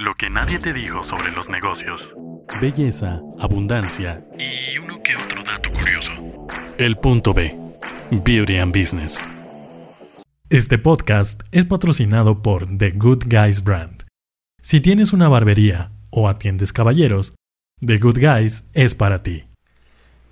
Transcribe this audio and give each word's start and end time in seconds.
Lo 0.00 0.14
que 0.14 0.30
nadie 0.30 0.58
te 0.58 0.72
dijo 0.72 1.04
sobre 1.04 1.30
los 1.32 1.50
negocios. 1.50 2.14
Belleza, 2.58 3.20
abundancia 3.38 4.24
Y 4.38 4.78
uno 4.78 5.02
que 5.02 5.12
otro 5.14 5.42
dato 5.44 5.68
curioso. 5.70 6.10
El 6.78 6.96
punto 6.96 7.34
B. 7.34 7.54
Beauty 8.10 8.56
and 8.56 8.74
Business. 8.74 9.22
Este 10.48 10.78
podcast 10.78 11.42
es 11.52 11.66
patrocinado 11.66 12.40
por 12.40 12.78
The 12.78 12.92
Good 12.92 13.24
Guys 13.26 13.62
Brand. 13.62 14.04
Si 14.62 14.80
tienes 14.80 15.12
una 15.12 15.28
barbería 15.28 15.90
o 16.08 16.30
atiendes 16.30 16.72
caballeros, 16.72 17.34
The 17.84 17.98
Good 17.98 18.20
Guys 18.20 18.64
es 18.72 18.94
para 18.94 19.22
ti. 19.22 19.44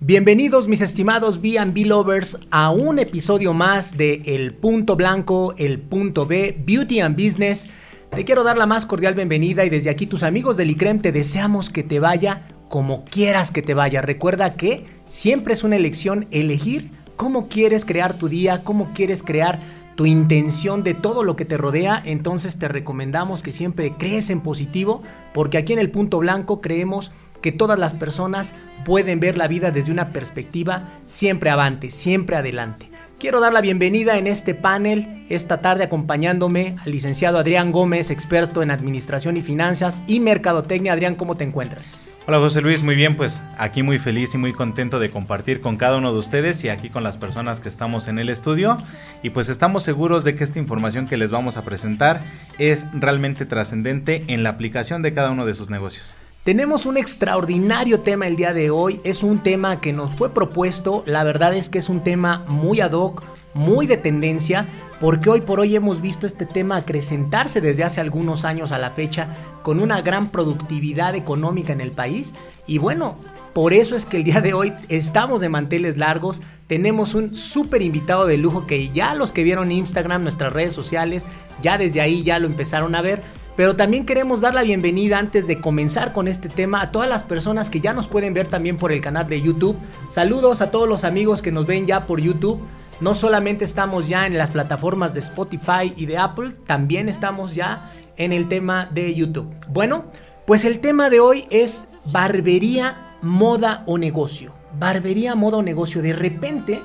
Bienvenidos 0.01 0.67
mis 0.67 0.81
estimados 0.81 1.43
B&B 1.43 1.85
lovers 1.85 2.41
a 2.51 2.71
un 2.71 2.99
episodio 2.99 3.53
más 3.53 3.99
de 3.99 4.23
El 4.25 4.55
Punto 4.55 4.97
Blanco, 4.97 5.55
El 5.59 5.79
Punto 5.79 6.25
B, 6.25 6.57
Beauty 6.59 7.01
and 7.01 7.23
Business. 7.23 7.69
Te 8.11 8.25
quiero 8.25 8.43
dar 8.43 8.57
la 8.57 8.67
más 8.67 8.87
cordial 8.87 9.15
bienvenida 9.15 9.65
y 9.65 9.71
desde 9.71 9.91
aquí 9.91 10.07
tus 10.07 10.23
amigos 10.23 10.57
del 10.57 10.71
ICREM 10.71 11.01
te 11.01 11.13
deseamos 11.13 11.71
que 11.71 11.83
te 11.83 12.01
vaya 12.01 12.49
como 12.69 13.05
quieras 13.05 13.51
que 13.51 13.63
te 13.63 13.75
vaya. 13.75 14.03
Recuerda 14.03 14.55
que 14.55 14.87
siempre 15.07 15.55
es 15.55 15.63
una 15.63 15.77
elección 15.77 16.27
elegir 16.31 16.91
cómo 17.17 17.49
quieres 17.49 17.85
crear 17.85 18.15
tu 18.15 18.29
día, 18.29 18.65
cómo 18.65 18.93
quieres 18.93 19.23
crear 19.23 19.61
tu 19.95 20.07
intención 20.07 20.83
de 20.83 20.95
todo 20.95 21.23
lo 21.23 21.37
que 21.37 21.45
te 21.45 21.57
rodea, 21.57 22.01
entonces 22.05 22.59
te 22.59 22.69
recomendamos 22.69 23.43
que 23.43 23.53
siempre 23.53 23.95
crees 23.99 24.31
en 24.31 24.41
positivo, 24.41 25.03
porque 25.35 25.59
aquí 25.59 25.73
en 25.73 25.81
el 25.81 25.91
punto 25.91 26.19
blanco 26.19 26.61
creemos 26.61 27.11
que 27.43 27.53
todas 27.53 27.79
las 27.79 27.95
personas 27.95 28.55
pueden 28.85 29.21
ver 29.21 29.37
la 29.37 29.49
vida 29.49 29.71
desde 29.71 29.93
una 29.93 30.13
perspectiva 30.13 31.01
siempre 31.05 31.51
avante, 31.51 31.91
siempre 31.91 32.37
adelante. 32.37 32.91
Quiero 33.19 33.41
dar 33.41 33.53
la 33.53 33.61
bienvenida 33.61 34.17
en 34.17 34.29
este 34.29 34.55
panel 34.55 35.09
esta 35.29 35.61
tarde 35.61 35.83
acompañándome 35.83 36.77
al 36.85 36.93
licenciado 36.93 37.39
Adrián 37.39 37.73
Gómez, 37.73 38.13
experto 38.13 38.63
en 38.63 38.71
administración 38.71 39.37
y 39.37 39.43
finanzas 39.43 40.05
y 40.07 40.21
mercadotecnia. 40.21 40.93
Adrián, 40.93 41.17
¿cómo 41.17 41.37
te 41.37 41.43
encuentras? 41.43 41.99
Hola 42.29 42.39
José 42.39 42.61
Luis, 42.61 42.85
muy 42.85 42.95
bien, 42.95 43.17
pues 43.17 43.43
aquí 43.59 43.83
muy 43.83 43.99
feliz 43.99 44.35
y 44.35 44.39
muy 44.39 44.53
contento 44.53 45.01
de 45.01 45.11
compartir 45.11 45.61
con 45.61 45.77
cada 45.79 45.97
uno 45.97 46.13
de 46.13 46.19
ustedes 46.21 46.63
y 46.63 46.69
aquí 46.69 46.91
con 46.91 47.03
las 47.03 47.17
personas 47.17 47.59
que 47.59 47.69
estamos 47.69 48.07
en 48.07 48.21
el 48.21 48.29
estudio 48.29 48.79
y 49.25 49.31
pues 49.31 49.49
estamos 49.49 49.83
seguros 49.83 50.23
de 50.23 50.37
que 50.37 50.45
esta 50.45 50.61
información 50.61 51.09
que 51.09 51.17
les 51.17 51.33
vamos 51.33 51.57
a 51.57 51.65
presentar 51.65 52.23
es 52.59 52.87
realmente 52.93 53.47
trascendente 53.47 54.23
en 54.29 54.45
la 54.45 54.51
aplicación 54.51 55.03
de 55.03 55.13
cada 55.13 55.33
uno 55.33 55.45
de 55.45 55.55
sus 55.55 55.71
negocios. 55.71 56.15
Tenemos 56.49 56.87
un 56.87 56.97
extraordinario 56.97 58.01
tema 58.01 58.27
el 58.27 58.37
día 58.37 58.55
de 58.55 58.71
hoy, 58.71 59.03
es 59.05 59.23
un 59.23 59.41
tema 59.41 59.83
que 59.83 59.93
nos 59.93 60.15
fue 60.15 60.31
propuesto, 60.31 61.03
la 61.05 61.23
verdad 61.23 61.55
es 61.55 61.69
que 61.69 61.77
es 61.77 61.91
un 61.91 62.03
tema 62.03 62.43
muy 62.49 62.81
ad 62.81 62.93
hoc, 62.93 63.23
muy 63.53 63.87
de 63.87 63.99
tendencia, 63.99 64.67
porque 64.99 65.29
hoy 65.29 65.43
por 65.43 65.61
hoy 65.61 65.77
hemos 65.77 66.01
visto 66.01 66.27
este 66.27 66.47
tema 66.47 66.77
acrecentarse 66.77 67.61
desde 67.61 67.85
hace 67.85 68.01
algunos 68.01 68.47
años 68.47 68.73
a 68.73 68.79
la 68.79 68.93
fecha 68.93 69.29
con 69.63 69.79
una 69.79 70.01
gran 70.01 70.31
productividad 70.31 71.15
económica 71.15 71.75
en 71.75 71.83
el 71.83 71.91
país. 71.91 72.33
Y 72.67 72.79
bueno, 72.79 73.19
por 73.53 73.75
eso 73.75 73.95
es 73.95 74.07
que 74.07 74.17
el 74.17 74.25
día 74.25 74.41
de 74.41 74.55
hoy 74.55 74.73
estamos 74.89 75.43
de 75.43 75.51
manteles 75.51 75.99
largos, 75.99 76.41
tenemos 76.67 77.15
un 77.15 77.29
súper 77.29 77.83
invitado 77.83 78.27
de 78.27 78.39
lujo 78.39 78.67
que 78.67 78.89
ya 78.89 79.13
los 79.15 79.33
que 79.33 79.43
vieron 79.43 79.71
Instagram, 79.71 80.23
nuestras 80.23 80.55
redes 80.55 80.73
sociales, 80.73 81.27
ya 81.63 81.77
desde 81.77 82.01
ahí 82.01 82.23
ya 82.23 82.39
lo 82.39 82.47
empezaron 82.47 82.95
a 82.95 83.03
ver, 83.03 83.23
pero 83.59 83.75
también 83.75 84.07
queremos 84.07 84.41
dar 84.41 84.55
la 84.55 84.63
bienvenida 84.63 85.19
antes 85.19 85.49
de 85.49 85.61
comenzar 85.61 86.13
con 86.13 86.29
este 86.29 86.49
tema 86.49 86.81
a 86.81 86.93
todas 86.93 87.09
las 87.09 87.25
personas 87.25 87.71
que 87.71 87.81
ya 87.81 87.93
nos 87.93 88.07
pueden 88.07 88.33
ver 88.33 88.47
también 88.47 88.77
por 88.77 88.93
el 88.93 89.01
canal 89.01 89.27
de 89.27 89.43
YouTube. 89.43 89.77
Saludos 90.09 90.61
a 90.61 90.71
todos 90.71 90.89
los 90.89 91.03
amigos 91.03 91.43
que 91.43 91.51
nos 91.51 91.67
ven 91.67 91.85
ya 91.85 92.07
por 92.07 92.21
YouTube. 92.21 92.61
No 93.01 93.17
solamente 93.17 93.65
estamos 93.65 94.07
ya 94.07 94.29
en 94.29 94.39
las 94.39 94.53
plataformas 94.53 95.13
de 95.13 95.19
Spotify 95.19 95.93
y 95.97 96.07
de 96.07 96.19
Apple, 96.19 96.53
también 96.69 97.09
estamos 97.09 97.57
ya 97.57 97.93
en 98.17 98.33
el 98.33 98.49
tema 98.49 98.89
de 98.93 99.13
YouTube. 99.13 99.53
Bueno, 99.67 100.05
pues 100.47 100.65
el 100.65 100.79
tema 100.79 101.11
de 101.11 101.19
hoy 101.19 101.47
es 101.51 101.99
barbería, 102.13 103.17
moda 103.23 103.83
o 103.87 103.99
negocio. 103.99 104.53
Barbería, 104.79 105.35
moda 105.35 105.57
o 105.57 105.63
negocio. 105.63 106.01
De 106.01 106.13
repente 106.13 106.81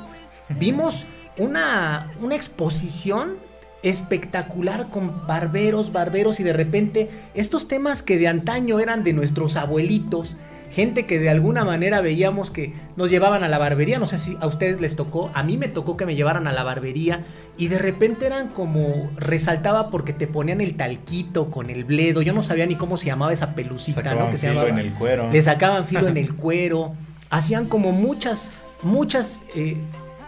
vimos 0.57 1.05
una, 1.37 2.09
una 2.19 2.33
exposición 2.33 3.35
espectacular 3.83 4.87
con 4.87 5.27
barberos, 5.27 5.91
barberos 5.91 6.39
y 6.39 6.43
de 6.43 6.53
repente 6.53 7.09
estos 7.35 7.67
temas 7.67 8.01
que 8.01 8.17
de 8.17 8.27
antaño 8.29 8.79
eran 8.79 9.03
de 9.03 9.13
nuestros 9.13 9.57
abuelitos, 9.57 10.35
gente 10.71 11.05
que 11.05 11.19
de 11.19 11.29
alguna 11.29 11.63
manera 11.63 12.01
veíamos 12.01 12.49
que 12.49 12.73
nos 12.95 13.11
llevaban 13.11 13.43
a 13.43 13.47
la 13.49 13.59
barbería, 13.59 13.99
no 13.99 14.07
sé 14.07 14.17
si 14.17 14.37
a 14.39 14.47
ustedes 14.47 14.81
les 14.81 14.95
tocó, 14.95 15.29
a 15.33 15.43
mí 15.43 15.57
me 15.57 15.67
tocó 15.67 15.97
que 15.97 16.05
me 16.05 16.15
llevaran 16.15 16.47
a 16.47 16.53
la 16.53 16.63
barbería 16.63 17.25
y 17.57 17.67
de 17.67 17.77
repente 17.77 18.25
eran 18.25 18.47
como 18.47 19.11
resaltaba 19.17 19.91
porque 19.91 20.13
te 20.13 20.25
ponían 20.25 20.61
el 20.61 20.75
talquito 20.75 21.51
con 21.51 21.69
el 21.69 21.83
bledo, 21.83 22.21
yo 22.21 22.33
no 22.33 22.41
sabía 22.41 22.65
ni 22.65 22.75
cómo 22.75 22.97
se 22.97 23.05
llamaba 23.05 23.33
esa 23.33 23.53
pelucita, 23.53 24.01
Sacaban 24.01 24.25
¿no? 24.25 24.31
Que 24.31 24.37
se 24.37 24.47
llamaba. 24.47 24.69
en 24.69 24.79
el 24.79 24.93
cuero. 24.93 25.29
Le 25.31 25.41
sacaban 25.41 25.85
filo 25.85 26.07
en 26.07 26.17
el 26.17 26.33
cuero, 26.35 26.93
hacían 27.29 27.67
como 27.67 27.91
muchas, 27.91 28.51
muchas 28.81 29.43
eh, 29.55 29.77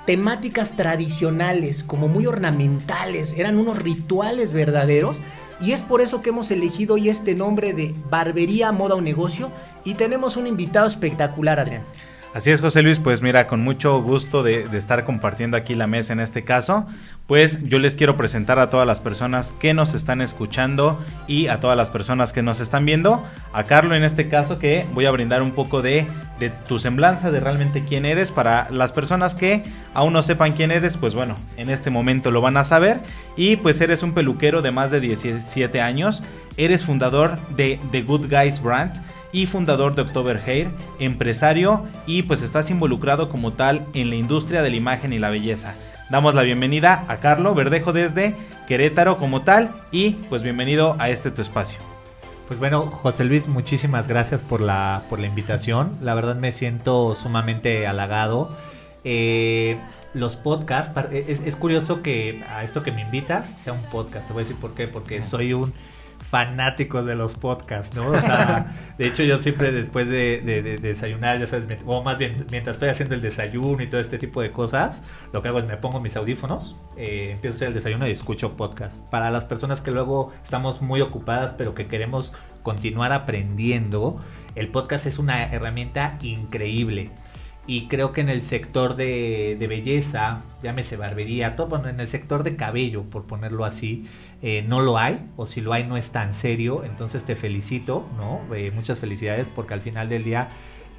temáticas 0.06 0.76
tradicionales, 0.78 1.84
como 1.84 2.08
muy 2.08 2.26
ornamentales, 2.26 3.34
eran 3.34 3.58
unos 3.58 3.82
rituales 3.82 4.54
verdaderos. 4.54 5.18
Y 5.62 5.72
es 5.72 5.82
por 5.82 6.02
eso 6.02 6.22
que 6.22 6.30
hemos 6.30 6.52
elegido 6.52 6.96
hoy 6.96 7.10
este 7.10 7.34
nombre 7.34 7.74
de 7.74 7.96
Barbería, 8.10 8.72
Moda 8.72 8.96
o 8.96 9.02
Negocio. 9.02 9.52
Y 9.84 9.94
tenemos 9.94 10.38
un 10.38 10.48
invitado 10.48 10.88
espectacular, 10.88 11.60
Adrián. 11.60 11.84
Así 12.36 12.52
es, 12.52 12.60
José 12.60 12.82
Luis, 12.82 13.00
pues 13.00 13.22
mira, 13.22 13.48
con 13.48 13.62
mucho 13.62 14.02
gusto 14.02 14.44
de, 14.44 14.68
estar 14.74 15.06
compartiendo 15.06 15.56
aquí 15.56 15.74
la 15.74 15.88
mesa 15.88 16.12
en 16.12 16.20
este 16.20 16.44
caso, 16.44 16.86
pues 17.28 17.64
yo 17.64 17.80
les 17.80 17.96
quiero 17.96 18.18
presentar 18.18 18.60
a 18.60 18.70
todas 18.70 18.86
las 18.86 19.00
personas 19.00 19.54
que 19.54 19.74
nos 19.74 19.94
están 19.94 20.20
escuchando 20.20 21.02
y 21.28 21.48
a 21.48 21.62
todas 21.62 21.78
las 21.78 21.90
personas 21.90 22.34
que 22.34 22.44
nos 22.44 22.60
están 22.60 22.86
viendo, 22.86 23.24
a 23.54 23.64
Carlos 23.64 23.96
en 23.96 24.04
este 24.04 24.28
caso 24.28 24.60
que 24.60 24.86
voy 24.94 25.06
a 25.06 25.12
brindar 25.12 25.42
un 25.44 25.54
poco 25.54 25.82
de, 25.82 26.08
de 26.38 26.50
tu 26.50 26.78
semblanza, 26.78 27.32
de 27.32 27.40
realmente 27.40 27.86
quién 27.88 28.04
eres, 28.04 28.34
para 28.34 28.70
las 28.70 28.92
personas 28.92 29.34
que 29.34 29.64
aún 29.94 30.12
no 30.12 30.22
sepan 30.22 30.52
quién 30.52 30.72
eres, 30.72 30.98
pues 30.98 31.16
bueno, 31.16 31.38
en 31.56 31.70
este 31.70 31.90
momento 31.90 32.32
lo 32.32 32.42
van 32.42 32.58
a 32.58 32.66
saber, 32.66 33.00
y 33.38 33.56
pues 33.56 33.80
eres 33.80 34.04
un 34.04 34.12
peluquero 34.12 34.62
de 34.62 34.72
más 34.72 34.92
de 34.92 35.00
17 35.00 35.80
años, 35.80 36.22
eres 36.58 36.84
fundador 36.84 37.38
de 37.56 37.80
The 37.94 38.02
Good 38.02 38.28
Guys 38.30 38.62
Brand, 38.62 39.02
y 39.36 39.48
fundador 39.48 39.96
de 39.96 40.04
October 40.04 40.42
Hair, 40.46 40.70
empresario 40.98 41.86
y 42.08 42.24
pues 42.24 42.42
estás 42.42 42.70
involucrado 42.70 43.28
como 43.28 43.52
tal 43.52 43.86
en 43.94 44.10
la 44.10 44.16
industria 44.16 44.62
de 44.62 44.70
la 44.70 44.78
imagen 44.78 45.12
y 45.12 45.18
la 45.18 45.30
belleza. 45.30 45.76
Damos 46.10 46.36
la 46.36 46.44
bienvenida 46.44 47.04
a 47.10 47.20
Carlo 47.20 47.54
Verdejo 47.54 47.92
desde 47.92 48.34
Querétaro 48.66 49.18
como 49.18 49.42
tal 49.42 49.72
y 49.92 50.12
pues 50.30 50.42
bienvenido 50.42 50.96
a 51.00 51.10
este 51.10 51.32
tu 51.32 51.42
espacio. 51.42 51.80
Pues 52.48 52.62
bueno, 52.62 52.84
José 52.84 53.26
Luis, 53.26 53.50
muchísimas 53.50 54.08
gracias 54.08 54.42
por 54.42 54.62
la, 54.62 55.04
por 55.10 55.20
la 55.20 55.28
invitación. 55.28 55.92
La 56.02 56.14
verdad 56.14 56.38
me 56.38 56.54
siento 56.54 57.14
sumamente 57.14 57.88
halagado. 57.88 58.56
Eh, 59.04 59.78
los 60.14 60.38
podcasts, 60.38 61.12
es, 61.12 61.42
es 61.42 61.56
curioso 61.58 62.02
que 62.02 62.42
a 62.50 62.64
esto 62.64 62.84
que 62.84 62.94
me 62.94 63.02
invitas 63.02 63.50
sea 63.50 63.74
un 63.74 63.84
podcast. 63.92 64.28
Te 64.28 64.34
voy 64.34 64.44
a 64.44 64.46
decir 64.46 64.62
por 64.62 64.76
qué, 64.76 64.88
porque 64.88 65.22
soy 65.22 65.52
un 65.52 65.74
fanáticos 66.20 67.06
de 67.06 67.16
los 67.16 67.36
podcasts, 67.36 67.96
¿no? 67.96 68.10
O 68.10 68.20
sea, 68.20 68.76
de 68.98 69.08
hecho 69.08 69.24
yo 69.24 69.40
siempre 69.40 69.72
después 69.72 70.08
de, 70.08 70.42
de, 70.44 70.62
de, 70.62 70.78
desayunar, 70.78 71.40
ya 71.40 71.48
sabes, 71.48 71.66
o 71.86 72.04
más 72.04 72.18
bien 72.18 72.46
mientras 72.52 72.76
estoy 72.76 72.90
haciendo 72.90 73.16
el 73.16 73.22
desayuno 73.22 73.82
y 73.84 73.88
todo 73.88 74.02
este 74.02 74.18
tipo 74.18 74.42
de 74.42 74.52
cosas, 74.52 75.04
lo 75.34 75.42
que 75.42 75.48
hago 75.50 75.60
es 75.60 75.66
me 75.66 75.78
pongo 75.78 76.00
mis 76.00 76.16
audífonos, 76.16 76.76
eh, 76.98 77.32
empiezo 77.34 77.56
a 77.56 77.58
hacer 77.58 77.68
el 77.70 77.74
desayuno 77.76 78.08
y 78.08 78.12
escucho 78.12 78.58
podcast. 78.58 79.08
Para 79.10 79.32
las 79.32 79.46
personas 79.46 79.82
que 79.82 79.92
luego 79.92 80.34
estamos 80.44 80.82
muy 80.82 81.02
ocupadas 81.02 81.54
pero 81.54 81.76
que 81.76 81.88
queremos 81.88 82.34
continuar 82.64 83.14
aprendiendo, 83.14 84.20
el 84.56 84.70
podcast 84.70 85.06
es 85.06 85.20
una 85.20 85.44
herramienta 85.46 86.18
increíble. 86.22 87.12
Y 87.68 87.88
creo 87.88 88.12
que 88.12 88.22
en 88.22 88.30
el 88.30 88.44
sector 88.44 88.96
de, 88.96 89.56
de 89.58 89.68
belleza, 89.68 90.44
llámese 90.62 90.98
barbería, 90.98 91.56
todo 91.56 91.68
bueno, 91.68 91.90
en 91.90 92.00
el 92.00 92.08
sector 92.08 92.44
de 92.44 92.56
cabello, 92.56 93.04
por 93.04 93.26
ponerlo 93.26 93.66
así, 93.66 94.08
eh, 94.42 94.64
no 94.68 94.82
lo 94.82 94.98
hay, 94.98 95.20
o 95.38 95.46
si 95.46 95.62
lo 95.62 95.74
hay 95.74 95.84
no 95.86 95.98
es 95.98 96.12
tan 96.12 96.34
serio, 96.34 96.84
entonces 96.84 97.24
te 97.24 97.36
felicito, 97.36 98.08
¿no? 98.18 98.42
Eh, 98.56 98.72
muchas 98.72 99.00
felicidades 99.00 99.48
porque 99.48 99.74
al 99.74 99.82
final 99.82 100.10
del 100.10 100.24
día, 100.24 100.50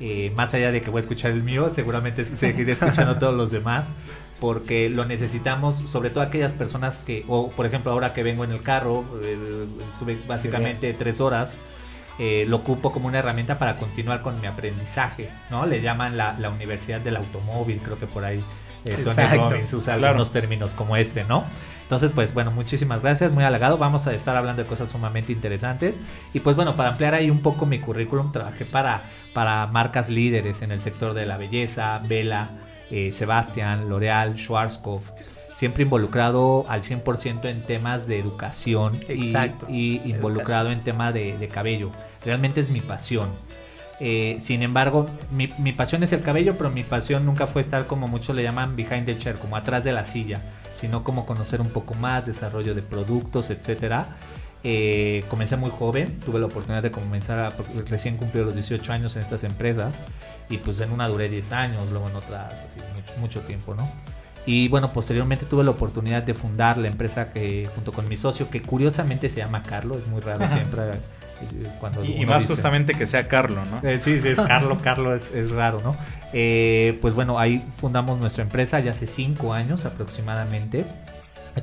eh, 0.01 0.33
más 0.35 0.55
allá 0.55 0.73
de 0.73 0.83
que 0.83 0.91
voy 0.91 0.99
a 0.99 1.01
escuchar 1.01 1.31
el 1.31 1.43
mío, 1.43 1.71
seguramente 1.71 2.25
seguiré 2.25 2.73
escuchando 2.73 3.19
todos 3.19 3.37
los 3.37 3.51
demás, 3.51 3.93
porque 4.41 4.89
lo 4.89 5.05
necesitamos, 5.05 5.77
sobre 5.77 6.11
todo 6.11 6.23
aquellas 6.23 6.53
personas 6.53 6.99
que, 6.99 7.25
o 7.29 7.51
por 7.51 7.67
ejemplo 7.67 7.93
ahora 7.93 8.13
que 8.13 8.23
vengo 8.23 8.45
en 8.45 8.53
el 8.53 8.63
carro, 8.63 9.05
estuve 9.93 10.19
básicamente 10.27 10.93
tres 10.95 11.21
horas, 11.21 11.57
eh, 12.19 12.47
lo 12.49 12.57
ocupo 12.57 12.93
como 12.93 13.09
una 13.09 13.19
herramienta 13.19 13.59
para 13.59 13.77
continuar 13.77 14.23
con 14.23 14.41
mi 14.41 14.47
aprendizaje, 14.47 15.29
¿no? 15.51 15.67
Le 15.67 15.83
llaman 15.83 16.17
la, 16.17 16.35
la 16.39 16.49
Universidad 16.49 17.01
del 17.01 17.17
Automóvil, 17.17 17.79
creo 17.85 17.99
que 17.99 18.07
por 18.07 18.25
ahí 18.25 18.43
eh, 18.87 19.03
Tony 19.05 19.27
Robbins 19.37 19.73
usa 19.73 19.95
claro. 19.95 20.09
algunos 20.09 20.33
términos 20.33 20.75
como 20.75 20.97
este, 20.97 21.25
¿no? 21.25 21.45
Entonces, 21.87 22.11
pues 22.13 22.35
bueno, 22.35 22.51
muchísimas 22.51 23.01
gracias, 23.01 23.31
muy 23.31 23.45
halagado. 23.45 23.79
Vamos 23.79 24.09
a 24.09 24.15
estar 24.15 24.35
hablando 24.35 24.63
de 24.63 24.69
cosas 24.69 24.91
sumamente 24.91 25.33
interesantes. 25.33 26.01
Y 26.35 26.41
pues 26.41 26.57
bueno, 26.57 26.75
para 26.75 26.91
ampliar 26.91 27.15
ahí 27.15 27.31
un 27.31 27.43
poco 27.43 27.65
mi 27.65 27.79
currículum, 27.79 28.33
trabajé 28.33 28.67
para, 28.67 29.05
para 29.33 29.69
marcas 29.69 30.09
líderes 30.09 30.63
en 30.63 30.73
el 30.73 30.81
sector 30.81 31.15
de 31.15 31.27
la 31.27 31.37
belleza, 31.37 32.01
Vela, 32.09 32.51
eh, 32.91 33.13
Sebastian, 33.13 33.89
L'Oreal, 33.89 34.37
Schwarzkopf, 34.37 35.11
siempre 35.55 35.85
involucrado 35.85 36.65
al 36.69 36.83
100% 36.83 37.49
en 37.49 37.65
temas 37.65 38.09
de 38.09 38.19
educación 38.19 38.99
Exacto. 39.07 39.67
y, 39.69 40.03
involucrado 40.05 40.73
en 40.73 40.83
tema 40.83 41.13
de, 41.13 41.39
de 41.39 41.49
cabello. 41.49 41.93
Realmente 42.25 42.61
es 42.61 42.69
mi 42.69 42.81
pasión. 42.81 43.31
Eh, 43.99 44.37
sin 44.41 44.63
embargo, 44.63 45.07
mi, 45.31 45.49
mi 45.59 45.73
pasión 45.73 46.03
es 46.03 46.13
el 46.13 46.23
cabello, 46.23 46.57
pero 46.59 46.71
mi 46.71 46.83
pasión 46.83 47.25
nunca 47.25 47.47
fue 47.47 47.63
estar 47.63 47.87
como 47.87 48.09
muchos 48.09 48.37
le 48.37 48.43
llaman 48.43 48.77
behind 48.77 49.07
the 49.07 49.17
chair, 49.17 49.37
como 49.37 49.57
atrás 49.57 49.85
de 49.85 49.93
la 49.93 50.05
silla, 50.05 50.43
sino 50.75 51.03
como 51.03 51.25
conocer 51.25 51.61
un 51.61 51.71
poco 51.71 51.95
más, 51.95 52.27
desarrollo 52.27 52.75
de 52.75 52.83
productos, 52.83 53.51
etcétera. 53.51 54.17
Eh, 54.65 55.25
comencé 55.29 55.57
muy 55.57 55.71
joven, 55.71 56.19
tuve 56.25 56.41
la 56.41 56.47
oportunidad 56.47 56.83
de 56.83 56.91
comenzar, 56.91 57.39
a, 57.39 57.53
recién 57.89 58.17
cumplí 58.17 58.43
los 58.43 58.55
18 58.55 58.93
años 58.93 59.15
en 59.17 59.23
estas 59.23 59.45
empresas 59.45 59.95
y 60.51 60.59
pues 60.59 60.81
en 60.81 60.91
una 60.91 61.09
duré 61.09 61.29
10 61.29 61.53
años, 61.53 61.83
luego 61.91 62.09
en 62.09 62.17
otra 62.17 62.47
así, 62.49 62.81
mucho, 62.95 63.21
mucho 63.21 63.41
tiempo, 63.43 63.75
¿no? 63.75 63.89
Y 64.45 64.69
bueno, 64.69 64.93
posteriormente 64.93 65.45
tuve 65.45 65.65
la 65.65 65.71
oportunidad 65.71 66.23
de 66.23 66.35
fundar 66.35 66.79
la 66.79 66.89
empresa 66.89 67.33
que 67.33 67.69
junto 67.75 67.93
con 67.93 68.09
mi 68.09 68.17
socio, 68.17 68.49
que 68.51 68.63
curiosamente 68.63 69.29
se 69.31 69.39
llama 69.39 69.63
Carlos, 69.63 69.99
es 69.99 70.07
muy 70.07 70.21
raro 70.21 70.47
siempre 70.49 70.83
cuando 71.81 72.05
Y, 72.05 72.25
más 72.27 72.39
dice- 72.41 72.49
justamente 72.55 72.95
que 72.95 73.07
sea 73.07 73.29
Carlo, 73.29 73.61
¿no? 73.71 73.87
eh, 73.89 73.99
sí, 74.01 74.21
sí, 74.21 74.29
es 74.29 74.41
Carlo, 74.41 74.79
Carlo 74.83 75.15
es, 75.15 75.35
es 75.35 75.51
raro, 75.51 75.81
¿no? 75.85 75.97
Eh, 76.33 76.99
pues 77.03 77.15
bueno, 77.15 77.39
ahí 77.39 77.65
fundamos 77.79 78.19
nuestra 78.19 78.43
empresa 78.43 78.81
ya 78.81 78.91
hace 78.93 79.07
cinco 79.07 79.53
años 79.53 79.85
aproximadamente, 79.85 80.85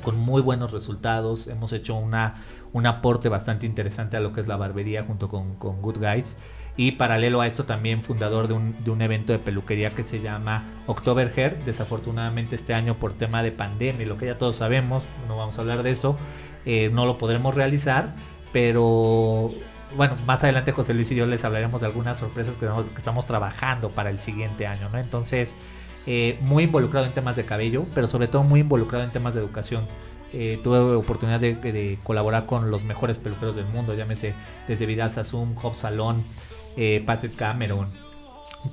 con 0.02 0.18
muy 0.18 0.42
buenos 0.42 0.72
resultados. 0.72 1.46
Hemos 1.46 1.72
hecho 1.72 1.94
una, 1.94 2.42
un 2.72 2.86
aporte 2.86 3.28
bastante 3.28 3.66
interesante 3.66 4.16
a 4.16 4.20
lo 4.20 4.32
que 4.32 4.40
es 4.40 4.48
la 4.48 4.56
barbería 4.56 5.04
junto 5.04 5.28
con, 5.28 5.54
con 5.56 5.80
Good 5.82 5.98
Guys. 5.98 6.36
Y 6.76 6.92
paralelo 6.92 7.40
a 7.40 7.46
esto 7.46 7.66
también 7.66 8.02
fundador 8.02 8.48
de 8.48 8.54
un, 8.54 8.82
de 8.82 8.90
un 8.90 9.00
evento 9.00 9.32
de 9.32 9.38
peluquería 9.38 9.90
que 9.90 10.02
se 10.02 10.20
llama 10.20 10.64
October 10.86 11.32
Hair. 11.36 11.58
Desafortunadamente 11.64 12.56
este 12.56 12.74
año 12.74 12.96
por 12.96 13.12
tema 13.12 13.44
de 13.44 13.52
pandemia 13.52 14.04
lo 14.06 14.16
que 14.18 14.26
ya 14.26 14.38
todos 14.38 14.56
sabemos, 14.56 15.04
no 15.28 15.36
vamos 15.36 15.56
a 15.56 15.60
hablar 15.60 15.84
de 15.84 15.92
eso, 15.92 16.16
eh, 16.66 16.90
no 16.92 17.06
lo 17.06 17.16
podremos 17.16 17.54
realizar. 17.54 18.16
Pero 18.54 19.50
bueno, 19.96 20.14
más 20.26 20.44
adelante 20.44 20.70
José 20.70 20.94
Luis 20.94 21.10
y 21.10 21.16
yo 21.16 21.26
les 21.26 21.44
hablaremos 21.44 21.80
de 21.80 21.88
algunas 21.88 22.20
sorpresas 22.20 22.54
que, 22.54 22.68
estamos 22.96 23.26
trabajando 23.26 23.90
para 23.90 24.10
el 24.10 24.20
siguiente 24.20 24.68
año, 24.68 24.88
¿no? 24.92 24.98
Entonces, 24.98 25.56
eh, 26.06 26.38
muy 26.40 26.62
involucrado 26.62 27.04
en 27.04 27.10
temas 27.10 27.34
de 27.34 27.44
cabello, 27.44 27.84
pero 27.96 28.06
sobre 28.06 28.28
todo 28.28 28.44
muy 28.44 28.60
involucrado 28.60 29.02
en 29.04 29.10
temas 29.10 29.34
de 29.34 29.40
educación. 29.40 29.88
Eh, 30.32 30.60
tuve 30.62 30.78
oportunidad 30.78 31.40
de, 31.40 31.98
colaborar 32.04 32.46
con 32.46 32.70
los 32.70 32.84
mejores 32.84 33.18
peluqueros 33.18 33.56
del 33.56 33.66
mundo, 33.66 33.92
llámese 33.94 34.34
desde 34.68 34.86
Vidal 34.86 35.10
Sassoon, 35.10 35.56
Hop 35.60 35.74
Salon, 35.74 36.22
eh, 36.76 37.02
Patrick 37.04 37.34
Cameron, 37.34 37.88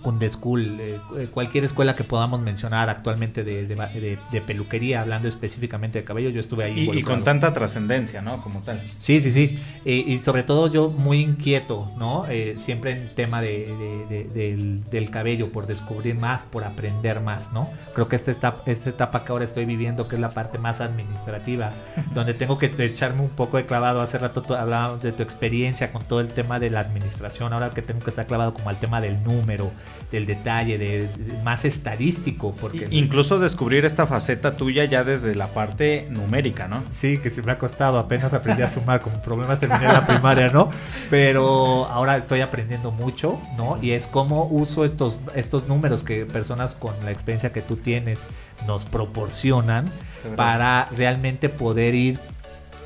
Kunde 0.02 0.30
School, 0.30 0.80
eh, 0.80 1.00
eh, 1.18 1.28
cualquier 1.34 1.66
escuela 1.66 1.96
que 1.96 2.04
podamos 2.04 2.42
mencionar 2.42 2.90
actualmente 2.90 3.44
de, 3.44 3.66
de- 3.68 3.76
de- 3.76 4.20
de 4.32 4.42
peluquería, 4.42 5.02
hablando 5.02 5.28
específicamente 5.28 6.00
de 6.00 6.06
cabello, 6.06 6.30
yo 6.30 6.40
estuve 6.40 6.64
ahí. 6.64 6.90
Y, 6.90 7.00
y 7.00 7.04
con 7.04 7.24
tanta 7.24 7.54
trascendencia, 7.54 8.22
¿no? 8.22 8.42
Como 8.42 8.62
tal. 8.62 8.84
Sí, 8.98 9.22
sí, 9.22 9.32
sí. 9.32 9.60
Eh, 9.86 10.04
y 10.08 10.18
sobre 10.20 10.44
todo 10.44 10.68
yo 10.72 10.90
muy 10.90 11.20
inquieto, 11.20 11.92
¿no? 11.98 12.26
Eh, 12.28 12.56
siempre 12.58 12.92
en 12.92 13.14
tema 13.16 13.42
de, 13.42 13.68
de- 13.78 14.06
de- 14.10 14.24
del, 14.34 14.84
del 14.90 15.10
cabello, 15.10 15.52
por 15.52 15.68
descubrir 15.68 16.16
más, 16.16 16.44
por 16.44 16.64
aprender 16.64 17.20
más, 17.22 17.52
¿no? 17.54 17.70
Creo 17.94 18.08
que 18.08 18.16
esta 18.16 18.32
etapa, 18.32 18.64
esta 18.66 18.90
etapa 18.90 19.24
que 19.26 19.32
ahora 19.32 19.46
estoy 19.46 19.66
viviendo, 19.66 20.08
que 20.08 20.16
es 20.16 20.22
la 20.22 20.30
parte 20.30 20.58
más 20.58 20.80
administrativa, 20.82 21.72
donde 22.14 22.34
tengo 22.34 22.58
que 22.58 22.72
echarme 22.78 23.22
un 23.22 23.30
poco 23.30 23.58
de 23.58 23.66
clavado. 23.66 24.02
Hace 24.02 24.18
rato 24.18 24.42
tú 24.42 24.54
hablabas 24.56 25.02
de 25.02 25.12
tu 25.12 25.24
experiencia 25.24 25.92
con 25.92 26.04
todo 26.04 26.20
el 26.22 26.30
tema 26.30 26.60
de 26.60 26.70
la 26.70 26.80
administración, 26.80 27.54
ahora 27.54 27.70
que 27.72 27.82
tengo 27.82 28.00
que 28.00 28.10
estar 28.10 28.26
clavado 28.28 28.54
como 28.54 28.70
al 28.70 28.80
tema 28.80 29.02
del 29.02 29.24
número, 29.24 29.72
del 30.12 30.26
detalle, 30.26 30.78
de, 30.78 31.08
de- 31.08 31.44
más 31.44 31.64
estadístico, 31.64 32.54
porque... 32.60 32.88
Incluso 32.92 33.40
descubrir 33.40 33.86
esta 33.86 34.06
faceta 34.06 34.58
tuya 34.58 34.84
ya 34.84 35.06
desde 35.06 35.36
la 35.36 35.48
parte 35.48 36.06
numérica, 36.10 36.68
¿no? 36.68 36.84
Sí, 37.00 37.18
que 37.18 37.30
se 37.30 37.42
me 37.42 37.54
ha 37.54 37.58
costado, 37.58 37.98
apenas 37.98 38.34
aprendí 38.34 38.62
a 38.62 38.70
sumar, 38.70 39.00
con 39.00 39.14
problemas 39.22 39.60
terminé 39.62 39.86
la 39.86 40.06
primaria, 40.06 40.50
¿no? 40.50 40.70
Pero 41.10 41.86
ahora 41.86 42.18
estoy 42.18 42.42
aprendiendo 42.42 42.92
mucho, 42.92 43.40
¿no? 43.58 43.78
Y 43.82 43.92
es 43.92 44.06
cómo 44.06 44.48
uso 44.48 44.84
estos, 44.84 45.20
estos 45.34 45.70
números 45.70 46.04
que 46.04 46.26
personas 46.26 46.76
con 46.76 46.94
la 47.06 47.12
experiencia 47.12 47.54
que 47.54 47.62
tú 47.62 47.78
tienes 47.78 48.24
nos 48.68 48.84
proporcionan 48.84 49.90
para 50.36 50.88
realmente 50.98 51.48
poder 51.50 51.96
ir 51.96 52.20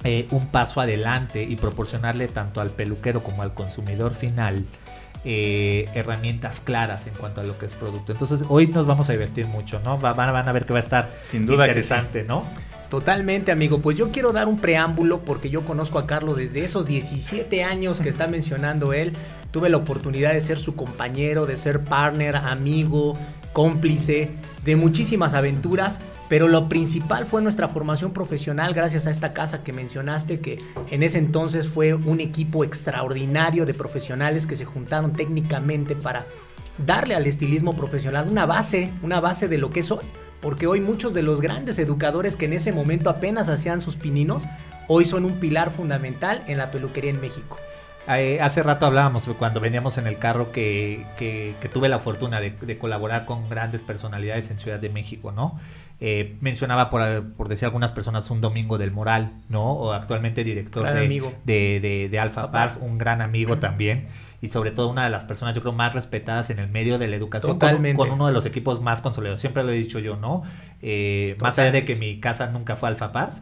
eh, 0.04 0.28
un 0.30 0.46
paso 0.48 0.80
adelante 0.80 1.44
y 1.44 1.56
proporcionarle 1.56 2.28
tanto 2.28 2.62
al 2.62 2.70
peluquero 2.70 3.24
como 3.24 3.42
al 3.42 3.56
consumidor 3.56 4.14
final 4.14 4.64
eh, 5.26 5.90
herramientas 5.96 6.62
claras 6.62 7.08
en 7.08 7.14
cuanto 7.16 7.42
a 7.42 7.44
lo 7.44 7.58
que 7.58 7.66
es 7.66 7.74
producto. 7.74 8.12
Entonces 8.12 8.42
hoy 8.48 8.68
nos 8.68 8.86
vamos 8.86 9.10
a 9.10 9.12
divertir 9.12 9.48
mucho, 9.48 9.80
¿no? 9.84 10.00
Va- 10.00 10.14
van, 10.14 10.32
van 10.32 10.48
a 10.48 10.52
ver 10.52 10.66
que 10.66 10.74
va 10.74 10.80
a 10.80 10.84
estar 10.84 11.10
Sin 11.22 11.46
duda 11.46 11.66
interesante, 11.68 12.24
¿no? 12.24 12.44
Totalmente, 12.90 13.52
amigo. 13.52 13.80
Pues 13.80 13.98
yo 13.98 14.12
quiero 14.12 14.32
dar 14.32 14.48
un 14.48 14.60
preámbulo 14.60 15.22
porque 15.22 15.50
yo 15.50 15.62
conozco 15.62 15.98
a 15.98 16.06
Carlos 16.06 16.38
desde 16.38 16.64
esos 16.64 16.86
17 16.86 17.64
años 17.64 18.00
que 18.00 18.10
está 18.10 18.28
mencionando 18.28 18.94
él. 18.94 19.14
Tuve 19.52 19.70
la 19.70 19.78
oportunidad 19.78 20.34
de 20.34 20.42
ser 20.42 20.60
su 20.60 20.76
compañero, 20.76 21.48
de 21.48 21.58
ser 21.58 21.80
partner, 21.82 22.36
amigo, 22.36 23.18
cómplice 23.54 24.30
de 24.64 24.76
muchísimas 24.76 25.34
aventuras. 25.34 26.00
Pero 26.36 26.50
lo 26.50 26.68
principal 26.68 27.26
fue 27.26 27.42
nuestra 27.42 27.70
formación 27.70 28.12
profesional 28.12 28.74
gracias 28.74 29.08
a 29.08 29.10
esta 29.10 29.32
casa 29.32 29.64
que 29.64 29.72
mencionaste, 29.72 30.42
que 30.42 30.60
en 30.92 31.02
ese 31.02 31.18
entonces 31.18 31.70
fue 31.70 31.94
un 31.94 32.20
equipo 32.20 32.66
extraordinario 32.66 33.66
de 33.66 33.74
profesionales 33.74 34.46
que 34.46 34.58
se 34.58 34.66
juntaron 34.66 35.14
técnicamente 35.14 35.96
para 35.96 36.26
darle 36.86 37.16
al 37.16 37.26
estilismo 37.26 37.78
profesional 37.78 38.28
una 38.30 38.46
base, 38.46 38.92
una 39.02 39.22
base 39.22 39.48
de 39.48 39.58
lo 39.58 39.70
que 39.70 39.80
es 39.80 39.92
hoy. 39.92 40.04
Porque 40.42 40.68
hoy 40.68 40.82
muchos 40.82 41.14
de 41.14 41.22
los 41.22 41.40
grandes 41.40 41.80
educadores 41.80 42.36
que 42.36 42.48
en 42.48 42.52
ese 42.52 42.74
momento 42.74 43.10
apenas 43.10 43.48
hacían 43.48 43.80
sus 43.80 43.96
pininos, 43.96 44.44
hoy 44.90 45.06
son 45.06 45.24
un 45.24 45.40
pilar 45.40 45.72
fundamental 45.72 46.44
en 46.48 46.58
la 46.58 46.70
peluquería 46.70 47.12
en 47.12 47.22
México. 47.22 47.56
Eh, 48.10 48.40
hace 48.42 48.62
rato 48.62 48.86
hablábamos 48.86 49.24
cuando 49.40 49.60
veníamos 49.62 49.98
en 49.98 50.06
el 50.06 50.18
carro 50.20 50.52
que, 50.52 51.06
que- 51.18 51.56
tuve 51.74 51.90
la 51.90 51.98
fortuna 51.98 52.40
de 52.42 52.78
colaborar 52.78 53.26
con 53.26 53.50
grandes 53.50 53.82
personalidades 53.82 54.52
en 54.52 54.60
Ciudad 54.60 54.80
de 54.80 54.90
México, 54.90 55.32
¿no? 55.32 55.60
Eh, 56.02 56.36
mencionaba 56.42 56.90
por, 56.90 57.34
por 57.34 57.48
decir 57.48 57.66
algunas 57.66 57.92
personas 57.94 58.30
un 58.30 58.42
Domingo 58.42 58.78
del 58.78 58.92
Moral, 58.92 59.32
¿no? 59.50 59.72
O 59.72 59.94
actualmente 59.94 60.44
director 60.44 60.84
Gran 60.84 60.96
de, 60.96 61.06
amigo. 61.06 61.32
de, 61.46 61.80
de, 61.82 62.10
de 62.10 62.20
Alfa 62.20 62.52
Parf. 62.52 62.82
un 62.82 62.98
gran 62.98 63.22
amigo 63.22 63.58
también. 63.60 64.08
Y 64.42 64.50
sobre 64.50 64.72
todo 64.72 64.90
una 64.90 65.06
de 65.06 65.10
las 65.10 65.24
personas, 65.24 65.56
yo 65.56 65.62
creo, 65.62 65.74
más 65.74 65.96
respetadas 65.96 66.50
en 66.50 66.60
el 66.60 66.70
medio 66.70 67.00
de 67.00 67.08
la 67.08 67.16
educación. 67.16 67.54
con- 67.54 67.60
Totalmente. 67.60 67.98
Con, 67.98 68.12
uno 68.12 68.28
de 68.28 68.34
los 68.34 68.46
equipos 68.46 68.82
más 68.82 69.02
consolidados. 69.02 69.40
Siempre 69.42 69.64
lo 69.64 69.72
he 69.72 69.76
dicho 69.78 69.98
yo, 70.00 70.18
¿no? 70.18 70.44
Eh, 70.82 71.38
más 71.40 71.58
allá 71.58 71.72
de 71.72 71.86
que 71.86 71.96
mi 71.96 72.20
casa 72.20 72.48
nunca 72.48 72.76
fue 72.76 72.90
Alfa 72.90 73.12
Parf, 73.12 73.34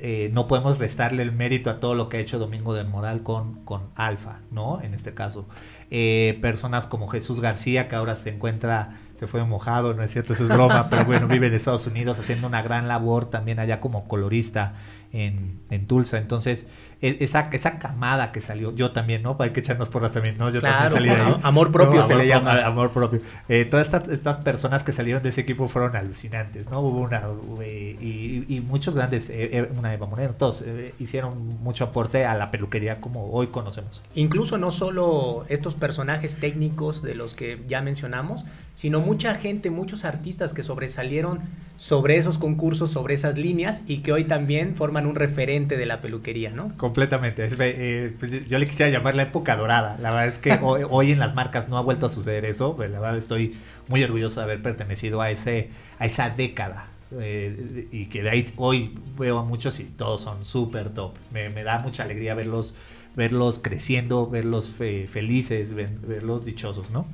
eh, 0.00 0.30
no 0.32 0.46
podemos 0.48 0.78
restarle 0.78 1.22
el 1.22 1.32
mérito 1.32 1.70
a 1.70 1.78
todo 1.78 1.94
lo 1.94 2.08
que 2.08 2.18
ha 2.18 2.20
hecho 2.20 2.38
Domingo 2.38 2.74
del 2.74 2.88
Moral 2.88 3.22
con, 3.22 3.64
con 3.64 3.82
Alfa, 3.96 4.40
¿no? 4.50 4.80
En 4.82 4.94
este 4.94 5.14
caso. 5.14 5.48
Eh, 5.90 6.38
personas 6.42 6.86
como 6.86 7.08
Jesús 7.08 7.40
García, 7.40 7.88
que 7.88 7.96
ahora 7.96 8.14
se 8.16 8.30
encuentra, 8.30 8.98
se 9.18 9.26
fue 9.26 9.44
mojado, 9.44 9.94
no 9.94 10.02
es 10.02 10.12
cierto, 10.12 10.32
eso 10.32 10.42
es 10.44 10.48
broma, 10.48 10.88
pero 10.90 11.04
bueno, 11.04 11.26
vive 11.26 11.46
en 11.46 11.54
Estados 11.54 11.86
Unidos 11.86 12.18
haciendo 12.18 12.46
una 12.46 12.62
gran 12.62 12.88
labor 12.88 13.30
también 13.30 13.58
allá 13.58 13.80
como 13.80 14.06
colorista 14.06 14.74
en, 15.12 15.60
en 15.70 15.86
Tulsa. 15.86 16.18
Entonces, 16.18 16.66
esa, 17.00 17.50
esa 17.52 17.78
camada 17.78 18.32
que 18.32 18.40
salió, 18.40 18.74
yo 18.74 18.90
también, 18.92 19.22
¿no? 19.22 19.36
Hay 19.38 19.50
que 19.50 19.60
echarnos 19.60 19.88
porras 19.90 20.12
también, 20.12 20.36
¿no? 20.38 20.48
Yo 20.50 20.60
Claro, 20.60 20.94
también 20.94 21.14
salí 21.14 21.22
de 21.22 21.34
ahí. 21.34 21.40
amor 21.42 21.70
propio 21.70 22.02
se 22.04 22.14
amor 22.14 22.24
le 22.24 22.28
llama. 22.30 22.64
Amor 22.64 22.90
propio. 22.90 23.20
Eh, 23.48 23.66
todas 23.66 23.86
estas, 23.86 24.08
estas 24.08 24.38
personas 24.38 24.82
que 24.82 24.92
salieron 24.92 25.22
de 25.22 25.28
ese 25.28 25.42
equipo 25.42 25.68
fueron 25.68 25.94
alucinantes, 25.94 26.70
¿no? 26.70 26.80
Hubo 26.80 27.00
una, 27.02 27.22
eh, 27.62 27.96
y, 28.00 28.44
y 28.56 28.60
muchos 28.60 28.94
grandes, 28.94 29.28
eh, 29.30 29.50
eh, 29.52 29.70
una 29.78 29.92
Eva 29.92 30.06
Moreno, 30.06 30.32
todos 30.38 30.62
eh, 30.64 30.94
hicieron 30.98 31.48
mucho 31.62 31.84
aporte 31.84 32.24
a 32.24 32.34
la 32.34 32.50
peluquería 32.50 33.00
como 33.00 33.30
hoy 33.30 33.48
conocemos. 33.48 34.02
Incluso 34.14 34.56
no 34.56 34.70
solo 34.70 35.44
estos 35.48 35.74
personajes 35.74 36.38
técnicos 36.38 37.02
de 37.02 37.14
los 37.14 37.34
que 37.34 37.60
ya 37.68 37.82
mencionamos, 37.82 38.44
sino 38.74 39.00
mucha 39.00 39.34
gente, 39.34 39.70
muchos 39.70 40.04
artistas 40.04 40.52
que 40.52 40.62
sobresalieron 40.62 41.40
sobre 41.78 42.16
esos 42.16 42.38
concursos, 42.38 42.90
sobre 42.90 43.14
esas 43.14 43.36
líneas 43.36 43.82
y 43.86 43.98
que 43.98 44.12
hoy 44.12 44.24
también 44.24 44.74
forman 44.74 45.06
un 45.06 45.14
referente 45.14 45.76
de 45.76 45.86
la 45.86 45.98
peluquería, 45.98 46.50
¿no? 46.50 46.72
Completamente. 46.86 47.48
Eh, 47.58 48.14
pues, 48.18 48.46
yo 48.48 48.58
le 48.58 48.66
quisiera 48.66 48.90
llamar 48.90 49.14
la 49.14 49.24
época 49.24 49.56
dorada. 49.56 49.96
La 50.00 50.10
verdad 50.10 50.28
es 50.28 50.38
que 50.38 50.52
hoy, 50.62 50.82
hoy 50.88 51.12
en 51.12 51.18
las 51.18 51.34
marcas 51.34 51.68
no 51.68 51.78
ha 51.78 51.82
vuelto 51.82 52.06
a 52.06 52.10
suceder 52.10 52.44
eso. 52.44 52.76
Pues, 52.76 52.90
la 52.90 53.00
verdad 53.00 53.16
estoy 53.18 53.56
muy 53.88 54.02
orgulloso 54.04 54.40
de 54.40 54.44
haber 54.44 54.62
pertenecido 54.62 55.20
a 55.20 55.30
ese 55.30 55.70
a 55.98 56.06
esa 56.06 56.30
década. 56.30 56.88
eh, 57.18 57.88
y 57.92 58.06
que 58.06 58.22
de 58.22 58.30
ahí 58.30 58.46
hoy 58.56 58.98
veo 59.18 59.38
a 59.38 59.44
muchos 59.44 59.80
y 59.80 59.84
todos 59.84 60.22
son 60.22 60.44
súper 60.44 60.90
top. 60.90 61.14
Me, 61.32 61.50
me 61.50 61.62
da 61.64 61.78
mucha 61.80 62.04
alegría 62.04 62.34
verlos 62.34 62.74
verlos 63.16 63.58
creciendo, 63.60 64.28
verlos 64.28 64.68
fe- 64.68 65.06
felices, 65.10 65.74
verlos 65.74 66.44
dichosos, 66.44 66.90
¿no? 66.90 67.06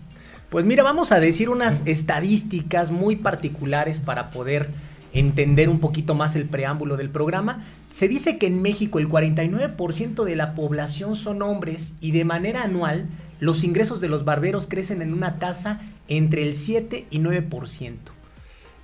Pues 0.51 0.65
mira, 0.65 0.83
vamos 0.83 1.13
a 1.13 1.21
decir 1.21 1.49
unas 1.49 1.87
estadísticas 1.87 2.91
muy 2.91 3.15
particulares 3.17 4.01
para 4.01 4.31
poder 4.31 4.71
entender 5.13 5.69
un 5.69 5.79
poquito 5.81 6.15
más 6.15 6.37
el 6.37 6.47
preámbulo 6.47 6.97
del 6.97 7.11
programa. 7.11 7.65
Se 7.91 8.09
dice 8.09 8.39
que 8.39 8.47
en 8.47 8.63
México 8.63 8.99
el 8.99 9.09
49% 9.09 10.25
de 10.25 10.37
la 10.37 10.55
población 10.55 11.17
son 11.17 11.43
hombres 11.43 11.95
y 12.01 12.13
de 12.13 12.25
manera 12.25 12.63
anual 12.63 13.07
los 13.41 13.65
ingresos 13.65 14.01
de 14.01 14.09
los 14.09 14.25
barberos 14.25 14.67
crecen 14.67 15.03
en 15.03 15.13
una 15.13 15.37
tasa 15.37 15.81
entre 16.09 16.43
el 16.43 16.55
7 16.55 17.07
y 17.11 17.19
9%. 17.19 18.13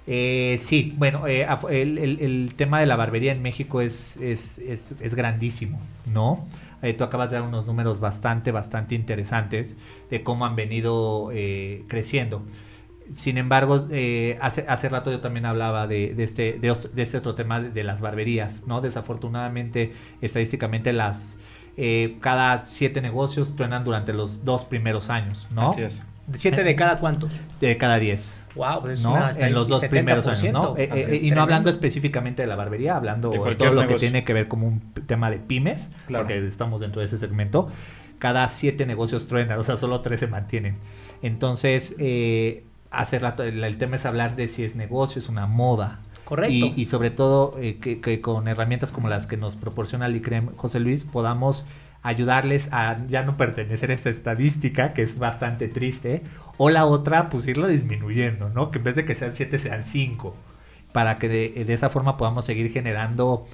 Eh, 0.07 0.59
sí, 0.63 0.95
bueno, 0.97 1.27
eh, 1.27 1.47
el, 1.71 2.53
tema 2.57 2.81
de 2.81 2.87
la 2.87 2.97
barbería 2.97 3.33
en 3.33 3.43
México 3.43 3.81
es, 3.83 4.17
es, 4.19 4.59
es- 4.59 4.95
es 5.01 5.15
grandísimo, 5.15 5.79
¿no? 6.13 6.47
Eh, 6.81 6.95
tú 6.95 7.05
acabas 7.05 7.31
de 7.31 7.37
dar 7.39 7.47
unos 7.47 7.67
números 7.67 8.01
bastante, 8.01 8.51
bastante 8.53 8.95
interesantes 8.95 9.77
de 10.11 10.23
cómo 10.23 10.47
han 10.47 10.57
venido 10.57 11.31
eh, 11.33 11.85
creciendo. 11.89 12.43
Sin 13.13 13.39
embargo, 13.39 13.87
eh, 13.91 14.39
hace, 14.41 14.65
hace 14.69 14.89
rato 14.89 15.11
yo 15.11 15.21
también 15.21 15.47
hablaba 15.47 15.87
de, 15.87 16.15
de 16.15 16.25
este, 16.25 16.59
de, 16.61 17.03
este 17.03 17.19
otro 17.19 17.35
tema 17.35 17.61
de, 17.61 17.71
de 17.71 17.83
las 17.85 18.01
barberías, 18.01 18.67
¿no? 18.67 18.81
Desafortunadamente, 18.81 19.93
estadísticamente, 20.21 20.93
las 20.93 21.37
eh, 21.81 22.17
cada 22.21 22.67
siete 22.67 23.01
negocios 23.01 23.55
truenan 23.55 23.85
durante 23.85 24.13
los 24.13 24.45
dos 24.45 24.65
primeros 24.65 25.11
años, 25.11 25.47
¿no? 25.55 25.71
Así 25.71 25.83
es. 25.83 26.05
¿Siete 26.35 26.65
de 26.65 26.75
cada 26.75 26.99
cuántos? 26.99 27.41
De 27.61 27.77
cada 27.77 28.01
diez. 28.01 28.43
Wow, 28.57 28.89
es 28.89 29.05
¿no? 29.05 29.13
una 29.13 29.31
en 29.31 29.53
los 29.53 29.69
dos 29.69 29.85
primeros 29.85 30.27
años, 30.27 30.53
¿no? 30.53 30.75
70%. 30.75 30.77
Eh, 30.77 30.91
eh, 30.93 31.07
es, 31.09 31.23
y 31.23 31.31
no 31.31 31.41
hablando 31.41 31.71
específicamente 31.71 32.43
de 32.43 32.49
la 32.49 32.57
barbería, 32.57 32.97
hablando 32.97 33.31
De 33.31 33.55
todo 33.55 33.71
lo 33.71 33.87
que 33.87 33.95
tiene 33.95 34.25
que 34.25 34.33
ver 34.33 34.49
como 34.49 34.67
un 34.67 34.81
tema 35.07 35.31
de 35.31 35.39
pymes, 35.39 35.93
Claro. 36.09 36.25
porque 36.25 36.45
estamos 36.49 36.81
dentro 36.81 36.99
de 36.99 37.07
ese 37.07 37.17
segmento. 37.17 37.69
Cada 38.19 38.49
siete 38.49 38.85
negocios 38.85 39.29
truenan, 39.29 39.61
o 39.61 39.63
sea, 39.63 39.77
solo 39.77 40.01
tres 40.01 40.19
se 40.19 40.27
mantienen. 40.27 40.79
Entonces, 41.23 41.95
eh, 42.01 42.65
hace 42.91 43.19
rato 43.19 43.43
el, 43.43 43.63
el 43.63 43.79
tema 43.79 43.97
es 43.97 44.07
hablar 44.07 44.37
de 44.37 44.49
si 44.49 44.65
es 44.65 44.75
negocio, 44.77 45.21
es 45.21 45.29
una 45.29 45.47
moda. 45.47 46.01
Correcto. 46.25 46.53
Y, 46.53 46.75
y 46.77 46.85
sobre 46.85 47.11
todo 47.11 47.57
eh, 47.59 47.79
que, 47.81 48.01
que 48.01 48.21
con 48.21 48.49
herramientas 48.49 48.93
como 48.93 49.09
las 49.09 49.27
que 49.27 49.37
nos 49.37 49.57
proporciona 49.57 50.09
Licrem 50.09 50.53
José 50.57 50.79
Luis 50.79 51.05
podamos 51.05 51.65
ayudarles 52.03 52.69
a 52.73 52.99
ya 53.09 53.23
no 53.23 53.37
pertenecer 53.37 53.91
a 53.91 53.95
esta 53.95 54.11
estadística 54.11 54.93
que 54.93 55.03
es 55.03 55.19
bastante 55.19 55.69
triste 55.69 56.23
o 56.57 56.71
la 56.71 56.85
otra 56.87 57.31
pues 57.31 57.47
irlo 57.47 57.67
disminuyendo, 57.67 58.51
¿no? 58.51 58.71
Que 58.71 58.79
en 58.79 58.85
vez 58.85 58.97
de 58.97 59.05
que 59.05 59.15
sean 59.15 59.35
siete 59.35 59.59
sean 59.59 59.83
cinco 59.83 60.35
para 60.93 61.17
que 61.17 61.29
de, 61.29 61.65
de 61.65 61.75
esa 61.75 61.91
forma 61.91 62.17
podamos 62.17 62.45
seguir 62.45 62.71
generando 62.71 63.47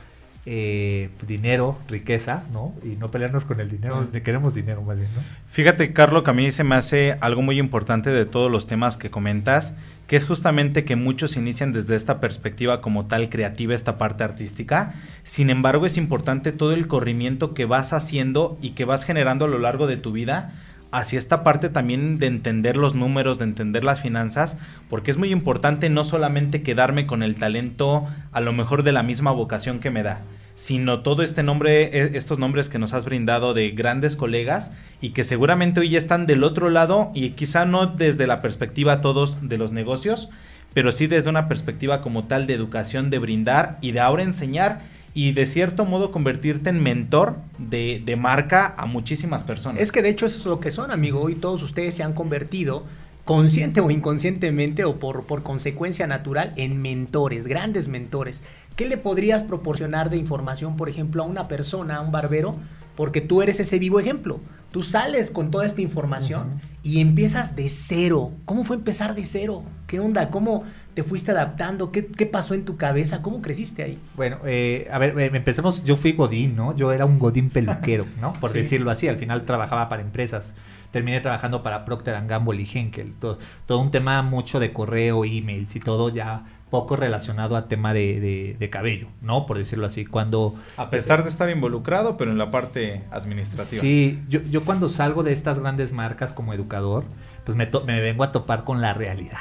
eh, 0.47 1.09
dinero, 1.27 1.79
riqueza, 1.89 2.45
¿no? 2.53 2.75
Y 2.83 2.97
no 2.97 3.11
pelearnos 3.11 3.45
con 3.45 3.61
el 3.61 3.71
dinero, 3.71 4.07
queremos 4.23 4.55
dinero 4.55 4.83
más 4.83 4.97
bien, 4.97 5.09
¿no? 5.17 5.23
Fíjate, 5.51 5.93
Carlos, 5.93 6.23
que 6.23 6.31
a 6.31 6.35
mí 6.35 6.53
se 6.53 6.65
me 6.65 6.75
hace 6.75 7.17
algo 7.21 7.41
muy 7.41 7.59
importante 7.59 8.11
de 8.11 8.27
todos 8.27 8.51
los 8.51 8.67
temas 8.67 8.97
que 8.99 9.11
comentas, 9.11 9.75
que 10.07 10.17
es 10.17 10.27
justamente 10.27 10.85
que 10.85 10.97
muchos 10.97 11.37
inician 11.37 11.73
desde 11.73 11.95
esta 11.97 12.21
perspectiva 12.21 12.83
como 12.83 13.07
tal 13.07 13.31
creativa, 13.31 13.75
esta 13.75 13.97
parte 13.97 14.23
artística. 14.23 14.95
Sin 15.23 15.49
embargo, 15.49 15.87
es 15.87 15.97
importante 15.97 16.53
todo 16.53 16.75
el 16.75 16.89
corrimiento 16.89 17.55
que 17.55 17.65
vas 17.65 17.95
haciendo 17.95 18.59
y 18.61 18.71
que 18.71 18.85
vas 18.85 19.05
generando 19.05 19.47
a 19.47 19.49
lo 19.49 19.59
largo 19.59 19.87
de 19.87 19.97
tu 19.97 20.13
vida 20.13 20.53
hacia 20.95 21.19
esta 21.19 21.43
parte 21.43 21.71
también 21.71 22.19
de 22.19 22.29
entender 22.29 22.77
los 22.77 22.95
números, 22.95 23.39
de 23.39 23.45
entender 23.45 23.83
las 23.83 24.01
finanzas, 24.01 24.57
porque 24.89 25.11
es 25.11 25.17
muy 25.17 25.33
importante 25.33 25.91
no 25.91 26.05
solamente 26.05 26.63
quedarme 26.63 27.05
con 27.05 27.25
el 27.25 27.35
talento 27.35 28.07
a 28.31 28.41
lo 28.41 28.53
mejor 28.53 28.85
de 28.85 28.93
la 28.93 29.03
misma 29.03 29.33
vocación 29.33 29.81
que 29.81 29.91
me 29.91 30.05
da, 30.05 30.21
sino 30.55 31.01
todo 31.01 31.25
este 31.25 31.43
nombre, 31.43 31.83
e- 31.99 32.17
estos 32.17 32.39
nombres 32.39 32.69
que 32.69 32.79
nos 32.79 32.95
has 32.95 33.05
brindado 33.05 33.55
de 33.55 33.73
grandes 33.73 34.15
colegas 34.15 34.71
y 35.01 35.11
que 35.11 35.25
seguramente 35.25 35.81
hoy 35.81 35.91
ya 35.91 35.99
están 35.99 36.27
del 36.29 36.45
otro 36.45 36.71
lado 36.71 37.11
y 37.13 37.31
quizá 37.31 37.65
no 37.67 37.89
desde 37.89 38.29
la 38.29 38.41
perspectiva 38.41 39.01
todos 39.01 39.49
de 39.49 39.59
los 39.59 39.73
negocios, 39.73 40.29
pero 40.75 40.93
sí 40.93 41.09
desde 41.09 41.29
una 41.29 41.49
perspectiva 41.49 42.03
como 42.03 42.25
tal 42.25 42.47
de 42.47 42.55
educación, 42.55 43.11
de 43.11 43.19
brindar 43.19 43.79
y 43.81 43.91
de 43.91 43.99
ahora 43.99 44.23
enseñar 44.23 44.83
y 45.15 45.33
de 45.33 45.47
cierto 45.47 45.85
modo 45.85 46.11
convertirte 46.11 46.71
en 46.71 46.83
mentor 46.83 47.37
de, 47.59 48.03
de 48.05 48.17
marca 48.17 48.75
a 48.77 48.85
muchísimas 48.87 49.45
personas. 49.45 49.81
Es 49.81 49.93
que 49.93 50.03
de 50.03 50.09
hecho 50.09 50.27
eso 50.27 50.39
es 50.39 50.47
lo 50.47 50.59
que 50.59 50.73
son, 50.73 50.91
amigo. 50.91 51.31
Y 51.31 51.37
todos 51.37 51.63
ustedes 51.63 51.95
se 51.95 52.03
han 52.03 52.15
convertido, 52.15 52.85
consciente 53.25 53.81
o 53.81 53.93
inconscientemente 53.93 54.85
o 54.85 54.99
por, 54.99 55.25
por 55.25 55.45
consecuencia 55.45 56.09
natural, 56.09 56.53
en 56.57 56.83
mentores, 56.83 57.47
grandes 57.47 57.87
mentores. 57.87 58.43
¿Qué 58.75 58.89
le 58.89 58.97
podrías 58.97 59.45
proporcionar 59.45 60.11
de 60.11 60.17
información, 60.17 60.77
por 60.77 60.89
ejemplo, 60.89 61.23
a 61.23 61.27
una 61.27 61.47
persona, 61.47 61.97
a 61.97 62.01
un 62.01 62.11
barbero? 62.11 62.57
Porque 62.97 63.21
tú 63.21 63.41
eres 63.41 63.61
ese 63.61 63.79
vivo 63.79 64.01
ejemplo. 64.01 64.41
Tú 64.73 64.83
sales 64.83 65.31
con 65.31 65.53
toda 65.53 65.65
esta 65.65 65.81
información 65.81 66.61
y 66.83 67.01
empiezas 67.01 67.55
de 67.55 67.71
cero. 67.71 68.33
¿Cómo 68.45 68.65
fue 68.65 68.75
empezar 68.75 69.15
de 69.15 69.25
cero? 69.25 69.63
¿Qué 69.87 70.01
onda? 70.01 70.31
¿Cómo 70.31 70.65
te 70.95 71.03
fuiste 71.03 71.33
adaptando? 71.33 71.91
¿Qué, 71.93 72.07
qué 72.07 72.27
pasó 72.27 72.55
en 72.55 72.65
tu 72.65 72.77
cabeza? 72.77 73.21
¿Cómo 73.23 73.43
creciste 73.43 73.83
ahí? 73.83 73.99
Bueno, 74.17 74.39
eh, 74.45 74.89
a 74.93 74.99
ver, 74.99 75.19
eh, 75.19 75.31
empecemos, 75.35 75.85
yo 75.85 75.97
fui 75.97 76.13
Godín, 76.13 76.55
¿no? 76.57 76.75
Yo 76.77 76.93
era 76.93 77.05
un 77.05 77.19
Godín 77.19 77.51
peluquero, 77.51 78.07
¿no? 78.21 78.33
Por 78.41 78.53
Sí. 78.53 78.59
decirlo 78.59 78.91
así, 78.91 79.09
al 79.09 79.17
final 79.19 79.45
trabajaba 79.45 79.89
para 79.89 80.03
empresas. 80.03 80.55
Terminé 80.93 81.21
trabajando 81.21 81.63
para 81.65 81.85
Procter 81.85 82.15
Gamble 82.27 82.63
y 82.63 82.69
Henkel. 82.73 83.13
Todo, 83.21 83.39
todo 83.67 83.81
un 83.81 83.91
tema 83.91 84.23
mucho 84.23 84.61
de 84.61 84.73
correo, 84.73 85.25
emails 85.25 85.75
y 85.75 85.81
todo 85.81 86.09
ya 86.09 86.45
poco 86.71 86.97
relacionado 86.97 87.57
a 87.57 87.67
tema 87.69 87.93
de, 87.95 88.21
de- 88.21 88.57
de 88.59 88.71
cabello, 88.71 89.09
¿no? 89.21 89.47
Por 89.47 89.59
decirlo 89.59 89.87
así. 89.87 90.05
Cuando... 90.07 90.55
a 90.77 90.91
pesar 90.91 91.23
de 91.25 91.29
estar 91.31 91.49
involucrado, 91.51 92.17
pero 92.17 92.31
en 92.33 92.39
la 92.39 92.51
parte 92.51 93.03
administrativa. 93.11 93.81
Sí, 93.81 94.21
yo, 94.29 94.41
yo 94.43 94.65
cuando 94.65 94.89
salgo 94.89 95.23
de 95.25 95.33
estas 95.33 95.59
grandes 95.59 95.93
marcas 95.93 96.33
como 96.33 96.53
educador, 96.53 97.05
pues 97.45 97.57
me, 97.57 97.67
to- 97.67 97.85
me 97.85 98.01
vengo 98.01 98.25
a 98.25 98.33
topar 98.33 98.65
con 98.65 98.81
la 98.81 98.93
realidad, 98.95 99.39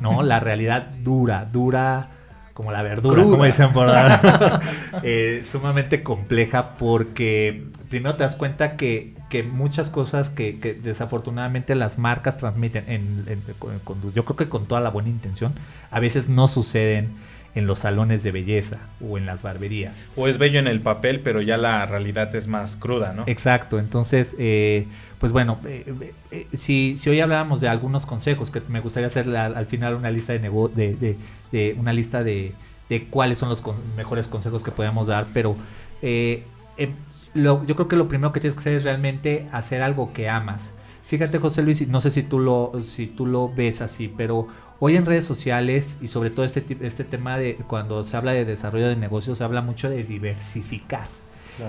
¿no? 0.00 0.22
La 0.24 0.40
realidad 0.40 0.88
dura, 1.02 1.44
dura 1.50 2.08
como 2.54 2.70
la 2.70 2.82
verdura, 2.82 3.16
Cruda. 3.22 3.30
como 3.32 3.44
dicen 3.44 3.72
por 3.72 3.88
ahí. 3.90 4.16
Eh, 5.02 5.42
sumamente 5.50 6.02
compleja 6.04 6.76
porque 6.78 7.64
primero 7.90 8.14
te 8.14 8.22
das 8.22 8.36
cuenta 8.36 8.76
que, 8.76 9.12
que 9.28 9.42
muchas 9.42 9.90
cosas 9.90 10.30
que, 10.30 10.60
que 10.60 10.72
desafortunadamente 10.74 11.74
las 11.74 11.98
marcas 11.98 12.38
transmiten, 12.38 12.84
en, 12.86 13.24
en- 13.26 13.42
con- 13.82 14.12
yo 14.14 14.24
creo 14.24 14.36
que 14.36 14.48
con 14.48 14.66
toda 14.66 14.80
la 14.80 14.90
buena 14.90 15.08
intención, 15.08 15.52
a 15.90 15.98
veces 15.98 16.28
no 16.28 16.46
suceden 16.46 17.08
en 17.54 17.66
los 17.66 17.80
salones 17.80 18.22
de 18.22 18.32
belleza 18.32 18.78
o 19.00 19.16
en 19.18 19.26
las 19.26 19.42
barberías. 19.42 20.04
O 20.16 20.26
es 20.28 20.38
bello 20.38 20.58
en 20.58 20.66
el 20.66 20.80
papel, 20.80 21.20
pero 21.20 21.40
ya 21.40 21.56
la 21.56 21.86
realidad 21.86 22.34
es 22.34 22.48
más 22.48 22.76
cruda, 22.76 23.12
¿no? 23.12 23.24
Exacto, 23.26 23.78
entonces, 23.78 24.34
eh, 24.38 24.86
pues 25.20 25.30
bueno, 25.32 25.58
eh, 25.66 26.12
eh, 26.32 26.46
si, 26.54 26.96
si 26.96 27.10
hoy 27.10 27.20
hablábamos 27.20 27.60
de 27.60 27.68
algunos 27.68 28.06
consejos, 28.06 28.50
que 28.50 28.60
me 28.68 28.80
gustaría 28.80 29.06
hacer 29.06 29.28
al, 29.36 29.56
al 29.56 29.66
final 29.66 29.94
una 29.94 30.10
lista 30.10 30.32
de, 30.32 30.40
nego- 30.40 30.68
de, 30.68 30.94
de- 30.96 31.16
de- 31.52 31.76
una 31.78 31.92
lista 31.92 32.24
de, 32.24 32.52
de 32.88 33.04
cuáles 33.04 33.38
son 33.38 33.48
los 33.48 33.60
con- 33.60 33.76
mejores 33.96 34.26
consejos 34.26 34.62
que 34.64 34.70
podemos 34.72 35.06
dar, 35.06 35.26
pero 35.32 35.54
eh, 36.02 36.42
eh, 36.76 36.90
lo- 37.34 37.64
yo 37.64 37.76
creo 37.76 37.88
que 37.88 37.96
lo 37.96 38.08
primero 38.08 38.32
que 38.32 38.40
tienes 38.40 38.54
que 38.54 38.60
hacer 38.60 38.74
es 38.74 38.84
realmente 38.84 39.46
hacer 39.52 39.80
algo 39.82 40.12
que 40.12 40.28
amas. 40.28 40.72
Fíjate, 41.06 41.38
José 41.38 41.62
Luis, 41.62 41.80
y 41.82 41.86
no 41.86 42.00
sé 42.00 42.10
si 42.10 42.22
tú 42.22 42.38
lo, 42.40 42.72
si 42.84 43.06
tú 43.06 43.26
lo 43.26 43.48
ves 43.54 43.80
así, 43.82 44.08
pero 44.08 44.48
hoy 44.84 44.96
en 44.96 45.06
redes 45.06 45.24
sociales 45.24 45.96
y 46.02 46.08
sobre 46.08 46.28
todo 46.28 46.44
este, 46.44 46.62
este 46.82 47.04
tema 47.04 47.38
de 47.38 47.54
cuando 47.54 48.04
se 48.04 48.18
habla 48.18 48.32
de 48.32 48.44
desarrollo 48.44 48.86
de 48.86 48.96
negocios, 48.96 49.38
se 49.38 49.44
habla 49.44 49.62
mucho 49.62 49.88
de 49.88 50.04
diversificar. 50.04 51.06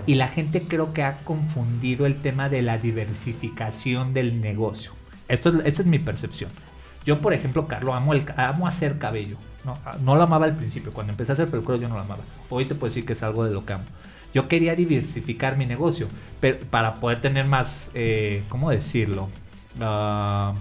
Y 0.05 0.15
la 0.15 0.27
gente 0.27 0.63
creo 0.63 0.93
que 0.93 1.01
ha 1.01 1.19
confundido 1.19 2.05
el 2.07 2.22
tema 2.22 2.50
de 2.50 2.62
la 2.62 2.77
diversificación 2.77 4.13
del 4.13 4.41
negocio. 4.41 4.91
Esto 5.29 5.48
es, 5.48 5.65
esta 5.65 5.81
es 5.84 5.88
mi 5.88 5.98
percepción. 5.98 6.51
Yo, 7.05 7.19
por 7.19 7.34
ejemplo, 7.34 7.69
Carlos, 7.69 7.95
amo, 7.95 8.12
el, 8.12 8.25
amo 8.36 8.67
hacer 8.67 8.98
cabello. 8.98 9.38
No, 9.63 9.77
no 10.01 10.17
lo 10.17 10.24
amaba 10.24 10.48
al 10.48 10.57
principio. 10.57 10.91
Cuando 10.91 11.13
empecé 11.13 11.31
a 11.31 11.34
hacer 11.34 11.48
peluquero 11.48 11.77
yo 11.77 11.88
no 11.88 11.95
lo 11.95 12.01
amaba. 12.01 12.24
Hoy 12.50 12.65
te 12.65 12.75
puedo 12.75 12.89
decir 12.89 13.05
que 13.05 13.13
es 13.13 13.24
algo 13.24 13.45
de 13.45 13.53
lo 13.53 13.65
que 13.65 13.74
amo. 13.74 13.86
Yo 14.34 14.50
quería 14.50 14.75
diversificar 14.75 15.55
mi 15.55 15.65
negocio, 15.65 16.10
pero 16.41 16.57
para 16.69 16.95
poder 16.95 17.22
tener 17.22 17.48
más, 17.48 17.91
eh, 17.93 18.43
¿cómo 18.50 18.72
decirlo? 18.72 19.29
Ah, 19.79 20.53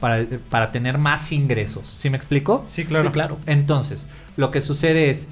para, 0.00 0.24
para 0.50 0.72
tener 0.72 0.98
más 0.98 1.32
ingresos. 1.32 1.88
¿Sí 1.88 2.10
me 2.10 2.16
explico? 2.16 2.64
Sí, 2.68 2.84
claro. 2.84 3.08
Sí, 3.08 3.12
claro. 3.12 3.38
Entonces, 3.46 4.06
lo 4.36 4.50
que 4.50 4.62
sucede 4.62 5.10
es, 5.10 5.28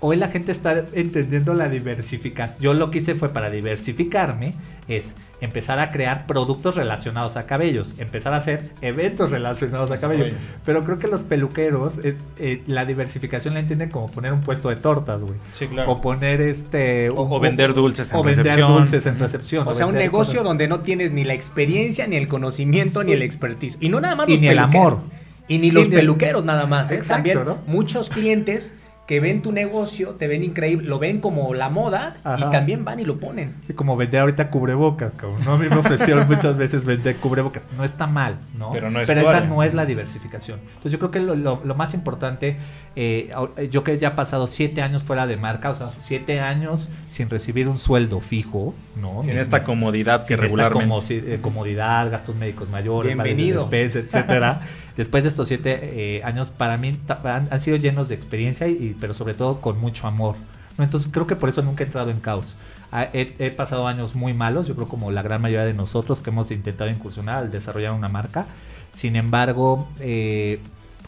hoy 0.00 0.16
la 0.16 0.28
gente 0.28 0.52
está 0.52 0.84
entendiendo 0.92 1.54
la 1.54 1.68
diversificación. 1.68 2.60
Yo 2.60 2.74
lo 2.74 2.90
que 2.90 2.98
hice 2.98 3.14
fue 3.14 3.28
para 3.30 3.50
diversificarme, 3.50 4.54
es 4.88 5.16
empezar 5.40 5.80
a 5.80 5.90
crear 5.90 6.26
productos 6.26 6.76
relacionados 6.76 7.36
a 7.36 7.46
cabellos, 7.46 7.94
empezar 7.98 8.32
a 8.34 8.36
hacer 8.36 8.70
eventos 8.82 9.32
relacionados 9.32 9.90
a 9.90 9.96
cabello. 9.98 10.26
Oye. 10.26 10.34
Pero 10.64 10.84
creo 10.84 10.98
que 10.98 11.08
los 11.08 11.24
peluqueros, 11.24 11.94
eh, 12.04 12.14
eh, 12.38 12.62
la 12.68 12.84
diversificación 12.84 13.54
la 13.54 13.60
entienden 13.60 13.90
como 13.90 14.08
poner 14.08 14.32
un 14.32 14.42
puesto 14.42 14.68
de 14.68 14.76
tortas, 14.76 15.20
güey. 15.20 15.34
Sí, 15.50 15.66
claro. 15.66 15.90
O 15.90 16.00
poner 16.00 16.40
este... 16.40 17.10
O- 17.10 17.40
vender 17.40 17.74
dulces 17.74 18.12
en 18.12 18.16
o 18.18 18.22
vender 18.22 18.44
recepción. 18.44 18.72
dulces 18.74 19.06
en 19.06 19.18
recepción. 19.18 19.66
O 19.66 19.74
sea, 19.74 19.86
un 19.86 19.94
negocio 19.96 20.34
cosas. 20.34 20.44
donde 20.44 20.68
no 20.68 20.80
tienes 20.80 21.10
ni 21.10 21.24
la 21.24 21.34
experiencia, 21.34 22.06
ni 22.06 22.14
el 22.16 22.28
conocimiento, 22.28 23.02
ni 23.02 23.12
el 23.12 23.22
expertise. 23.22 23.78
Y 23.80 23.88
no 23.88 24.00
nada 24.00 24.14
más 24.14 24.28
Y 24.28 24.32
los 24.32 24.40
ni 24.40 24.48
el 24.48 24.58
amor. 24.60 25.00
Y 25.48 25.58
ni 25.58 25.70
los 25.72 25.88
Y 25.88 25.90
peluqueros 25.90 26.44
nada 26.44 26.66
más. 26.66 26.90
¿eh? 26.92 26.94
Exacto, 26.94 27.14
También 27.14 27.44
¿no? 27.44 27.58
muchos 27.66 28.08
clientes 28.08 28.76
que 29.06 29.20
ven 29.20 29.40
tu 29.40 29.52
negocio, 29.52 30.14
te 30.16 30.26
ven 30.26 30.42
increíble, 30.42 30.88
lo 30.88 30.98
ven 30.98 31.20
como 31.20 31.54
la 31.54 31.68
moda 31.68 32.16
Ajá. 32.24 32.48
y 32.48 32.50
también 32.50 32.84
van 32.84 32.98
y 32.98 33.04
lo 33.04 33.18
ponen. 33.20 33.54
Sí, 33.66 33.72
como 33.72 33.96
vender 33.96 34.20
ahorita 34.22 34.50
cubrebocas, 34.50 35.12
cabrón, 35.16 35.44
¿no? 35.44 35.52
A 35.52 35.58
mí 35.58 35.68
me 35.68 35.76
ofrecieron 35.76 36.26
muchas 36.28 36.56
veces 36.56 36.84
vender 36.84 37.14
cubrebocas. 37.16 37.62
No 37.76 37.84
está 37.84 38.08
mal, 38.08 38.36
¿no? 38.58 38.72
Pero 38.72 38.90
no 38.90 39.00
es 39.00 39.08
esa 39.08 39.20
tuario. 39.22 39.48
no 39.48 39.62
es 39.62 39.74
la 39.74 39.86
diversificación. 39.86 40.58
Entonces 40.66 40.92
yo 40.92 40.98
creo 40.98 41.10
que 41.12 41.20
lo, 41.20 41.36
lo- 41.36 41.60
lo 41.64 41.74
más 41.76 41.94
importante, 41.94 42.56
eh, 42.96 43.30
au- 43.32 43.68
yo 43.70 43.84
que 43.84 43.96
ya 43.98 44.08
he 44.08 44.10
pasado 44.12 44.48
siete 44.48 44.82
años 44.82 45.04
fuera 45.04 45.26
de 45.28 45.36
marca, 45.36 45.70
o 45.70 45.74
sea, 45.76 45.90
siete 46.00 46.40
años 46.40 46.88
sin 47.12 47.30
recibir 47.30 47.68
un 47.68 47.78
sueldo 47.78 48.18
fijo, 48.20 48.74
¿no? 49.00 49.22
Sin 49.22 49.34
Ni- 49.34 49.40
esta 49.40 49.62
comodidad 49.62 50.22
que 50.22 50.34
sin 50.34 50.34
esta 50.34 50.42
regularmente. 50.42 51.34
eh, 51.34 51.38
comodidad, 51.40 52.10
gastos 52.10 52.34
médicos 52.34 52.68
mayores, 52.70 53.14
Bienvenido. 53.14 53.60
despensa, 53.68 54.00
etcétera. 54.00 54.60
después 54.96 55.24
de 55.24 55.28
estos 55.28 55.48
siete 55.48 55.78
eh, 55.82 56.22
años, 56.24 56.50
para 56.50 56.76
mí 56.76 56.98
han, 57.24 57.60
sido 57.60 57.76
llenos 57.76 58.08
de 58.08 58.14
experiencia, 58.14 58.68
y, 58.68 58.96
pero 59.00 59.14
sobre 59.14 59.34
todo 59.34 59.60
con 59.60 59.78
mucho 59.78 60.06
amor. 60.06 60.36
Entonces 60.78 61.10
creo 61.12 61.26
que 61.26 61.36
por 61.36 61.48
eso 61.48 61.62
nunca 61.62 61.84
he 61.84 61.86
entrado 61.86 62.10
en 62.10 62.20
caos. 62.20 62.54
Ah, 62.92 63.08
He, 63.12 63.50
pasado 63.50 63.86
años 63.86 64.14
muy 64.14 64.32
malos, 64.32 64.68
yo 64.68 64.74
creo 64.74 64.88
como 64.88 65.10
la 65.10 65.22
gran 65.22 65.42
mayoría 65.42 65.66
de 65.66 65.74
nosotros 65.74 66.20
que 66.20 66.30
hemos 66.30 66.50
intentado 66.50 66.90
incursionar 66.90 67.38
al 67.38 67.50
desarrollar 67.50 67.92
una 67.92 68.08
marca. 68.08 68.46
Sin 68.94 69.16
embargo, 69.16 69.88
eh, 70.00 70.60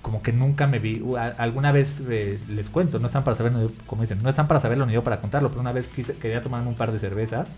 como 0.02 0.22
que 0.22 0.32
nunca 0.32 0.66
me 0.66 0.78
vi. 0.78 1.02
Alguna 1.38 1.72
vez 1.72 2.00
eh, 2.08 2.38
les 2.48 2.68
cuento, 2.70 2.98
no 2.98 3.06
están 3.06 3.24
para 3.24 3.36
saberlo, 3.36 3.70
como 3.86 4.02
dicen, 4.02 4.22
no 4.22 4.30
están 4.30 4.48
para 4.48 4.60
saberlo 4.60 4.86
ni 4.86 4.94
yo 4.94 5.04
para 5.04 5.20
contarlo, 5.20 5.48
pero 5.50 5.60
una 5.60 5.72
vez 5.72 5.88
quise, 5.88 6.14
quería 6.16 6.42
tomarme 6.42 6.68
un 6.68 6.74
par 6.74 6.92
de 6.92 6.98
cervezas 6.98 7.48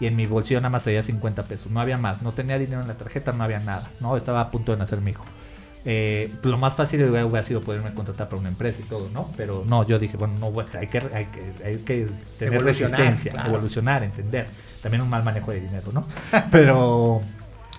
y 0.00 0.06
en 0.06 0.16
mi 0.16 0.26
bolsillo 0.26 0.60
nada 0.60 0.70
más 0.70 0.82
traía 0.82 1.02
50 1.02 1.44
pesos, 1.44 1.70
no 1.70 1.80
había 1.80 1.96
más, 1.96 2.22
no 2.22 2.32
tenía 2.32 2.58
dinero 2.58 2.80
en 2.80 2.88
la 2.88 2.94
tarjeta, 2.94 3.32
no 3.32 3.44
había 3.44 3.60
nada, 3.60 3.90
no 4.00 4.16
estaba 4.16 4.40
a 4.40 4.50
punto 4.50 4.72
de 4.72 4.78
nacer 4.78 5.00
mi 5.00 5.12
hijo. 5.12 5.24
Eh, 5.84 6.30
lo 6.44 6.58
más 6.58 6.74
fácil 6.76 7.02
hubiera, 7.08 7.42
sido 7.42 7.60
poderme 7.60 7.92
contratar 7.92 8.28
para 8.28 8.38
una 8.40 8.48
empresa 8.50 8.80
y 8.80 8.84
todo, 8.84 9.08
¿no? 9.12 9.28
Pero 9.36 9.64
no, 9.66 9.84
yo 9.86 9.98
dije, 9.98 10.16
bueno, 10.16 10.34
no, 10.38 10.52
hay 10.78 10.86
que, 10.86 10.98
hay 10.98 11.26
que, 11.26 11.64
hay 11.64 11.76
que 11.78 12.06
tener 12.38 12.54
Evolucionar, 12.54 13.00
resistencia, 13.00 13.32
claro. 13.32 13.48
evolucionar, 13.48 14.02
entender. 14.04 14.46
También 14.80 15.02
un 15.02 15.10
mal 15.10 15.24
manejo 15.24 15.50
de 15.50 15.60
dinero, 15.60 15.90
¿no? 15.92 16.06
Pero, 16.52 17.20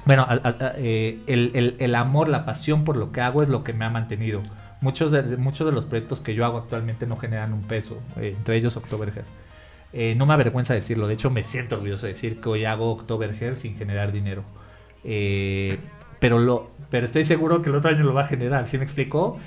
bueno, 0.05 0.23
a- 0.23 0.33
a- 0.33 0.73
eh, 0.77 1.19
el, 1.27 1.51
el- 1.53 1.75
el 1.79 1.95
amor, 1.95 2.27
la 2.27 2.45
pasión 2.45 2.83
por 2.83 2.97
lo 2.97 3.11
que 3.13 3.21
hago 3.21 3.41
es 3.41 3.49
lo 3.49 3.63
que 3.63 3.71
me 3.73 3.85
ha 3.85 3.89
mantenido. 3.89 4.41
Muchos 4.81 5.11
de, 5.11 5.21
muchos 5.37 5.65
de 5.65 5.71
los 5.71 5.85
proyectos 5.85 6.19
que 6.19 6.35
yo 6.35 6.43
hago 6.45 6.57
actualmente 6.57 7.07
no 7.07 7.15
generan 7.15 7.53
un 7.53 7.61
peso, 7.63 8.01
eh, 8.17 8.35
entre 8.37 8.57
ellos 8.57 8.75
Oktoberhead. 8.75 9.23
Eh, 9.93 10.15
no 10.17 10.25
me 10.25 10.33
avergüenza 10.33 10.73
decirlo, 10.73 11.07
de 11.07 11.13
hecho 11.13 11.29
me 11.29 11.43
siento 11.43 11.75
orgulloso 11.75 12.05
de 12.07 12.13
decir 12.13 12.41
que 12.41 12.49
hoy 12.49 12.65
hago 12.65 12.91
Oktoberhead 12.91 13.55
sin 13.55 13.77
generar 13.77 14.11
dinero. 14.11 14.43
Eh, 15.05 15.77
pero, 16.23 16.39
lo, 16.39 16.69
pero 16.89 17.05
estoy 17.05 17.25
seguro 17.25 17.61
que 17.61 17.69
el 17.69 17.75
otro 17.75 17.89
año 17.91 18.05
lo 18.05 18.13
va 18.13 18.21
a 18.21 18.27
generar, 18.27 18.65
¿sí 18.69 18.77
me 18.77 18.85
explicó? 18.85 19.37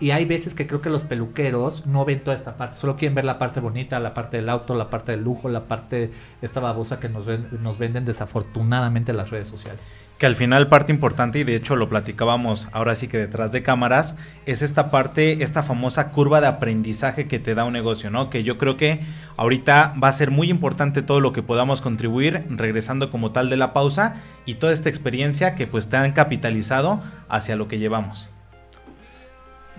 Y 0.00 0.10
hay 0.10 0.24
veces 0.24 0.52
que 0.52 0.66
creo 0.66 0.80
que 0.80 0.90
los 0.90 1.04
peluqueros 1.04 1.86
no 1.86 2.04
ven 2.04 2.24
toda 2.24 2.34
esta 2.36 2.54
parte, 2.56 2.76
solo 2.76 2.96
quieren 2.96 3.14
ver 3.14 3.24
la 3.24 3.38
parte 3.38 3.60
bonita, 3.60 4.00
la 4.00 4.14
parte 4.14 4.38
del 4.38 4.48
auto, 4.48 4.74
la 4.74 4.90
parte 4.90 5.12
del 5.12 5.22
lujo, 5.22 5.48
la 5.48 5.68
parte 5.68 6.10
esta 6.42 6.58
babosa 6.58 6.98
que 6.98 7.08
nos, 7.08 7.24
ven- 7.24 7.46
nos 7.62 7.78
venden 7.78 8.04
desafortunadamente 8.04 9.12
en 9.12 9.16
las 9.18 9.30
redes 9.30 9.46
sociales. 9.46 9.94
Que 10.18 10.26
al 10.26 10.36
final 10.36 10.68
parte 10.68 10.92
importante, 10.92 11.40
y 11.40 11.44
de 11.44 11.56
hecho 11.56 11.74
lo 11.74 11.88
platicábamos 11.88 12.68
ahora 12.72 12.94
sí 12.94 13.08
que 13.08 13.18
detrás 13.18 13.50
de 13.50 13.64
cámaras, 13.64 14.16
es 14.46 14.62
esta 14.62 14.90
parte, 14.92 15.42
esta 15.42 15.64
famosa 15.64 16.10
curva 16.12 16.40
de 16.40 16.46
aprendizaje 16.46 17.26
que 17.26 17.40
te 17.40 17.56
da 17.56 17.64
un 17.64 17.72
negocio, 17.72 18.10
¿no? 18.10 18.30
Que 18.30 18.44
yo 18.44 18.56
creo 18.56 18.76
que 18.76 19.00
ahorita 19.36 19.92
va 20.02 20.08
a 20.08 20.12
ser 20.12 20.30
muy 20.30 20.50
importante 20.50 21.02
todo 21.02 21.18
lo 21.18 21.32
que 21.32 21.42
podamos 21.42 21.80
contribuir, 21.80 22.44
regresando 22.48 23.10
como 23.10 23.32
tal 23.32 23.50
de 23.50 23.56
la 23.56 23.72
pausa, 23.72 24.22
y 24.46 24.54
toda 24.54 24.72
esta 24.72 24.88
experiencia 24.88 25.56
que 25.56 25.66
pues 25.66 25.88
te 25.88 25.96
han 25.96 26.12
capitalizado 26.12 27.02
hacia 27.28 27.56
lo 27.56 27.66
que 27.66 27.78
llevamos. 27.80 28.30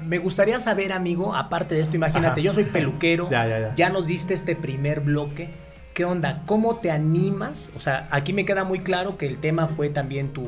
Me 0.04 0.18
gustaría 0.18 0.60
saber, 0.60 0.92
amigo, 0.92 1.34
aparte 1.34 1.76
de 1.76 1.82
esto, 1.82 1.96
imagínate, 1.96 2.42
Ajá. 2.42 2.46
yo 2.46 2.54
soy 2.54 2.66
peluquero, 2.66 3.30
Ya, 3.32 3.48
ya, 3.48 3.74
ya. 3.74 3.90
nos 3.90 4.06
diste 4.06 4.34
este 4.34 4.58
primer 4.58 5.00
bloque. 5.00 5.50
¿Qué 5.96 6.04
onda? 6.04 6.42
¿Cómo 6.46 6.76
te 6.76 6.92
animas? 6.92 7.72
O 7.74 7.80
sea, 7.80 8.10
aquí 8.12 8.34
me 8.34 8.44
queda 8.46 8.66
muy 8.66 8.80
claro 8.82 9.18
que 9.18 9.26
el 9.28 9.38
tema 9.38 9.68
fue 9.68 9.88
también 9.90 10.34
tu, 10.34 10.44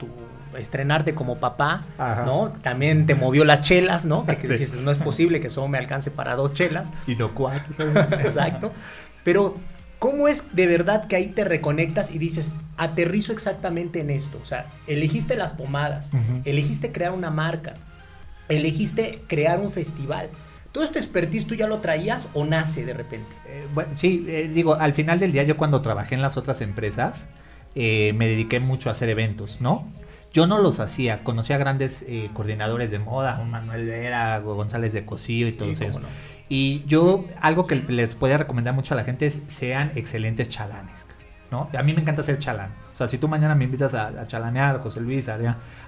tu 0.00 0.08
estrenarte 0.58 1.14
como 1.14 1.36
papá, 1.36 1.84
Ajá. 1.96 2.24
¿no? 2.24 2.50
También 2.62 3.06
te 3.06 3.14
movió 3.14 3.44
las 3.44 3.62
chelas, 3.62 4.04
¿no? 4.04 4.26
Que, 4.26 4.36
que 4.36 4.48
Sí. 4.48 4.52
dijiste, 4.54 4.78
no 4.80 4.90
es 4.90 4.98
posible 4.98 5.38
que 5.40 5.50
solo 5.50 5.68
me 5.68 5.78
alcance 5.78 6.10
para 6.10 6.34
dos 6.34 6.52
chelas. 6.52 6.90
Y 7.06 7.14
no 7.14 7.32
cuatro. 7.32 7.76
Exacto. 8.18 8.72
Pero, 9.22 9.56
¿cómo 10.00 10.26
es 10.26 10.56
de 10.56 10.66
verdad 10.66 11.06
que 11.06 11.14
ahí 11.14 11.28
te 11.28 11.44
reconectas 11.44 12.10
y 12.10 12.18
dices, 12.18 12.50
aterrizo 12.76 13.32
exactamente 13.32 14.00
en 14.00 14.10
esto? 14.10 14.40
O 14.42 14.46
sea, 14.46 14.66
elegiste 14.88 15.36
las 15.36 15.52
pomadas, 15.52 16.10
elegiste 16.44 16.90
crear 16.90 17.12
una 17.12 17.30
marca, 17.30 17.74
elegiste 18.48 19.22
crear 19.28 19.60
un 19.60 19.70
festival. 19.70 20.28
¿Todo 20.78 20.84
este 20.84 21.00
expertise 21.00 21.44
tú 21.44 21.56
ya 21.56 21.66
lo 21.66 21.78
traías 21.78 22.28
o 22.34 22.44
nace 22.44 22.84
de 22.86 22.94
repente? 22.94 23.26
Eh, 23.48 23.66
bueno, 23.74 23.90
sí, 23.96 24.24
eh, 24.28 24.48
digo, 24.54 24.74
al 24.74 24.92
final 24.92 25.18
del 25.18 25.32
día 25.32 25.42
yo 25.42 25.56
cuando 25.56 25.82
trabajé 25.82 26.14
en 26.14 26.22
las 26.22 26.36
otras 26.36 26.60
empresas 26.60 27.26
eh, 27.74 28.12
me 28.14 28.28
dediqué 28.28 28.60
mucho 28.60 28.88
a 28.88 28.92
hacer 28.92 29.08
eventos, 29.08 29.60
¿no? 29.60 29.88
Yo 30.32 30.46
no 30.46 30.58
los 30.58 30.78
hacía, 30.78 31.24
conocía 31.24 31.56
a 31.56 31.58
grandes 31.58 32.04
coordinadores 32.32 32.92
de 32.92 33.00
moda, 33.00 33.40
un 33.42 33.50
Manuel 33.50 33.86
Vera, 33.86 34.38
González 34.38 34.92
de 34.92 35.04
Cosío 35.04 35.48
y 35.48 35.52
todos 35.52 35.78
Sí, 35.78 35.82
ellos. 35.82 36.00
no. 36.00 36.06
Y 36.48 36.84
yo, 36.86 37.24
algo 37.40 37.66
que 37.66 37.74
les 37.74 38.14
podría 38.14 38.38
recomendar 38.38 38.72
mucho 38.72 38.94
a 38.94 38.96
la 38.98 39.02
gente 39.02 39.26
es 39.26 39.40
sean 39.48 39.90
excelentes 39.96 40.48
chalanes, 40.48 40.94
¿no? 41.50 41.68
A 41.76 41.82
mí 41.82 41.92
me 41.92 42.02
encanta 42.02 42.22
ser 42.22 42.38
chalán. 42.38 42.70
O 42.98 43.00
sea, 43.00 43.06
si 43.06 43.16
tú 43.18 43.28
mañana 43.28 43.54
me 43.54 43.62
invitas 43.62 43.94
a, 43.94 44.08
a 44.08 44.26
chalanear, 44.26 44.80
José 44.80 45.00
Luis, 45.00 45.28
a 45.28 45.38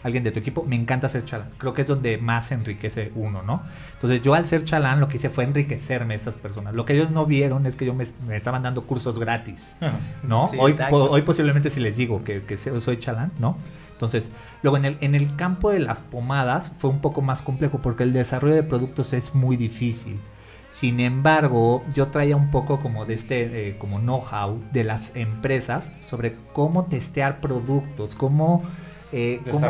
alguien 0.04 0.22
de 0.22 0.30
tu 0.30 0.38
equipo, 0.38 0.62
me 0.64 0.76
encanta 0.76 1.08
ser 1.08 1.24
chalán. 1.24 1.48
Creo 1.58 1.74
que 1.74 1.82
es 1.82 1.88
donde 1.88 2.18
más 2.18 2.52
enriquece 2.52 3.10
uno, 3.16 3.42
¿no? 3.42 3.62
Entonces 3.94 4.22
yo 4.22 4.34
al 4.34 4.46
ser 4.46 4.64
chalán 4.64 5.00
lo 5.00 5.08
que 5.08 5.16
hice 5.16 5.28
fue 5.28 5.42
enriquecerme 5.42 6.14
a 6.14 6.16
estas 6.18 6.36
personas. 6.36 6.72
Lo 6.72 6.84
que 6.84 6.92
ellos 6.94 7.10
no 7.10 7.26
vieron 7.26 7.66
es 7.66 7.74
que 7.74 7.84
yo 7.84 7.94
me, 7.94 8.06
me 8.28 8.36
estaban 8.36 8.62
dando 8.62 8.82
cursos 8.82 9.18
gratis, 9.18 9.74
¿no? 10.22 10.46
Sí, 10.46 10.56
hoy, 10.60 10.72
po- 10.88 11.10
hoy 11.10 11.22
posiblemente 11.22 11.68
si 11.70 11.80
les 11.80 11.96
digo 11.96 12.22
que, 12.22 12.44
que 12.44 12.56
se- 12.56 12.80
soy 12.80 12.98
chalán, 13.00 13.32
¿no? 13.40 13.56
Entonces, 13.94 14.30
luego 14.62 14.76
en 14.76 14.84
el, 14.84 14.96
en 15.00 15.16
el 15.16 15.34
campo 15.34 15.70
de 15.70 15.80
las 15.80 16.00
pomadas 16.00 16.70
fue 16.78 16.90
un 16.90 17.00
poco 17.00 17.22
más 17.22 17.42
complejo 17.42 17.80
porque 17.82 18.04
el 18.04 18.12
desarrollo 18.12 18.54
de 18.54 18.62
productos 18.62 19.12
es 19.14 19.34
muy 19.34 19.56
difícil. 19.56 20.20
Sin 20.80 20.98
embargo, 20.98 21.84
yo 21.94 22.08
traía 22.08 22.36
un 22.36 22.50
poco 22.50 22.80
como 22.80 23.04
de 23.04 23.12
este 23.14 23.68
eh, 23.68 23.76
como 23.78 23.98
know-how 23.98 24.58
de 24.72 24.82
las 24.84 25.14
empresas 25.14 25.92
sobre 26.02 26.36
cómo 26.54 26.86
testear 26.86 27.40
productos, 27.42 28.14
cómo, 28.14 28.62
eh, 29.12 29.40
cómo 29.52 29.66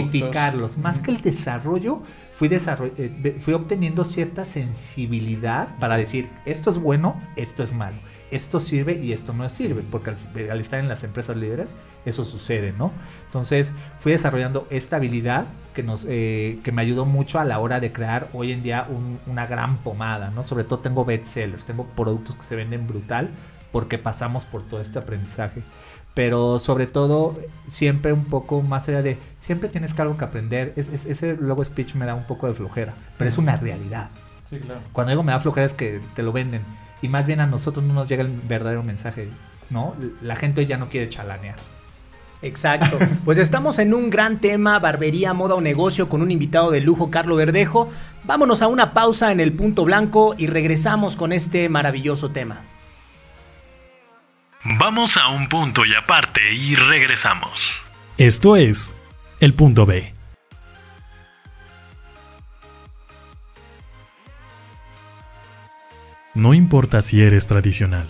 identificarlos. 0.00 0.76
Más 0.78 0.98
que 0.98 1.12
el 1.12 1.20
desarrollo, 1.22 2.02
fui, 2.32 2.48
desarroll- 2.48 2.92
eh, 2.98 3.38
fui 3.44 3.54
obteniendo 3.54 4.02
cierta 4.02 4.44
sensibilidad 4.44 5.68
para 5.78 5.96
decir, 5.96 6.28
esto 6.46 6.70
es 6.70 6.78
bueno, 6.78 7.14
esto 7.36 7.62
es 7.62 7.72
malo, 7.72 7.98
esto 8.32 8.58
sirve 8.58 8.94
y 9.00 9.12
esto 9.12 9.32
no 9.32 9.48
sirve, 9.48 9.82
porque 9.88 10.10
al, 10.10 10.50
al 10.50 10.60
estar 10.60 10.80
en 10.80 10.88
las 10.88 11.04
empresas 11.04 11.36
líderes, 11.36 11.70
eso 12.06 12.24
sucede, 12.24 12.72
¿no? 12.76 12.92
Entonces 13.26 13.72
fui 14.00 14.12
desarrollando 14.12 14.66
esta 14.70 14.96
habilidad 14.96 15.44
que, 15.74 15.82
nos, 15.82 16.04
eh, 16.08 16.58
que 16.64 16.72
me 16.72 16.82
ayudó 16.82 17.04
mucho 17.06 17.38
a 17.38 17.44
la 17.44 17.58
hora 17.60 17.78
de 17.80 17.92
crear 17.92 18.28
hoy 18.32 18.52
en 18.52 18.62
día 18.62 18.86
un- 18.88 19.20
una 19.26 19.46
gran 19.46 19.78
pomada, 19.78 20.30
¿no? 20.30 20.42
Sobre 20.44 20.64
todo 20.64 20.80
tengo 20.80 21.04
bestsellers, 21.04 21.64
tengo 21.64 21.84
productos 21.86 22.36
que 22.36 22.42
se 22.42 22.56
venden 22.56 22.86
brutal 22.86 23.28
porque 23.70 23.98
pasamos 23.98 24.44
por 24.44 24.62
todo 24.66 24.80
este 24.80 24.98
aprendizaje. 24.98 25.62
Pero 26.12 26.58
sobre 26.58 26.88
todo, 26.88 27.38
siempre 27.68 28.12
un 28.12 28.24
poco 28.24 28.62
más 28.62 28.88
allá 28.88 29.00
de, 29.02 29.16
siempre 29.36 29.68
tienes 29.68 29.94
que 29.94 30.02
algo 30.02 30.16
que 30.18 30.24
aprender. 30.24 30.72
Es- 30.76 30.88
es- 30.88 31.06
ese 31.06 31.36
luego 31.36 31.64
speech 31.64 31.94
me 31.94 32.04
da 32.04 32.14
un 32.16 32.24
poco 32.24 32.48
de 32.48 32.52
flojera, 32.52 32.94
pero 33.16 33.30
es 33.30 33.38
una 33.38 33.56
realidad. 33.56 34.08
Sí, 34.48 34.58
claro. 34.58 34.80
Cuando 34.92 35.10
digo 35.12 35.22
me 35.22 35.30
da 35.30 35.38
flojera 35.38 35.66
es 35.66 35.74
que 35.74 36.00
te 36.16 36.24
lo 36.24 36.32
venden. 36.32 36.62
Y 37.00 37.08
más 37.08 37.26
bien 37.28 37.38
a 37.40 37.46
nosotros 37.46 37.84
no 37.84 37.94
nos 37.94 38.08
llega 38.08 38.22
el 38.24 38.28
verdadero 38.48 38.82
mensaje, 38.82 39.28
¿no? 39.70 39.94
La 40.20 40.34
gente 40.34 40.66
ya 40.66 40.76
no 40.78 40.88
quiere 40.88 41.08
chalanear. 41.08 41.54
Exacto. 42.42 42.98
Pues 43.24 43.38
estamos 43.38 43.78
en 43.78 43.92
un 43.92 44.08
gran 44.08 44.38
tema, 44.38 44.78
barbería, 44.78 45.34
moda 45.34 45.54
o 45.54 45.60
negocio, 45.60 46.08
con 46.08 46.22
un 46.22 46.30
invitado 46.30 46.70
de 46.70 46.80
lujo, 46.80 47.10
Carlo 47.10 47.36
Verdejo. 47.36 47.90
Vámonos 48.24 48.62
a 48.62 48.68
una 48.68 48.92
pausa 48.92 49.32
en 49.32 49.40
el 49.40 49.52
punto 49.52 49.84
blanco 49.84 50.34
y 50.38 50.46
regresamos 50.46 51.16
con 51.16 51.32
este 51.32 51.68
maravilloso 51.68 52.30
tema. 52.30 52.62
Vamos 54.78 55.16
a 55.16 55.28
un 55.28 55.48
punto 55.48 55.84
y 55.84 55.94
aparte 55.94 56.52
y 56.52 56.74
regresamos. 56.74 57.72
Esto 58.18 58.56
es 58.56 58.94
el 59.40 59.54
punto 59.54 59.86
B. 59.86 60.12
No 66.34 66.54
importa 66.54 67.02
si 67.02 67.22
eres 67.22 67.46
tradicional 67.46 68.08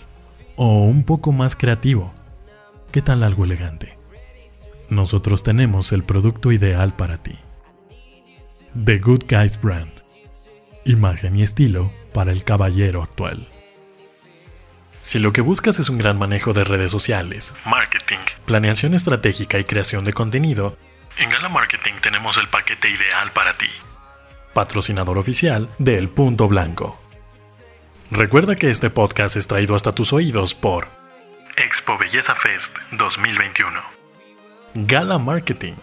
o 0.55 0.83
un 0.83 1.03
poco 1.03 1.31
más 1.31 1.55
creativo, 1.55 2.13
¿qué 2.91 3.01
tal 3.01 3.23
algo 3.23 3.45
elegante? 3.45 4.00
Nosotros 4.95 5.41
tenemos 5.43 5.93
el 5.93 6.03
producto 6.03 6.51
ideal 6.51 6.93
para 6.95 7.17
ti. 7.23 7.39
The 8.85 8.97
Good 8.97 9.23
Guys 9.29 9.59
Brand. 9.61 9.89
Imagen 10.83 11.37
y 11.39 11.43
estilo 11.43 11.91
para 12.13 12.33
el 12.33 12.43
caballero 12.43 13.01
actual. 13.01 13.47
Si 14.99 15.17
lo 15.17 15.31
que 15.31 15.39
buscas 15.39 15.79
es 15.79 15.87
un 15.89 15.97
gran 15.97 16.19
manejo 16.19 16.51
de 16.51 16.65
redes 16.65 16.91
sociales, 16.91 17.53
Marketing. 17.65 18.19
planeación 18.45 18.93
estratégica 18.93 19.57
y 19.59 19.63
creación 19.63 20.03
de 20.03 20.11
contenido, 20.11 20.75
En 21.17 21.29
Gala 21.29 21.47
Marketing 21.47 21.93
tenemos 22.01 22.37
el 22.37 22.49
paquete 22.49 22.89
ideal 22.89 23.31
para 23.31 23.57
ti. 23.57 23.67
patrocinador 24.53 25.17
oficial 25.17 25.69
de 25.77 25.97
El 25.97 26.09
Punto 26.09 26.49
Blanco. 26.49 26.99
Recuerda 28.11 28.57
que 28.57 28.69
este 28.69 28.89
podcast 28.89 29.37
es 29.37 29.47
traído 29.47 29.73
hasta 29.73 29.95
tus 29.95 30.11
oídos 30.11 30.53
por 30.53 30.89
Expo 31.55 31.97
Belleza 31.97 32.35
Fest 32.35 32.75
2021. 32.91 34.00
Gala 34.73 35.17
Marketing. 35.17 35.73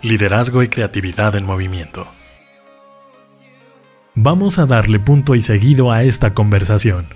Liderazgo 0.00 0.62
y 0.62 0.68
creatividad 0.68 1.36
en 1.36 1.44
movimiento. 1.44 2.06
Vamos 4.14 4.58
a 4.58 4.64
darle 4.64 4.98
punto 4.98 5.34
y 5.34 5.40
seguido 5.40 5.92
a 5.92 6.02
esta 6.02 6.32
conversación. 6.32 7.08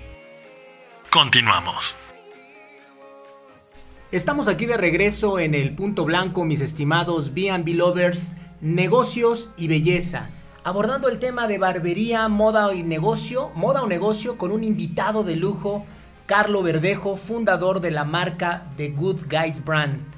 Continuamos. 1.09 1.95
Estamos 4.11 4.47
aquí 4.47 4.67
de 4.67 4.77
regreso 4.77 5.39
en 5.39 5.55
el 5.55 5.73
punto 5.73 6.05
blanco, 6.05 6.45
mis 6.45 6.61
estimados 6.61 7.33
B&B 7.33 7.73
lovers. 7.73 8.33
negocios 8.61 9.51
y 9.57 9.69
belleza. 9.69 10.29
Abordando 10.63 11.09
el 11.09 11.17
tema 11.17 11.47
de 11.47 11.57
barbería, 11.57 12.27
moda 12.27 12.71
y 12.75 12.83
negocio, 12.83 13.49
moda 13.55 13.81
o 13.81 13.87
negocio 13.87 14.37
con 14.37 14.51
un 14.51 14.63
invitado 14.63 15.23
de 15.23 15.35
lujo, 15.35 15.83
Carlo 16.27 16.61
Verdejo, 16.61 17.15
fundador 17.15 17.81
de 17.81 17.89
la 17.89 18.03
marca 18.03 18.67
The 18.77 18.89
Good 18.89 19.21
Guys 19.31 19.65
Brand. 19.65 20.08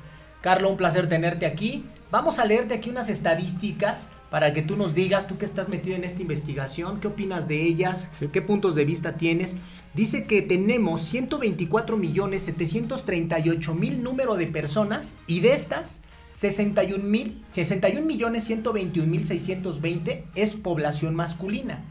Carlo, 0.42 0.70
un 0.70 0.78
placer 0.78 1.08
tenerte 1.08 1.46
aquí. 1.46 1.86
Vamos 2.10 2.40
a 2.40 2.46
leerte 2.46 2.74
aquí 2.74 2.90
unas 2.90 3.10
estadísticas 3.10 4.10
para 4.32 4.54
que 4.54 4.62
tú 4.62 4.76
nos 4.76 4.96
digas, 4.96 5.28
tú 5.28 5.38
que 5.38 5.46
estás 5.46 5.70
metido 5.70 5.96
en 5.96 6.04
esta 6.04 6.22
investigación, 6.22 7.00
qué 7.00 7.10
opinas 7.10 7.48
de 7.48 7.62
ellas, 7.64 8.10
qué 8.32 8.42
puntos 8.42 8.76
de 8.76 8.86
vista 8.86 9.18
tienes. 9.18 9.56
Dice 9.94 10.26
que 10.26 10.42
tenemos 10.42 11.02
124 11.04 11.98
millones 11.98 12.44
738 12.44 13.76
mil 13.76 14.02
número 14.02 14.36
de 14.36 14.48
personas 14.48 15.18
y 15.28 15.42
de 15.42 15.54
estas 15.54 16.02
61 16.30 17.04
mil 17.04 17.44
61 17.50 18.06
millones 18.06 18.46
121 18.46 19.06
mil 19.06 19.26
620 19.26 20.24
es 20.34 20.56
población 20.56 21.14
masculina. 21.14 21.84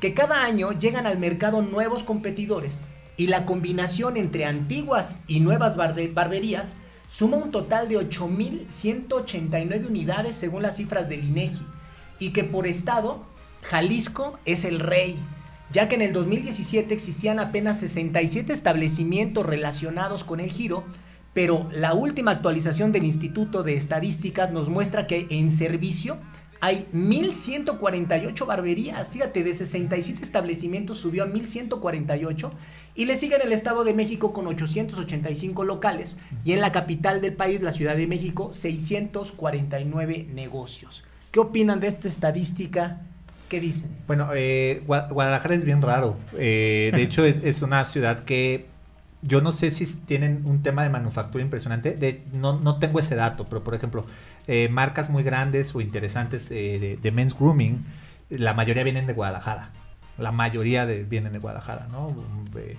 Que 0.00 0.14
cada 0.14 0.44
año 0.44 0.72
llegan 0.72 1.06
al 1.06 1.18
mercado 1.18 1.62
nuevos 1.62 2.04
competidores 2.04 2.78
y 3.16 3.26
la 3.26 3.46
combinación 3.46 4.18
entre 4.18 4.44
antiguas 4.44 5.18
y 5.26 5.40
nuevas 5.40 5.74
barberías 5.76 6.76
suma 7.08 7.38
un 7.38 7.50
total 7.50 7.88
de 7.88 7.98
8.189 7.98 9.88
unidades 9.88 10.36
según 10.36 10.62
las 10.62 10.76
cifras 10.76 11.08
del 11.08 11.24
INEGI 11.24 11.66
y 12.18 12.30
que 12.30 12.44
por 12.44 12.66
estado 12.66 13.24
Jalisco 13.62 14.38
es 14.44 14.64
el 14.64 14.78
rey, 14.80 15.18
ya 15.72 15.88
que 15.88 15.94
en 15.96 16.02
el 16.02 16.12
2017 16.12 16.92
existían 16.92 17.38
apenas 17.38 17.80
67 17.80 18.52
establecimientos 18.52 19.46
relacionados 19.46 20.22
con 20.22 20.40
el 20.40 20.50
giro, 20.50 20.84
pero 21.34 21.68
la 21.72 21.94
última 21.94 22.32
actualización 22.32 22.92
del 22.92 23.04
Instituto 23.04 23.62
de 23.62 23.74
Estadísticas 23.74 24.50
nos 24.50 24.68
muestra 24.68 25.06
que 25.06 25.26
en 25.30 25.50
servicio 25.50 26.18
hay 26.60 26.88
1148 26.92 28.46
barberías. 28.46 29.10
Fíjate, 29.10 29.44
de 29.44 29.54
67 29.54 30.22
establecimientos 30.22 30.98
subió 30.98 31.22
a 31.22 31.26
1148 31.26 32.50
y 32.98 33.04
le 33.04 33.14
sigue 33.14 33.36
en 33.36 33.42
el 33.42 33.52
Estado 33.52 33.84
de 33.84 33.94
México 33.94 34.32
con 34.32 34.48
885 34.48 35.62
locales 35.62 36.18
y 36.44 36.52
en 36.52 36.60
la 36.60 36.72
capital 36.72 37.20
del 37.20 37.32
país, 37.32 37.62
la 37.62 37.70
Ciudad 37.70 37.94
de 37.94 38.08
México, 38.08 38.52
649 38.52 40.26
negocios. 40.34 41.04
¿Qué 41.30 41.38
opinan 41.38 41.78
de 41.78 41.86
esta 41.86 42.08
estadística? 42.08 43.02
¿Qué 43.48 43.60
dicen? 43.60 43.96
Bueno, 44.08 44.30
eh, 44.34 44.82
Guadalajara 44.84 45.54
es 45.54 45.64
bien 45.64 45.80
raro. 45.80 46.16
Eh, 46.36 46.90
de 46.92 47.00
hecho, 47.00 47.24
es, 47.24 47.62
una 47.62 47.84
ciudad 47.84 48.24
que 48.24 48.66
yo 49.22 49.42
no 49.42 49.52
sé 49.52 49.70
si 49.70 49.86
tienen 49.86 50.42
un 50.44 50.64
tema 50.64 50.82
de 50.82 50.88
manufactura 50.88 51.44
impresionante. 51.44 51.92
De, 51.92 52.22
no, 52.32 52.58
no 52.58 52.80
tengo 52.80 52.98
ese 52.98 53.14
dato, 53.14 53.44
pero 53.44 53.62
por 53.62 53.76
ejemplo, 53.76 54.06
eh, 54.48 54.68
marcas 54.68 55.08
muy 55.08 55.22
grandes 55.22 55.72
o 55.72 55.80
interesantes 55.80 56.48
de, 56.48 56.98
de, 57.00 57.12
men's 57.12 57.38
grooming, 57.38 57.84
la 58.28 58.54
mayoría 58.54 58.82
vienen 58.82 59.06
de 59.06 59.12
Guadalajara. 59.12 59.70
La 60.18 60.32
mayoría 60.32 60.84
de, 60.84 61.04
vienen 61.04 61.32
de 61.32 61.38
Guadalajara, 61.38 61.86
¿no? 61.92 62.08
Eh, 62.56 62.76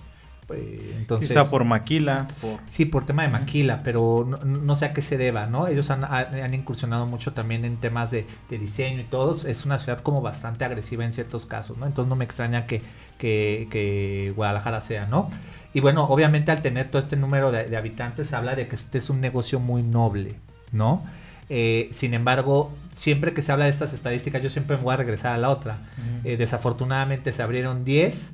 entonces, 0.55 1.29
Quizá 1.29 1.49
por 1.49 1.63
maquila. 1.63 2.27
Sí, 2.67 2.85
por 2.85 3.05
tema 3.05 3.23
de 3.23 3.29
maquila, 3.29 3.81
pero 3.83 4.27
no, 4.45 4.75
sé 4.75 4.85
a 4.85 4.93
qué 4.93 5.01
se 5.01 5.17
deba, 5.17 5.45
¿no? 5.45 5.67
Ellos 5.67 5.89
han, 5.89 6.53
incursionado 6.53 7.05
mucho 7.05 7.33
también 7.33 7.65
en 7.65 7.77
temas 7.77 8.11
de, 8.11 8.25
diseño 8.49 9.01
y 9.01 9.05
todo. 9.05 9.35
Es 9.47 9.65
una 9.65 9.77
ciudad 9.77 9.99
como 10.01 10.21
bastante 10.21 10.65
agresiva 10.65 11.05
en 11.05 11.13
ciertos 11.13 11.45
casos, 11.45 11.77
¿no? 11.77 11.85
Entonces 11.85 12.09
no 12.09 12.15
me 12.15 12.25
extraña 12.25 12.65
que, 12.65 12.81
que, 13.17 14.33
Guadalajara 14.35 14.81
sea, 14.81 15.05
¿no? 15.05 15.29
Y 15.73 15.81
bueno, 15.81 16.05
obviamente 16.05 16.51
al 16.51 16.61
tener 16.61 16.89
todo 16.89 17.01
este 17.01 17.15
número 17.15 17.51
de, 17.51 17.75
habitantes 17.77 18.33
habla 18.33 18.55
de 18.55 18.67
que 18.67 18.75
este 18.75 18.97
es 18.97 19.09
un 19.09 19.21
negocio 19.21 19.59
muy 19.59 19.83
noble, 19.83 20.35
¿no? 20.71 21.03
Eh, 21.51 21.89
sin 21.93 22.13
embargo, 22.13 22.71
siempre 22.93 23.33
que 23.33 23.41
se 23.41 23.51
habla 23.51 23.65
de 23.65 23.71
estas 23.71 23.93
estadísticas, 23.93 24.41
yo 24.43 24.49
siempre 24.49 24.77
me 24.77 24.83
voy 24.83 24.93
a 24.93 24.97
regresar 24.97 25.33
a 25.33 25.37
la 25.37 25.49
otra. 25.49 25.77
Eh, 26.23 26.37
desafortunadamente 26.37 27.33
se 27.33 27.41
abrieron 27.41 27.85
10 27.85 28.33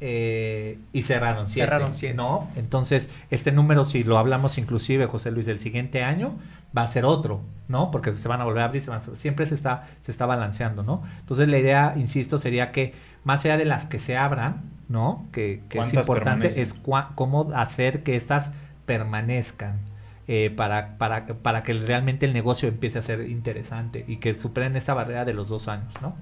eh, 0.00 0.78
y 0.92 1.02
cerraron 1.02 1.48
siete. 1.48 1.66
Cerraron 1.66 1.92
¿no? 2.16 2.48
Entonces, 2.56 3.10
este 3.30 3.52
número, 3.52 3.84
si 3.84 4.04
lo 4.04 4.18
hablamos 4.18 4.58
inclusive, 4.58 5.06
José 5.06 5.30
Luis, 5.30 5.48
el 5.48 5.60
siguiente 5.60 6.02
año, 6.02 6.36
va 6.76 6.82
a 6.82 6.88
ser 6.88 7.04
otro, 7.04 7.40
¿no? 7.68 7.90
Porque 7.90 8.16
se 8.16 8.28
van 8.28 8.40
a 8.40 8.44
volver 8.44 8.62
a 8.62 8.66
abrir, 8.66 8.82
siempre 9.14 9.46
se 9.46 9.54
está, 9.54 9.88
se 10.00 10.10
está 10.10 10.26
balanceando, 10.26 10.82
¿no? 10.82 11.02
Entonces, 11.20 11.48
la 11.48 11.58
idea, 11.58 11.94
insisto, 11.96 12.38
sería 12.38 12.72
que 12.72 12.94
más 13.22 13.44
allá 13.44 13.56
de 13.56 13.64
las 13.64 13.86
que 13.86 13.98
se 13.98 14.16
abran, 14.16 14.62
¿no? 14.88 15.26
Que, 15.32 15.62
es 15.70 15.94
importante, 15.94 16.48
es 16.48 16.74
cómo 17.14 17.52
hacer 17.54 18.02
que 18.02 18.16
estas 18.16 18.50
permanezcan. 18.86 19.78
Eh, 20.26 20.50
para, 20.56 20.96
para, 20.96 21.26
para 21.26 21.62
que 21.64 21.74
realmente 21.74 22.24
el 22.24 22.32
negocio 22.32 22.66
empiece 22.66 22.98
a 22.98 23.02
ser 23.02 23.28
interesante 23.28 24.06
y 24.08 24.16
que 24.16 24.34
superen 24.34 24.74
esta 24.74 24.94
barrera 24.94 25.26
de 25.26 25.34
los 25.34 25.50
dos 25.50 25.68
años, 25.68 25.92
¿no? 26.00 26.16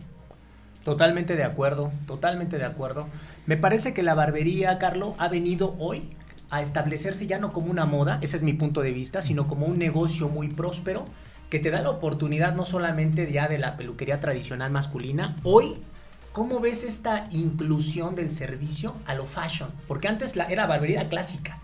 Totalmente 0.85 1.37
de 1.37 1.45
acuerdo, 1.45 1.92
totalmente 2.07 2.59
de 2.59 2.64
acuerdo. 2.64 3.09
Me 3.47 3.57
parece 3.57 3.95
que 3.95 4.03
la 4.03 4.14
barbería, 4.14 4.79
Carlo, 4.79 5.14
ha 5.18 5.29
venido 5.29 5.75
hoy 5.79 6.11
a 6.51 6.61
establecerse 6.61 7.27
ya 7.27 7.38
no 7.38 7.53
como 7.53 7.71
una 7.71 7.87
moda, 7.87 8.18
ese 8.21 8.37
es 8.37 8.42
mi 8.42 8.53
punto 8.53 8.83
de 8.83 8.92
vista, 8.92 9.23
sino 9.23 9.49
como 9.49 9.66
un 9.66 9.79
negocio 9.79 10.29
muy 10.29 10.49
próspero 10.49 11.07
que 11.51 11.59
te 11.59 11.71
da 11.71 11.83
la 11.83 11.90
oportunidad 11.90 12.55
no 12.55 12.64
solamente 12.64 13.31
ya 13.31 13.49
de 13.49 13.59
la 13.59 13.77
peluquería 13.77 14.21
tradicional 14.21 14.71
masculina, 14.71 15.37
hoy 15.45 15.77
¿Cómo 16.33 16.61
ves 16.61 16.83
esta 16.83 17.29
inclusión 17.31 18.14
del 18.14 18.31
servicio 18.31 18.95
a 19.05 19.14
lo 19.14 19.27
fashion? 19.27 19.68
Porque 19.87 20.09
antes 20.09 20.35
la, 20.35 20.45
era 20.45 20.66
barbería 20.66 21.09
clásica. 21.09 21.59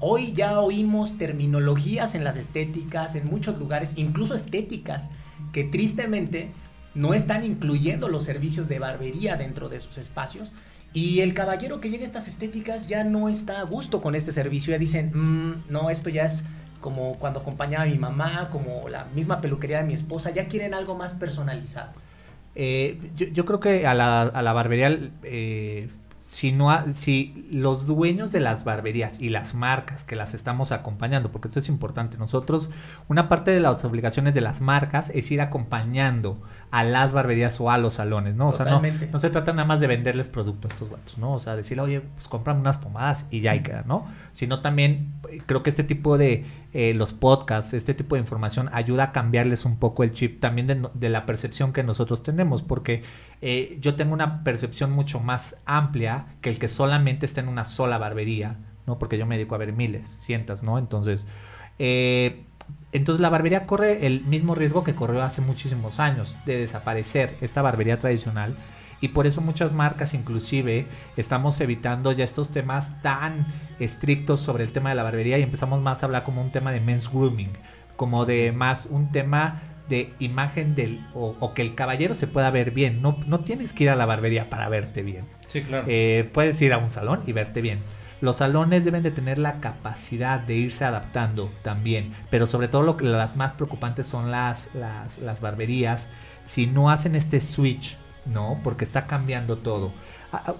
Hoy 0.00 0.32
ya 0.32 0.60
oímos 0.60 1.18
terminologías 1.18 2.14
en 2.14 2.24
las 2.24 2.36
estéticas, 2.36 3.16
en 3.16 3.26
muchos 3.26 3.58
lugares, 3.58 3.92
incluso 3.96 4.34
estéticas, 4.34 5.10
que 5.52 5.64
tristemente 5.64 6.52
no 6.94 7.14
están 7.14 7.44
incluyendo 7.44 8.08
los 8.08 8.24
servicios 8.24 8.68
de 8.68 8.78
barbería 8.78 9.36
dentro 9.36 9.68
de 9.68 9.80
sus 9.80 9.98
espacios 9.98 10.52
y 10.92 11.20
el 11.20 11.34
caballero 11.34 11.80
que 11.80 11.90
llega 11.90 12.02
a 12.02 12.06
estas 12.06 12.28
estéticas 12.28 12.88
ya 12.88 13.04
no 13.04 13.28
está 13.28 13.60
a 13.60 13.64
gusto 13.64 14.00
con 14.00 14.14
este 14.14 14.32
servicio. 14.32 14.72
Ya 14.72 14.78
dicen, 14.78 15.12
mm, 15.14 15.64
no, 15.68 15.90
esto 15.90 16.08
ya 16.08 16.24
es 16.24 16.44
como 16.80 17.18
cuando 17.18 17.40
acompañaba 17.40 17.84
a 17.84 17.86
mi 17.86 17.98
mamá, 17.98 18.48
como 18.50 18.88
la 18.88 19.04
misma 19.14 19.40
peluquería 19.40 19.78
de 19.78 19.84
mi 19.84 19.94
esposa. 19.94 20.30
Ya 20.30 20.48
quieren 20.48 20.74
algo 20.74 20.94
más 20.94 21.12
personalizado. 21.12 21.92
Eh, 22.54 22.98
yo, 23.14 23.44
creo 23.44 23.60
que 23.60 23.86
a 23.86 23.94
la, 23.94 24.22
a 24.22 24.42
la 24.42 24.52
barbería 24.52 24.98
eh, 25.22 25.88
si, 26.28 26.52
no 26.52 26.70
si 26.92 27.46
los 27.50 27.86
dueños 27.86 28.32
de 28.32 28.40
las 28.40 28.64
barberías 28.64 29.20
y 29.20 29.30
las 29.30 29.54
marcas 29.54 30.04
que 30.04 30.14
las 30.14 30.34
estamos 30.34 30.72
acompañando, 30.72 31.30
porque 31.30 31.48
esto 31.48 31.58
es 31.58 31.68
importante, 31.68 32.18
nosotros, 32.18 32.68
una 33.08 33.28
parte 33.28 33.50
de 33.50 33.60
las 33.60 33.82
obligaciones 33.84 34.34
de 34.34 34.42
las 34.42 34.60
marcas 34.60 35.10
es 35.14 35.30
ir 35.30 35.40
acompañando 35.40 36.40
a 36.70 36.84
las 36.84 37.12
barberías 37.12 37.60
o 37.60 37.70
a 37.70 37.78
los 37.78 37.94
salones, 37.94 38.34
¿no? 38.34 38.48
O 38.48 38.52
sea, 38.52 38.66
no, 38.66 38.82
no, 39.12 39.18
se 39.18 39.30
trata 39.30 39.52
nada 39.52 39.64
más 39.66 39.80
de 39.80 39.86
venderles 39.86 40.28
productos 40.28 40.70
a 40.70 40.74
estos 40.74 40.90
vatos, 40.90 41.18
¿no? 41.18 41.32
O 41.32 41.38
sea, 41.38 41.56
decirle, 41.56 41.82
oye, 41.82 42.00
pues 42.00 42.28
compran 42.28 42.58
unas 42.58 42.76
pomadas 42.76 43.26
y 43.30 43.40
ya 43.40 43.52
hay 43.52 43.60
queda, 43.60 43.84
¿no? 43.86 44.06
Sino 44.32 44.60
también 44.60 45.14
eh, 45.30 45.40
creo 45.46 45.62
que 45.62 45.70
este 45.70 45.84
tipo 45.84 46.18
de 46.18 46.44
eh, 46.74 46.92
los 46.94 47.12
podcasts, 47.12 47.72
este 47.72 47.94
tipo 47.94 48.16
de 48.16 48.20
información 48.20 48.68
ayuda 48.72 49.04
a 49.04 49.12
cambiarles 49.12 49.64
un 49.64 49.78
poco 49.78 50.04
el 50.04 50.12
chip 50.12 50.40
también 50.40 50.66
de, 50.66 50.88
de 50.92 51.08
la 51.08 51.24
percepción 51.24 51.72
que 51.72 51.82
nosotros 51.82 52.22
tenemos, 52.22 52.62
porque 52.62 53.02
eh, 53.40 53.78
yo 53.80 53.94
tengo 53.94 54.12
una 54.12 54.42
percepción 54.42 54.90
mucho 54.90 55.20
más 55.20 55.56
amplia 55.64 56.26
que 56.40 56.50
el 56.50 56.58
que 56.58 56.68
solamente 56.68 57.24
está 57.24 57.40
en 57.40 57.48
una 57.48 57.64
sola 57.64 57.98
barbería, 57.98 58.56
¿no? 58.86 58.98
Porque 58.98 59.16
yo 59.16 59.26
me 59.26 59.36
dedico 59.36 59.54
a 59.54 59.58
ver 59.58 59.72
miles, 59.72 60.06
cientos, 60.06 60.62
¿no? 60.62 60.78
Entonces, 60.78 61.26
eh, 61.78 62.44
entonces 62.92 63.20
la 63.20 63.28
barbería 63.28 63.66
corre 63.66 64.06
el 64.06 64.24
mismo 64.24 64.54
riesgo 64.54 64.84
que 64.84 64.94
corrió 64.94 65.22
hace 65.22 65.40
muchísimos 65.40 66.00
años 66.00 66.36
de 66.46 66.58
desaparecer 66.58 67.36
esta 67.40 67.62
barbería 67.62 68.00
tradicional 68.00 68.54
y 69.00 69.08
por 69.08 69.26
eso 69.26 69.40
muchas 69.40 69.72
marcas 69.72 70.14
inclusive 70.14 70.86
estamos 71.16 71.60
evitando 71.60 72.12
ya 72.12 72.24
estos 72.24 72.50
temas 72.50 73.00
tan 73.02 73.46
estrictos 73.78 74.40
sobre 74.40 74.64
el 74.64 74.72
tema 74.72 74.88
de 74.88 74.96
la 74.96 75.02
barbería 75.02 75.38
y 75.38 75.42
empezamos 75.42 75.80
más 75.80 76.02
a 76.02 76.06
hablar 76.06 76.24
como 76.24 76.42
un 76.42 76.50
tema 76.50 76.72
de 76.72 76.80
men's 76.80 77.10
grooming, 77.10 77.52
como 77.96 78.26
de 78.26 78.52
más 78.52 78.86
un 78.86 79.12
tema 79.12 79.62
de 79.88 80.12
imagen 80.18 80.74
del 80.74 81.00
o, 81.14 81.54
que 81.54 81.62
el 81.62 81.74
caballero 81.74 82.14
se 82.14 82.26
pueda 82.26 82.50
ver 82.50 82.72
bien. 82.72 83.00
No, 83.00 83.18
no 83.26 83.40
tienes 83.40 83.72
que 83.72 83.84
ir 83.84 83.90
a 83.90 83.96
la 83.96 84.04
barbería 84.04 84.50
para 84.50 84.68
verte 84.68 85.02
bien. 85.02 85.24
Sí, 85.46 85.62
claro. 85.62 85.86
Eh, 85.88 86.28
puedes 86.32 86.60
ir 86.60 86.72
a 86.72 86.78
un 86.78 86.90
salón 86.90 87.22
y 87.26 87.32
verte 87.32 87.62
bien. 87.62 87.80
Los 88.20 88.36
salones 88.36 88.84
deben 88.84 89.04
de 89.04 89.12
tener 89.12 89.38
la 89.38 89.60
capacidad 89.60 90.40
de 90.40 90.56
irse 90.56 90.84
adaptando 90.84 91.50
también, 91.62 92.12
pero 92.30 92.46
sobre 92.46 92.66
todo 92.68 92.82
lo 92.82 92.96
que 92.96 93.04
las 93.04 93.36
más 93.36 93.52
preocupantes 93.52 94.06
son 94.06 94.30
las, 94.30 94.70
las, 94.74 95.40
barberías. 95.40 96.08
Si 96.44 96.66
no 96.66 96.90
hacen 96.90 97.14
este 97.14 97.40
switch, 97.40 97.96
¿no? 98.26 98.58
Porque 98.64 98.84
está 98.84 99.06
cambiando 99.06 99.56
todo. 99.56 99.92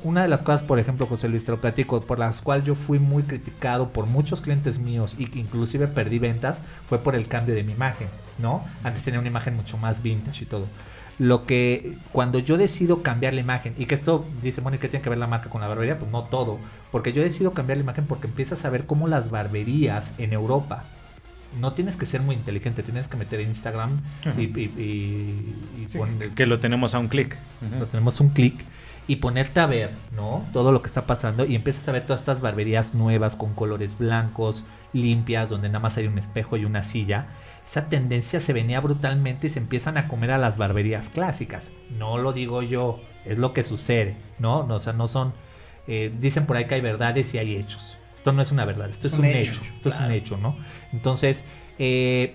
Una 0.05 0.23
de 0.23 0.29
las 0.29 0.43
cosas, 0.43 0.63
por 0.63 0.79
ejemplo, 0.79 1.07
José 1.07 1.29
Luis, 1.29 1.45
te 1.45 1.51
lo 1.51 1.61
platico, 1.61 2.01
por 2.01 2.19
las 2.19 2.41
cuales 2.41 2.65
yo 2.65 2.75
fui 2.75 2.99
muy 2.99 3.25
criticado 3.25 3.89
por 3.89 4.07
muchos 4.07 4.41
clientes 4.41 4.79
míos 4.79 5.15
y 5.19 5.27
que 5.27 5.41
inclusive 5.41 5.89
perdí 5.89 6.19
ventas, 6.19 6.63
fue 6.89 6.99
por 6.99 7.15
el 7.15 7.27
cambio 7.27 7.55
de 7.55 7.65
mi 7.65 7.73
imagen, 7.73 8.09
¿no? 8.39 8.65
Antes 8.85 9.03
tenía 9.03 9.21
una 9.21 9.29
imagen 9.29 9.57
mucho 9.57 9.77
más 9.79 10.03
vintage 10.03 10.45
y 10.45 10.47
todo 10.47 10.67
lo 11.19 11.47
que 11.47 11.97
cuando 12.13 12.39
yo 12.39 12.57
decido 12.57 13.03
cambiar 13.03 13.35
la 13.35 13.41
imagen 13.41 13.75
y 13.77 13.87
que 13.87 13.95
esto 13.95 14.25
dice, 14.41 14.61
bueno, 14.61 14.77
¿y 14.77 14.79
qué 14.79 14.89
tiene 14.89 15.03
que 15.03 15.11
ver 15.11 15.19
la 15.19 15.27
marca 15.27 15.51
con 15.51 15.61
la 15.61 15.67
barbería? 15.67 15.99
Pues 15.99 16.11
no 16.11 16.23
todo, 16.25 16.59
porque 16.93 17.13
yo 17.13 17.23
decido 17.23 17.53
cambiar 17.53 17.79
la 17.79 17.85
imagen 17.85 18.07
porque 18.07 18.27
empiezas 18.27 18.65
a 18.65 18.71
ver 18.71 18.87
cómo 18.87 19.09
las 19.09 19.31
barberías 19.31 20.13
en 20.19 20.33
Europa 20.33 20.85
No 21.61 21.73
tienes 21.73 21.97
que 21.97 22.05
ser 22.07 22.21
muy 22.21 22.35
inteligente, 22.35 22.83
tienes 22.83 23.09
que 23.09 23.17
meter 23.17 23.41
Instagram 23.41 24.01
y, 24.37 24.43
y- 24.43 24.73
y- 24.77 25.83
y 25.83 25.89
Sí, 25.89 25.97
poner- 25.99 26.31
que 26.35 26.45
lo 26.47 26.59
tenemos 26.59 26.95
a 26.95 26.99
un 26.99 27.09
clic. 27.09 27.37
lo 27.79 27.87
tenemos 27.87 28.21
un 28.21 28.29
clic 28.31 28.55
y 29.07 29.17
ponerte 29.17 29.59
a 29.61 29.65
ver, 29.67 29.91
¿no? 30.15 30.45
Todo 30.53 30.71
lo 30.73 30.83
que 30.83 30.89
está 30.89 31.07
pasando 31.07 31.47
y 31.47 31.55
empiezas 31.55 31.89
a 31.89 31.93
ver 31.93 32.03
todas 32.05 32.21
estas 32.21 32.43
barberías 32.43 32.93
nuevas 32.95 33.35
con 33.37 33.55
colores 33.55 33.97
blancos, 33.97 34.65
limpias, 34.93 35.49
donde 35.49 35.69
nada 35.69 35.81
más 35.81 35.97
hay 35.97 36.07
un 36.07 36.19
espejo 36.19 36.59
y 36.59 36.67
una 36.67 36.83
silla. 36.85 37.29
Esa 37.67 37.89
tendencia 37.89 38.41
se 38.41 38.53
venía 38.53 38.81
brutalmente 38.81 39.47
y 39.47 39.51
se 39.51 39.59
empiezan 39.59 39.97
a 39.97 40.09
comer 40.09 40.31
a 40.33 40.39
las 40.39 40.59
barberías 40.59 41.09
clásicas. 41.09 41.71
No 41.99 42.19
lo 42.19 42.35
digo 42.35 42.61
yo, 42.63 43.01
es 43.25 43.39
lo 43.39 43.55
que 43.55 43.63
sucede, 43.65 44.17
¿no? 44.39 44.65
no 44.65 44.75
o 44.77 44.81
sea, 44.81 44.93
no 44.93 45.09
son... 45.09 45.33
eh, 45.89 46.13
dicen 46.21 46.47
por 46.47 46.57
ahí 46.57 46.67
que 46.67 46.75
hay 46.77 46.81
verdades 46.81 47.35
y 47.35 47.39
hay 47.39 47.57
hechos. 47.57 47.97
Esto 48.17 48.33
no 48.33 48.43
es 48.43 48.53
una 48.53 48.65
verdad, 48.65 48.89
esto 48.91 49.07
es, 49.09 49.15
un, 49.15 49.25
hecho, 49.37 49.53
Esto 49.77 49.89
es 49.89 49.95
un 50.07 50.11
hecho, 50.13 50.37
¿no? 50.37 50.57
Entonces, 50.93 51.45
eh, 51.79 52.35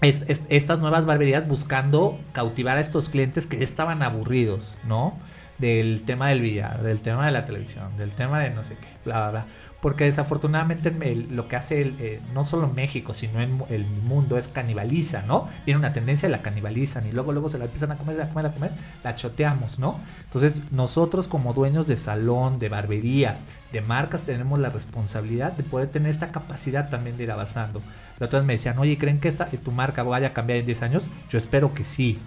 es- 0.00 0.22
es- 0.28 0.42
estas 0.48 0.78
nuevas 0.78 1.06
barberías 1.06 1.46
buscando 1.48 2.18
cautivar 2.32 2.78
a 2.78 2.80
estos 2.80 3.08
clientes 3.08 3.46
que 3.46 3.58
ya 3.58 3.64
estaban 3.64 4.02
aburridos, 4.02 4.76
¿no? 4.84 5.18
Del 5.58 6.02
tema 6.06 6.28
del 6.28 6.40
billar, 6.40 6.82
del 6.82 7.00
tema 7.00 7.26
de 7.26 7.32
la 7.32 7.44
televisión, 7.44 7.96
del 7.96 8.12
tema 8.12 8.38
de 8.38 8.50
no 8.50 8.62
sé 8.64 8.76
qué, 8.80 8.86
bla, 9.04 9.22
bla, 9.22 9.30
bla. 9.30 9.46
Porque 9.80 10.04
desafortunadamente 10.04 10.88
el- 11.02 11.36
lo 11.36 11.46
que 11.46 11.54
hace 11.54 11.80
el, 11.80 11.94
eh, 12.00 12.20
no 12.34 12.44
solo 12.44 12.66
México, 12.66 13.14
sino 13.14 13.40
en 13.40 13.52
mu- 13.58 13.66
el 13.70 13.84
mundo 13.86 14.36
es 14.36 14.48
canibaliza, 14.48 15.22
¿no? 15.22 15.48
Viene 15.66 15.78
una 15.78 15.92
tendencia 15.92 16.28
y 16.28 16.32
la 16.32 16.42
canibalizan 16.42 17.06
y 17.06 17.12
luego 17.12 17.30
luego 17.32 17.48
se 17.48 17.58
la 17.58 17.66
empiezan 17.66 17.92
a 17.92 17.96
comer, 17.96 18.20
a 18.20 18.28
comer, 18.28 18.46
a 18.46 18.50
comer, 18.52 18.70
la 19.04 19.14
choteamos, 19.14 19.78
¿no? 19.78 20.00
Entonces 20.24 20.62
nosotros 20.72 21.28
como 21.28 21.54
dueños 21.54 21.86
de 21.86 21.96
salón, 21.96 22.58
de 22.58 22.68
barberías, 22.68 23.38
de 23.72 23.80
marcas, 23.80 24.22
tenemos 24.22 24.58
la 24.58 24.70
responsabilidad 24.70 25.52
de 25.52 25.62
poder 25.62 25.88
tener 25.88 26.10
esta 26.10 26.32
capacidad 26.32 26.90
también 26.90 27.16
de 27.16 27.22
ir 27.24 27.30
avanzando. 27.30 27.80
La 28.18 28.26
otra 28.26 28.40
vez 28.40 28.46
me 28.46 28.54
decían, 28.54 28.78
oye, 28.80 28.98
¿creen 28.98 29.20
que 29.20 29.28
esta, 29.28 29.48
eh, 29.52 29.58
tu 29.58 29.70
marca 29.70 30.02
vaya 30.02 30.28
a 30.28 30.32
cambiar 30.32 30.58
en 30.58 30.66
10 30.66 30.82
años? 30.82 31.06
Yo 31.30 31.38
espero 31.38 31.72
que 31.72 31.84
sí, 31.84 32.18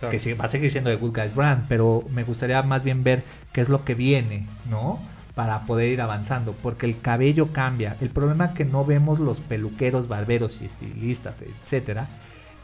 Claro. 0.00 0.10
que 0.10 0.18
sí, 0.18 0.32
va 0.32 0.46
a 0.46 0.48
seguir 0.48 0.72
siendo 0.72 0.90
de 0.90 0.96
Good 0.96 1.14
Guys 1.16 1.34
Brand, 1.36 1.66
pero 1.68 2.02
me 2.10 2.24
gustaría 2.24 2.60
más 2.62 2.82
bien 2.82 3.04
ver 3.04 3.22
qué 3.52 3.60
es 3.60 3.68
lo 3.68 3.84
que 3.84 3.94
viene, 3.94 4.46
¿no? 4.68 4.98
Para 5.36 5.60
poder 5.60 5.90
ir 5.90 6.00
avanzando, 6.00 6.56
porque 6.60 6.86
el 6.86 7.00
cabello 7.00 7.52
cambia. 7.52 7.96
El 8.00 8.10
problema 8.10 8.54
que 8.54 8.64
no 8.64 8.84
vemos 8.84 9.20
los 9.20 9.38
peluqueros, 9.38 10.08
barberos 10.08 10.58
y 10.60 10.64
estilistas, 10.64 11.42
etcétera, 11.42 12.08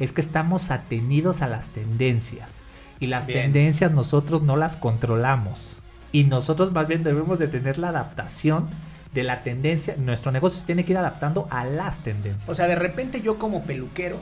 es 0.01 0.11
que 0.11 0.21
estamos 0.21 0.73
atenidos 0.73 1.41
a 1.43 1.47
las 1.47 1.69
tendencias. 1.69 2.51
Y 2.99 3.07
las 3.07 3.27
Bien. 3.27 3.43
tendencias 3.43 3.93
nosotros 3.93 4.43
no 4.43 4.57
las 4.57 4.77
controlamos. 4.77 5.77
Y 6.11 6.25
nosotros 6.25 6.73
más 6.73 6.89
bien 6.89 7.05
debemos 7.05 7.39
de 7.39 7.47
tener 7.47 7.79
la 7.79 7.91
adaptación 7.91 8.69
de 9.15 9.23
la 9.23 9.43
tendencia. 9.43 9.95
Nuestro 9.99 10.33
negocio 10.33 10.59
se 10.59 10.67
tiene 10.67 10.85
que 10.85 10.93
ir 10.93 10.99
adaptando 10.99 11.47
a 11.51 11.65
las 11.65 11.99
tendencias. 11.99 12.49
O 12.49 12.55
sea, 12.55 12.67
de 12.67 12.75
repente 12.75 13.21
yo 13.21 13.39
como 13.39 13.63
peluquero 13.63 14.19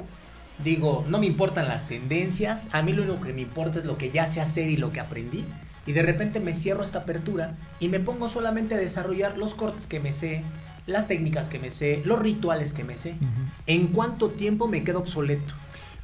digo, 0.65 1.05
no 1.09 1.19
me 1.19 1.27
importan 1.27 1.69
las 1.69 1.87
tendencias, 1.87 2.69
a 2.73 2.83
mí 2.83 2.93
lo 2.93 3.03
único 3.03 3.21
que 3.21 3.33
me 3.33 3.43
importa 3.43 3.79
es 3.79 3.85
lo 3.85 3.97
que 3.97 4.11
ya 4.11 4.27
sé 4.27 4.41
hacer 4.41 4.71
y 4.71 4.77
lo 4.77 4.93
que 4.93 5.01
aprendí. 5.01 5.45
Y 5.87 5.93
de 5.93 6.03
repente 6.03 6.41
me 6.41 6.55
cierro 6.55 6.83
esta 6.83 7.01
apertura 7.01 7.55
y 7.81 7.89
me 7.89 8.01
pongo 8.01 8.29
solamente 8.29 8.75
a 8.75 8.79
desarrollar 8.79 9.39
los 9.39 9.55
cortes 9.55 9.87
que 9.87 10.01
me 10.01 10.13
sé, 10.13 10.43
las 10.87 11.09
técnicas 11.09 11.49
que 11.49 11.59
me 11.59 11.71
sé, 11.71 12.03
los 12.05 12.19
rituales 12.19 12.73
que 12.73 12.85
me 12.85 12.97
sé. 12.97 13.11
Ujú. 13.13 13.51
¿En 13.67 13.87
cuánto 13.89 14.31
tiempo 14.31 14.69
me 14.69 14.85
quedo 14.85 15.01
obsoleto? 15.01 15.55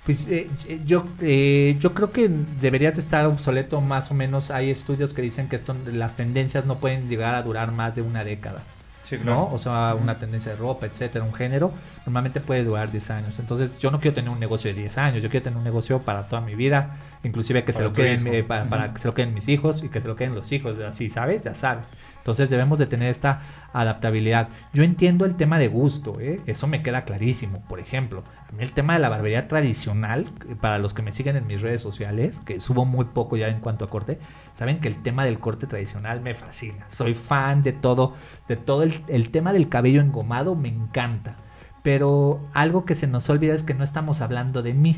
Pues 0.06 0.28
eh, 0.28 0.48
yo, 0.86 1.04
eh, 1.20 1.76
yo 1.80 1.92
creo 1.92 2.12
que 2.12 2.30
deberías 2.60 2.94
de 2.94 3.00
estar 3.00 3.26
obsoleto 3.26 3.80
más 3.80 4.10
o 4.12 4.14
menos. 4.14 4.52
Hay 4.52 4.70
estudios 4.70 5.12
que 5.12 5.20
dicen 5.20 5.48
que 5.48 5.56
esto, 5.56 5.74
las 5.92 6.14
tendencias 6.14 6.64
no 6.64 6.78
pueden 6.78 7.08
llegar 7.08 7.34
a 7.34 7.42
durar 7.42 7.72
más 7.72 7.96
de 7.96 8.02
una 8.02 8.22
década. 8.22 8.62
Sí, 9.02 9.18
¿no? 9.24 9.52
O 9.52 9.58
sea, 9.58 9.94
una 10.00 10.16
tendencia 10.16 10.52
de 10.52 10.58
ropa, 10.58 10.86
etcétera, 10.86 11.24
un 11.24 11.32
género, 11.32 11.72
normalmente 12.04 12.40
puede 12.40 12.64
durar 12.64 12.90
10 12.90 13.10
años. 13.10 13.38
Entonces, 13.38 13.78
yo 13.78 13.92
no 13.92 14.00
quiero 14.00 14.16
tener 14.16 14.30
un 14.30 14.40
negocio 14.40 14.72
de 14.72 14.80
10 14.80 14.98
años, 14.98 15.22
yo 15.22 15.30
quiero 15.30 15.44
tener 15.44 15.56
un 15.56 15.64
negocio 15.64 16.00
para 16.00 16.26
toda 16.26 16.42
mi 16.42 16.56
vida, 16.56 16.96
inclusive 17.26 17.64
que 17.64 17.72
se 17.72 17.82
lo 17.82 17.92
queden, 17.92 18.26
eh, 18.28 18.42
para, 18.42 18.92
que 18.92 19.00
se 19.00 19.08
lo 19.08 19.14
queden 19.14 19.34
mis 19.34 19.48
hijos 19.48 19.82
y 19.82 19.88
que 19.88 20.00
se 20.00 20.08
lo 20.08 20.16
queden 20.16 20.34
los 20.34 20.50
hijos, 20.52 20.78
así, 20.78 21.10
¿sabes? 21.10 21.42
Ya 21.42 21.54
sabes. 21.54 21.88
Entonces, 22.18 22.50
debemos 22.50 22.78
de 22.78 22.86
tener 22.86 23.08
esta 23.08 23.40
adaptabilidad. 23.72 24.48
Yo 24.72 24.82
entiendo 24.82 25.24
el 25.24 25.36
tema 25.36 25.58
de 25.58 25.68
gusto, 25.68 26.18
¿eh? 26.18 26.40
Eso 26.46 26.66
me 26.66 26.82
queda 26.82 27.02
clarísimo. 27.04 27.62
Por 27.68 27.78
ejemplo, 27.78 28.24
a 28.48 28.52
mí 28.52 28.62
el 28.62 28.72
tema 28.72 28.94
de 28.94 28.98
la 28.98 29.08
barbería 29.08 29.46
tradicional, 29.46 30.26
eh, 30.48 30.56
para 30.60 30.78
los 30.78 30.94
que 30.94 31.02
me 31.02 31.12
siguen 31.12 31.36
en 31.36 31.46
mis 31.46 31.60
redes 31.60 31.82
sociales, 31.82 32.40
que 32.44 32.58
subo 32.58 32.84
muy 32.84 33.04
poco 33.06 33.36
ya 33.36 33.48
en 33.48 33.60
cuanto 33.60 33.84
a 33.84 33.90
corte, 33.90 34.18
saben 34.54 34.80
que 34.80 34.88
el 34.88 35.02
tema 35.02 35.24
del 35.24 35.38
corte 35.38 35.66
tradicional 35.66 36.20
me 36.20 36.34
fascina. 36.34 36.86
Soy 36.88 37.14
fan 37.14 37.62
de 37.62 37.72
todo, 37.72 38.14
de 38.48 38.56
todo 38.56 38.82
el, 38.82 39.02
el 39.08 39.30
tema 39.30 39.52
del 39.52 39.68
cabello 39.68 40.00
engomado, 40.00 40.54
me 40.54 40.68
encanta. 40.68 41.36
Pero 41.82 42.40
algo 42.54 42.84
que 42.84 42.96
se 42.96 43.06
nos 43.06 43.30
olvida 43.30 43.54
es 43.54 43.62
que 43.62 43.74
no 43.74 43.84
estamos 43.84 44.20
hablando 44.20 44.62
de 44.62 44.74
mí, 44.74 44.96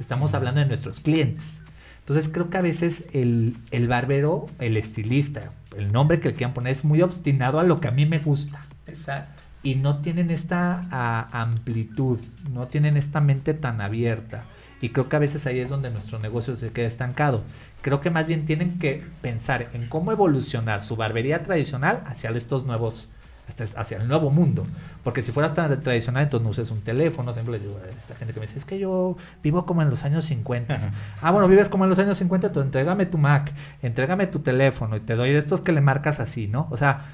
estamos 0.00 0.34
hablando 0.34 0.58
de 0.58 0.66
nuestros 0.66 0.98
clientes. 0.98 1.62
Entonces 2.04 2.28
creo 2.28 2.50
que 2.50 2.58
a 2.58 2.62
veces 2.62 3.04
el, 3.14 3.56
el 3.70 3.88
barbero, 3.88 4.44
el 4.58 4.76
estilista, 4.76 5.52
el 5.74 5.90
nombre 5.90 6.20
que 6.20 6.28
le 6.28 6.34
quieran 6.34 6.52
poner 6.52 6.72
es 6.72 6.84
muy 6.84 7.00
obstinado 7.00 7.58
a 7.58 7.62
lo 7.62 7.80
que 7.80 7.88
a 7.88 7.92
mí 7.92 8.04
me 8.04 8.18
gusta 8.18 8.60
Exacto. 8.86 9.42
y 9.62 9.76
no 9.76 10.02
tienen 10.02 10.30
esta 10.30 10.86
ah, 10.90 11.28
amplitud, 11.32 12.20
no 12.52 12.66
tienen 12.66 12.98
esta 12.98 13.20
mente 13.20 13.54
tan 13.54 13.80
abierta. 13.80 14.44
Y 14.82 14.90
creo 14.90 15.08
que 15.08 15.16
a 15.16 15.20
veces 15.20 15.46
ahí 15.46 15.60
es 15.60 15.70
donde 15.70 15.90
nuestro 15.90 16.18
negocio 16.18 16.56
se 16.56 16.72
queda 16.72 16.86
estancado. 16.86 17.42
Creo 17.80 18.02
que 18.02 18.10
más 18.10 18.26
bien 18.26 18.44
tienen 18.44 18.78
que 18.78 19.02
pensar 19.22 19.70
en 19.72 19.88
cómo 19.88 20.12
evolucionar 20.12 20.82
su 20.82 20.96
barbería 20.96 21.42
tradicional 21.42 22.02
hacia 22.04 22.28
estos 22.30 22.66
nuevos, 22.66 23.08
hacia- 23.48 23.80
hacia 23.80 23.96
el 23.98 24.08
nuevo 24.08 24.30
mundo. 24.30 24.64
Porque 25.02 25.22
si 25.22 25.32
fueras 25.32 25.54
tan 25.54 25.80
tradicional, 25.80 26.22
entonces 26.24 26.44
no 26.44 26.50
uses 26.50 26.70
un 26.70 26.80
teléfono. 26.80 27.32
Siempre 27.34 27.58
le 27.58 27.64
digo 27.64 27.78
a 27.84 27.88
esta 27.88 28.14
gente 28.16 28.32
que 28.34 28.40
me 28.40 28.46
dice, 28.46 28.58
es 28.58 28.64
que 28.64 28.78
yo 28.78 29.16
vivo 29.42 29.64
como 29.66 29.82
en 29.82 29.90
los 29.90 30.04
años 30.04 30.24
50. 30.24 30.74
Ajá. 30.74 30.90
Ah, 31.22 31.30
bueno, 31.30 31.46
vives 31.48 31.68
como 31.68 31.84
en 31.84 31.90
los 31.90 31.98
años 31.98 32.16
50, 32.18 32.46
entonces 32.48 32.66
entrégame 32.68 33.06
tu 33.06 33.18
Mac, 33.18 33.52
entrégame 33.82 34.26
tu 34.26 34.38
teléfono 34.40 34.96
y 34.96 35.00
te 35.00 35.14
doy 35.14 35.32
de 35.32 35.38
estos 35.38 35.60
que 35.60 35.72
le 35.72 35.80
marcas 35.80 36.20
así, 36.20 36.48
¿no? 36.48 36.68
O 36.70 36.76
sea, 36.76 37.06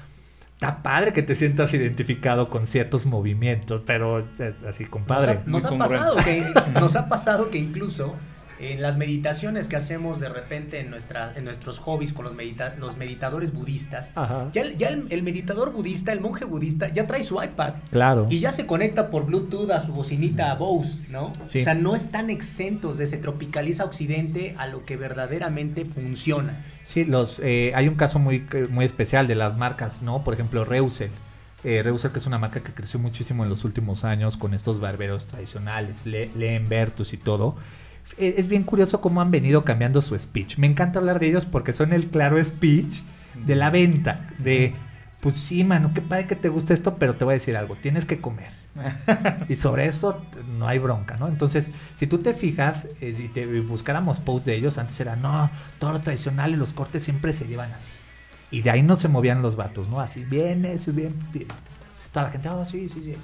está 0.53 0.83
padre 0.83 1.11
que 1.11 1.23
te 1.23 1.33
sientas 1.35 1.73
identificado 1.73 2.49
con 2.49 2.67
ciertos 2.67 3.05
movimientos, 3.05 3.81
pero 3.85 4.19
es 4.19 4.63
así, 4.67 4.85
compadre. 4.85 5.41
Nos 5.45 5.65
ha, 5.65 5.71
nos 5.71 5.79
pasado 5.89 6.15
que 6.23 6.45
nos 6.79 6.95
ha 6.95 7.09
pasado 7.09 7.49
que 7.49 7.57
incluso 7.57 8.15
en 8.61 8.81
las 8.81 8.97
meditaciones 8.97 9.67
que 9.67 9.75
hacemos 9.75 10.19
de 10.19 10.29
repente 10.29 10.79
en 10.79 10.89
nuestra 10.89 11.33
en 11.35 11.43
nuestros 11.45 11.79
hobbies 11.79 12.13
con 12.13 12.25
los 12.25 12.33
medita- 12.35 12.75
los 12.77 12.97
meditadores 12.97 13.53
budistas, 13.53 14.11
Ajá. 14.15 14.49
ya, 14.53 14.61
el, 14.61 14.77
ya 14.77 14.89
el- 14.89 15.07
el 15.09 15.23
meditador 15.23 15.71
budista, 15.71 16.11
el 16.13 16.21
monje 16.21 16.45
budista 16.45 16.87
ya 16.89 17.07
trae 17.07 17.23
su 17.23 17.41
iPad 17.41 17.73
Claro. 17.91 18.27
y 18.29 18.39
ya 18.39 18.51
se 18.51 18.65
conecta 18.65 19.09
por 19.09 19.25
Bluetooth 19.25 19.71
a 19.71 19.81
su 19.81 19.91
bocinita 19.93 20.53
Bose, 20.55 21.07
¿no? 21.09 21.33
Sí. 21.45 21.59
O 21.59 21.63
sea, 21.63 21.73
no 21.73 21.95
están 21.95 22.29
exentos 22.29 22.97
de 22.97 23.07
se 23.07 23.17
tropicaliza 23.17 23.85
Occidente 23.85 24.55
a 24.57 24.67
lo 24.67 24.85
que 24.85 24.97
verdaderamente 24.97 25.85
funciona. 25.85 26.65
Sí, 26.83 27.03
los, 27.03 27.39
eh, 27.43 27.71
hay 27.75 27.87
un 27.87 27.95
caso 27.95 28.19
muy, 28.19 28.45
eh, 28.53 28.67
muy 28.69 28.85
especial 28.85 29.27
de 29.27 29.35
las 29.35 29.57
marcas, 29.57 30.01
¿no? 30.01 30.23
Por 30.23 30.33
ejemplo, 30.33 30.65
Reusel. 30.65 31.09
Eh, 31.63 31.83
Reusel, 31.83 32.11
que 32.11 32.17
es 32.19 32.25
una 32.25 32.39
marca 32.39 32.61
que 32.61 32.71
creció 32.73 32.99
muchísimo 32.99 33.43
en 33.43 33.49
los 33.49 33.63
últimos 33.65 34.03
años 34.03 34.35
con 34.35 34.53
estos 34.55 34.79
barberos 34.79 35.25
tradicionales, 35.27 36.05
Le 36.07 36.27
Leen 36.35 36.67
y 37.11 37.17
todo. 37.17 37.55
Eh, 38.17 38.35
es 38.37 38.47
bien 38.47 38.63
curioso 38.63 39.01
cómo 39.01 39.21
han 39.21 39.31
venido 39.31 39.63
cambiando 39.63 40.01
su 40.01 40.17
speech. 40.17 40.57
Me 40.57 40.67
encanta 40.67 40.99
hablar 40.99 41.19
de 41.19 41.29
ellos 41.29 41.45
porque 41.45 41.73
son 41.73 41.93
el 41.93 42.07
claro 42.07 42.43
speech 42.43 43.01
de 43.45 43.55
la 43.55 43.69
venta. 43.69 44.29
De, 44.37 44.73
pues 45.21 45.35
sí, 45.35 45.63
mano, 45.63 45.91
qué 45.93 46.01
padre 46.01 46.27
que 46.27 46.35
te 46.35 46.49
gusta 46.49 46.73
esto, 46.73 46.95
pero 46.95 47.15
te 47.15 47.23
voy 47.23 47.33
a 47.33 47.35
decir 47.35 47.55
algo, 47.55 47.75
tienes 47.75 48.05
que 48.05 48.19
comer. 48.19 48.49
y 49.49 49.55
sobre 49.55 49.85
eso 49.85 50.21
no 50.57 50.67
hay 50.67 50.79
bronca, 50.79 51.17
¿no? 51.17 51.27
Entonces, 51.27 51.69
si 51.95 52.07
tú 52.07 52.19
te 52.19 52.33
fijas 52.33 52.87
eh, 53.01 53.15
y 53.17 53.27
te 53.27 53.45
buscáramos 53.61 54.19
posts 54.19 54.45
de 54.45 54.55
ellos, 54.55 54.77
antes 54.77 54.99
era, 54.99 55.15
no, 55.15 55.49
todo 55.79 55.91
lo 55.91 55.99
tradicional 56.01 56.53
y 56.53 56.55
los 56.55 56.73
cortes 56.73 57.03
siempre 57.03 57.33
se 57.33 57.47
llevan 57.47 57.71
así. 57.73 57.91
Y 58.49 58.61
de 58.61 58.71
ahí 58.71 58.83
no 58.83 58.95
se 58.97 59.07
movían 59.07 59.41
los 59.41 59.55
vatos, 59.55 59.87
¿no? 59.87 59.99
Así, 59.99 60.25
bien, 60.25 60.65
eso, 60.65 60.91
bien, 60.91 61.13
bien. 61.33 61.47
Toda 62.11 62.25
la 62.25 62.31
gente, 62.31 62.49
oh, 62.49 62.65
sí, 62.65 62.89
sí, 62.93 63.01
sí. 63.03 63.15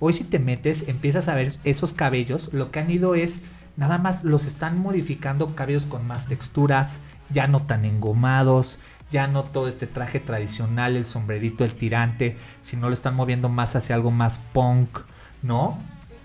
Hoy 0.00 0.12
si 0.12 0.24
te 0.24 0.38
metes, 0.38 0.88
empiezas 0.88 1.28
a 1.28 1.34
ver 1.34 1.52
esos 1.64 1.92
cabellos, 1.92 2.52
lo 2.52 2.70
que 2.70 2.80
han 2.80 2.90
ido 2.90 3.14
es, 3.14 3.38
nada 3.78 3.96
más 3.96 4.24
los 4.24 4.44
están 4.44 4.78
modificando 4.78 5.54
cabellos 5.54 5.86
con 5.86 6.06
más 6.06 6.26
texturas, 6.26 6.98
ya 7.30 7.46
no 7.46 7.62
tan 7.62 7.86
engomados, 7.86 8.78
ya 9.10 9.26
no 9.26 9.44
todo 9.44 9.68
este 9.68 9.86
traje 9.86 10.20
tradicional, 10.20 10.96
el 10.96 11.06
sombrerito, 11.06 11.64
el 11.64 11.74
tirante, 11.74 12.36
sino 12.60 12.88
lo 12.88 12.94
están 12.94 13.14
moviendo 13.16 13.48
más 13.48 13.76
hacia 13.76 13.94
algo 13.94 14.10
más 14.10 14.38
punk, 14.52 14.98
¿no? 15.42 15.78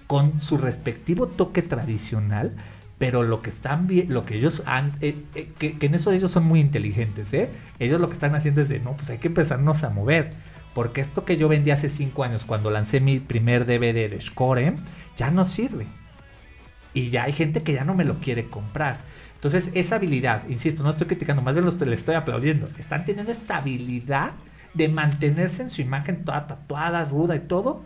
Con 0.08 0.42
su 0.42 0.58
respectivo 0.58 1.28
toque 1.28 1.62
tradicional, 1.62 2.52
pero 2.98 3.24
lo 3.24 3.42
que 3.42 3.50
están 3.52 3.88
vi- 3.88 4.04
lo 4.04 4.26
que 4.26 4.36
ellos 4.36 4.62
han, 4.66 4.92
eh, 5.02 5.16
eh, 5.36 5.50
que, 5.58 5.78
que 5.78 5.86
en 5.86 5.96
eso 5.96 6.12
ellos 6.12 6.32
son 6.32 6.46
muy 6.46 6.60
inteligentes, 6.60 7.34
¿eh? 7.34 7.50
Ellos 7.80 8.02
lo 8.02 8.08
que 8.10 8.14
están 8.16 8.36
haciendo 8.36 8.62
es 8.62 8.70
de, 8.70 8.80
no, 8.80 8.94
pues 8.98 9.10
hay 9.10 9.18
que 9.20 9.28
empezarnos 9.30 9.84
a 9.84 9.90
mover. 9.90 10.32
Porque 10.74 11.02
esto 11.02 11.24
que 11.24 11.38
yo 11.38 11.48
vendí 11.50 11.72
hace 11.72 11.88
5 11.90 12.24
años 12.24 12.46
cuando 12.46 12.72
lancé 12.72 13.00
mi 13.00 13.20
primer 13.20 13.66
DVD 13.66 14.10
de 14.10 14.20
Score, 14.22 14.76
ya 15.16 15.30
no 15.32 15.46
sirve. 15.46 15.88
Y 16.94 17.10
ya 17.10 17.24
hay 17.24 17.34
gente 17.34 17.64
que 17.64 17.74
ya 17.74 17.86
no 17.86 17.96
me 17.96 18.06
lo 18.06 18.20
quiere 18.20 18.46
comprar. 18.46 18.98
Entonces, 19.36 19.72
esa 19.74 19.96
habilidad, 19.96 20.48
insisto, 20.48 20.84
no 20.84 20.90
estoy 20.90 21.08
criticando, 21.08 21.42
más 21.42 21.54
bien 21.54 21.66
le 21.66 21.96
estoy 21.96 22.16
aplaudiendo. 22.16 22.68
Están 22.80 23.06
teniendo 23.06 23.32
esta 23.32 23.58
habilidad 23.58 24.32
de 24.74 24.88
mantenerse 24.88 25.64
en 25.64 25.70
su 25.70 25.82
imagen 25.82 26.24
toda 26.24 26.48
tatuada, 26.48 27.06
ruda 27.06 27.36
y 27.36 27.42
todo, 27.42 27.84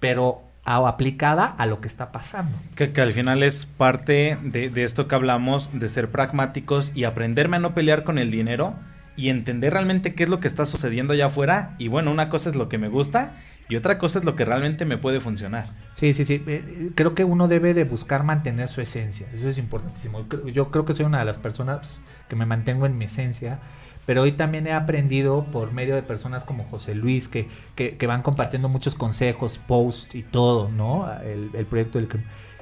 pero 0.00 0.42
aplicada 0.64 1.46
a 1.46 1.66
lo 1.66 1.80
que 1.80 1.88
está 1.88 2.12
pasando. 2.12 2.56
Que, 2.74 2.92
que 2.92 3.00
al 3.00 3.12
final 3.12 3.42
es 3.42 3.64
parte 3.64 4.36
de, 4.42 4.68
de 4.68 4.84
esto 4.84 5.08
que 5.08 5.14
hablamos, 5.14 5.70
de 5.72 5.88
ser 5.88 6.10
pragmáticos 6.10 6.92
y 6.94 7.04
aprenderme 7.04 7.56
a 7.56 7.60
no 7.60 7.74
pelear 7.74 8.04
con 8.04 8.18
el 8.18 8.30
dinero 8.30 8.74
y 9.16 9.30
entender 9.30 9.72
realmente 9.72 10.14
qué 10.14 10.24
es 10.24 10.28
lo 10.28 10.40
que 10.40 10.48
está 10.48 10.66
sucediendo 10.66 11.14
allá 11.14 11.26
afuera. 11.26 11.74
Y 11.78 11.88
bueno, 11.88 12.12
una 12.12 12.28
cosa 12.28 12.50
es 12.50 12.56
lo 12.56 12.68
que 12.68 12.78
me 12.78 12.88
gusta 12.88 13.32
y 13.68 13.76
otra 13.76 13.98
cosa 13.98 14.18
es 14.18 14.24
lo 14.24 14.34
que 14.36 14.44
realmente 14.44 14.84
me 14.84 14.98
puede 14.98 15.20
funcionar. 15.20 15.66
Sí, 15.92 16.14
sí, 16.14 16.24
sí. 16.24 16.42
Eh, 16.46 16.64
eh, 16.66 16.90
Creo 16.94 17.14
que 17.14 17.24
uno 17.24 17.48
debe 17.48 17.74
de 17.74 17.84
buscar 17.84 18.24
mantener 18.24 18.68
su 18.68 18.80
esencia. 18.80 19.26
Eso 19.34 19.48
es 19.48 19.58
importantísimo. 19.58 20.26
Yo 20.46 20.70
creo 20.70 20.84
que 20.84 20.94
soy 20.94 21.04
una 21.06 21.18
de 21.18 21.24
las 21.24 21.38
personas 21.38 21.98
que 22.28 22.36
me 22.36 22.46
mantengo 22.46 22.86
en 22.86 22.96
mi 22.96 23.06
esencia. 23.06 23.58
Pero 24.06 24.22
hoy 24.22 24.32
también 24.32 24.66
he 24.66 24.72
aprendido 24.72 25.44
por 25.44 25.72
medio 25.74 25.94
de 25.94 26.02
personas 26.02 26.44
como 26.44 26.64
José 26.64 26.94
Luis, 26.94 27.28
que, 27.28 27.46
que, 27.74 27.98
que 27.98 28.06
van 28.06 28.22
compartiendo 28.22 28.70
muchos 28.70 28.94
consejos, 28.94 29.58
posts 29.58 30.14
y 30.14 30.22
todo, 30.22 30.70
¿no? 30.70 31.12
El, 31.20 31.50
el 31.52 31.66
proyecto 31.66 31.98
del 31.98 32.08
que, 32.08 32.18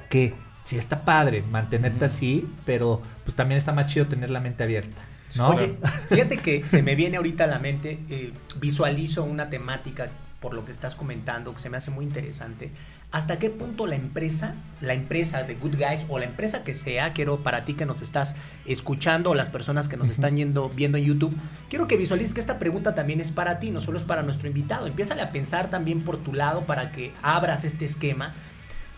que 0.09 0.33
sí 0.65 0.77
está 0.77 1.05
padre 1.05 1.41
mantenerte 1.49 2.03
así, 2.03 2.45
pero 2.65 3.01
pues 3.23 3.33
también 3.33 3.57
está 3.57 3.71
más 3.71 3.85
chido 3.87 4.07
tener 4.07 4.29
la 4.29 4.41
mente 4.41 4.63
abierta, 4.63 5.01
¿no? 5.37 5.47
Oye, 5.47 5.77
fíjate 6.09 6.35
que 6.35 6.67
se 6.67 6.83
me 6.83 6.95
viene 6.95 7.15
ahorita 7.15 7.45
a 7.45 7.47
la 7.47 7.59
mente, 7.59 7.99
eh, 8.09 8.33
visualizo 8.59 9.23
una 9.23 9.49
temática 9.49 10.09
por 10.39 10.53
lo 10.53 10.65
que 10.65 10.71
estás 10.71 10.95
comentando 10.95 11.53
que 11.53 11.59
se 11.59 11.69
me 11.69 11.77
hace 11.77 11.91
muy 11.91 12.05
interesante. 12.05 12.71
¿Hasta 13.11 13.39
qué 13.39 13.49
punto 13.49 13.87
la 13.87 13.95
empresa, 13.95 14.53
la 14.81 14.93
empresa 14.93 15.43
de 15.43 15.55
Good 15.55 15.77
Guys 15.77 16.05
o 16.09 16.19
la 16.19 16.25
empresa 16.25 16.63
que 16.63 16.73
sea, 16.73 17.13
quiero 17.13 17.37
para 17.41 17.63
ti 17.63 17.73
que 17.73 17.85
nos 17.85 18.01
estás 18.01 18.35
escuchando 18.65 19.31
o 19.31 19.35
las 19.35 19.49
personas 19.49 19.87
que 19.87 19.95
nos 19.95 20.09
están 20.09 20.35
yendo, 20.35 20.69
viendo 20.69 20.97
en 20.97 21.05
YouTube, 21.05 21.35
quiero 21.69 21.87
que 21.87 21.95
visualices 21.95 22.33
que 22.33 22.41
esta 22.41 22.59
pregunta 22.59 22.95
también 22.95 23.21
es 23.21 23.31
para 23.31 23.59
ti, 23.59 23.71
no 23.71 23.79
solo 23.79 23.97
es 23.97 24.03
para 24.03 24.23
nuestro 24.23 24.47
invitado. 24.47 24.87
Empiézale 24.87 25.21
a 25.21 25.31
pensar 25.31 25.69
también 25.69 26.01
por 26.01 26.17
tu 26.17 26.33
lado 26.33 26.65
para 26.65 26.91
que 26.91 27.13
abras 27.21 27.63
este 27.63 27.85
esquema. 27.85 28.33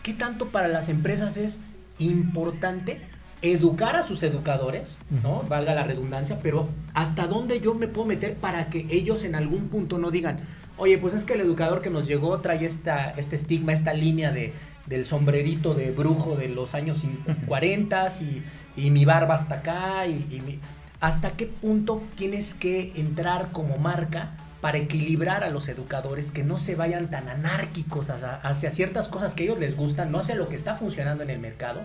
¿Qué 0.02 0.12
tanto 0.12 0.48
para 0.48 0.66
las 0.66 0.88
empresas 0.88 1.36
es 1.36 1.60
importante 1.98 3.00
educar 3.42 3.96
a 3.96 4.02
sus 4.02 4.22
educadores, 4.22 4.98
¿no? 5.22 5.42
Valga 5.48 5.74
la 5.74 5.84
redundancia, 5.84 6.40
pero 6.42 6.68
hasta 6.94 7.26
dónde 7.26 7.60
yo 7.60 7.74
me 7.74 7.88
puedo 7.88 8.06
meter 8.06 8.34
para 8.34 8.68
que 8.68 8.86
ellos 8.90 9.24
en 9.24 9.34
algún 9.34 9.68
punto 9.68 9.98
no 9.98 10.10
digan, 10.10 10.38
oye, 10.80 10.98
pues 10.98 11.14
es 11.14 11.24
que 11.24 11.34
el 11.34 11.40
educador 11.42 11.80
que 11.82 11.90
nos 11.90 12.06
llegó 12.08 12.38
trae 12.40 12.64
esta, 12.64 13.10
este 13.12 13.36
estigma, 13.36 13.72
esta 13.72 13.94
línea 13.94 14.32
de, 14.32 14.52
del 14.86 15.04
sombrerito 15.06 15.74
de 15.74 15.90
brujo 15.92 16.34
de 16.36 16.48
los 16.48 16.74
años 16.74 17.04
40 17.46 18.08
y, 18.20 18.42
y 18.76 18.90
mi 18.90 19.04
barba 19.04 19.34
hasta 19.34 19.56
acá 19.56 20.06
y, 20.06 20.26
y 20.30 20.40
mi- 20.40 20.58
¿Hasta 21.00 21.30
qué 21.30 21.46
punto 21.46 22.02
tienes 22.18 22.52
que 22.52 22.92
entrar 22.96 23.52
como 23.52 23.78
marca 23.78 24.32
para 24.60 24.76
equilibrar 24.76 25.44
a 25.44 25.48
los 25.48 25.68
educadores 25.68 26.30
que 26.30 26.42
no 26.44 26.58
se 26.58 26.74
vayan 26.74 27.08
tan 27.08 27.26
anárquicos 27.30 28.10
hacia, 28.10 28.34
hacia 28.42 28.70
ciertas 28.70 29.08
cosas 29.08 29.32
que 29.32 29.44
a 29.44 29.46
ellos 29.46 29.58
les 29.58 29.74
gustan, 29.78 30.12
no 30.12 30.18
hacia 30.18 30.34
lo 30.34 30.48
que 30.50 30.56
está 30.56 30.74
funcionando 30.76 31.22
en 31.22 31.30
el 31.30 31.38
mercado? 31.38 31.80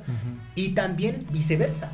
Y 0.55 0.73
también 0.73 1.25
viceversa. 1.31 1.91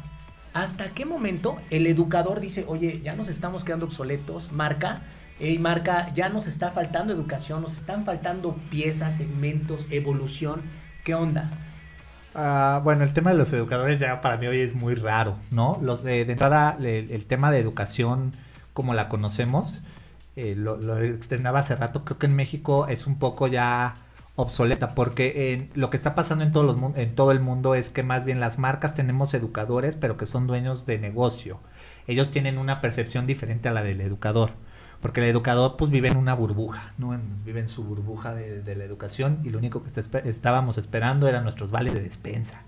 ¿Hasta 0.54 0.90
qué 0.90 1.06
momento 1.06 1.58
el 1.70 1.86
educador 1.86 2.40
dice, 2.40 2.66
oye, 2.68 3.02
ya 3.04 3.14
nos 3.16 3.28
estamos 3.28 3.64
quedando 3.64 3.86
obsoletos, 3.86 4.52
marca? 4.52 5.02
Hey, 5.44 5.58
marca, 5.60 6.14
ya 6.14 6.30
nos 6.30 6.48
está 6.48 6.72
faltando 6.72 7.12
educación, 7.14 7.62
nos 7.64 7.76
están 7.76 8.06
faltando 8.06 8.56
piezas, 8.70 9.18
segmentos, 9.18 9.88
evolución. 9.90 10.62
¿Qué 11.04 11.16
onda? 11.16 11.50
Ah, 12.34 12.80
bueno, 12.84 13.04
el 13.04 13.14
tema 13.14 13.32
de 13.32 13.38
los 13.38 13.52
educadores 13.54 14.00
ya 14.00 14.22
para 14.22 14.38
mí 14.38 14.48
hoy 14.48 14.62
es 14.62 14.74
muy 14.74 14.96
raro, 14.96 15.38
¿no? 15.52 15.80
Los 15.82 16.04
de, 16.04 16.24
de 16.26 16.32
entrada, 16.34 16.78
el, 16.82 17.26
tema 17.26 17.52
de 17.52 17.60
educación 17.60 18.34
como 18.74 18.94
la 18.94 19.10
conocemos, 19.10 19.82
eh, 20.38 20.56
lo, 20.56 20.78
lo 20.78 20.98
externaba 21.04 21.60
hace 21.60 21.76
rato, 21.76 22.06
creo 22.06 22.18
que 22.20 22.28
en 22.28 22.36
México 22.36 22.88
es 22.88 23.06
un 23.06 23.20
poco 23.20 23.48
ya 23.48 23.96
obsoleta, 24.36 24.96
porque 24.96 25.54
en- 25.54 25.72
lo 25.76 25.90
que 25.90 25.98
está 25.98 26.16
pasando 26.16 26.46
en 26.46 26.54
todo 27.16 27.32
el 27.34 27.40
mundo 27.42 27.76
es 27.76 27.90
que 27.90 28.02
más 28.04 28.24
bien 28.24 28.40
las 28.40 28.58
marcas 28.58 28.96
tenemos 28.96 29.34
educadores, 29.34 29.98
pero 29.98 30.16
que 30.18 30.26
son 30.26 30.48
dueños 30.48 30.86
de 30.86 31.00
negocio. 31.00 31.60
Ellos 32.08 32.32
tienen 32.32 32.58
una 32.58 32.80
percepción 32.82 33.28
diferente 33.28 33.68
a 33.70 33.74
la 33.74 33.84
del 33.84 34.00
educador. 34.02 34.52
Porque 35.02 35.20
el 35.22 35.28
educador 35.28 35.78
pues 35.78 35.90
vive 35.92 36.10
en 36.10 36.18
una 36.18 36.34
burbuja, 36.36 36.94
¿no? 36.98 37.14
En- 37.14 37.44
vive 37.44 37.60
en 37.60 37.70
su 37.70 37.84
burbuja 37.84 38.34
de, 38.34 38.62
de 38.62 38.76
la 38.76 38.84
educación 38.84 39.40
y 39.44 39.50
lo 39.50 39.58
único 39.58 39.82
que 39.84 39.90
está 40.00 40.20
estábamos 40.20 40.78
esperando 40.78 41.28
eran 41.28 41.44
nuestros 41.44 41.72
vales 41.72 41.94
de 41.94 42.02
despensa, 42.02 42.62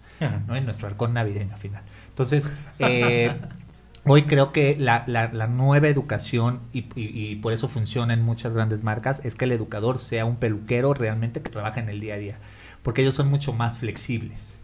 ¿no? 0.47 0.55
En 0.55 0.65
nuestro 0.65 0.87
halcón 0.87 1.13
navideño 1.13 1.53
al 1.53 1.59
final. 1.59 1.83
Entonces, 2.09 2.49
eh, 2.79 3.31
hoy 4.05 4.23
creo 4.23 4.51
que 4.51 4.75
la, 4.79 5.03
la- 5.07 5.31
la 5.31 5.47
nueva 5.47 5.87
educación, 5.87 6.59
y, 6.73 6.79
y- 6.95 7.29
y 7.31 7.35
por 7.35 7.53
eso 7.53 7.67
funciona 7.67 8.13
en 8.13 8.21
muchas 8.23 8.53
grandes 8.53 8.83
marcas, 8.83 9.23
es 9.25 9.35
que 9.35 9.45
el 9.45 9.51
educador 9.51 9.99
sea 9.99 10.25
un 10.25 10.37
peluquero 10.37 10.93
realmente 10.93 11.41
que 11.41 11.51
trabaja 11.51 11.79
en 11.79 11.89
el 11.89 11.99
día 11.99 12.15
a 12.15 12.17
día. 12.17 12.37
Porque 12.81 13.01
ellos 13.01 13.15
son 13.15 13.29
mucho 13.29 13.53
más 13.53 13.77
flexibles, 13.77 14.55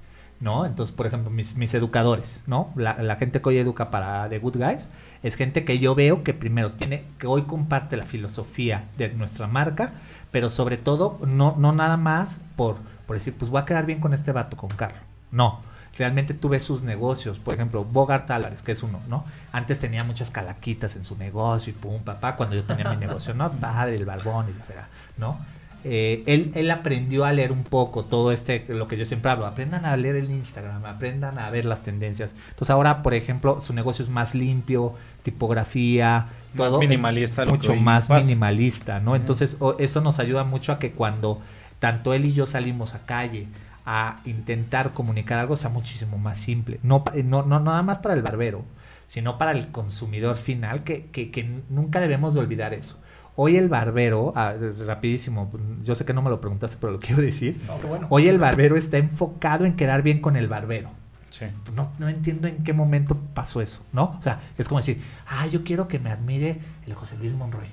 ¿no? 0.41 0.65
Entonces, 0.65 0.93
por 0.95 1.05
ejemplo, 1.07 1.29
mis, 1.29 1.55
mis 1.55 1.73
educadores, 1.73 2.41
¿no? 2.47 2.73
La, 2.75 2.97
la 3.01 3.15
gente 3.15 3.41
que 3.41 3.49
hoy 3.49 3.57
educa 3.59 3.91
para 3.91 4.27
The 4.27 4.39
Good 4.39 4.57
Guys 4.57 4.87
es 5.23 5.35
gente 5.35 5.65
que 5.65 5.79
yo 5.79 5.95
veo 5.95 6.23
que 6.23 6.33
primero 6.33 6.71
tiene, 6.73 7.03
que 7.17 7.27
hoy 7.27 7.43
comparte 7.43 7.97
la 7.97 8.05
filosofía 8.05 8.85
de 8.97 9.09
nuestra 9.09 9.47
marca, 9.47 9.91
pero 10.31 10.49
sobre 10.49 10.77
todo 10.77 11.19
no, 11.25 11.55
no 11.57 11.71
nada 11.71 11.97
más 11.97 12.39
por, 12.55 12.77
por 13.07 13.17
decir, 13.17 13.33
pues 13.37 13.49
voy 13.49 13.61
a 13.61 13.65
quedar 13.65 13.85
bien 13.85 13.99
con 13.99 14.13
este 14.13 14.31
vato, 14.31 14.55
con 14.55 14.69
Carlos. 14.69 15.01
No, 15.31 15.61
realmente 15.97 16.33
tú 16.33 16.49
ves 16.49 16.63
sus 16.63 16.81
negocios, 16.81 17.39
por 17.39 17.53
ejemplo, 17.53 17.83
Bogart 17.83 18.29
Álvarez, 18.31 18.61
que 18.61 18.71
es 18.71 18.83
uno, 18.83 18.99
¿no? 19.07 19.25
Antes 19.51 19.79
tenía 19.79 20.03
muchas 20.03 20.31
calaquitas 20.31 20.95
en 20.95 21.03
su 21.03 21.17
negocio 21.17 21.71
y 21.71 21.73
pum, 21.73 22.01
papá, 22.01 22.35
cuando 22.35 22.55
yo 22.55 22.63
tenía 22.63 22.89
mi 22.89 22.97
negocio, 22.97 23.33
¿no? 23.33 23.51
Padre, 23.51 23.95
el 23.95 24.05
barbón 24.05 24.47
y 24.49 24.57
la 24.57 24.65
verdad, 24.65 24.87
¿no? 25.17 25.39
Eh, 25.85 26.23
él, 26.25 26.51
él 26.55 26.69
aprendió 26.71 27.23
a 27.23 27.31
leer 27.31 27.51
un 27.53 27.63
poco 27.63 28.03
todo 28.03 28.31
este, 28.33 28.65
lo 28.67 28.87
que 28.89 28.97
yo 28.97 29.05
siempre 29.05 29.31
hablo, 29.31 29.45
aprendan 29.45 29.85
a 29.85 29.95
leer 29.95 30.17
el 30.17 30.29
Instagram, 30.29 30.85
aprendan 30.85 31.39
a 31.39 31.49
ver 31.49 31.63
las 31.65 31.83
tendencias. 31.83 32.35
Entonces 32.49 32.69
ahora, 32.71 33.01
por 33.01 33.13
ejemplo, 33.13 33.61
su 33.61 33.73
negocio 33.73 34.03
es 34.03 34.09
más 34.11 34.35
limpio, 34.35 34.93
tipografía, 35.23 36.27
Más 36.53 36.69
todo, 36.69 36.79
minimalista 36.79 37.45
mucho 37.45 37.75
más 37.75 38.07
pasa. 38.07 38.21
minimalista, 38.27 38.99
¿no? 38.99 39.15
Entonces 39.15 39.57
o- 39.59 39.77
eso 39.79 40.01
nos 40.01 40.19
ayuda 40.19 40.43
mucho 40.43 40.71
a 40.73 40.79
que 40.79 40.91
cuando 40.91 41.41
tanto 41.79 42.13
él 42.13 42.25
y 42.25 42.33
yo 42.33 42.45
salimos 42.45 42.93
a 42.93 43.05
calle 43.05 43.47
a 43.85 44.19
intentar 44.25 44.91
comunicar 44.91 45.39
algo 45.39 45.55
sea 45.57 45.69
muchísimo 45.69 46.17
más 46.17 46.39
simple. 46.39 46.79
No, 46.83 47.03
no, 47.23 47.43
no 47.43 47.59
nada 47.59 47.81
más 47.83 47.99
para 47.99 48.13
el 48.13 48.21
barbero, 48.21 48.63
sino 49.07 49.37
para 49.37 49.51
el 49.51 49.69
consumidor 49.69 50.35
final, 50.37 50.83
que, 50.83 51.05
que, 51.05 51.31
que 51.31 51.49
nunca 51.69 51.99
debemos 51.99 52.33
de 52.33 52.41
olvidar 52.41 52.73
eso. 52.73 52.97
Hoy 53.41 53.55
el 53.55 53.69
barbero, 53.69 54.33
ah, 54.35 54.53
rapidísimo, 54.85 55.49
yo 55.81 55.95
sé 55.95 56.03
que 56.03 56.13
no 56.13 56.21
me 56.21 56.29
lo 56.29 56.41
preguntaste, 56.41 56.75
pero 56.79 56.91
lo 56.93 56.99
quiero 57.05 57.21
decir. 57.21 57.61
No, 57.67 57.77
qué 57.79 57.87
bueno. 57.87 58.07
Hoy 58.09 58.27
el 58.27 58.37
barbero 58.37 58.75
está 58.75 58.97
enfocado 58.97 59.63
en 59.63 59.77
quedar 59.77 60.01
bien 60.01 60.19
con 60.19 60.35
el 60.35 60.49
barbero. 60.49 60.89
Sí. 61.29 61.45
No, 61.73 61.89
no 61.99 62.09
entiendo 62.09 62.47
en 62.49 62.63
qué 62.63 62.73
momento 62.73 63.17
pasó 63.33 63.61
eso, 63.61 63.79
¿no? 63.93 64.17
O 64.19 64.21
sea, 64.21 64.41
es 64.57 64.67
como 64.67 64.79
decir, 64.79 65.01
ah, 65.27 65.47
yo 65.47 65.63
quiero 65.63 65.87
que 65.87 65.99
me 65.99 66.09
admire 66.11 66.57
el 66.85 66.93
José 66.95 67.15
Luis 67.17 67.33
Monroy. 67.33 67.67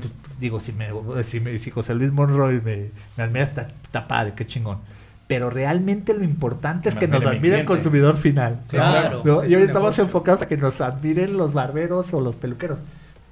Pues, 0.00 0.12
pues, 0.22 0.40
digo, 0.40 0.60
si, 0.60 0.72
me, 0.72 0.88
si, 1.24 1.40
me- 1.40 1.58
si 1.58 1.70
José 1.70 1.94
Luis 1.94 2.10
Monroy 2.12 2.60
me, 2.64 2.90
me 3.18 3.24
admira, 3.24 3.44
está, 3.44 3.68
está 3.84 4.08
padre, 4.08 4.32
qué 4.34 4.46
chingón. 4.46 4.78
Pero 5.26 5.50
realmente 5.50 6.14
lo 6.14 6.24
importante 6.24 6.88
es 6.88 6.94
que 6.94 7.06
nos 7.08 7.18
admire 7.22 7.32
mi 7.32 7.38
admire 7.38 7.60
el 7.60 7.66
consumidor 7.66 8.16
final. 8.16 8.60
Claro. 8.70 9.22
¿no? 9.24 9.44
Y 9.44 9.54
hoy 9.56 9.62
estamos 9.64 9.98
enfocados 9.98 10.42
a 10.42 10.48
que 10.48 10.56
nos 10.56 10.80
admiren 10.80 11.36
los 11.36 11.52
barberos 11.52 12.14
o 12.14 12.20
los 12.20 12.36
peluqueros. 12.36 12.78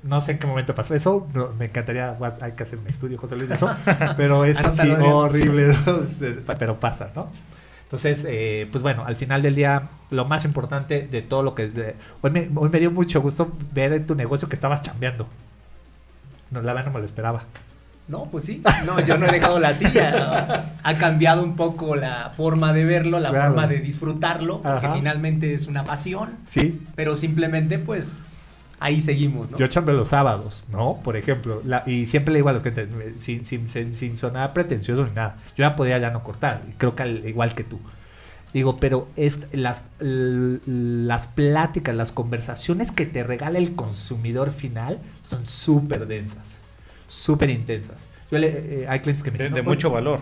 No 0.04 0.20
sé 0.20 0.32
en 0.32 0.38
qué 0.38 0.46
momento 0.46 0.74
pasó 0.74 0.94
eso. 0.94 1.26
no, 1.34 1.48
me 1.58 1.64
encantaría, 1.64 2.14
hay 2.40 2.52
que 2.52 2.62
hacer 2.62 2.78
un 2.78 2.86
estudio, 2.86 3.18
José 3.18 3.36
Luis, 3.36 3.48
de 3.48 3.54
eso. 3.56 3.74
Pero 4.16 4.44
es 4.44 4.58
así 4.58 4.88
horrible, 4.90 5.74
pero 6.58 6.78
pasa, 6.78 7.10
¿no? 7.16 7.28
Entonces, 7.84 8.24
eh, 8.28 8.68
pues 8.70 8.82
bueno, 8.82 9.04
al 9.06 9.16
final 9.16 9.40
del 9.42 9.54
día, 9.54 9.82
lo 10.10 10.24
más 10.24 10.44
importante 10.44 11.06
de 11.10 11.22
todo 11.22 11.42
lo 11.42 11.54
que 11.54 11.68
de- 11.68 11.94
Hoy 12.22 12.30
me, 12.30 12.48
hoy 12.54 12.68
me 12.70 12.80
dio 12.80 12.90
mucho 12.90 13.20
gusto 13.22 13.52
ver 13.72 13.92
en 13.92 14.06
tu 14.06 14.14
negocio 14.14 14.48
que 14.48 14.56
estabas 14.56 14.82
chambeando. 14.82 15.26
No, 16.50 16.60
la 16.60 16.72
verdad 16.72 16.86
no 16.88 16.92
me 16.94 16.98
lo 17.00 17.06
esperaba. 17.06 17.44
No, 18.08 18.24
pues 18.24 18.44
sí. 18.44 18.62
No, 18.84 19.00
yo 19.00 19.16
no 19.16 19.26
he 19.26 19.32
dejado 19.32 19.58
la 19.58 19.72
silla. 19.72 20.74
Ha 20.82 20.94
cambiado 20.94 21.42
un 21.42 21.56
poco 21.56 21.96
la 21.96 22.32
forma 22.36 22.72
de 22.74 22.84
verlo, 22.84 23.18
la 23.20 23.30
Claro. 23.30 23.46
forma 23.54 23.66
de 23.68 23.78
disfrutarlo, 23.78 24.60
porque 24.60 24.86
Ajá. 24.86 24.94
finalmente 24.96 25.54
es 25.54 25.66
una 25.66 25.84
pasión, 25.84 26.30
Sí, 26.46 26.82
pero 26.96 27.16
simplemente 27.16 27.78
pues 27.78 28.18
ahí 28.80 29.00
seguimos, 29.00 29.50
¿no? 29.50 29.58
Yo 29.58 29.66
chambeo 29.68 29.94
los 29.94 30.08
sábados, 30.08 30.64
¿no? 30.70 31.00
Por 31.02 31.16
ejemplo, 31.16 31.62
la- 31.64 31.82
y 31.86 32.06
siempre 32.06 32.32
le 32.32 32.38
digo 32.38 32.48
a 32.48 32.52
los 32.52 32.62
clientes, 32.62 32.88
sin, 33.20 33.44
sin, 33.44 33.66
sin, 33.68 33.94
sin 33.94 34.16
sonar 34.16 34.52
pretencioso 34.52 35.04
ni 35.06 35.12
nada, 35.12 35.36
yo 35.56 35.62
ya 35.64 35.76
podría 35.76 35.98
ya 35.98 36.10
no 36.10 36.22
cortar, 36.22 36.62
creo 36.78 36.94
que 36.94 37.02
al- 37.02 37.28
igual 37.28 37.54
que 37.54 37.64
tú. 37.64 37.78
Digo, 38.52 38.78
pero 38.78 39.08
es, 39.16 39.40
las, 39.52 39.82
las 39.98 41.26
pláticas, 41.26 41.94
las 41.94 42.12
conversaciones 42.12 42.92
que 42.92 43.06
te 43.06 43.24
regala 43.24 43.58
el 43.58 43.74
consumidor 43.74 44.52
final 44.52 45.00
son 45.24 45.44
súper 45.46 46.06
densas, 46.06 46.60
súper 47.08 47.50
intensas. 47.50 48.06
Yo 48.30 48.38
le, 48.38 48.82
eh, 48.82 48.86
hay 48.88 49.00
clientes 49.00 49.22
que 49.24 49.30
me 49.30 49.38
De, 49.38 49.44
dicen, 49.44 49.54
de 49.54 49.62
"No, 49.62 49.70
mucho 49.70 49.90
pues, 49.90 50.02
valor. 50.04 50.20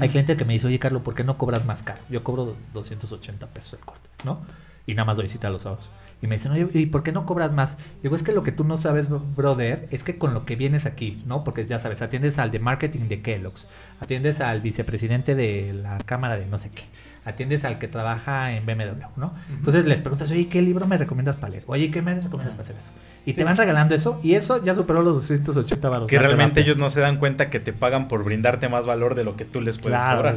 Hay 0.00 0.08
cliente 0.08 0.36
que 0.36 0.44
me 0.46 0.54
dice, 0.54 0.66
oye, 0.66 0.78
Carlos, 0.78 1.02
¿por 1.02 1.14
qué 1.14 1.24
no 1.24 1.36
cobras 1.36 1.64
más 1.66 1.82
caro? 1.82 2.00
Yo 2.08 2.24
cobro 2.24 2.56
280 2.72 3.46
pesos 3.48 3.74
el 3.74 3.80
corte, 3.80 4.08
¿no? 4.24 4.40
Y 4.86 4.94
nada 4.94 5.04
más 5.04 5.16
doy 5.18 5.28
cita 5.28 5.50
los 5.50 5.62
sábados. 5.62 5.90
Y 6.22 6.26
me 6.26 6.36
dicen, 6.36 6.52
oye, 6.52 6.68
¿y 6.72 6.86
por 6.86 7.02
qué 7.02 7.12
no 7.12 7.26
cobras 7.26 7.52
más? 7.52 7.76
Digo, 8.02 8.16
es 8.16 8.22
que 8.22 8.32
lo 8.32 8.42
que 8.42 8.52
tú 8.52 8.64
no 8.64 8.78
sabes, 8.78 9.08
brother, 9.36 9.88
es 9.90 10.04
que 10.04 10.14
con 10.14 10.32
lo 10.32 10.46
que 10.46 10.56
vienes 10.56 10.86
aquí, 10.86 11.22
¿no? 11.26 11.44
Porque 11.44 11.66
ya 11.66 11.78
sabes, 11.78 12.00
atiendes 12.02 12.38
al 12.38 12.50
de 12.50 12.58
marketing 12.58 13.08
de 13.08 13.20
Kellogg's, 13.20 13.66
atiendes 14.00 14.40
al 14.40 14.60
vicepresidente 14.60 15.34
de 15.34 15.72
la 15.74 15.98
cámara 15.98 16.36
de 16.36 16.46
no 16.46 16.58
sé 16.58 16.70
qué, 16.70 16.84
atiendes 17.24 17.64
al 17.64 17.78
que 17.78 17.88
trabaja 17.88 18.52
en 18.52 18.64
BMW, 18.64 19.06
¿no? 19.16 19.34
Entonces 19.50 19.86
les 19.86 20.00
preguntas, 20.00 20.30
oye, 20.30 20.48
¿qué 20.48 20.62
libro 20.62 20.86
me 20.86 20.96
recomiendas 20.96 21.36
para 21.36 21.50
leer? 21.50 21.64
Oye, 21.66 21.90
¿qué 21.90 22.00
me 22.00 22.14
recomiendas 22.14 22.54
para 22.54 22.62
hacer 22.62 22.76
eso? 22.76 22.90
Y 23.26 23.32
te 23.32 23.42
van 23.42 23.56
regalando 23.56 23.94
eso 23.94 24.20
y 24.22 24.34
eso 24.34 24.62
ya 24.62 24.74
superó 24.74 25.02
los 25.02 25.14
280 25.14 25.88
baros. 25.88 26.08
Que 26.08 26.18
realmente 26.18 26.60
ellos 26.60 26.76
no 26.76 26.90
se 26.90 27.00
dan 27.00 27.16
cuenta 27.16 27.48
que 27.48 27.58
te 27.58 27.72
pagan 27.72 28.06
por 28.06 28.22
brindarte 28.22 28.68
más 28.68 28.84
valor 28.86 29.14
de 29.14 29.24
lo 29.24 29.34
que 29.34 29.46
tú 29.46 29.62
les 29.62 29.78
puedes 29.78 30.02
cobrar. 30.02 30.36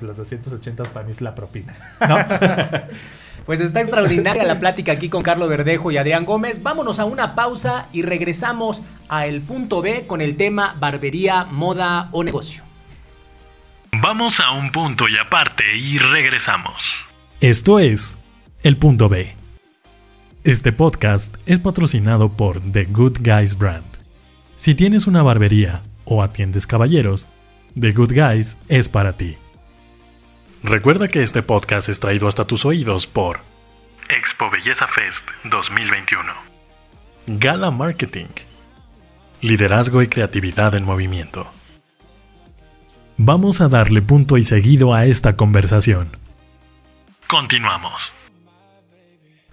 Los 0.00 0.16
280 0.16 0.82
para 0.84 1.04
mí 1.04 1.12
es 1.12 1.20
la 1.20 1.34
propina. 1.34 1.74
pues 3.46 3.60
está 3.60 3.80
extraordinaria 3.80 4.44
la 4.44 4.58
plática 4.58 4.92
aquí 4.92 5.10
con 5.10 5.20
Carlos 5.20 5.50
Verdejo 5.50 5.90
y 5.90 5.98
Adrián 5.98 6.24
Gómez. 6.24 6.62
Vámonos 6.62 6.98
a 6.98 7.04
una 7.04 7.34
pausa 7.34 7.88
y 7.92 8.00
regresamos 8.02 8.82
a 9.10 9.26
el 9.26 9.42
punto 9.42 9.82
B 9.82 10.06
con 10.06 10.22
el 10.22 10.36
tema 10.36 10.76
barbería, 10.80 11.44
moda 11.44 12.08
o 12.12 12.24
negocio. 12.24 12.62
Vamos 14.00 14.40
a 14.40 14.52
un 14.52 14.70
punto 14.72 15.08
y 15.08 15.18
aparte 15.18 15.76
y 15.76 15.98
regresamos. 15.98 16.94
Esto 17.40 17.78
es 17.78 18.18
el 18.62 18.76
punto 18.76 19.08
B. 19.08 19.34
Este 20.44 20.72
podcast 20.72 21.34
es 21.46 21.58
patrocinado 21.58 22.28
por 22.30 22.60
The 22.60 22.84
Good 22.84 23.18
Guys 23.22 23.58
Brand. 23.58 23.84
Si 24.54 24.76
tienes 24.76 25.08
una 25.08 25.22
barbería 25.24 25.82
o 26.04 26.22
atiendes 26.22 26.64
caballeros, 26.64 27.26
The 27.78 27.90
Good 27.90 28.12
Guys 28.12 28.56
es 28.68 28.88
para 28.88 29.16
ti. 29.16 29.36
Recuerda 30.62 31.08
que 31.08 31.24
este 31.24 31.42
podcast 31.42 31.88
es 31.88 31.98
traído 31.98 32.28
hasta 32.28 32.46
tus 32.46 32.64
oídos 32.64 33.08
por 33.08 33.40
Expo 34.08 34.48
Belleza 34.48 34.86
Fest 34.86 35.24
2021. 35.50 36.32
Gala 37.26 37.72
Marketing. 37.72 38.28
Liderazgo 39.40 40.02
y 40.02 40.06
creatividad 40.06 40.76
en 40.76 40.84
movimiento. 40.84 41.50
Vamos 43.16 43.60
a 43.60 43.68
darle 43.68 44.02
punto 44.02 44.38
y 44.38 44.44
seguido 44.44 44.94
a 44.94 45.04
esta 45.04 45.36
conversación. 45.36 46.16
Continuamos. 47.26 48.12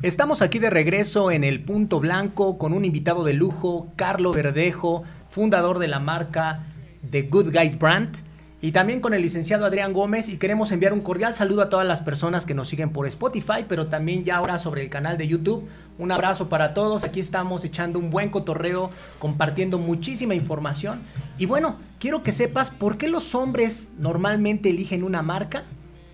Estamos 0.01 0.41
aquí 0.41 0.59
de 0.59 0.69
regreso 0.69 1.31
en 1.31 1.45
el 1.45 1.63
Punto 1.63 2.01
Blanco 2.01 2.57
con 2.57 2.73
un 2.73 2.83
invitado 2.83 3.23
de 3.23 3.31
lujo, 3.31 3.93
Carlo 3.95 4.33
Verdejo, 4.33 5.03
fundador 5.29 5.79
de 5.79 5.87
la 5.87 5.99
marca 5.99 6.63
The 7.09 7.23
Good 7.23 7.53
Guys 7.53 7.79
Brand, 7.79 8.13
y 8.59 8.73
también 8.73 8.99
con 8.99 9.13
el 9.13 9.21
licenciado 9.21 9.65
Adrián 9.65 9.93
Gómez 9.93 10.27
y 10.27 10.37
queremos 10.37 10.73
enviar 10.73 10.91
un 10.91 10.99
cordial 10.99 11.33
saludo 11.33 11.61
a 11.61 11.69
todas 11.69 11.87
las 11.87 12.01
personas 12.01 12.45
que 12.45 12.53
nos 12.53 12.67
siguen 12.67 12.89
por 12.89 13.07
Spotify, 13.07 13.65
pero 13.69 13.87
también 13.87 14.25
ya 14.25 14.35
ahora 14.35 14.57
sobre 14.57 14.83
el 14.83 14.89
canal 14.89 15.17
de 15.17 15.29
YouTube. 15.29 15.69
Un 15.97 16.11
abrazo 16.11 16.49
para 16.49 16.73
todos, 16.73 17.05
aquí 17.05 17.21
estamos 17.21 17.63
echando 17.63 17.97
un 17.97 18.09
buen 18.09 18.29
cotorreo, 18.29 18.89
compartiendo 19.17 19.77
muchísima 19.77 20.35
información. 20.35 20.99
Y 21.37 21.45
bueno, 21.45 21.77
quiero 21.99 22.21
que 22.21 22.33
sepas 22.33 22.69
por 22.69 22.97
qué 22.97 23.07
los 23.07 23.33
hombres 23.33 23.93
normalmente 23.97 24.71
eligen 24.71 25.05
una 25.05 25.21
marca, 25.21 25.63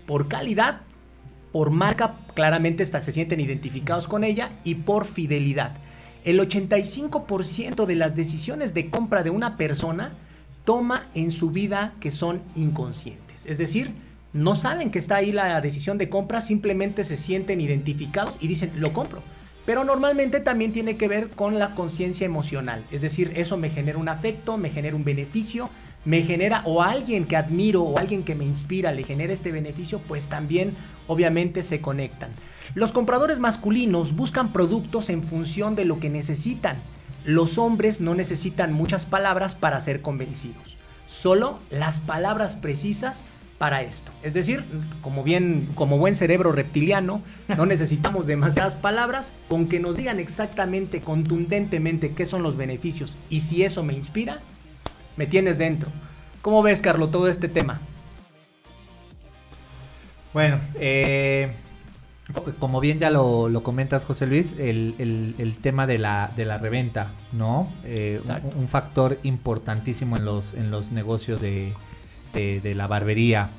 por 0.06 0.28
calidad 0.28 0.82
por 1.52 1.70
marca, 1.70 2.16
claramente 2.34 2.84
se 2.84 3.12
sienten 3.12 3.40
identificados 3.40 4.08
con 4.08 4.24
ella 4.24 4.50
y 4.64 4.76
por 4.76 5.04
fidelidad. 5.04 5.76
El 6.24 6.40
85% 6.40 7.84
de 7.84 7.94
las 7.94 8.16
decisiones 8.16 8.74
de 8.74 8.90
compra 8.90 9.22
de 9.22 9.30
una 9.30 9.56
persona 9.56 10.12
toma 10.64 11.08
en 11.14 11.30
su 11.30 11.50
vida 11.50 11.94
que 12.00 12.10
son 12.10 12.42
inconscientes. 12.54 13.46
Es 13.46 13.58
decir, 13.58 13.92
no 14.32 14.54
saben 14.54 14.90
que 14.90 14.98
está 14.98 15.16
ahí 15.16 15.32
la 15.32 15.60
decisión 15.60 15.98
de 15.98 16.08
compra, 16.08 16.40
simplemente 16.40 17.04
se 17.04 17.16
sienten 17.16 17.60
identificados 17.60 18.38
y 18.40 18.48
dicen, 18.48 18.72
lo 18.76 18.92
compro. 18.92 19.22
Pero 19.66 19.84
normalmente 19.84 20.40
también 20.40 20.72
tiene 20.72 20.96
que 20.96 21.06
ver 21.06 21.28
con 21.28 21.58
la 21.58 21.74
conciencia 21.74 22.24
emocional. 22.24 22.82
Es 22.90 23.02
decir, 23.02 23.32
eso 23.36 23.56
me 23.56 23.70
genera 23.70 23.98
un 23.98 24.08
afecto, 24.08 24.56
me 24.56 24.70
genera 24.70 24.96
un 24.96 25.04
beneficio, 25.04 25.70
me 26.04 26.22
genera 26.22 26.62
o 26.64 26.82
alguien 26.82 27.26
que 27.26 27.36
admiro 27.36 27.82
o 27.82 27.98
alguien 27.98 28.24
que 28.24 28.34
me 28.34 28.44
inspira 28.44 28.90
le 28.90 29.04
genera 29.04 29.32
este 29.32 29.52
beneficio, 29.52 30.00
pues 30.00 30.28
también 30.28 30.74
obviamente 31.12 31.62
se 31.62 31.80
conectan. 31.80 32.30
Los 32.74 32.92
compradores 32.92 33.38
masculinos 33.38 34.16
buscan 34.16 34.52
productos 34.52 35.10
en 35.10 35.22
función 35.22 35.74
de 35.76 35.84
lo 35.84 36.00
que 36.00 36.08
necesitan. 36.08 36.78
Los 37.24 37.58
hombres 37.58 38.00
no 38.00 38.14
necesitan 38.14 38.72
muchas 38.72 39.06
palabras 39.06 39.54
para 39.54 39.78
ser 39.80 40.02
convencidos, 40.02 40.76
solo 41.06 41.58
las 41.70 42.00
palabras 42.00 42.54
precisas 42.54 43.24
para 43.58 43.82
esto. 43.82 44.10
Es 44.24 44.34
decir, 44.34 44.64
como 45.02 45.22
bien 45.22 45.68
como 45.76 45.98
buen 45.98 46.16
cerebro 46.16 46.50
reptiliano, 46.50 47.22
no 47.56 47.64
necesitamos 47.66 48.26
demasiadas 48.26 48.74
palabras, 48.74 49.32
con 49.48 49.68
que 49.68 49.78
nos 49.78 49.96
digan 49.96 50.18
exactamente, 50.18 51.00
contundentemente 51.00 52.10
qué 52.10 52.26
son 52.26 52.42
los 52.42 52.56
beneficios 52.56 53.16
y 53.30 53.40
si 53.40 53.62
eso 53.62 53.84
me 53.84 53.92
inspira, 53.92 54.40
me 55.16 55.28
tienes 55.28 55.58
dentro. 55.58 55.90
¿Cómo 56.40 56.60
ves, 56.62 56.82
Carlos, 56.82 57.12
todo 57.12 57.28
este 57.28 57.46
tema? 57.46 57.80
Bueno, 60.32 60.58
eh, 60.76 61.52
como 62.58 62.80
bien 62.80 62.98
ya 62.98 63.10
lo, 63.10 63.62
comentas, 63.62 64.04
José 64.04 64.26
Luis, 64.26 64.54
el, 64.58 65.56
tema 65.60 65.86
de 65.86 65.98
la, 65.98 66.32
de 66.36 66.44
la 66.44 66.58
reventa, 66.58 67.12
¿no? 67.32 67.70
Eh, 67.84 68.18
un, 68.56 68.68
factor 68.68 69.18
importantísimo 69.22 70.16
en 70.16 70.24
los, 70.24 70.54
en 70.54 70.70
los 70.70 70.92
negocios 70.92 71.40
de, 71.40 71.74
la 72.34 72.86
barbería. 72.86 73.50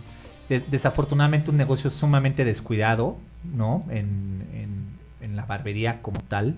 desafortunadamente 0.50 1.52
un 1.52 1.58
negocio 1.58 1.90
sumamente 1.90 2.46
descuidado, 2.46 3.18
¿no? 3.44 3.86
En, 3.90 4.44
en 5.22 5.36
la 5.36 5.46
barbería 5.46 6.02
como 6.02 6.20
tal 6.22 6.56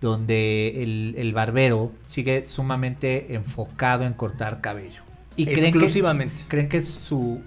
donde 0.00 0.82
el, 0.82 1.32
barbero 1.32 1.92
sigue 2.02 2.44
sumamente 2.44 3.34
enfocado 3.34 4.04
en 4.04 4.12
cortar 4.12 4.60
cabello. 4.60 5.02
Y 5.36 5.48
Exclusivamente. 5.48 6.44
Creen 6.48 6.68
que, 6.68 6.78
es 6.78 6.88
su, 6.88 7.42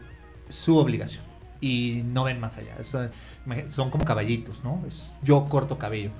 su 0.47 0.78
obligación. 0.78 1.24
Y 1.62 2.03
no 2.05 2.24
ven 2.24 2.39
más 2.39 2.57
allá. 2.57 2.76
son 2.84 3.89
como 3.89 4.05
caballitos, 4.05 4.64
¿no? 4.64 4.84
Es, 4.88 5.10
yo 5.24 5.45
corto 5.45 5.78
cabello. 5.78 6.12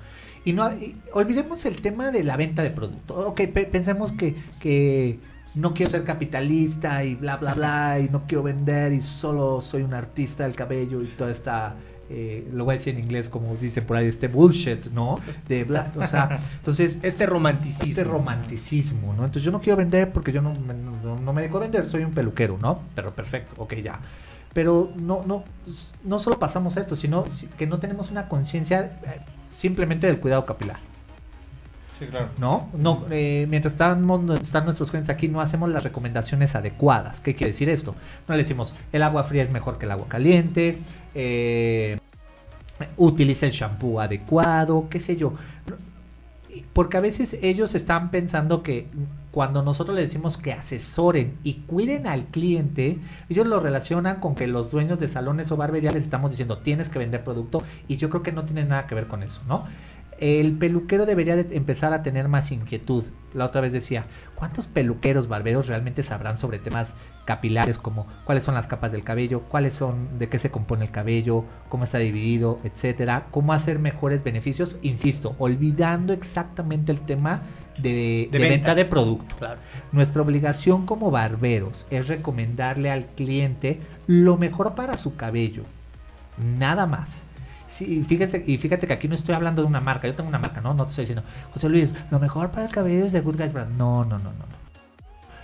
Y 0.44 0.52
no 0.52 0.70
olvidemos 1.12 1.64
el 1.66 1.80
tema 1.82 2.10
de 2.10 2.24
la 2.24 2.36
venta 2.36 2.62
de 2.62 2.70
producto. 2.70 3.28
Ok, 3.28 3.42
pensemos 3.70 4.12
que, 4.12 4.34
que 4.58 5.18
no 5.54 5.74
quiero 5.74 5.90
ser 5.90 6.04
capitalista 6.04 7.04
y 7.04 7.14
bla, 7.14 7.36
bla, 7.36 7.54
bla, 7.54 7.98
y 8.00 8.08
no 8.08 8.26
quiero 8.26 8.42
vender 8.42 8.92
y 8.92 9.02
solo 9.02 9.60
soy 9.60 9.82
un 9.82 9.94
artista 9.94 10.44
del 10.44 10.54
cabello 10.54 11.02
y 11.02 11.06
toda 11.08 11.30
esta 11.30 11.76
eh, 12.12 12.48
lo 12.52 12.64
voy 12.64 12.74
a 12.74 12.78
decir 12.78 12.94
en 12.96 13.04
inglés 13.04 13.28
como 13.28 13.54
dicen 13.54 13.84
por 13.84 13.96
ahí, 13.96 14.06
este 14.06 14.26
bullshit, 14.26 14.86
¿no? 14.86 15.20
De 15.46 15.62
o 15.96 16.06
sea, 16.06 16.40
entonces... 16.56 16.98
Este 17.02 17.24
romanticismo. 17.24 17.88
Este 17.88 18.02
romanticismo, 18.02 19.14
¿no? 19.14 19.24
Entonces 19.24 19.44
yo 19.44 19.52
no 19.52 19.60
quiero 19.60 19.76
vender 19.76 20.12
porque 20.12 20.32
yo 20.32 20.42
no, 20.42 20.52
no, 20.54 21.32
me 21.32 21.42
dedico 21.42 21.58
a 21.58 21.60
vender, 21.60 21.86
soy 21.86 22.02
un 22.02 22.10
peluquero, 22.10 22.58
¿no? 22.60 22.80
Pero 22.96 23.14
perfecto, 23.14 23.54
ok, 23.58 23.74
ya. 23.74 24.00
Pero 24.52 24.90
no, 24.96 25.22
no, 25.26 25.44
no 26.04 26.18
solo 26.18 26.38
pasamos 26.38 26.76
a 26.76 26.80
esto, 26.80 26.96
sino 26.96 27.24
que 27.56 27.66
no 27.66 27.78
tenemos 27.78 28.10
una 28.10 28.28
conciencia 28.28 28.98
eh, 29.04 29.20
simplemente 29.50 30.06
del 30.06 30.18
cuidado 30.18 30.44
capilar. 30.44 30.78
Sí, 32.00 32.06
claro. 32.06 32.30
¿No? 32.38 32.70
no 32.72 33.04
eh, 33.10 33.46
mientras 33.48 33.74
están, 33.74 34.08
están 34.42 34.64
nuestros 34.64 34.90
clientes 34.90 35.10
aquí, 35.10 35.28
no 35.28 35.40
hacemos 35.40 35.70
las 35.70 35.84
recomendaciones 35.84 36.56
adecuadas. 36.56 37.20
¿Qué 37.20 37.34
quiere 37.34 37.52
decir 37.52 37.68
esto? 37.68 37.94
No 38.26 38.34
le 38.34 38.42
decimos, 38.42 38.72
el 38.92 39.02
agua 39.02 39.22
fría 39.22 39.42
es 39.42 39.50
mejor 39.50 39.78
que 39.78 39.84
el 39.84 39.92
agua 39.92 40.06
caliente, 40.08 40.78
eh, 41.14 41.98
utiliza 42.96 43.46
el 43.46 43.52
shampoo 43.52 44.00
adecuado, 44.00 44.88
qué 44.88 44.98
sé 44.98 45.16
yo. 45.16 45.34
Porque 46.72 46.96
a 46.96 47.00
veces 47.00 47.36
ellos 47.42 47.74
están 47.74 48.10
pensando 48.10 48.62
que 48.62 48.86
cuando 49.30 49.62
nosotros 49.62 49.96
les 49.96 50.10
decimos 50.10 50.36
que 50.36 50.52
asesoren 50.52 51.38
y 51.44 51.54
cuiden 51.66 52.06
al 52.06 52.26
cliente, 52.26 52.98
ellos 53.28 53.46
lo 53.46 53.60
relacionan 53.60 54.20
con 54.20 54.34
que 54.34 54.46
los 54.46 54.70
dueños 54.70 54.98
de 54.98 55.08
salones 55.08 55.52
o 55.52 55.56
barberías 55.56 55.94
les 55.94 56.04
estamos 56.04 56.30
diciendo 56.30 56.58
tienes 56.58 56.88
que 56.88 56.98
vender 56.98 57.22
producto 57.22 57.62
y 57.86 57.96
yo 57.96 58.10
creo 58.10 58.22
que 58.22 58.32
no 58.32 58.44
tiene 58.44 58.64
nada 58.64 58.86
que 58.86 58.94
ver 58.94 59.06
con 59.06 59.22
eso, 59.22 59.40
¿no? 59.46 59.64
el 60.20 60.52
peluquero 60.58 61.06
debería 61.06 61.34
de 61.34 61.56
empezar 61.56 61.94
a 61.94 62.02
tener 62.02 62.28
más 62.28 62.52
inquietud. 62.52 63.04
La 63.32 63.46
otra 63.46 63.62
vez 63.62 63.72
decía, 63.72 64.04
¿cuántos 64.34 64.68
peluqueros, 64.68 65.28
barberos 65.28 65.66
realmente 65.66 66.02
sabrán 66.02 66.36
sobre 66.36 66.58
temas 66.58 66.92
capilares 67.24 67.78
como 67.78 68.06
cuáles 68.24 68.44
son 68.44 68.54
las 68.54 68.66
capas 68.66 68.92
del 68.92 69.04
cabello, 69.04 69.42
cuáles 69.48 69.74
son, 69.74 70.18
de 70.18 70.28
qué 70.28 70.38
se 70.38 70.50
compone 70.50 70.84
el 70.84 70.90
cabello, 70.90 71.44
cómo 71.68 71.84
está 71.84 71.98
dividido, 71.98 72.58
etcétera, 72.64 73.26
cómo 73.30 73.52
hacer 73.52 73.78
mejores 73.78 74.24
beneficios? 74.24 74.76
Insisto, 74.82 75.34
olvidando 75.38 76.12
exactamente 76.12 76.92
el 76.92 77.00
tema 77.00 77.42
de, 77.78 78.28
venta. 78.32 78.74
de 78.74 78.84
producto. 78.84 79.34
Nuestra 79.92 80.22
obligación 80.22 80.86
como 80.86 81.10
barberos 81.10 81.86
es 81.90 82.08
recomendarle 82.08 82.90
al 82.90 83.06
cliente 83.06 83.80
lo 84.06 84.36
mejor 84.36 84.74
para 84.74 84.96
su 84.96 85.16
cabello. 85.16 85.64
Nada 86.38 86.86
más 86.86 87.24
Sí, 87.70 88.04
fíjate, 88.06 88.42
y 88.46 88.58
fíjate 88.58 88.86
que 88.86 88.92
aquí 88.92 89.06
no 89.06 89.14
estoy 89.14 89.34
hablando 89.34 89.62
de 89.62 89.68
una 89.68 89.80
marca, 89.80 90.08
yo 90.08 90.14
tengo 90.14 90.28
una 90.28 90.40
marca, 90.40 90.60
¿no? 90.60 90.74
No 90.74 90.84
te 90.84 90.90
estoy 90.90 91.02
diciendo, 91.02 91.22
José 91.52 91.68
Luis, 91.68 91.94
lo 92.10 92.18
mejor 92.18 92.50
para 92.50 92.66
el 92.66 92.72
cabello 92.72 93.06
es 93.06 93.12
de 93.12 93.20
Good 93.20 93.36
Guys 93.36 93.52
Brand. 93.52 93.76
No, 93.78 94.04
no, 94.04 94.18
no, 94.18 94.30
no. 94.30 94.59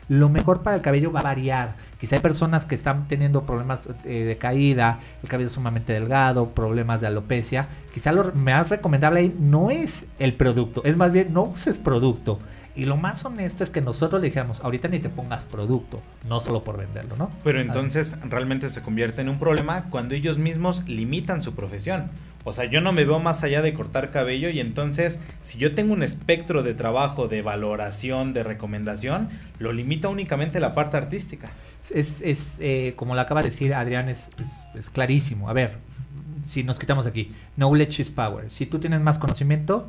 Lo 0.09 0.28
mejor 0.28 0.62
para 0.62 0.76
el 0.76 0.82
cabello 0.82 1.12
va 1.12 1.20
a 1.20 1.24
variar. 1.24 1.74
Quizá 1.98 2.16
hay 2.16 2.22
personas 2.22 2.64
que 2.64 2.74
están 2.74 3.09
teniendo 3.09 3.42
problemas 3.44 3.88
eh, 4.04 4.24
de 4.24 4.36
caída, 4.36 5.00
el 5.22 5.28
cabello 5.28 5.48
sumamente 5.48 5.92
delgado, 5.92 6.50
problemas 6.50 7.00
de 7.00 7.07
alopecia. 7.07 7.68
Quizá 7.92 8.12
lo 8.12 8.32
más 8.34 8.68
recomendable 8.68 9.20
ahí 9.20 9.36
no 9.38 9.70
es 9.70 10.07
el 10.18 10.34
producto, 10.34 10.84
es 10.84 10.96
más 10.96 11.12
bien 11.12 11.32
no 11.32 11.44
uses 11.44 11.78
producto. 11.78 12.38
Y 12.76 12.84
lo 12.84 12.98
más 12.98 13.24
honesto 13.24 13.64
es 13.64 13.70
que 13.70 13.80
nosotros 13.80 14.20
le 14.20 14.26
dijéramos, 14.26 14.61
ahorita 14.61 14.88
ni 14.88 14.98
te 14.98 15.09
pongas 15.09 15.46
producto, 15.46 16.02
no 16.28 16.40
solo 16.40 16.62
por 16.62 16.76
venderlo, 16.76 17.16
¿no? 17.16 17.30
Pero 17.42 17.59
entonces 17.59 18.18
realmente 18.28 18.68
se 18.68 18.82
convierte 18.82 19.22
en 19.22 19.30
un 19.30 19.38
problema 19.38 19.86
cuando 19.88 20.14
ellos 20.14 20.36
mismos 20.36 20.86
limitan 20.86 21.40
su 21.40 21.54
profesión. 21.54 22.11
O 22.49 22.53
sea, 22.53 22.66
yo 22.66 22.80
no 22.80 22.92
me 22.92 23.05
veo 23.05 23.18
más 23.18 23.42
allá 23.42 23.61
de 23.61 23.74
cortar 23.74 24.12
cabello 24.12 24.49
y 24.51 24.61
entonces 24.61 25.20
si 25.42 25.59
yo 25.59 25.74
tengo 25.74 25.92
un 25.92 26.05
espectro 26.05 26.62
de 26.62 26.74
trabajo, 26.74 27.26
de 27.26 27.42
valoración, 27.42 28.32
de 28.34 28.44
recomendación, 28.44 29.30
lo 29.59 29.72
limita 29.72 30.09
únicamente 30.09 30.61
la 30.61 30.72
parte 30.72 30.97
artística. 30.97 31.51
Es, 31.92 32.22
es 32.22 32.59
eh, 32.61 32.92
como 32.94 33.16
lo 33.16 33.20
acaba 33.20 33.42
de 33.42 33.49
decir 33.49 33.74
Adrián, 33.74 34.09
es, 34.09 34.28
es, 34.38 34.78
es 34.78 34.90
clarísimo. 34.90 35.51
A 35.51 35.55
ver, 35.55 35.78
si 36.47 36.62
nos 36.62 36.78
quitamos 36.78 37.05
aquí, 37.05 37.32
knowledge 37.57 38.01
is 38.01 38.11
power. 38.11 38.49
Si 38.49 38.64
tú 38.64 38.78
tienes 38.78 39.01
más 39.01 39.18
conocimiento, 39.18 39.88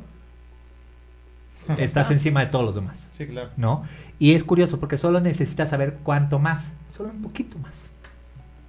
estás 1.78 2.10
encima 2.10 2.40
de 2.40 2.46
todos 2.46 2.64
los 2.64 2.74
demás. 2.74 3.06
Sí, 3.12 3.28
claro. 3.28 3.50
¿No? 3.56 3.84
Y 4.18 4.32
es 4.32 4.42
curioso 4.42 4.80
porque 4.80 4.98
solo 4.98 5.20
necesitas 5.20 5.70
saber 5.70 5.98
cuánto 6.02 6.40
más, 6.40 6.72
solo 6.90 7.10
un 7.10 7.22
poquito 7.22 7.56
más. 7.60 7.87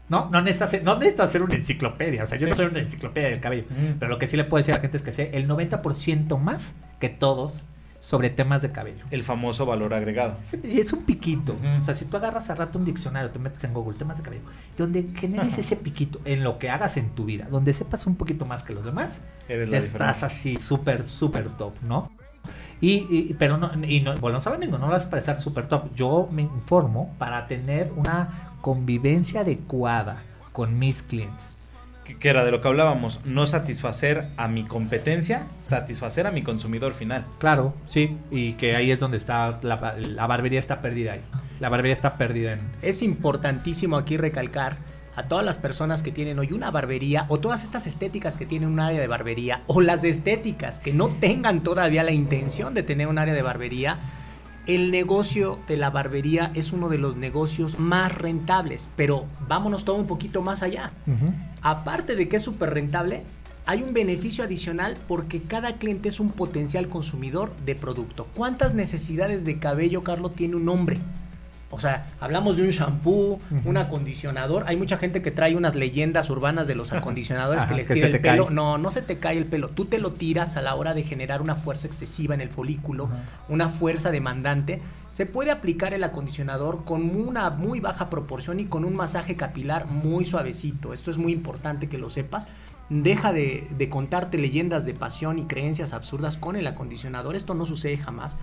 No, 0.09 0.29
no 0.31 0.41
necesitas, 0.41 0.83
no 0.83 0.95
necesitas 0.97 1.29
hacer 1.29 1.43
una 1.43 1.53
enciclopedia. 1.55 2.23
O 2.23 2.25
sea, 2.25 2.37
yo 2.37 2.47
no 2.47 2.55
soy 2.55 2.65
una 2.65 2.79
enciclopedia 2.79 3.29
del 3.29 3.39
cabello. 3.39 3.63
Mm. 3.69 3.99
Pero 3.99 4.09
lo 4.09 4.17
que 4.19 4.27
sí 4.27 4.35
le 4.37 4.43
puedo 4.43 4.59
decir 4.59 4.73
a 4.73 4.77
la 4.77 4.81
gente 4.81 4.97
es 4.97 5.03
que 5.03 5.13
sé 5.13 5.29
el 5.33 5.47
90% 5.47 6.37
más 6.39 6.73
que 6.99 7.09
todos 7.09 7.63
sobre 8.01 8.29
temas 8.29 8.61
de 8.61 8.71
cabello. 8.71 9.03
El 9.11 9.23
famoso 9.23 9.65
valor 9.65 9.93
agregado. 9.93 10.37
Es, 10.41 10.53
es 10.53 10.93
un 10.93 11.03
piquito. 11.03 11.57
O 11.81 11.83
sea, 11.83 11.95
si 11.95 12.05
tú 12.05 12.15
agarras 12.15 12.49
a 12.49 12.55
rato 12.55 12.79
un 12.79 12.85
diccionario, 12.85 13.29
te 13.29 13.39
metes 13.39 13.61
en 13.65 13.73
Google 13.73 13.97
temas 13.97 14.17
de 14.17 14.23
cabello, 14.23 14.43
donde 14.77 15.05
generes 15.15 15.57
ese 15.57 15.75
piquito 15.75 16.21
en 16.23 16.41
lo 16.43 16.57
que 16.59 16.69
hagas 16.69 16.95
en 16.95 17.09
tu 17.09 17.25
vida, 17.25 17.47
donde 17.51 17.73
sepas 17.73 18.07
un 18.07 18.15
poquito 18.15 18.45
más 18.45 18.63
que 18.63 18.73
los 18.73 18.85
demás, 18.85 19.19
Eres 19.49 19.69
ya 19.69 19.77
estás 19.79 19.91
diferencia. 19.91 20.27
así 20.27 20.55
súper, 20.57 21.07
súper 21.09 21.49
top, 21.49 21.73
¿no? 21.83 22.09
Y, 22.79 23.05
y- 23.13 23.35
pero 23.37 23.57
no, 23.57 23.69
y 23.85 23.99
no, 23.99 24.15
volvemos 24.15 24.47
a 24.47 24.51
lo 24.51 24.57
mismo, 24.57 24.77
no 24.77 24.87
lo 24.87 24.95
haces 24.95 25.07
para 25.09 25.19
estar 25.19 25.41
súper 25.41 25.67
top. 25.67 25.93
Yo 25.93 26.29
me 26.31 26.43
informo 26.43 27.13
para 27.17 27.47
tener 27.47 27.91
una 27.97 28.48
convivencia 28.61 29.41
adecuada 29.41 30.23
con 30.51 30.77
mis 30.79 31.01
clientes. 31.01 31.45
Que, 32.19 32.29
era 32.29 32.43
de 32.43 32.49
lo 32.49 32.59
que 32.59 32.67
hablábamos, 32.67 33.19
no 33.23 33.45
satisfacer 33.45 34.29
a 34.35 34.47
mi 34.47 34.63
competencia, 34.63 35.47
satisfacer 35.61 36.25
a 36.25 36.31
mi 36.31 36.41
consumidor 36.41 36.93
final. 36.93 37.25
Claro, 37.37 37.75
sí, 37.85 38.17
y 38.31 38.53
que 38.53 38.75
ahí 38.75 38.89
es 38.89 38.99
donde 38.99 39.17
está, 39.17 39.59
la, 39.61 39.95
la 39.95 40.27
barbería 40.27 40.59
está 40.59 40.81
perdida 40.81 41.13
ahí. 41.13 41.21
La 41.59 41.69
barbería 41.69 41.93
está 41.93 42.17
perdida 42.17 42.53
en... 42.53 42.61
Es 42.81 43.03
importantísimo 43.03 43.95
aquí 43.95 44.17
recalcar 44.17 44.77
a 45.19 45.27
todas 45.27 45.43
las 45.43 45.57
personas 45.57 46.01
que 46.01 46.13
tienen 46.13 46.39
hoy 46.39 46.53
una 46.53 46.71
barbería 46.71 47.25
o 47.27 47.39
todas 47.39 47.63
estas 47.63 47.85
estéticas 47.87 48.37
que 48.37 48.45
tienen 48.45 48.69
un 48.69 48.79
área 48.79 49.01
de 49.01 49.07
barbería 49.07 49.63
o 49.67 49.81
las 49.81 50.05
estéticas 50.05 50.79
que 50.79 50.93
no 50.93 51.09
tengan 51.09 51.61
todavía 51.61 52.03
la 52.03 52.11
intención 52.11 52.73
de 52.73 52.83
tener 52.83 53.07
un 53.07 53.17
área 53.17 53.33
de 53.33 53.41
barbería, 53.41 53.99
el 54.69 54.91
negocio 54.91 55.57
de 55.67 55.77
la 55.77 55.89
barbería 55.89 56.51
es 56.53 56.73
uno 56.73 56.89
de 56.89 56.99
los 56.99 57.15
negocios 57.15 57.79
más 57.79 58.15
rentables, 58.15 58.87
pero 58.95 59.25
vámonos 59.47 59.83
todo 59.83 59.95
un 59.95 60.05
poquito 60.05 60.43
más 60.43 60.61
allá. 60.61 60.91
Aparte 61.63 62.15
de 62.15 62.29
que 62.29 62.35
es 62.35 62.43
súper 62.43 62.69
rentable, 62.75 63.23
hay 63.65 63.81
un 63.81 63.93
beneficio 63.93 64.43
adicional 64.43 64.95
porque 65.07 65.41
cada 65.41 65.77
cliente 65.77 66.09
es 66.09 66.19
un 66.19 66.29
potencial 66.29 66.87
consumidor 66.87 67.51
de 67.65 67.73
producto. 67.73 68.27
¿Cuántas 68.35 68.75
necesidades 68.75 69.43
de 69.43 69.57
cabello, 69.57 70.03
Carlos, 70.03 70.35
tiene 70.35 70.55
un 70.55 70.69
hombre? 70.69 70.99
O 71.71 71.79
sea, 71.79 72.07
hablamos 72.19 72.57
de 72.57 72.63
un 72.63 72.69
shampoo, 72.69 73.39
un 73.63 73.77
acondicionador. 73.77 74.63
Hay 74.65 74.75
mucha 74.75 74.97
gente 74.97 75.21
que 75.21 75.29
trae 75.29 75.55
unas 75.55 75.75
leyendas 75.75 76.29
urbanas 76.31 76.67
de 76.67 76.73
los 76.75 76.91
acondicionadores 76.93 77.63
Ajá, 77.63 77.69
que 77.69 77.75
les 77.77 77.87
tira 77.87 78.07
el 78.07 78.19
pelo. 78.19 78.45
cae. 78.45 78.55
No, 78.55 78.77
no 78.79 78.89
se 78.89 79.03
te 79.03 79.17
cae 79.19 79.37
el 79.37 79.45
pelo. 79.45 79.69
Tú 79.69 79.85
te 79.85 79.99
lo 79.99 80.11
tiras 80.13 80.57
a 80.57 80.61
la 80.61 80.73
hora 80.75 80.93
de 80.95 81.03
generar 81.03 81.41
una 81.43 81.55
fuerza 81.55 81.85
excesiva 81.85 82.33
en 82.33 82.41
el 82.41 82.49
folículo, 82.49 83.05
Ajá. 83.05 83.23
una 83.49 83.69
fuerza 83.69 84.09
demandante. 84.09 84.81
Se 85.11 85.25
puede 85.27 85.51
aplicar 85.51 85.93
el 85.93 86.03
acondicionador 86.03 86.85
con 86.85 87.03
una 87.15 87.49
muy 87.51 87.79
baja 87.79 88.09
proporción 88.09 88.59
y 88.59 88.65
con 88.65 88.83
un 88.83 88.95
masaje 88.95 89.35
capilar 89.35 89.85
muy 89.85 90.25
suavecito. 90.25 90.91
Esto 90.93 91.11
es 91.11 91.17
muy 91.17 91.33
importante 91.33 91.87
que 91.87 91.97
lo 91.99 92.09
sepas. 92.09 92.47
Deja 92.89 93.31
de, 93.31 93.67
de 93.77 93.89
contarte 93.89 94.39
leyendas 94.39 94.85
de 94.85 94.95
pasión 94.95 95.37
y 95.37 95.43
creencias 95.45 95.93
absurdas 95.93 96.37
con 96.37 96.55
el 96.55 96.65
acondicionador. 96.65 97.35
Esto 97.35 97.53
no 97.53 97.65
sucede 97.67 97.97
jamás. 97.97 98.35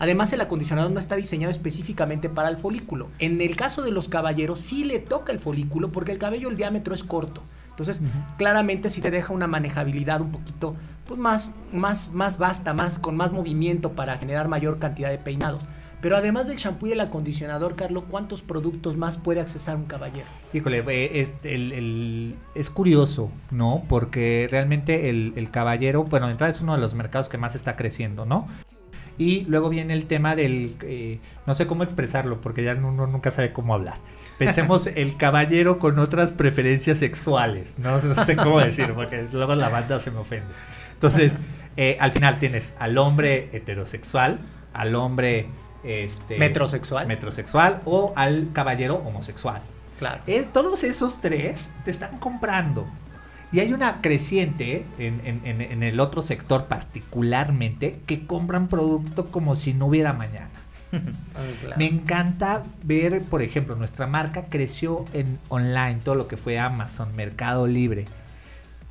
Además, 0.00 0.32
el 0.32 0.40
acondicionador 0.40 0.90
no 0.90 0.98
está 0.98 1.14
diseñado 1.14 1.50
específicamente 1.52 2.28
para 2.28 2.48
el 2.48 2.56
folículo. 2.56 3.08
En 3.20 3.40
el 3.40 3.54
caso 3.54 3.82
de 3.82 3.92
los 3.92 4.08
caballeros, 4.08 4.58
sí 4.60 4.84
le 4.84 4.98
toca 4.98 5.30
el 5.30 5.38
folículo 5.38 5.90
porque 5.90 6.10
el 6.10 6.18
cabello, 6.18 6.48
el 6.48 6.56
diámetro 6.56 6.94
es 6.94 7.04
corto. 7.04 7.42
Entonces, 7.68 8.02
claramente 8.36 8.90
sí 8.90 9.00
te 9.00 9.10
deja 9.10 9.32
una 9.32 9.46
manejabilidad 9.46 10.20
un 10.20 10.32
poquito 10.32 10.74
pues 11.06 11.18
más, 11.18 11.54
más, 11.72 12.12
más 12.12 12.38
vasta, 12.38 12.72
más, 12.74 12.98
con 12.98 13.16
más 13.16 13.30
movimiento 13.32 13.92
para 13.92 14.16
generar 14.18 14.48
mayor 14.48 14.78
cantidad 14.78 15.10
de 15.10 15.18
peinados. 15.18 15.62
Pero 16.00 16.16
además 16.16 16.46
del 16.48 16.56
shampoo 16.56 16.86
y 16.88 16.92
el 16.92 17.00
acondicionador, 17.00 17.76
Carlos, 17.76 18.04
¿cuántos 18.08 18.40
productos 18.40 18.96
más 18.96 19.18
puede 19.18 19.40
accesar 19.40 19.76
un 19.76 19.84
caballero? 19.84 20.26
Híjole, 20.54 20.78
eh, 20.88 21.20
es, 21.20 21.34
el- 21.42 21.72
el- 21.72 22.34
es 22.54 22.70
curioso, 22.70 23.30
¿no? 23.50 23.82
Porque 23.88 24.48
realmente 24.50 25.10
el, 25.10 25.34
el 25.36 25.50
caballero, 25.50 26.04
bueno, 26.04 26.30
entrada 26.30 26.50
es 26.52 26.60
uno 26.62 26.74
de 26.74 26.80
los 26.80 26.94
mercados 26.94 27.28
que 27.28 27.36
más 27.36 27.54
está 27.54 27.76
creciendo, 27.76 28.24
¿no? 28.24 28.48
Y 29.18 29.44
luego 29.46 29.68
viene 29.68 29.94
el 29.94 30.06
tema 30.06 30.34
del, 30.34 30.76
eh, 30.82 31.18
no 31.46 31.54
sé 31.54 31.66
cómo 31.66 31.82
expresarlo, 31.82 32.40
porque 32.40 32.62
ya 32.62 32.74
uno 32.74 33.06
nunca 33.06 33.30
sabe 33.30 33.52
cómo 33.52 33.74
hablar. 33.74 33.96
Pensemos 34.38 34.86
el 34.94 35.16
caballero 35.16 35.78
con 35.78 35.98
otras 35.98 36.32
preferencias 36.32 36.98
sexuales, 36.98 37.74
no, 37.78 38.00
No 38.00 38.24
sé 38.24 38.36
cómo 38.36 38.60
decirlo, 38.60 38.94
porque 38.94 39.26
luego 39.30 39.54
la 39.54 39.68
banda 39.68 40.00
se 40.00 40.10
me 40.10 40.18
ofende. 40.18 40.52
Entonces, 40.94 41.38
eh, 41.76 41.96
al 42.00 42.12
final 42.12 42.38
tienes 42.38 42.74
al 42.78 42.98
hombre 42.98 43.48
heterosexual, 43.52 44.38
al 44.72 44.94
hombre... 44.94 45.46
Este, 45.82 46.36
Metrosexual. 46.36 47.06
metrosexual 47.06 47.80
o 47.86 48.12
al 48.14 48.48
caballero 48.52 48.96
homosexual. 48.96 49.62
Claro. 49.98 50.20
Es, 50.26 50.52
todos 50.52 50.84
esos 50.84 51.22
tres 51.22 51.70
te 51.86 51.90
están 51.90 52.18
comprando. 52.18 52.86
Y 53.52 53.58
hay 53.60 53.72
una 53.72 54.00
creciente 54.00 54.86
en, 54.98 55.20
en- 55.24 55.82
el 55.82 55.98
otro 56.00 56.22
sector 56.22 56.66
particularmente 56.66 58.00
que 58.06 58.26
compran 58.26 58.68
producto 58.68 59.26
como 59.30 59.56
si 59.56 59.74
no 59.74 59.86
hubiera 59.86 60.12
mañana. 60.12 60.50
Me 61.76 61.86
encanta 61.86 62.62
ver, 62.84 63.22
por 63.24 63.42
ejemplo, 63.42 63.76
nuestra 63.76 64.06
marca 64.06 64.46
creció 64.50 65.04
en 65.12 65.38
online, 65.48 65.98
todo 66.04 66.14
lo 66.14 66.28
que 66.28 66.36
fue 66.36 66.58
Amazon, 66.58 67.14
Mercado 67.16 67.66
Libre. 67.66 68.06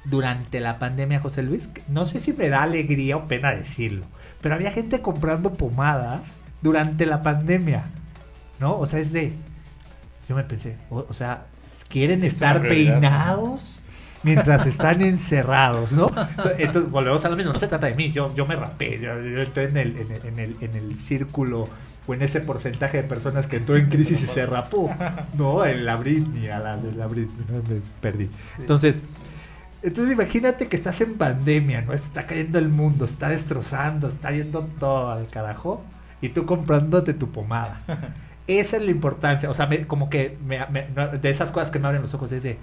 Durante 0.05 0.59
la 0.61 0.79
pandemia, 0.79 1.19
José 1.19 1.43
Luis, 1.43 1.69
no 1.89 2.05
sé 2.05 2.19
si 2.21 2.33
me 2.33 2.49
da 2.49 2.63
alegría 2.63 3.17
o 3.17 3.27
pena 3.27 3.51
decirlo, 3.51 4.05
pero 4.41 4.55
había 4.55 4.71
gente 4.71 5.01
comprando 5.01 5.53
pomadas 5.53 6.31
durante 6.61 7.05
la 7.05 7.21
pandemia, 7.21 7.83
¿no? 8.59 8.77
O 8.79 8.85
sea, 8.85 8.99
es 8.99 9.11
de, 9.11 9.33
yo 10.27 10.35
me 10.35 10.43
pensé, 10.43 10.77
o, 10.89 11.05
o 11.09 11.13
sea, 11.13 11.45
quieren 11.89 12.23
Es 12.23 12.33
estar 12.33 12.61
peinados 12.61 13.78
mientras 14.23 14.65
están 14.65 15.01
encerrados, 15.01 15.91
¿no? 15.91 16.11
Entonces, 16.57 16.91
volvemos 16.91 17.23
a 17.25 17.29
lo 17.29 17.35
mismo, 17.35 17.53
no 17.53 17.59
se 17.59 17.67
trata 17.67 17.87
de 17.87 17.95
mí, 17.95 18.11
yo, 18.11 18.33
yo 18.35 18.45
me 18.45 18.55
rapé, 18.55 18.99
yo, 18.99 19.19
yo 19.21 19.41
entré 19.41 19.65
en 19.65 19.77
el, 19.77 19.97
en, 19.97 20.11
el, 20.11 20.25
en, 20.25 20.39
el, 20.39 20.55
en 20.61 20.75
el 20.75 20.97
círculo 20.97 21.67
o 22.07 22.13
en 22.13 22.21
ese 22.21 22.41
porcentaje 22.41 22.97
de 22.97 23.03
personas 23.03 23.47
que 23.47 23.57
entró 23.57 23.77
en 23.77 23.87
crisis 23.89 24.21
y 24.23 24.27
se 24.27 24.45
rapó, 24.45 24.93
¿no? 25.37 25.65
En 25.65 25.85
la 25.85 25.95
Britney, 25.95 26.49
a 26.49 26.59
la 26.59 26.77
de 26.77 26.91
la 26.93 27.07
Britney, 27.07 27.45
me 27.69 27.81
perdí. 28.01 28.29
Entonces, 28.57 29.01
entonces 29.81 30.13
imagínate 30.13 30.67
que 30.67 30.75
estás 30.75 30.99
en 31.01 31.13
pandemia, 31.17 31.81
¿no? 31.83 31.93
Está 31.93 32.25
cayendo 32.25 32.59
el 32.59 32.67
mundo, 32.69 33.05
está 33.05 33.29
destrozando, 33.29 34.09
está 34.09 34.31
yendo 34.31 34.67
todo 34.79 35.11
al 35.11 35.27
carajo 35.27 35.83
y 36.21 36.29
tú 36.29 36.45
comprándote 36.45 37.13
tu 37.13 37.31
pomada. 37.31 37.81
Esa 38.47 38.77
es 38.77 38.83
la 38.83 38.91
importancia, 38.91 39.49
o 39.49 39.53
sea, 39.53 39.67
me- 39.67 39.85
como 39.85 40.09
que 40.09 40.35
me- 40.45 40.65
de 41.21 41.29
esas 41.29 41.51
cosas 41.51 41.69
que 41.71 41.77
me 41.79 41.85
abren 41.87 42.01
los 42.01 42.13
ojos 42.15 42.31
es 42.31 42.41
de, 42.43 42.57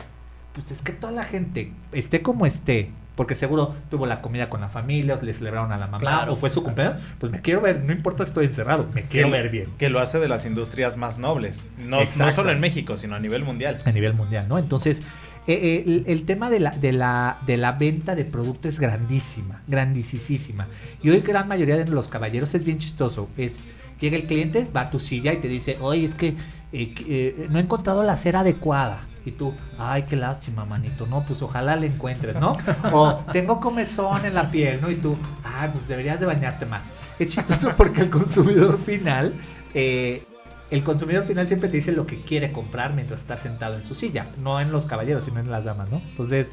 pues 0.56 0.70
es 0.72 0.82
que 0.82 0.92
toda 0.92 1.12
la 1.12 1.22
gente, 1.22 1.70
esté 1.92 2.22
como 2.22 2.46
esté, 2.46 2.88
porque 3.14 3.34
seguro 3.34 3.74
tuvo 3.90 4.06
la 4.06 4.20
comida 4.22 4.48
con 4.50 4.60
la 4.62 4.68
familia, 4.68 5.14
o 5.20 5.24
le 5.24 5.32
celebraron 5.32 5.70
a 5.72 5.76
la 5.76 5.86
mamá, 5.86 5.98
Claro. 5.98 6.32
o 6.32 6.36
fue 6.36 6.50
su 6.50 6.62
cumpleaños, 6.62 7.00
pues 7.20 7.30
me 7.30 7.40
quiero 7.42 7.60
ver, 7.60 7.82
no 7.84 7.92
importa 7.92 8.24
estoy 8.24 8.46
encerrado, 8.46 8.88
me 8.94 9.02
quiero 9.04 9.30
ver 9.30 9.50
bien. 9.50 9.68
Que 9.78 9.88
lo 9.90 10.00
hace 10.00 10.18
de 10.18 10.28
las 10.28 10.44
industrias 10.46 10.96
más 10.96 11.18
nobles. 11.18 11.64
No, 11.78 11.98
no 12.18 12.30
solo 12.32 12.50
en 12.50 12.60
México, 12.60 12.96
sino 12.96 13.14
a 13.14 13.20
nivel 13.20 13.44
mundial. 13.44 13.80
a 13.84 13.92
nivel 13.92 14.14
mundial, 14.14 14.46
¿no? 14.48 14.58
Entonces, 14.58 15.02
eh, 15.46 15.52
eh, 15.54 15.84
el, 15.86 16.04
el 16.08 16.24
tema 16.24 16.50
de 16.50 16.58
la, 16.60 16.70
de, 16.70 16.92
la, 16.92 17.38
de 17.46 17.56
la 17.56 17.72
venta 17.72 18.14
de 18.16 18.24
producto 18.24 18.68
es 18.68 18.80
grandísima, 18.80 19.62
grandísima. 19.68 20.66
Y 21.02 21.10
hoy 21.10 21.20
gran 21.20 21.46
mayoría 21.48 21.76
de 21.76 21.86
los 21.90 22.08
caballeros 22.08 22.54
es 22.54 22.64
bien 22.64 22.78
chistoso. 22.78 23.28
Es, 23.36 23.60
llega 24.00 24.16
el 24.16 24.24
cliente, 24.24 24.66
va 24.76 24.82
a 24.82 24.90
tu 24.90 24.98
silla 24.98 25.32
y 25.32 25.36
te 25.36 25.48
dice, 25.48 25.76
oye, 25.80 26.04
es 26.04 26.14
que 26.14 26.34
que, 26.72 26.92
eh, 27.08 27.46
no 27.48 27.58
he 27.58 27.62
encontrado 27.62 28.02
la 28.02 28.16
cera 28.16 28.40
adecuada. 28.40 29.00
Y 29.26 29.32
tú, 29.32 29.52
ay, 29.78 30.04
qué 30.04 30.16
lástima, 30.16 30.64
manito. 30.64 31.06
No, 31.06 31.26
pues 31.26 31.42
ojalá 31.42 31.76
la 31.76 31.84
encuentres, 31.84 32.40
¿no? 32.40 32.56
O 32.92 33.24
tengo 33.32 33.60
comezón 33.60 34.24
en 34.24 34.34
la 34.34 34.50
piel, 34.50 34.80
¿no? 34.80 34.90
Y 34.90 34.96
tú, 34.96 35.18
ay, 35.44 35.68
pues 35.72 35.86
deberías 35.86 36.18
de 36.20 36.26
bañarte 36.26 36.64
más. 36.64 36.84
Es 37.18 37.28
chistoso 37.28 37.72
porque 37.76 38.02
el 38.02 38.10
consumidor 38.10 38.78
final 38.78 39.34
eh, 39.74 40.22
el 40.70 40.82
consumidor 40.82 41.24
final 41.24 41.46
siempre 41.46 41.68
te 41.68 41.76
dice 41.76 41.92
lo 41.92 42.06
que 42.06 42.18
quiere 42.20 42.50
comprar 42.50 42.94
mientras 42.94 43.20
está 43.20 43.36
sentado 43.36 43.76
en 43.76 43.84
su 43.84 43.94
silla, 43.94 44.26
no 44.42 44.58
en 44.58 44.72
los 44.72 44.86
caballeros, 44.86 45.24
sino 45.26 45.38
en 45.38 45.50
las 45.50 45.64
damas, 45.64 45.90
¿no? 45.90 45.98
Entonces, 45.98 46.52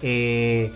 eh, 0.00 0.72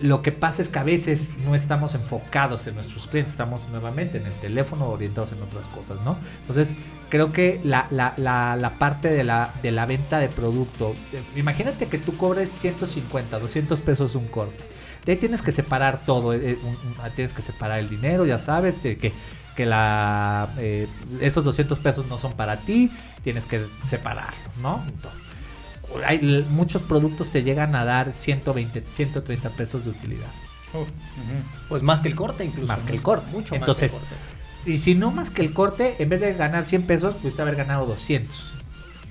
lo 0.00 0.22
que 0.22 0.32
pasa 0.32 0.62
es 0.62 0.68
que 0.68 0.78
a 0.78 0.82
veces 0.82 1.28
no 1.44 1.54
estamos 1.54 1.94
enfocados 1.94 2.66
en 2.66 2.74
nuestros 2.74 3.06
clientes, 3.06 3.32
estamos 3.34 3.68
nuevamente 3.68 4.18
en 4.18 4.26
el 4.26 4.32
teléfono 4.34 4.88
orientados 4.88 5.32
en 5.32 5.42
otras 5.42 5.66
cosas, 5.68 6.04
¿no? 6.04 6.16
Entonces, 6.40 6.74
creo 7.08 7.32
que 7.32 7.60
la, 7.62 7.86
la, 7.90 8.14
la, 8.16 8.56
la 8.56 8.78
parte 8.78 9.08
de 9.10 9.22
la, 9.24 9.52
de 9.62 9.70
la 9.70 9.86
venta 9.86 10.18
de 10.18 10.28
producto, 10.28 10.94
eh, 11.12 11.22
imagínate 11.36 11.86
que 11.86 11.98
tú 11.98 12.16
cobres 12.16 12.50
150, 12.50 13.38
200 13.38 13.80
pesos 13.80 14.14
un 14.14 14.26
corte. 14.28 14.64
De 15.04 15.12
ahí 15.12 15.18
tienes 15.18 15.42
que 15.42 15.52
separar 15.52 16.00
todo, 16.06 16.32
eh, 16.32 16.56
un- 16.62 16.68
un- 16.68 17.10
tienes 17.14 17.32
que 17.32 17.42
separar 17.42 17.78
el 17.80 17.88
dinero, 17.90 18.24
ya 18.24 18.38
sabes, 18.38 18.82
de 18.82 18.96
que, 18.96 19.12
que 19.56 19.66
la, 19.66 20.48
eh, 20.58 20.88
esos 21.20 21.44
200 21.44 21.78
pesos 21.80 22.06
no 22.06 22.18
son 22.18 22.32
para 22.32 22.56
ti, 22.56 22.90
tienes 23.22 23.44
que 23.44 23.66
separarlo, 23.88 24.38
¿no? 24.62 24.82
Entonces, 24.88 25.20
hay, 26.06 26.46
muchos 26.50 26.82
productos 26.82 27.30
te 27.30 27.42
llegan 27.42 27.74
a 27.74 27.84
dar 27.84 28.12
120, 28.12 28.80
130 28.80 29.50
pesos 29.50 29.84
de 29.84 29.90
utilidad. 29.90 30.28
Pues 31.68 31.82
más 31.82 32.00
que 32.00 32.08
el 32.08 32.14
corte 32.14 32.44
incluso. 32.44 32.66
Más 32.66 32.82
que 32.82 32.92
el 32.92 33.02
corte. 33.02 33.30
Mucho 33.30 33.54
Entonces, 33.54 33.92
más 33.92 34.00
que 34.00 34.06
el 34.06 34.10
corte. 34.10 34.70
Y 34.72 34.78
si 34.78 34.94
no 34.94 35.10
más 35.10 35.30
que 35.30 35.42
el 35.42 35.52
corte, 35.52 35.96
en 35.98 36.08
vez 36.08 36.20
de 36.20 36.34
ganar 36.34 36.66
100 36.66 36.84
pesos, 36.84 37.16
pudiste 37.16 37.42
haber 37.42 37.56
ganado 37.56 37.86
200. 37.86 38.52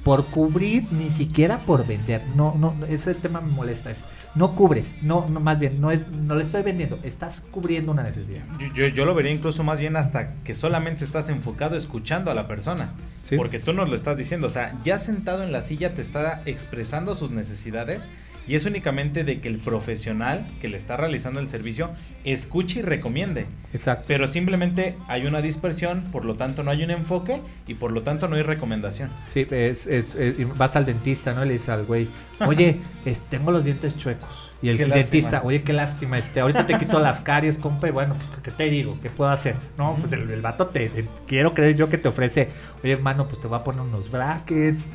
Por 0.04 0.26
cubrir, 0.26 0.88
ni 0.92 1.10
siquiera 1.10 1.60
por 1.60 1.86
vender. 1.86 2.26
No, 2.36 2.56
no, 2.58 2.74
ese 2.88 3.14
tema 3.14 3.42
me 3.42 3.52
molesta. 3.52 3.92
Es, 3.92 4.00
no 4.36 4.56
cubres, 4.56 4.96
no, 5.02 5.28
no, 5.28 5.40
más 5.40 5.60
bien, 5.60 5.82
no 5.82 5.92
es, 5.92 6.08
no 6.10 6.36
le 6.36 6.44
estoy 6.44 6.64
vendiendo, 6.64 7.00
estás 7.04 7.42
cubriendo 7.52 7.92
una 7.92 8.04
necesidad. 8.04 8.44
Yo, 8.60 8.68
yo, 8.74 8.88
yo 8.88 9.06
lo 9.06 9.14
vería 9.14 9.32
incluso 9.32 9.64
más 9.64 9.80
bien 9.80 9.96
hasta 9.96 10.34
que 10.44 10.56
solamente 10.56 11.04
estás 11.04 11.30
enfocado 11.30 11.76
escuchando 11.76 12.32
a 12.32 12.34
la 12.34 12.48
persona. 12.48 12.94
Sí. 13.24 13.36
Porque 13.36 13.60
tú 13.60 13.74
nos 13.74 13.90
lo 13.90 13.96
estás 13.96 14.18
diciendo. 14.18 14.48
O 14.48 14.50
sea, 14.50 14.78
ya 14.84 15.00
sentado 15.00 15.44
en 15.44 15.52
la 15.52 15.62
silla 15.62 15.94
te 15.94 16.02
está 16.02 16.42
expresando 16.46 17.16
sus 17.16 17.32
necesidades 17.32 18.10
y 18.48 18.56
es 18.56 18.66
únicamente 18.66 19.24
de 19.24 19.40
que 19.40 19.48
el 19.48 19.58
profesional 19.58 20.46
que 20.62 20.68
le 20.68 20.78
está 20.78 20.98
realizando 20.98 21.40
el 21.40 21.50
servicio 21.50 21.92
escuche 22.24 22.80
y 22.80 22.82
recomiende. 22.82 23.46
Exacto. 23.74 24.06
Pero 24.08 24.28
simplemente 24.28 24.96
hay 25.08 25.26
una 25.26 25.42
dispersión, 25.42 26.04
por 26.12 26.26
lo 26.26 26.36
tanto 26.36 26.64
no 26.64 26.72
hay 26.72 26.84
un 26.84 26.92
enfoque 26.92 27.42
y 27.68 27.76
por 27.76 27.92
lo 27.92 28.04
tanto 28.04 28.28
no 28.28 28.36
hay 28.36 28.42
recomendación. 28.42 29.10
Sí, 29.28 29.46
es, 29.52 29.88
es- 29.88 30.16
vas 30.58 30.76
al 30.76 30.86
dentista, 30.86 31.34
¿no? 31.34 31.44
Y 31.44 31.48
le 31.48 31.54
dices 31.54 31.70
al 31.70 31.86
güey, 31.86 32.08
oye, 32.48 32.78
es- 33.06 33.22
tengo 33.30 33.52
los 33.52 33.64
dientes 33.64 33.96
chuecos. 33.98 34.30
Y 34.64 34.70
el 34.70 34.78
Qué 34.78 34.86
dentista, 34.86 35.32
lástima. 35.32 35.42
oye, 35.48 35.64
qué 35.64 35.74
lástima, 35.74 36.20
este, 36.20 36.40
ahorita 36.40 36.68
te 36.68 36.78
quito 36.78 37.00
las 37.00 37.22
caries, 37.22 37.58
compa, 37.58 37.88
y 37.88 37.92
bueno, 37.92 38.14
pues, 38.14 38.42
¿qué 38.44 38.52
te 38.52 38.66
digo? 38.70 38.96
¿Qué 39.02 39.10
puedo 39.10 39.32
hacer? 39.32 39.56
No, 39.76 39.96
pues 40.00 40.12
el, 40.12 40.30
el 40.30 40.42
vato 40.42 40.68
te, 40.68 40.90
te- 40.90 41.08
quiero 41.26 41.56
creer 41.56 41.76
yo 41.76 41.90
que 41.90 41.98
te 41.98 42.08
ofrece, 42.08 42.50
oye, 42.84 42.94
hermano, 42.94 43.28
pues 43.28 43.42
te 43.42 43.48
voy 43.48 43.58
a 43.58 43.64
poner 43.64 43.82
unos 43.82 44.12
brackets. 44.12 44.86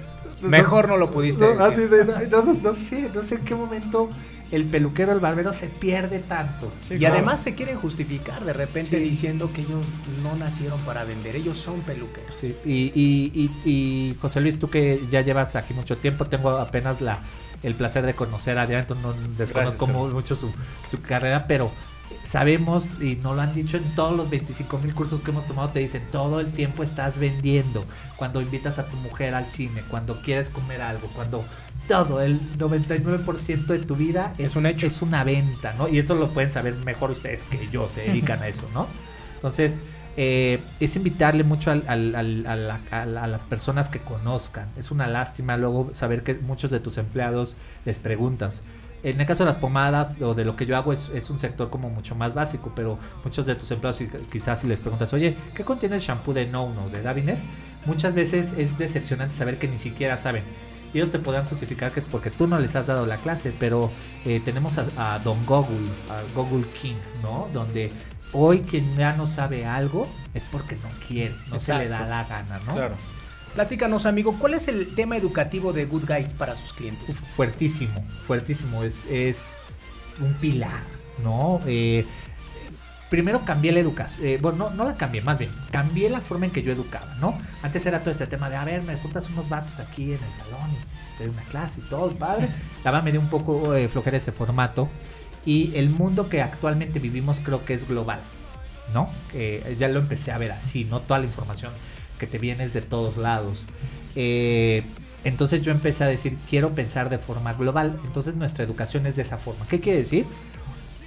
Mejor 0.42 0.88
no 0.88 0.96
lo 0.96 1.10
pudiste 1.10 1.40
No, 1.42 1.48
decir. 1.48 1.62
así 1.62 1.82
de, 1.86 2.14
ay, 2.14 2.28
no, 2.30 2.42
no, 2.42 2.54
no 2.54 2.74
sé, 2.74 3.10
no 3.14 3.22
sé 3.22 3.36
en 3.36 3.44
qué 3.44 3.54
momento 3.54 4.10
el 4.52 4.64
peluquero, 4.66 5.10
el 5.12 5.18
barbero 5.18 5.52
se 5.52 5.66
pierde 5.66 6.20
tanto. 6.20 6.70
y 6.90 7.04
además 7.04 7.42
se 7.42 7.54
quieren 7.56 7.76
justificar 7.78 8.44
de 8.44 8.52
repente 8.52 8.98
Sí. 8.98 9.02
diciendo 9.02 9.50
que 9.52 9.62
ellos 9.62 9.84
no 10.22 10.36
nacieron 10.36 10.78
para 10.82 11.02
vender, 11.04 11.34
ellos 11.36 11.58
son 11.58 11.80
peluqueros. 11.80 12.34
Sí, 12.34 12.54
y, 12.64 12.92
y, 12.94 13.50
y, 13.64 13.70
y, 13.70 14.14
José 14.20 14.40
Luis, 14.40 14.58
tú 14.58 14.68
que 14.70 15.00
ya 15.10 15.22
llevas 15.22 15.56
aquí 15.56 15.74
mucho 15.74 15.96
tiempo, 15.96 16.26
tengo 16.26 16.50
apenas 16.50 17.00
la, 17.00 17.18
el 17.64 17.74
placer 17.74 18.06
de 18.06 18.14
conocer 18.14 18.56
a 18.58 18.62
Adrián, 18.62 18.82
entonces 18.82 19.04
no 19.04 19.14
desconozco 19.36 19.86
mucho 19.88 20.36
su, 20.36 20.52
su 20.90 21.00
carrera, 21.02 21.46
pero 21.48 21.72
sabemos, 22.24 22.84
y 23.00 23.16
nos 23.16 23.36
lo 23.36 23.42
han 23.42 23.54
dicho 23.54 23.76
en 23.76 23.84
todos 23.94 24.16
los 24.16 24.28
25 24.30 24.78
mil 24.78 24.94
cursos 24.94 25.20
que 25.22 25.30
hemos 25.30 25.46
tomado, 25.46 25.68
te 25.70 25.80
dicen, 25.80 26.02
todo 26.10 26.40
el 26.40 26.52
tiempo 26.52 26.82
estás 26.82 27.18
vendiendo, 27.18 27.84
cuando 28.16 28.40
invitas 28.40 28.78
a 28.78 28.86
tu 28.86 28.96
mujer 28.98 29.34
al 29.34 29.46
cine, 29.46 29.82
cuando 29.88 30.20
quieres 30.22 30.48
comer 30.48 30.82
algo, 30.82 31.08
cuando 31.14 31.44
todo, 31.88 32.20
el 32.20 32.40
99% 32.58 33.66
de 33.66 33.78
tu 33.80 33.94
vida 33.96 34.32
es, 34.38 34.46
Es 34.46 34.56
un 34.56 34.66
hecho. 34.66 34.86
es 34.86 35.02
una 35.02 35.22
venta, 35.24 35.74
¿no? 35.78 35.88
Y 35.88 35.98
eso 35.98 36.14
lo 36.14 36.28
pueden 36.28 36.52
saber 36.52 36.74
mejor 36.84 37.10
ustedes 37.12 37.42
que 37.44 37.68
yo, 37.68 37.88
se 37.92 38.02
dedican 38.02 38.42
a 38.42 38.48
eso, 38.48 38.62
¿no? 38.74 38.86
Entonces, 39.36 39.78
eh, 40.16 40.60
es 40.80 40.96
invitarle 40.96 41.44
mucho 41.44 41.70
al- 41.70 41.84
al- 41.86 42.14
al- 42.14 42.46
a, 42.46 42.56
la- 42.56 42.80
a 42.90 43.04
la- 43.06 43.24
a 43.24 43.26
las 43.26 43.44
personas 43.44 43.88
que 43.88 43.98
conozcan. 44.00 44.66
Es 44.78 44.90
una 44.90 45.06
lástima 45.06 45.56
luego 45.58 45.90
saber 45.92 46.22
que 46.22 46.34
muchos 46.34 46.70
de 46.70 46.80
tus 46.80 46.96
empleados 46.98 47.54
les 47.84 47.98
preguntas. 47.98 48.62
En 49.06 49.20
el 49.20 49.26
caso 49.26 49.44
de 49.44 49.50
las 49.50 49.56
pomadas 49.56 50.20
o 50.20 50.34
de 50.34 50.44
lo 50.44 50.56
que 50.56 50.66
yo 50.66 50.76
hago 50.76 50.92
es, 50.92 51.10
es 51.14 51.30
un 51.30 51.38
sector 51.38 51.70
como 51.70 51.88
mucho 51.88 52.16
más 52.16 52.34
básico, 52.34 52.72
pero 52.74 52.98
muchos 53.22 53.46
de 53.46 53.54
tus 53.54 53.70
empleados 53.70 54.02
quizás 54.32 54.62
si 54.62 54.66
les 54.66 54.80
preguntas, 54.80 55.12
oye, 55.12 55.36
¿qué 55.54 55.62
contiene 55.62 55.94
el 55.94 56.00
shampoo 56.00 56.34
de 56.34 56.48
No 56.48 56.74
No 56.74 56.88
de 56.88 57.02
Davines? 57.02 57.38
Muchas 57.84 58.16
veces 58.16 58.52
es 58.58 58.76
decepcionante 58.78 59.32
saber 59.32 59.60
que 59.60 59.68
ni 59.68 59.78
siquiera 59.78 60.16
saben. 60.16 60.42
Ellos 60.92 61.12
te 61.12 61.20
podrán 61.20 61.44
justificar 61.44 61.92
que 61.92 62.00
es 62.00 62.06
porque 62.06 62.32
tú 62.32 62.48
no 62.48 62.58
les 62.58 62.74
has 62.74 62.88
dado 62.88 63.06
la 63.06 63.18
clase, 63.18 63.52
pero 63.60 63.92
eh, 64.24 64.42
tenemos 64.44 64.76
a, 64.76 65.14
a 65.14 65.20
Don 65.20 65.38
Google, 65.46 65.86
a 66.10 66.22
Google 66.34 66.66
King, 66.82 66.96
¿no? 67.22 67.48
Donde 67.52 67.92
hoy 68.32 68.62
quien 68.62 68.96
ya 68.96 69.12
no 69.12 69.28
sabe 69.28 69.66
algo 69.66 70.08
es 70.34 70.44
porque 70.50 70.74
no 70.82 70.88
quiere, 71.06 71.32
no 71.48 71.60
se 71.60 71.78
le 71.78 71.86
da 71.86 72.08
la 72.08 72.24
gana, 72.24 72.58
¿no? 72.66 72.74
Claro. 72.74 72.96
Platícanos, 73.56 74.04
amigo, 74.04 74.36
¿cuál 74.38 74.52
es 74.52 74.68
el 74.68 74.94
tema 74.94 75.16
educativo 75.16 75.72
de 75.72 75.86
Good 75.86 76.04
Guys 76.06 76.34
para 76.34 76.54
sus 76.54 76.74
clientes? 76.74 77.20
Fuertísimo, 77.36 78.04
fuertísimo. 78.26 78.82
Es, 78.82 79.06
es 79.10 79.38
un 80.20 80.34
pilar, 80.34 80.82
¿no? 81.24 81.62
Eh, 81.66 82.04
primero 83.08 83.46
cambié 83.46 83.72
la 83.72 83.80
educación. 83.80 84.26
eh, 84.26 84.38
bueno, 84.42 84.58
no, 84.58 84.70
no 84.72 84.84
la 84.84 84.94
cambié, 84.98 85.22
más 85.22 85.38
bien. 85.38 85.50
Cambié 85.70 86.10
la 86.10 86.20
forma 86.20 86.44
en 86.44 86.52
que 86.52 86.62
yo 86.62 86.70
educaba, 86.70 87.14
¿no? 87.18 87.34
Antes 87.62 87.86
era 87.86 88.00
todo 88.00 88.10
este 88.10 88.26
tema 88.26 88.50
de, 88.50 88.56
a 88.56 88.64
ver, 88.64 88.82
me 88.82 88.94
juntas 88.96 89.26
unos 89.30 89.48
vatos 89.48 89.80
aquí 89.80 90.02
en 90.02 90.10
el 90.10 90.18
salón 90.18 90.70
y 90.72 91.16
te 91.16 91.24
doy 91.24 91.32
una 91.32 91.44
clase 91.44 91.80
y 91.80 91.88
todo, 91.88 92.10
padre. 92.10 92.50
La 92.84 92.90
verdad 92.90 93.04
me 93.04 93.12
dio 93.12 93.22
un 93.22 93.30
poco 93.30 93.74
eh, 93.74 93.88
flojera 93.88 94.18
ese 94.18 94.32
formato. 94.32 94.90
Y 95.46 95.74
el 95.76 95.88
mundo 95.88 96.28
que 96.28 96.42
actualmente 96.42 96.98
vivimos 96.98 97.40
creo 97.42 97.64
que 97.64 97.72
es 97.72 97.88
global, 97.88 98.18
¿no? 98.92 99.08
Ya 99.78 99.88
lo 99.88 100.00
empecé 100.00 100.30
a 100.30 100.36
ver 100.36 100.52
así, 100.52 100.84
¿no? 100.84 101.00
Toda 101.00 101.20
la 101.20 101.24
información 101.24 101.72
que 102.18 102.26
te 102.26 102.38
vienes 102.38 102.72
de 102.72 102.82
todos 102.82 103.16
lados. 103.16 103.64
Eh, 104.14 104.82
entonces 105.24 105.62
yo 105.62 105.72
empecé 105.72 106.04
a 106.04 106.06
decir, 106.06 106.36
quiero 106.48 106.70
pensar 106.70 107.10
de 107.10 107.18
forma 107.18 107.52
global. 107.54 107.98
Entonces 108.04 108.34
nuestra 108.34 108.64
educación 108.64 109.06
es 109.06 109.16
de 109.16 109.22
esa 109.22 109.38
forma. 109.38 109.66
¿Qué 109.68 109.80
quiere 109.80 109.98
decir? 109.98 110.24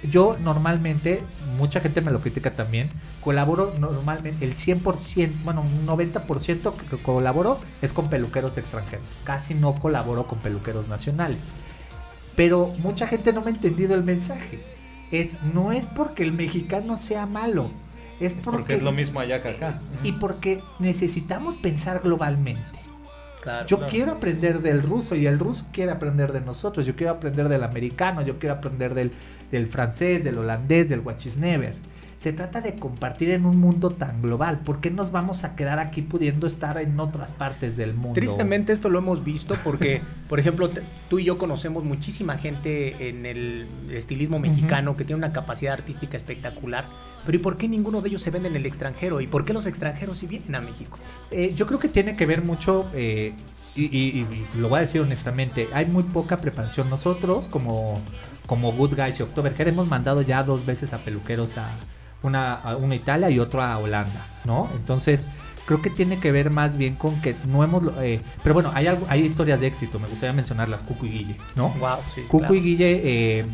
Yo 0.02 0.36
normalmente, 0.42 1.22
mucha 1.58 1.80
gente 1.80 2.00
me 2.00 2.10
lo 2.10 2.20
critica 2.20 2.50
también, 2.52 2.88
colaboro 3.20 3.74
normalmente 3.78 4.46
el 4.46 4.56
100%, 4.56 5.30
bueno, 5.44 5.60
un 5.60 5.86
90% 5.86 6.72
que 6.74 6.96
colaboro 6.96 7.58
es 7.82 7.92
con 7.92 8.08
peluqueros 8.08 8.56
extranjeros. 8.56 9.04
Casi 9.24 9.54
no 9.54 9.74
colaboro 9.74 10.26
con 10.26 10.38
peluqueros 10.38 10.88
nacionales. 10.88 11.40
Pero 12.34 12.72
mucha 12.78 13.06
gente 13.06 13.34
no 13.34 13.42
me 13.42 13.50
ha 13.50 13.54
entendido 13.54 13.94
el 13.94 14.04
mensaje. 14.04 14.60
Es, 15.10 15.42
no 15.42 15.72
es 15.72 15.84
porque 15.84 16.22
el 16.22 16.32
mexicano 16.32 16.96
sea 16.96 17.26
malo. 17.26 17.70
Es, 18.20 18.34
porque 18.34 18.74
es 18.74 18.82
lo 18.82 18.92
mismo 18.92 19.18
allá 19.18 19.42
que 19.42 19.48
acá. 19.48 19.80
y 20.02 20.12
porque 20.12 20.62
necesitamos 20.78 21.56
pensar 21.56 22.02
globalmente. 22.02 22.78
Claro. 23.40 23.66
Yo 23.66 23.78
claro. 23.78 23.90
quiero 23.90 24.12
aprender 24.12 24.60
del 24.60 24.82
ruso 24.82 25.16
y 25.16 25.26
el 25.26 25.38
ruso 25.38 25.64
quiere 25.72 25.92
aprender 25.92 26.32
de 26.32 26.42
nosotros. 26.42 26.84
Yo 26.84 26.94
quiero 26.94 27.14
aprender 27.14 27.48
del 27.48 27.64
americano, 27.64 28.20
yo 28.20 28.38
quiero 28.38 28.56
aprender 28.56 28.92
del, 28.92 29.12
del 29.50 29.66
francés, 29.66 30.22
del 30.22 30.36
holandés, 30.36 30.90
del 30.90 31.02
never. 31.38 31.74
Se 32.22 32.34
trata 32.34 32.60
de 32.60 32.74
compartir 32.74 33.30
en 33.30 33.46
un 33.46 33.56
mundo 33.58 33.88
tan 33.92 34.20
global. 34.20 34.58
¿Por 34.58 34.80
qué 34.82 34.90
nos 34.90 35.10
vamos 35.10 35.42
a 35.44 35.56
quedar 35.56 35.78
aquí 35.78 36.02
pudiendo 36.02 36.46
estar 36.46 36.76
en 36.76 37.00
otras 37.00 37.32
partes 37.32 37.78
del 37.78 37.94
mundo? 37.94 38.12
Tristemente 38.12 38.72
esto 38.74 38.90
lo 38.90 38.98
hemos 38.98 39.24
visto 39.24 39.56
porque, 39.64 40.02
por 40.28 40.38
ejemplo, 40.38 40.68
tú 41.08 41.18
y 41.18 41.24
yo 41.24 41.38
conocemos 41.38 41.82
muchísima 41.82 42.36
gente 42.36 43.08
en 43.08 43.24
el 43.24 43.66
estilismo 43.90 44.38
mexicano 44.38 44.98
que 44.98 45.04
tiene 45.04 45.16
una 45.16 45.32
capacidad 45.32 45.72
artística 45.72 46.18
espectacular, 46.18 46.84
pero 47.24 47.36
¿y 47.36 47.40
por 47.40 47.56
qué 47.56 47.68
ninguno 47.68 48.02
de 48.02 48.10
ellos 48.10 48.20
se 48.20 48.30
vende 48.30 48.48
en 48.50 48.56
el 48.56 48.66
extranjero? 48.66 49.22
¿Y 49.22 49.26
por 49.26 49.46
qué 49.46 49.54
los 49.54 49.64
extranjeros 49.64 50.18
sí 50.18 50.26
vienen 50.26 50.54
a 50.56 50.60
México? 50.60 50.98
Eh, 51.30 51.54
yo 51.56 51.66
creo 51.66 51.78
que 51.78 51.88
tiene 51.88 52.16
que 52.16 52.26
ver 52.26 52.42
mucho, 52.44 52.90
eh, 52.92 53.32
y, 53.74 53.84
y- 53.84 54.20
y 54.20 54.46
lo 54.60 54.68
voy 54.68 54.76
a 54.78 54.80
decir 54.82 55.00
honestamente, 55.00 55.68
hay 55.72 55.86
muy 55.86 56.02
poca 56.02 56.36
preparación. 56.36 56.90
Nosotros, 56.90 57.48
como, 57.48 57.98
como 58.46 58.72
Good 58.72 58.94
Guys 58.96 59.20
y 59.20 59.22
October, 59.22 59.54
hemos 59.58 59.88
mandado 59.88 60.20
ya 60.20 60.42
dos 60.42 60.66
veces 60.66 60.92
a 60.92 60.98
peluqueros 60.98 61.56
a 61.56 61.70
una, 62.22 62.54
a 62.54 62.76
una 62.76 62.94
Italia 62.94 63.30
y 63.30 63.38
otro 63.38 63.62
a 63.62 63.78
Holanda, 63.78 64.26
¿no? 64.44 64.68
Entonces, 64.74 65.26
creo 65.66 65.80
que 65.82 65.90
tiene 65.90 66.18
que 66.18 66.32
ver 66.32 66.50
más 66.50 66.76
bien 66.76 66.96
con 66.96 67.20
que 67.20 67.36
no 67.46 67.62
hemos... 67.64 67.82
eh, 68.02 68.20
pero 68.42 68.54
bueno, 68.54 68.70
hay, 68.74 68.86
algo, 68.86 69.06
hay 69.08 69.24
historias 69.24 69.60
de 69.60 69.68
éxito, 69.68 69.98
me 69.98 70.08
gustaría 70.08 70.32
mencionarlas, 70.32 70.82
Cucu 70.82 71.06
y 71.06 71.10
Guille, 71.10 71.36
¿no? 71.56 71.70
Wow, 71.80 71.98
sí. 72.14 72.22
Cucu 72.22 72.38
claro. 72.38 72.54
y 72.54 72.60
Guille, 72.60 73.00
eh, 73.04 73.46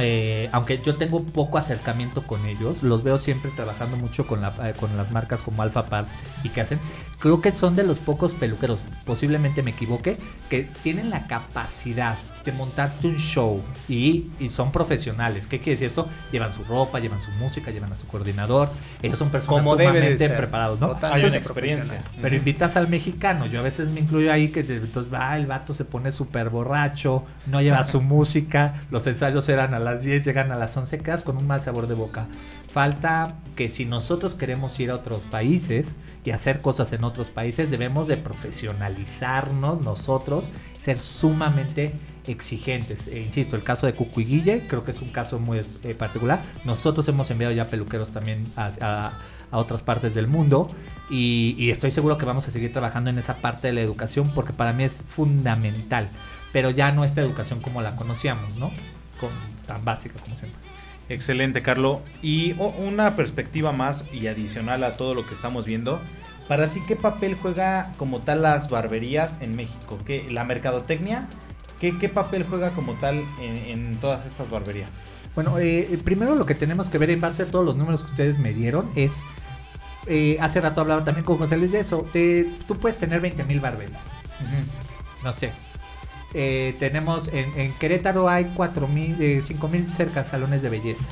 eh, 0.00 0.48
aunque 0.52 0.78
yo 0.78 0.94
tengo 0.94 1.22
poco 1.24 1.58
acercamiento 1.58 2.22
con 2.22 2.46
ellos, 2.46 2.84
los 2.84 3.02
veo 3.02 3.18
siempre 3.18 3.50
trabajando 3.50 3.96
mucho 3.96 4.26
con, 4.28 4.40
la, 4.40 4.54
eh, 4.62 4.72
con 4.78 4.96
las 4.96 5.10
marcas 5.10 5.42
como 5.42 5.62
Alpha 5.62 5.86
Pad 5.86 6.06
y 6.44 6.50
que 6.50 6.60
hacen. 6.60 6.78
Creo 7.18 7.40
que 7.40 7.52
son 7.52 7.74
de 7.74 7.82
los 7.84 7.98
pocos 7.98 8.34
peluqueros, 8.34 8.80
posiblemente 9.04 9.62
me 9.62 9.72
equivoque, 9.72 10.18
que 10.48 10.68
tienen 10.82 11.10
la 11.10 11.26
capacidad 11.26 12.16
de 12.44 12.52
montarte 12.52 13.08
un 13.08 13.16
show 13.16 13.60
y, 13.88 14.28
y 14.40 14.48
son 14.48 14.72
profesionales. 14.72 15.46
¿Qué 15.46 15.58
quiere 15.58 15.72
decir 15.72 15.88
esto? 15.88 16.08
Llevan 16.32 16.54
su 16.54 16.64
ropa, 16.64 16.98
llevan 16.98 17.20
su 17.20 17.30
música, 17.32 17.70
llevan 17.70 17.92
a 17.92 17.96
su 17.96 18.06
coordinador. 18.06 18.70
Ellos 19.02 19.18
son 19.18 19.30
personas 19.30 19.62
Como 19.62 19.76
debe 19.76 19.92
de 19.92 19.98
sumamente 19.98 20.26
ser. 20.28 20.36
preparados, 20.36 20.80
¿no? 20.80 20.96
Hay 21.02 21.24
una 21.24 21.36
experiencia. 21.36 22.02
Pero 22.22 22.36
invitas 22.36 22.76
al 22.76 22.88
mexicano, 22.88 23.46
yo 23.46 23.60
a 23.60 23.62
veces 23.62 23.88
me 23.88 24.00
incluyo 24.00 24.32
ahí 24.32 24.48
que 24.48 24.60
entonces 24.60 25.12
va, 25.12 25.36
el 25.36 25.46
vato 25.46 25.74
se 25.74 25.84
pone 25.84 26.12
súper 26.12 26.48
borracho, 26.48 27.24
no 27.46 27.60
lleva 27.60 27.84
su 27.84 28.00
música, 28.00 28.82
los 28.90 29.06
ensayos 29.06 29.48
eran 29.48 29.74
a 29.74 29.78
las 29.78 30.02
10, 30.04 30.24
llegan 30.24 30.52
a 30.52 30.56
las 30.56 30.76
11, 30.76 30.98
quedas 31.00 31.22
con 31.22 31.36
un 31.36 31.46
mal 31.46 31.62
sabor 31.62 31.86
de 31.86 31.94
boca. 31.94 32.28
Falta 32.72 33.34
que 33.56 33.68
si 33.68 33.84
nosotros 33.84 34.34
queremos 34.34 34.78
ir 34.80 34.90
a 34.90 34.94
otros 34.94 35.20
países 35.30 35.94
y 36.24 36.30
hacer 36.30 36.60
cosas 36.60 36.92
en 36.92 37.04
otros 37.04 37.28
países, 37.28 37.70
debemos 37.70 38.06
de 38.08 38.16
profesionalizarnos 38.16 39.80
nosotros, 39.82 40.44
ser 40.80 40.98
sumamente 41.00 41.92
exigentes. 42.26 43.06
E 43.08 43.20
insisto, 43.20 43.56
el 43.56 43.62
caso 43.62 43.86
de 43.86 43.94
Cucu 43.94 44.20
y 44.20 44.24
Guille 44.24 44.66
creo 44.68 44.84
que 44.84 44.90
es 44.92 45.00
un 45.00 45.10
caso 45.10 45.38
muy 45.38 45.60
eh, 45.84 45.94
particular. 45.94 46.42
Nosotros 46.64 47.06
hemos 47.08 47.30
enviado 47.30 47.54
ya 47.54 47.64
peluqueros 47.66 48.10
también 48.10 48.46
a, 48.56 48.70
a- 48.80 49.12
otras 49.50 49.82
partes 49.82 50.14
del 50.14 50.26
mundo 50.26 50.68
y, 51.08 51.70
estoy 51.70 51.90
seguro 51.90 52.18
que 52.18 52.26
vamos 52.26 52.46
a 52.46 52.50
seguir 52.50 52.70
trabajando 52.70 53.08
en 53.08 53.16
esa 53.16 53.38
parte 53.38 53.68
de 53.68 53.72
la 53.72 53.80
educación 53.80 54.30
porque 54.34 54.52
para 54.52 54.74
mí 54.74 54.84
es 54.84 55.02
fundamental, 55.08 56.10
pero 56.52 56.68
ya 56.68 56.92
no 56.92 57.02
esta 57.02 57.22
educación 57.22 57.60
como 57.62 57.80
la 57.80 57.96
conocíamos, 57.96 58.56
¿no? 58.58 58.70
Tan 59.66 59.82
básica 59.86 60.18
como 60.20 60.36
siempre. 60.36 60.67
Excelente, 61.08 61.62
Carlo. 61.62 62.02
Y 62.22 62.54
oh, 62.58 62.68
una 62.78 63.16
perspectiva 63.16 63.72
más 63.72 64.04
y 64.12 64.26
adicional 64.26 64.84
a 64.84 64.96
todo 64.96 65.14
lo 65.14 65.26
que 65.26 65.34
estamos 65.34 65.64
viendo. 65.64 66.00
Para 66.48 66.68
ti, 66.68 66.80
¿qué 66.86 66.96
papel 66.96 67.36
juega 67.40 67.92
como 67.98 68.20
tal 68.20 68.42
las 68.42 68.70
barberías 68.70 69.40
en 69.42 69.54
México? 69.56 69.98
¿Qué, 70.06 70.26
¿La 70.30 70.44
mercadotecnia? 70.44 71.28
¿Qué, 71.80 71.96
qué 71.98 72.08
papel 72.08 72.44
juega 72.44 72.70
como 72.70 72.94
tal 72.94 73.22
en, 73.40 73.56
en 73.56 73.96
todas 73.96 74.26
estas 74.26 74.50
barberías? 74.50 75.00
Bueno, 75.34 75.58
eh, 75.58 75.98
primero 76.04 76.34
lo 76.34 76.46
que 76.46 76.54
tenemos 76.54 76.90
que 76.90 76.98
ver 76.98 77.10
en 77.10 77.20
base 77.20 77.42
a 77.44 77.46
todos 77.46 77.64
los 77.64 77.76
números 77.76 78.02
que 78.02 78.10
ustedes 78.10 78.38
me 78.38 78.52
dieron 78.52 78.90
es, 78.96 79.20
eh, 80.06 80.36
hace 80.40 80.60
rato 80.60 80.80
hablaba 80.80 81.04
también 81.04 81.24
con 81.24 81.36
José 81.38 81.56
Luis 81.56 81.70
de 81.70 81.80
eso, 81.80 82.08
de- 82.12 82.50
tú 82.66 82.76
puedes 82.76 82.98
tener 82.98 83.20
20 83.20 83.44
mil 83.44 83.60
barberías, 83.60 84.00
no 85.22 85.32
sé. 85.32 85.52
Eh, 86.34 86.76
tenemos 86.78 87.28
en, 87.28 87.58
en 87.58 87.72
Querétaro 87.74 88.28
hay 88.28 88.52
4 88.54 88.86
mil, 88.86 89.16
eh, 89.20 89.42
5 89.42 89.68
mil 89.68 89.90
cerca 89.90 90.24
salones 90.24 90.62
de 90.62 90.70
belleza. 90.70 91.06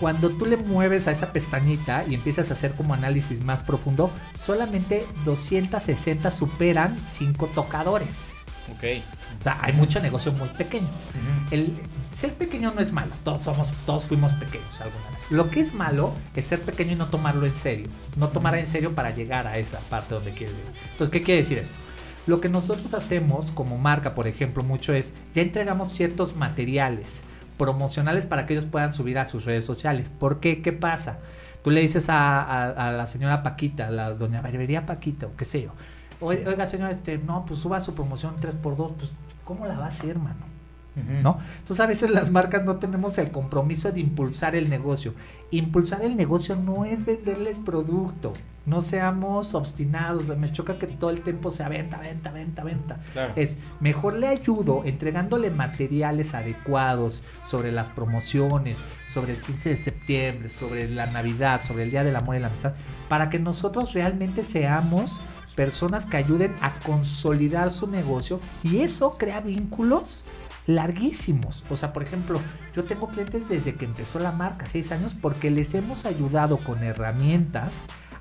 Cuando 0.00 0.30
tú 0.30 0.44
le 0.44 0.56
mueves 0.56 1.06
a 1.06 1.12
esa 1.12 1.32
pestañita 1.32 2.04
y 2.08 2.14
empiezas 2.14 2.50
a 2.50 2.54
hacer 2.54 2.72
como 2.72 2.94
análisis 2.94 3.44
más 3.44 3.62
profundo, 3.62 4.10
solamente 4.44 5.06
260 5.24 6.30
superan 6.32 6.98
5 7.06 7.46
tocadores. 7.54 8.08
Ok. 8.72 8.84
O 9.38 9.42
sea, 9.42 9.58
hay 9.62 9.72
mucho 9.72 10.00
negocio 10.00 10.32
muy 10.32 10.48
pequeño. 10.48 10.88
El 11.50 11.74
ser 12.14 12.34
pequeño 12.34 12.72
no 12.74 12.80
es 12.80 12.92
malo, 12.92 13.12
todos 13.24 13.42
somos, 13.42 13.68
todos 13.86 14.06
fuimos 14.06 14.32
pequeños 14.32 14.80
alguna 14.80 15.10
vez. 15.10 15.20
Lo 15.30 15.50
que 15.50 15.60
es 15.60 15.72
malo 15.74 16.12
es 16.34 16.46
ser 16.46 16.60
pequeño 16.60 16.92
y 16.92 16.96
no 16.96 17.06
tomarlo 17.06 17.46
en 17.46 17.54
serio, 17.54 17.86
no 18.16 18.28
tomar 18.28 18.56
en 18.56 18.66
serio 18.66 18.94
para 18.94 19.14
llegar 19.14 19.46
a 19.46 19.58
esa 19.58 19.78
parte 19.78 20.14
donde 20.14 20.32
quieres 20.32 20.56
llegar. 20.56 20.72
Entonces, 20.92 21.10
¿qué 21.10 21.22
quiere 21.22 21.42
decir 21.42 21.58
esto? 21.58 21.74
Lo 22.28 22.42
que 22.42 22.50
nosotros 22.50 22.92
hacemos 22.92 23.50
como 23.52 23.78
marca, 23.78 24.14
por 24.14 24.26
ejemplo, 24.26 24.62
mucho 24.62 24.92
es, 24.92 25.14
ya 25.32 25.40
entregamos 25.40 25.92
ciertos 25.92 26.36
materiales 26.36 27.22
promocionales 27.56 28.26
para 28.26 28.44
que 28.44 28.52
ellos 28.52 28.66
puedan 28.66 28.92
subir 28.92 29.18
a 29.18 29.26
sus 29.26 29.46
redes 29.46 29.64
sociales. 29.64 30.10
¿Por 30.10 30.38
qué? 30.38 30.60
¿Qué 30.60 30.74
pasa? 30.74 31.20
Tú 31.64 31.70
le 31.70 31.80
dices 31.80 32.04
a, 32.10 32.92
la 32.94 33.06
señora 33.06 33.42
Paquita, 33.42 33.90
la 33.90 34.12
doña 34.12 34.42
Barbería 34.42 34.84
Paquita, 34.84 35.26
o 35.26 35.36
qué 35.36 35.46
sé 35.46 35.62
yo, 35.62 35.70
"Oye, 36.20 36.46
oiga 36.46 36.66
señora, 36.66 36.90
este, 36.90 37.16
no, 37.16 37.46
pues 37.46 37.60
suba 37.60 37.80
su 37.80 37.94
promoción 37.94 38.36
3x2, 38.36 38.92
pues 38.98 39.10
¿cómo 39.46 39.66
la 39.66 39.78
va 39.78 39.86
a 39.86 39.88
hacer, 39.88 40.18
mano? 40.18 40.57
¿No? 41.22 41.38
Entonces 41.58 41.80
a 41.84 41.86
veces 41.86 42.10
las 42.10 42.30
marcas 42.30 42.64
no 42.64 42.76
tenemos 42.76 43.18
el 43.18 43.30
compromiso 43.30 43.92
de 43.92 44.00
impulsar 44.00 44.54
el 44.54 44.68
negocio. 44.70 45.14
Impulsar 45.50 46.02
el 46.02 46.16
negocio 46.16 46.56
no 46.56 46.84
es 46.84 47.04
venderles 47.04 47.58
producto. 47.58 48.32
No 48.66 48.82
seamos 48.82 49.54
obstinados. 49.54 50.26
Me 50.36 50.52
choca 50.52 50.78
que 50.78 50.86
todo 50.86 51.10
el 51.10 51.22
tiempo 51.22 51.50
sea 51.50 51.68
venta, 51.68 51.98
venta, 51.98 52.30
venta, 52.30 52.64
venta. 52.64 53.00
Claro. 53.12 53.32
Es 53.36 53.56
mejor 53.80 54.14
le 54.14 54.28
ayudo 54.28 54.82
entregándole 54.84 55.50
materiales 55.50 56.34
adecuados 56.34 57.22
sobre 57.46 57.72
las 57.72 57.88
promociones, 57.88 58.78
sobre 59.12 59.32
el 59.32 59.40
15 59.40 59.68
de 59.70 59.84
septiembre, 59.84 60.50
sobre 60.50 60.88
la 60.88 61.06
Navidad, 61.06 61.62
sobre 61.64 61.84
el 61.84 61.90
Día 61.90 62.04
del 62.04 62.16
Amor 62.16 62.36
y 62.36 62.40
la 62.40 62.48
Amistad, 62.48 62.74
para 63.08 63.30
que 63.30 63.38
nosotros 63.38 63.94
realmente 63.94 64.44
seamos 64.44 65.18
personas 65.58 66.06
que 66.06 66.16
ayuden 66.16 66.54
a 66.60 66.70
consolidar 66.86 67.72
su 67.72 67.88
negocio 67.88 68.38
y 68.62 68.78
eso 68.78 69.18
crea 69.18 69.40
vínculos 69.40 70.22
larguísimos. 70.68 71.64
O 71.70 71.76
sea, 71.76 71.92
por 71.92 72.02
ejemplo, 72.02 72.40
yo 72.76 72.84
tengo 72.84 73.08
clientes 73.08 73.48
desde 73.48 73.74
que 73.74 73.86
empezó 73.86 74.18
la 74.20 74.32
marca, 74.32 74.66
seis 74.66 74.92
años, 74.92 75.14
porque 75.20 75.50
les 75.50 75.74
hemos 75.74 76.04
ayudado 76.04 76.58
con 76.58 76.84
herramientas 76.84 77.72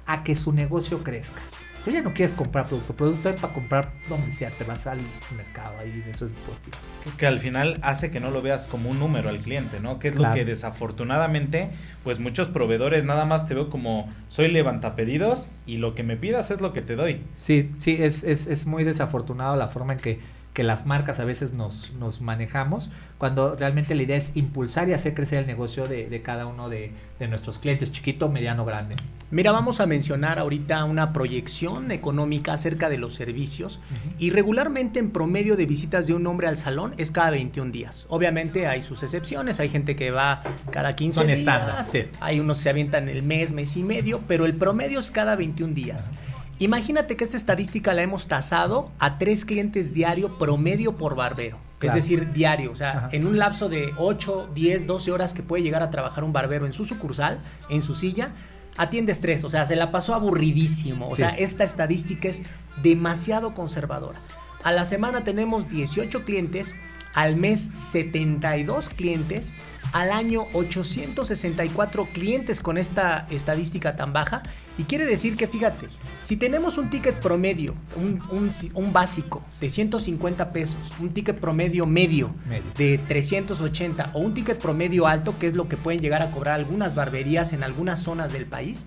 a 0.05 0.23
que 0.23 0.35
su 0.35 0.53
negocio 0.53 1.03
crezca. 1.03 1.41
Tú 1.83 1.91
ya 1.91 2.01
no 2.01 2.13
quieres 2.13 2.35
comprar 2.35 2.65
producto, 2.67 2.93
producto 2.93 3.29
es 3.29 3.39
para 3.39 3.53
comprar 3.53 3.91
donde 4.09 4.31
sea, 4.31 4.49
te 4.49 4.63
vas 4.65 4.87
al 4.87 4.99
mercado 5.37 5.77
ahí, 5.79 6.03
eso 6.09 6.25
es 6.25 6.31
deportivo. 6.33 6.75
que 7.17 7.25
al 7.27 7.39
final 7.39 7.79
hace 7.81 8.11
que 8.11 8.19
no 8.19 8.29
lo 8.29 8.41
veas 8.41 8.67
como 8.67 8.89
un 8.89 8.99
número 8.99 9.29
al 9.29 9.37
cliente, 9.37 9.79
¿no? 9.81 9.97
Que 9.99 10.09
es 10.09 10.15
Claro. 10.15 10.33
lo 10.33 10.35
que 10.35 10.43
desafortunadamente, 10.43 11.69
pues 12.03 12.19
muchos 12.19 12.49
proveedores 12.49 13.05
nada 13.05 13.23
más 13.25 13.47
te 13.47 13.53
veo 13.55 13.69
como 13.69 14.09
soy 14.27 14.49
levantapedidos 14.51 15.49
y 15.65 15.77
lo 15.77 15.95
que 15.95 16.03
me 16.03 16.17
pidas 16.17 16.51
es 16.51 16.59
lo 16.59 16.73
que 16.73 16.81
te 16.81 16.95
doy. 16.97 17.21
Sí, 17.35 17.67
sí, 17.79 17.97
es, 17.99 18.23
es, 18.25 18.47
es 18.47 18.65
muy 18.65 18.83
desafortunado 18.83 19.55
la 19.55 19.67
forma 19.67 19.93
en 19.93 19.99
que, 19.99 20.19
que 20.57 20.63
las 20.63 20.87
marcas 20.87 21.19
a 21.19 21.23
veces 21.23 21.53
nos, 21.53 21.93
nos 21.99 22.19
manejamos, 22.19 22.89
cuando 23.19 23.55
realmente 23.55 23.93
la 23.93 24.01
idea 24.01 24.17
es 24.17 24.31
impulsar 24.33 24.89
y 24.89 24.93
hacer 24.93 25.13
crecer 25.13 25.37
el 25.37 25.45
negocio 25.45 25.85
de, 25.85 26.09
de 26.09 26.21
cada 26.23 26.47
uno 26.47 26.67
de, 26.67 26.93
de 27.19 27.27
nuestros 27.27 27.59
clientes, 27.59 27.91
chiquito, 27.91 28.27
mediano, 28.27 28.65
grande. 28.65 28.95
Mira, 29.29 29.51
vamos 29.51 29.81
a 29.81 29.85
mencionar 29.85 30.39
ahorita 30.39 30.83
una 30.85 31.13
proyección 31.13 31.91
económica 31.91 32.53
acerca 32.53 32.89
de 32.89 32.97
los 32.97 33.13
servicios 33.13 33.79
y 34.17 34.31
regularmente 34.31 34.97
en 34.97 35.11
promedio 35.11 35.57
de 35.57 35.67
visitas 35.67 36.07
de 36.07 36.15
un 36.15 36.25
hombre 36.25 36.47
al 36.47 36.57
salón 36.57 36.95
es 36.97 37.11
cada 37.11 37.29
21 37.29 37.71
días. 37.71 38.07
Obviamente 38.09 38.65
hay 38.65 38.81
sus 38.81 39.03
excepciones, 39.03 39.59
hay 39.59 39.69
gente 39.69 39.95
que 39.95 40.09
va 40.09 40.41
cada 40.71 40.93
15 40.93 41.13
Son 41.13 41.27
días, 41.27 41.37
estándar, 41.37 41.83
sí. 41.83 42.05
hay 42.19 42.39
unos 42.39 42.57
que 42.57 42.63
se 42.63 42.69
avientan 42.71 43.09
el 43.09 43.21
mes, 43.21 43.51
mes 43.51 43.77
y 43.77 43.83
medio, 43.83 44.21
pero 44.27 44.47
el 44.47 44.55
promedio 44.55 44.97
es 44.97 45.11
cada 45.11 45.35
21 45.35 45.75
días. 45.75 46.09
Imagínate 46.59 47.15
que 47.15 47.23
esta 47.23 47.37
estadística 47.37 47.93
la 47.93 48.01
hemos 48.01 48.27
tasado 48.27 48.91
a 48.99 49.17
tres 49.19 49.45
clientes 49.45 49.93
diario 49.93 50.37
promedio 50.39 50.97
por 50.97 51.15
barbero. 51.15 51.57
Claro. 51.79 51.97
Es 51.97 52.03
decir, 52.03 52.31
diario. 52.33 52.71
O 52.71 52.75
sea, 52.75 52.91
Ajá. 52.97 53.09
en 53.11 53.27
un 53.27 53.37
lapso 53.37 53.69
de 53.69 53.91
8, 53.97 54.49
10, 54.55 54.87
12 54.87 55.11
horas 55.11 55.33
que 55.33 55.43
puede 55.43 55.61
llegar 55.61 55.83
a 55.83 55.91
trabajar 55.91 56.23
un 56.23 56.33
barbero 56.33 56.65
en 56.65 56.73
su 56.73 56.85
sucursal, 56.85 57.39
en 57.69 57.83
su 57.83 57.93
silla, 57.93 58.31
atiendes 58.75 59.21
tres. 59.21 59.43
O 59.43 59.49
sea, 59.49 59.65
se 59.67 59.75
la 59.75 59.91
pasó 59.91 60.15
aburridísimo. 60.15 61.09
O 61.09 61.15
Sí. 61.15 61.17
sea, 61.17 61.29
esta 61.29 61.63
estadística 61.63 62.27
es 62.27 62.41
demasiado 62.81 63.53
conservadora. 63.53 64.17
A 64.63 64.71
la 64.71 64.85
semana 64.85 65.23
tenemos 65.23 65.69
18 65.69 66.23
clientes, 66.25 66.75
al 67.13 67.35
mes 67.35 67.69
72 67.75 68.89
clientes, 68.89 69.53
al 69.93 70.11
año 70.11 70.45
864 70.53 72.07
clientes 72.13 72.59
con 72.59 72.77
esta 72.77 73.25
estadística 73.29 73.95
tan 73.95 74.13
baja. 74.13 74.43
Y 74.77 74.83
quiere 74.83 75.05
decir 75.05 75.35
que, 75.37 75.47
fíjate, 75.47 75.87
si 76.21 76.35
tenemos 76.37 76.77
un 76.77 76.89
ticket 76.89 77.15
promedio, 77.19 77.73
un, 77.95 78.21
un- 78.29 78.51
un 78.73 78.93
básico 78.93 79.41
de 79.59 79.69
150 79.69 80.51
pesos, 80.53 80.77
un 80.99 81.09
ticket 81.09 81.39
promedio 81.39 81.85
medio, 81.87 82.31
Medio. 82.47 82.63
de 82.77 82.99
380 83.07 84.11
o 84.13 84.19
un 84.19 84.33
ticket 84.33 84.59
promedio 84.59 85.07
alto, 85.07 85.33
que 85.39 85.47
es 85.47 85.55
lo 85.55 85.67
que 85.67 85.77
pueden 85.77 86.01
llegar 86.01 86.21
a 86.21 86.29
cobrar 86.31 86.55
algunas 86.55 86.93
barberías 86.93 87.53
en 87.53 87.63
algunas 87.63 87.99
zonas 87.99 88.31
del 88.33 88.45
país, 88.45 88.85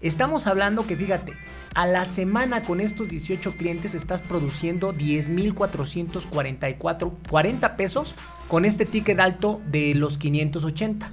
estamos 0.00 0.46
hablando 0.46 0.86
que, 0.86 0.96
fíjate, 0.96 1.32
a 1.74 1.86
la 1.86 2.04
semana 2.04 2.62
con 2.62 2.80
estos 2.80 3.08
18 3.08 3.56
clientes 3.56 3.94
estás 3.94 4.22
produciendo 4.22 4.92
10.444, 4.94 7.12
40 7.28 7.76
pesos 7.76 8.14
con 8.52 8.66
este 8.66 8.84
ticket 8.84 9.18
alto 9.18 9.62
de 9.70 9.94
los 9.94 10.18
580. 10.18 11.08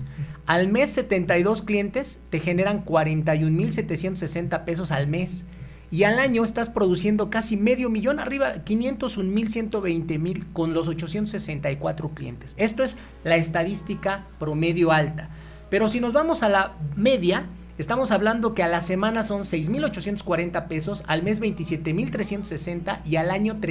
Al 0.45 0.67
mes 0.67 0.89
72 0.89 1.61
clientes 1.61 2.19
te 2.29 2.39
generan 2.39 2.83
41.760 2.83 4.65
pesos 4.65 4.91
al 4.91 5.07
mes. 5.07 5.45
Y 5.89 6.03
al 6.03 6.19
año 6.19 6.43
estás 6.43 6.67
produciendo 6.69 7.29
casi 7.29 7.55
medio 7.55 7.89
millón 7.89 8.19
arriba, 8.19 8.65
501 8.65 9.31
mil, 9.31 9.49
120 9.49 10.19
mil 10.19 10.47
con 10.51 10.73
los 10.73 10.89
864 10.89 12.09
clientes. 12.09 12.55
Esto 12.57 12.83
es 12.83 12.97
la 13.23 13.37
estadística 13.37 14.25
promedio 14.37 14.91
alta. 14.91 15.29
Pero 15.69 15.87
si 15.87 16.01
nos 16.01 16.11
vamos 16.11 16.43
a 16.43 16.49
la 16.49 16.73
media, 16.97 17.45
estamos 17.77 18.11
hablando 18.11 18.53
que 18.53 18.63
a 18.63 18.67
la 18.67 18.81
semana 18.81 19.23
son 19.23 19.43
6.840 19.43 20.67
pesos, 20.67 21.05
al 21.07 21.23
mes 21.23 21.41
27.360 21.41 22.99
y 23.05 23.15
al 23.15 23.31
año 23.31 23.61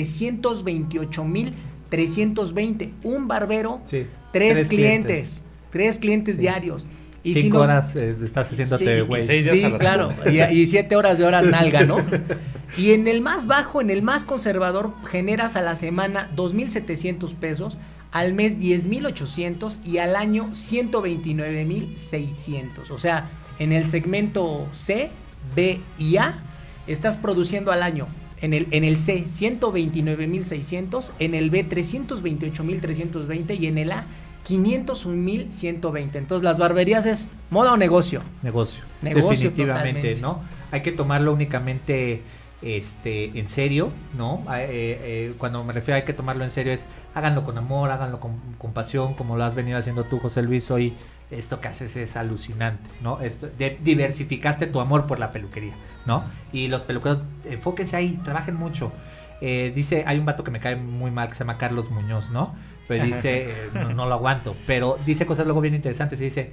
328.320. 1.91 2.91
Un 3.03 3.27
barbero, 3.29 3.81
Sí. 3.85 4.05
tres, 4.33 4.59
Tres 4.59 4.69
clientes, 4.69 5.45
tres 5.73 5.99
clientes 5.99 6.39
diarios. 6.39 6.87
Y 7.25 7.35
Cinco 7.35 7.43
si 7.43 7.51
nos- 7.51 7.63
horas 7.63 7.97
eh, 7.97 8.15
estás 8.25 8.51
haciéndote 8.53 9.01
Sí, 9.01 9.07
güey. 9.07 9.23
y 9.23 9.27
seis 9.27 9.45
días 9.45 9.59
Sí, 9.59 9.65
a 9.65 9.69
la 9.71 9.79
claro. 9.79 10.13
Y, 10.31 10.41
y 10.41 10.67
siete 10.67 10.95
horas 10.97 11.19
de 11.19 11.25
horas 11.25 11.45
nalga, 11.47 11.85
¿no? 11.85 11.99
Y 12.77 12.93
en 12.93 13.09
el 13.09 13.23
más 13.23 13.47
bajo, 13.47 13.81
en 13.81 13.89
el 13.91 14.03
más 14.03 14.25
conservador, 14.25 14.93
generas 15.07 15.57
a 15.57 15.63
la 15.63 15.75
semana 15.75 16.29
2.700 16.37 17.35
pesos, 17.35 17.79
al 18.13 18.35
mes 18.35 18.59
10.800 18.61 19.79
y 19.87 19.97
al 19.99 20.15
año 20.17 20.51
129.600. 20.53 22.91
O 22.91 22.99
sea, 22.99 23.31
en 23.59 23.73
el 23.73 23.87
segmento 23.87 24.69
C, 24.73 25.09
B 25.57 25.81
y 25.99 26.19
A, 26.19 26.43
estás 26.87 27.17
produciendo 27.17 27.73
al 27.73 27.83
año. 27.83 28.07
En 28.41 28.53
el, 28.53 28.69
en 28.71 28.85
el 28.85 28.99
C, 28.99 29.25
129.600, 29.25 31.11
en 31.19 31.35
el 31.35 31.51
B, 31.51 31.69
328.320 31.69 33.59
y 33.59 33.67
en 33.67 33.79
el 33.79 33.93
A, 33.93 34.05
501.120. 34.47 36.17
Entonces, 36.17 36.43
las 36.45 36.59
barberías 36.59 37.07
es 37.07 37.29
moda 37.51 37.73
o 37.73 37.77
negocio. 37.77 38.23
Negocio. 38.43 38.83
Negocio 39.03 39.51
Definitivamente, 39.51 40.15
totalmente. 40.15 40.21
¿no? 40.23 40.41
Hay 40.71 40.83
que 40.83 40.93
tomarlo 40.93 41.33
únicamente 41.33 42.23
este, 42.63 43.39
en 43.39 43.49
serio, 43.49 43.91
¿no? 44.17 44.43
Ah, 44.47 44.63
eh, 44.63 44.69
eh, 44.71 45.35
cuando 45.39 45.63
me 45.65 45.73
refiero 45.73 45.95
a 45.95 46.01
hay 46.01 46.05
que 46.05 46.13
tomarlo 46.13 46.45
en 46.45 46.51
serio 46.51 46.73
es 46.73 46.87
háganlo 47.15 47.45
con 47.45 47.57
amor, 47.57 47.91
háganlo 47.91 48.19
con, 48.19 48.33
con 48.59 48.73
pasión, 48.73 49.15
como 49.15 49.37
lo 49.37 49.45
has 49.45 49.55
venido 49.55 49.79
haciendo 49.79 50.05
tú, 50.05 50.19
José 50.19 50.43
Luis, 50.43 50.71
hoy 50.71 50.93
esto 51.31 51.61
que 51.61 51.69
haces 51.69 51.97
es 51.97 52.17
alucinante, 52.17 52.91
¿no? 53.03 53.21
Esto, 53.21 53.49
de- 53.59 53.79
diversificaste 53.83 54.67
tu 54.67 54.81
amor 54.81 55.07
por 55.07 55.19
la 55.19 55.31
peluquería, 55.33 55.75
¿no? 56.07 56.25
Y 56.53 56.69
los 56.69 56.83
peluqueros, 56.83 57.27
enfóquense 57.45 57.97
ahí, 57.97 58.19
trabajen 58.25 58.55
mucho. 58.57 58.93
Eh, 59.41 59.73
dice, 59.75 60.05
hay 60.07 60.19
un 60.19 60.25
vato 60.25 60.43
que 60.43 60.51
me 60.51 60.61
cae 60.61 60.77
muy 60.77 61.11
mal 61.11 61.29
que 61.29 61.35
se 61.35 61.41
llama 61.41 61.59
Carlos 61.59 61.91
Muñoz, 61.91 62.31
¿no? 62.31 62.55
Pues 62.87 63.03
dice, 63.05 63.45
eh, 63.51 63.71
no, 63.75 63.91
no 63.91 64.07
lo 64.07 64.15
aguanto, 64.15 64.57
pero 64.67 64.99
dice 65.05 65.27
cosas 65.27 65.45
luego 65.47 65.61
bien 65.61 65.75
interesantes 65.75 66.21
y 66.21 66.25
dice, 66.25 66.53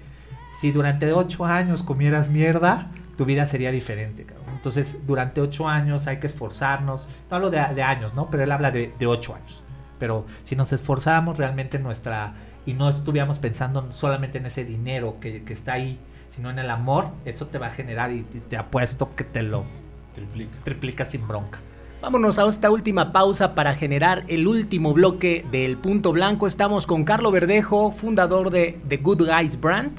si 0.60 0.72
durante 0.72 1.12
ocho 1.14 1.46
años 1.46 1.82
comieras 1.84 2.30
mierda, 2.30 2.92
tu 3.18 3.24
vida 3.26 3.46
sería 3.48 3.72
diferente, 3.72 4.24
cabrón. 4.26 4.46
Entonces, 4.56 4.98
durante 5.08 5.40
ocho 5.42 5.68
años 5.70 6.06
hay 6.08 6.18
que 6.20 6.28
esforzarnos. 6.28 7.08
No 7.30 7.38
hablo 7.38 7.50
de, 7.50 7.64
de 7.74 7.84
años, 7.84 8.14
¿no? 8.14 8.30
Pero 8.30 8.44
él 8.44 8.52
habla 8.52 8.72
de, 8.72 8.92
de 9.00 9.08
ocho 9.08 9.36
años. 9.36 9.64
Pero 10.00 10.26
si 10.44 10.56
nos 10.56 10.74
esforzáramos 10.74 11.38
realmente 11.38 11.78
en 11.78 11.84
nuestra... 11.84 12.34
Y 12.66 12.74
no 12.74 12.90
estuviéramos 12.90 13.40
pensando 13.40 13.92
solamente 13.92 14.38
en 14.40 14.46
ese 14.48 14.66
dinero 14.66 15.18
que, 15.22 15.44
que 15.44 15.54
está 15.54 15.74
ahí, 15.74 16.00
sino 16.30 16.50
en 16.50 16.60
el 16.60 16.70
amor, 16.70 17.10
eso 17.26 17.48
te 17.48 17.58
va 17.58 17.68
a 17.68 17.72
generar 17.72 18.12
y 18.12 18.22
te, 18.24 18.40
te 18.40 18.58
apuesto 18.58 19.16
que 19.16 19.24
te 19.24 19.44
lo 19.44 19.66
Triplica. 20.14 20.56
triplica 20.64 21.06
sin 21.06 21.28
bronca. 21.28 21.60
Vámonos 22.02 22.38
a 22.40 22.48
esta 22.48 22.70
última 22.70 23.12
pausa 23.12 23.56
para 23.56 23.74
generar 23.74 24.24
el 24.28 24.48
último 24.48 24.94
bloque 24.94 25.46
del 25.52 25.78
punto 25.78 26.12
blanco. 26.12 26.46
Estamos 26.46 26.86
con 26.86 27.04
Carlo 27.04 27.32
Verdejo, 27.32 27.92
fundador 27.92 28.50
de 28.52 28.80
The 28.88 28.98
Good 28.98 29.24
Guys 29.28 29.60
Brand. 29.60 29.98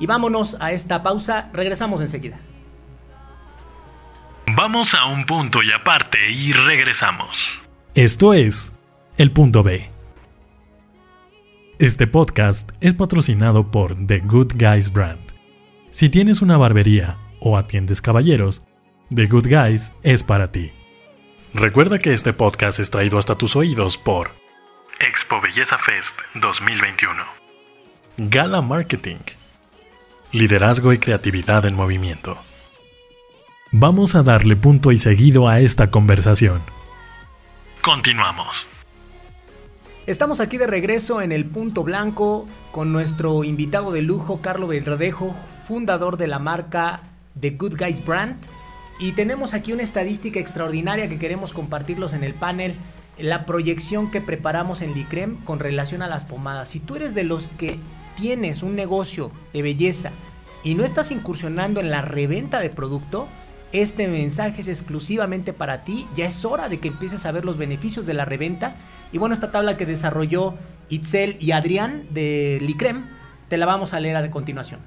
Y 0.00 0.06
vámonos 0.06 0.56
a 0.60 0.72
esta 0.72 1.02
pausa. 1.02 1.50
Regresamos 1.52 2.00
enseguida. 2.00 2.38
Vamos 4.56 4.94
a 4.94 5.06
un 5.06 5.24
punto 5.26 5.62
y 5.62 5.72
aparte 5.72 6.30
y 6.30 6.52
regresamos. 6.52 7.60
Esto 7.94 8.34
es 8.34 8.74
El 9.16 9.30
Punto 9.30 9.62
B. 9.62 9.93
Este 11.84 12.06
podcast 12.06 12.70
es 12.80 12.94
patrocinado 12.94 13.70
por 13.70 14.06
The 14.06 14.20
Good 14.20 14.54
Guys 14.54 14.90
Brand. 14.90 15.20
Si 15.90 16.08
tienes 16.08 16.40
una 16.40 16.56
barbería 16.56 17.18
o 17.40 17.58
atiendes 17.58 18.00
caballeros, 18.00 18.62
The 19.14 19.26
Good 19.26 19.48
Guys 19.48 19.92
es 20.02 20.22
para 20.22 20.50
ti. 20.50 20.72
Recuerda 21.52 21.98
que 21.98 22.14
este 22.14 22.32
podcast 22.32 22.80
es 22.80 22.88
traído 22.88 23.18
hasta 23.18 23.36
tus 23.36 23.54
oídos 23.54 23.98
por 23.98 24.30
Expo 24.98 25.42
Belleza 25.42 25.76
Fest 25.76 26.16
2021. 26.36 27.22
Gala 28.16 28.62
Marketing. 28.62 29.20
Liderazgo 30.32 30.94
y 30.94 30.98
creatividad 30.98 31.66
en 31.66 31.74
movimiento. 31.74 32.38
Vamos 33.72 34.14
a 34.14 34.22
darle 34.22 34.56
punto 34.56 34.90
y 34.90 34.96
seguido 34.96 35.48
a 35.48 35.60
esta 35.60 35.90
conversación. 35.90 36.62
Continuamos. 37.82 38.66
Estamos 40.06 40.40
aquí 40.40 40.58
de 40.58 40.66
regreso 40.66 41.22
en 41.22 41.32
el 41.32 41.46
punto 41.46 41.82
blanco 41.82 42.44
con 42.72 42.92
nuestro 42.92 43.42
invitado 43.42 43.90
de 43.90 44.02
lujo, 44.02 44.38
Carlo 44.42 44.66
Verdejo, 44.66 45.34
fundador 45.66 46.18
de 46.18 46.26
la 46.26 46.38
marca 46.38 47.00
The 47.40 47.52
Good 47.52 47.78
Guys 47.78 48.04
Brand. 48.04 48.36
Y 49.00 49.12
tenemos 49.12 49.54
aquí 49.54 49.72
una 49.72 49.82
estadística 49.82 50.38
extraordinaria 50.38 51.08
que 51.08 51.18
queremos 51.18 51.54
compartirlos 51.54 52.12
en 52.12 52.22
el 52.22 52.34
panel. 52.34 52.74
La 53.16 53.46
proyección 53.46 54.10
que 54.10 54.20
preparamos 54.20 54.82
en 54.82 54.92
Licrem 54.92 55.36
con 55.36 55.58
relación 55.58 56.02
a 56.02 56.06
las 56.06 56.24
pomadas. 56.24 56.68
Si 56.68 56.80
tú 56.80 56.96
eres 56.96 57.14
de 57.14 57.24
los 57.24 57.48
que 57.48 57.78
tienes 58.14 58.62
un 58.62 58.76
negocio 58.76 59.30
de 59.54 59.62
belleza 59.62 60.10
y 60.62 60.74
no 60.74 60.84
estás 60.84 61.12
incursionando 61.12 61.80
en 61.80 61.90
la 61.90 62.02
reventa 62.02 62.60
de 62.60 62.68
producto, 62.68 63.26
este 63.74 64.06
mensaje 64.06 64.60
es 64.60 64.68
exclusivamente 64.68 65.52
para 65.52 65.82
ti. 65.82 66.06
Ya 66.16 66.26
es 66.26 66.44
hora 66.44 66.68
de 66.68 66.78
que 66.78 66.88
empieces 66.88 67.26
a 67.26 67.32
ver 67.32 67.44
los 67.44 67.58
beneficios 67.58 68.06
de 68.06 68.14
la 68.14 68.24
reventa. 68.24 68.76
Y 69.12 69.18
bueno, 69.18 69.34
esta 69.34 69.50
tabla 69.50 69.76
que 69.76 69.84
desarrolló 69.84 70.54
Itzel 70.88 71.36
y 71.40 71.50
Adrián 71.50 72.06
de 72.10 72.58
Licrem, 72.62 73.04
te 73.48 73.56
la 73.56 73.66
vamos 73.66 73.92
a 73.92 73.98
leer 73.98 74.16
a 74.16 74.30
continuación. 74.30 74.80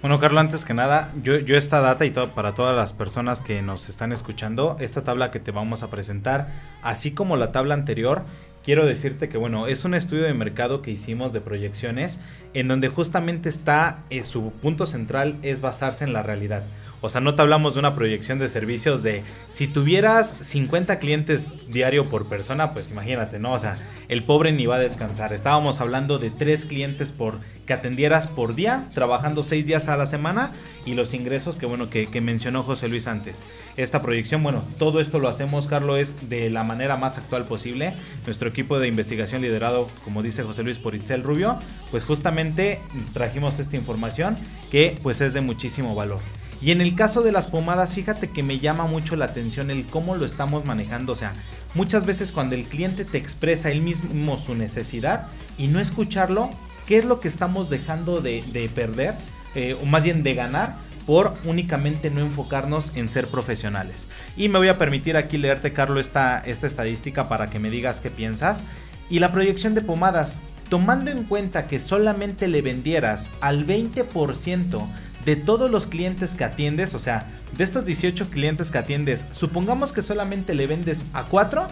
Bueno, 0.00 0.20
Carlos, 0.20 0.40
antes 0.40 0.64
que 0.64 0.74
nada, 0.74 1.12
yo, 1.22 1.34
esta 1.34 1.80
data 1.80 2.04
y 2.04 2.10
todo, 2.10 2.34
para 2.34 2.54
todas 2.54 2.74
las 2.74 2.92
personas 2.92 3.42
que 3.42 3.62
nos 3.62 3.88
están 3.88 4.12
escuchando, 4.12 4.76
esta 4.80 5.02
tabla 5.02 5.30
que 5.30 5.40
te 5.40 5.50
vamos 5.50 5.82
a 5.82 5.90
presentar, 5.90 6.48
así 6.82 7.12
como 7.12 7.36
la 7.36 7.52
tabla 7.52 7.74
anterior, 7.74 8.22
quiero 8.64 8.84
decirte 8.84 9.28
que, 9.30 9.38
bueno, 9.38 9.66
es 9.66 9.84
un 9.86 9.94
estudio 9.94 10.24
de 10.24 10.34
mercado 10.34 10.82
que 10.82 10.90
hicimos 10.90 11.32
de 11.32 11.40
proyecciones, 11.40 12.20
en 12.52 12.68
donde 12.68 12.88
justamente 12.88 13.48
está, 13.48 14.00
eh, 14.10 14.24
su 14.24 14.52
punto 14.52 14.84
central 14.86 15.36
es 15.42 15.62
basarse 15.62 16.04
en 16.04 16.12
la 16.12 16.22
realidad. 16.22 16.64
O 17.04 17.10
sea, 17.10 17.20
no 17.20 17.34
te 17.34 17.42
hablamos 17.42 17.74
de 17.74 17.80
una 17.80 17.94
proyección 17.94 18.38
de 18.38 18.48
servicios 18.48 19.02
de 19.02 19.24
si 19.50 19.66
tuvieras 19.66 20.36
50 20.40 20.98
clientes 20.98 21.48
diario 21.68 22.08
por 22.08 22.30
persona, 22.30 22.72
pues 22.72 22.90
imagínate, 22.90 23.38
¿no? 23.38 23.52
O 23.52 23.58
sea, 23.58 23.74
el 24.08 24.22
pobre 24.24 24.52
ni 24.52 24.64
va 24.64 24.76
a 24.76 24.78
descansar. 24.78 25.34
Estábamos 25.34 25.82
hablando 25.82 26.18
de 26.18 26.30
tres 26.30 26.64
clientes 26.64 27.12
por 27.12 27.40
que 27.66 27.74
atendieras 27.74 28.26
por 28.26 28.54
día, 28.54 28.88
trabajando 28.94 29.42
seis 29.42 29.66
días 29.66 29.88
a 29.88 29.98
la 29.98 30.06
semana 30.06 30.52
y 30.86 30.94
los 30.94 31.12
ingresos 31.12 31.58
que, 31.58 31.66
bueno, 31.66 31.90
que 31.90 32.20
mencionó 32.22 32.62
José 32.62 32.88
Luis 32.88 33.06
antes. 33.06 33.42
Esta 33.76 34.00
proyección, 34.00 34.42
bueno, 34.42 34.64
todo 34.78 34.98
esto 34.98 35.18
lo 35.18 35.28
hacemos, 35.28 35.66
Carlos, 35.66 35.98
es 35.98 36.30
de 36.30 36.48
la 36.48 36.64
manera 36.64 36.96
más 36.96 37.18
actual 37.18 37.44
posible. 37.44 37.92
Nuestro 38.24 38.48
equipo 38.48 38.78
de 38.78 38.88
investigación 38.88 39.42
liderado, 39.42 39.88
como 40.04 40.22
dice 40.22 40.42
José 40.42 40.62
Luis, 40.62 40.78
por 40.78 40.94
Itzel 40.94 41.22
Rubio, 41.22 41.58
pues 41.90 42.04
justamente 42.04 42.80
trajimos 43.12 43.58
esta 43.58 43.76
información 43.76 44.38
que 44.70 44.96
pues 45.02 45.20
es 45.20 45.34
de 45.34 45.42
muchísimo 45.42 45.94
valor. 45.94 46.20
Y 46.64 46.70
en 46.70 46.80
el 46.80 46.94
caso 46.94 47.20
de 47.20 47.30
las 47.30 47.44
pomadas, 47.44 47.92
fíjate 47.92 48.30
que 48.30 48.42
me 48.42 48.58
llama 48.58 48.86
mucho 48.86 49.16
la 49.16 49.26
atención 49.26 49.70
el 49.70 49.84
cómo 49.84 50.14
lo 50.14 50.24
estamos 50.24 50.64
manejando. 50.64 51.12
O 51.12 51.14
sea, 51.14 51.34
muchas 51.74 52.06
veces 52.06 52.32
cuando 52.32 52.54
el 52.54 52.64
cliente 52.64 53.04
te 53.04 53.18
expresa 53.18 53.70
él 53.70 53.82
mismo 53.82 54.38
su 54.38 54.54
necesidad 54.54 55.26
y 55.58 55.68
no 55.68 55.78
escucharlo, 55.78 56.48
¿qué 56.86 56.96
es 56.96 57.04
lo 57.04 57.20
que 57.20 57.28
estamos 57.28 57.68
dejando 57.68 58.22
de, 58.22 58.42
de 58.50 58.70
perder? 58.70 59.14
Eh, 59.54 59.76
o 59.80 59.84
más 59.84 60.02
bien 60.02 60.22
de 60.22 60.32
ganar 60.32 60.76
por 61.04 61.34
únicamente 61.44 62.10
no 62.10 62.22
enfocarnos 62.22 62.96
en 62.96 63.10
ser 63.10 63.28
profesionales. 63.28 64.06
Y 64.34 64.48
me 64.48 64.58
voy 64.58 64.68
a 64.68 64.78
permitir 64.78 65.18
aquí 65.18 65.36
leerte, 65.36 65.74
Carlos, 65.74 66.06
esta, 66.06 66.38
esta 66.38 66.66
estadística 66.66 67.28
para 67.28 67.50
que 67.50 67.58
me 67.58 67.68
digas 67.68 68.00
qué 68.00 68.08
piensas. 68.08 68.62
Y 69.10 69.18
la 69.18 69.28
proyección 69.28 69.74
de 69.74 69.82
pomadas, 69.82 70.38
tomando 70.70 71.10
en 71.10 71.24
cuenta 71.24 71.66
que 71.66 71.78
solamente 71.78 72.48
le 72.48 72.62
vendieras 72.62 73.28
al 73.42 73.66
20% 73.66 74.82
de 75.24 75.36
todos 75.36 75.70
los 75.70 75.86
clientes 75.86 76.34
que 76.34 76.44
atiendes, 76.44 76.94
o 76.94 76.98
sea, 76.98 77.30
de 77.56 77.64
estos 77.64 77.84
18 77.84 78.28
clientes 78.30 78.70
que 78.70 78.78
atiendes, 78.78 79.26
supongamos 79.32 79.92
que 79.92 80.02
solamente 80.02 80.54
le 80.54 80.66
vendes 80.66 81.04
a 81.12 81.24
4, 81.24 81.66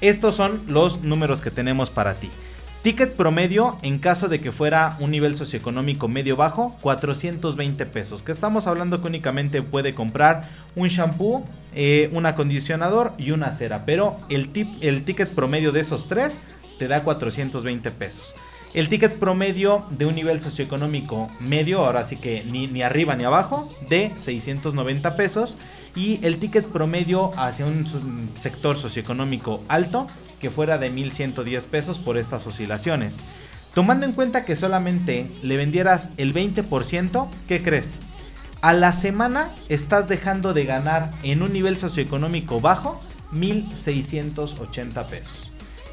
estos 0.00 0.34
son 0.34 0.60
los 0.68 1.02
números 1.02 1.40
que 1.40 1.50
tenemos 1.50 1.90
para 1.90 2.14
ti. 2.14 2.30
Ticket 2.84 3.16
promedio 3.16 3.78
en 3.80 3.98
caso 3.98 4.28
de 4.28 4.38
que 4.40 4.52
fuera 4.52 4.98
un 5.00 5.10
nivel 5.10 5.38
socioeconómico 5.38 6.06
medio 6.06 6.36
bajo, 6.36 6.76
420 6.82 7.86
pesos. 7.86 8.22
Que 8.22 8.30
estamos 8.30 8.66
hablando 8.66 9.00
que 9.00 9.08
únicamente 9.08 9.62
puede 9.62 9.94
comprar 9.94 10.50
un 10.76 10.88
shampoo, 10.88 11.46
eh, 11.72 12.10
un 12.12 12.26
acondicionador 12.26 13.14
y 13.16 13.30
una 13.30 13.52
cera. 13.52 13.86
Pero 13.86 14.18
el, 14.28 14.50
el 14.82 15.04
ticket 15.04 15.30
promedio 15.30 15.72
de 15.72 15.80
esos 15.80 16.08
tres 16.08 16.40
te 16.78 16.86
da 16.86 17.04
420 17.04 17.90
pesos. 17.90 18.34
El 18.74 18.88
ticket 18.88 19.20
promedio 19.20 19.86
de 19.90 20.04
un 20.04 20.16
nivel 20.16 20.40
socioeconómico 20.40 21.30
medio, 21.38 21.86
ahora 21.86 22.02
sí 22.02 22.16
que 22.16 22.42
ni, 22.42 22.82
arriba 22.82 23.14
ni 23.14 23.22
abajo, 23.22 23.72
de 23.88 24.12
690 24.18 25.14
pesos. 25.14 25.56
Y 25.94 26.18
el 26.26 26.38
ticket 26.38 26.66
promedio 26.66 27.30
hacia 27.38 27.66
un 27.66 28.28
sector 28.40 28.76
socioeconómico 28.76 29.62
alto, 29.68 30.08
que 30.40 30.50
fuera 30.50 30.76
de 30.76 30.90
1110 30.90 31.66
pesos 31.68 32.00
por 32.00 32.18
estas 32.18 32.48
oscilaciones. 32.48 33.16
Tomando 33.74 34.06
en 34.06 34.12
cuenta 34.12 34.44
que 34.44 34.56
solamente 34.56 35.30
le 35.40 35.56
vendieras 35.56 36.10
el 36.16 36.34
20%, 36.34 37.28
¿qué 37.46 37.62
crees? 37.62 37.94
A 38.60 38.72
la 38.72 38.92
semana 38.92 39.50
estás 39.68 40.08
dejando 40.08 40.52
de 40.52 40.64
ganar 40.64 41.10
en 41.22 41.42
un 41.42 41.52
nivel 41.52 41.78
socioeconómico 41.78 42.60
bajo 42.60 43.00
1680 43.30 45.06
pesos. 45.06 45.43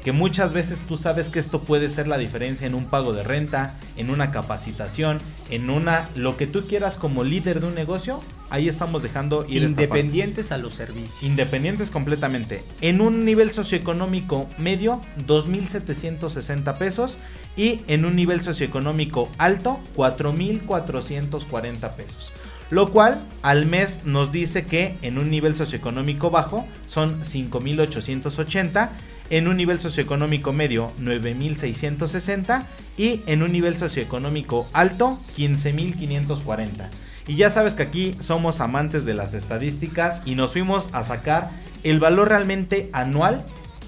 Que 0.02 0.12
muchas 0.12 0.52
veces 0.52 0.80
tú 0.86 0.98
sabes 0.98 1.28
que 1.28 1.38
esto 1.38 1.62
puede 1.62 1.88
ser 1.88 2.08
la 2.08 2.18
diferencia 2.18 2.66
en 2.66 2.74
un 2.74 2.86
pago 2.86 3.12
de 3.12 3.22
renta, 3.22 3.78
en 3.96 4.10
una 4.10 4.30
capacitación, 4.30 5.18
en 5.50 5.70
una 5.70 6.08
lo 6.14 6.36
que 6.36 6.46
tú 6.46 6.66
quieras 6.66 6.96
como 6.96 7.22
líder 7.22 7.60
de 7.60 7.68
un 7.68 7.74
negocio, 7.74 8.20
ahí 8.50 8.68
estamos 8.68 9.02
dejando 9.02 9.46
ir 9.48 9.62
independientes 9.62 10.50
a 10.50 10.58
los 10.58 10.74
servicios. 10.74 11.22
Independientes 11.22 11.90
completamente. 11.90 12.62
En 12.80 13.00
un 13.00 13.24
nivel 13.24 13.52
socioeconómico 13.52 14.48
medio 14.58 15.00
2760 15.26 16.74
pesos 16.74 17.18
y 17.56 17.80
en 17.86 18.04
un 18.04 18.16
nivel 18.16 18.42
socioeconómico 18.42 19.30
alto 19.38 19.80
4440 19.94 21.90
pesos. 21.92 22.32
Lo 22.70 22.90
cual 22.90 23.20
al 23.42 23.66
mes 23.66 24.00
nos 24.04 24.32
dice 24.32 24.64
que 24.64 24.96
en 25.02 25.18
un 25.18 25.30
nivel 25.30 25.54
socioeconómico 25.54 26.30
bajo 26.30 26.66
son 26.86 27.22
5880 27.24 28.92
en 29.32 29.48
un 29.48 29.56
nivel 29.56 29.80
socioeconómico 29.80 30.52
medio 30.52 30.92
9660 30.98 32.68
y 32.98 33.22
en 33.26 33.42
un 33.42 33.50
nivel 33.50 33.78
socioeconómico 33.78 34.68
alto 34.74 35.18
15540. 35.36 36.90
Y 37.26 37.36
ya 37.36 37.50
sabes 37.50 37.74
que 37.74 37.82
aquí 37.82 38.14
somos 38.20 38.60
amantes 38.60 39.06
de 39.06 39.14
las 39.14 39.32
estadísticas 39.32 40.20
y 40.26 40.34
nos 40.34 40.52
fuimos 40.52 40.90
a 40.92 41.02
sacar 41.02 41.50
el 41.82 41.98
valor 41.98 42.28
realmente 42.28 42.90
anual 42.92 43.42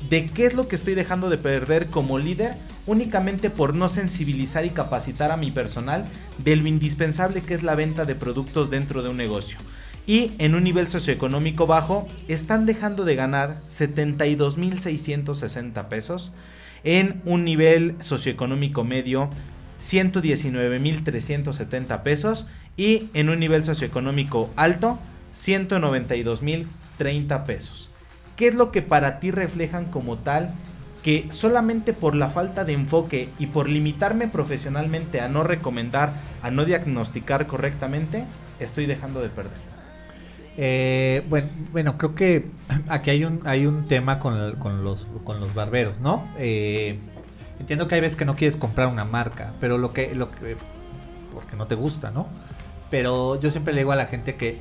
de 0.09 0.25
qué 0.25 0.47
es 0.47 0.55
lo 0.55 0.67
que 0.67 0.77
estoy 0.77 0.95
dejando 0.95 1.29
de 1.29 1.37
perder 1.37 1.89
como 1.89 2.19
líder 2.19 2.55
únicamente 2.87 3.51
por 3.51 3.75
no 3.75 3.91
sensibilizar 3.91 4.65
y 4.65 4.71
capacitar 4.71 5.31
a 5.31 5.37
mi 5.37 5.51
personal 5.51 6.07
de 6.43 6.57
lo 6.57 6.69
indispensable 6.69 7.43
que 7.43 7.53
es 7.53 7.63
la 7.63 7.75
venta 7.75 8.07
de 8.07 8.15
productos 8.15 8.71
dentro 8.71 9.03
de 9.03 9.11
un 9.11 9.17
negocio 9.19 9.59
y 10.07 10.31
en 10.39 10.55
un 10.55 10.65
nivel 10.65 10.89
socioeconómico 10.89 11.67
bajo 11.67 12.09
están 12.29 12.65
dejando 12.67 13.05
de 13.05 13.17
ganar 13.17 13.57
72.660 13.71 15.89
pesos. 15.89 16.33
En 16.85 17.23
un 17.25 17.45
nivel 17.45 17.97
socioeconómico 18.01 18.85
medio 18.85 19.31
119.370 19.83 22.03
pesos 22.03 22.47
y 22.77 23.09
en 23.15 23.31
un 23.31 23.41
nivel 23.41 23.65
socioeconómico 23.65 24.51
alto 24.57 24.99
192.030 25.35 27.45
pesos. 27.45 27.89
¿Qué 28.37 28.49
es 28.49 28.55
lo 28.55 28.71
que 28.73 28.83
para 28.83 29.21
ti 29.21 29.31
reflejan 29.31 29.85
como 29.87 30.19
tal 30.19 30.53
que 31.03 31.27
solamente 31.31 31.93
por 31.93 32.15
la 32.15 32.31
falta 32.31 32.65
de 32.65 32.73
enfoque 32.73 33.29
y 33.39 33.47
por 33.47 33.69
limitarme 33.69 34.27
profesionalmente 34.27 35.21
a 35.21 35.29
no 35.29 35.45
recomendar, 35.45 36.15
a 36.43 36.51
no 36.51 36.65
diagnosticar 36.65 37.47
correctamente, 37.47 38.25
estoy 38.59 38.87
dejando 38.87 39.21
de 39.21 39.29
perder? 39.29 39.74
Eh, 40.57 41.25
bueno, 41.29 41.49
bueno, 41.73 41.99
creo 41.99 42.15
que 42.15 42.47
aquí 42.89 43.11
hay 43.11 43.25
un, 43.25 43.89
tema 43.89 44.21
con, 44.21 44.39
los, 44.85 45.07
barberos, 45.55 45.99
¿no? 46.01 46.29
Eh, 46.39 46.99
entiendo 47.59 47.89
que 47.89 47.97
hay 47.97 48.01
veces 48.01 48.17
que 48.17 48.25
no 48.25 48.37
quieres 48.37 48.57
comprar 48.57 48.89
una 48.89 49.05
marca, 49.05 49.53
pero 49.61 49.79
lo 49.79 49.93
que, 49.93 50.17
porque 51.33 51.57
no 51.57 51.67
te 51.67 51.75
gusta, 51.75 52.11
¿no? 52.11 52.29
Pero 52.91 53.41
yo 53.41 53.51
siempre 53.51 53.75
le 53.75 53.81
digo 53.81 53.93
a 53.93 53.97
la 53.97 54.07
gente 54.07 54.37
que 54.37 54.59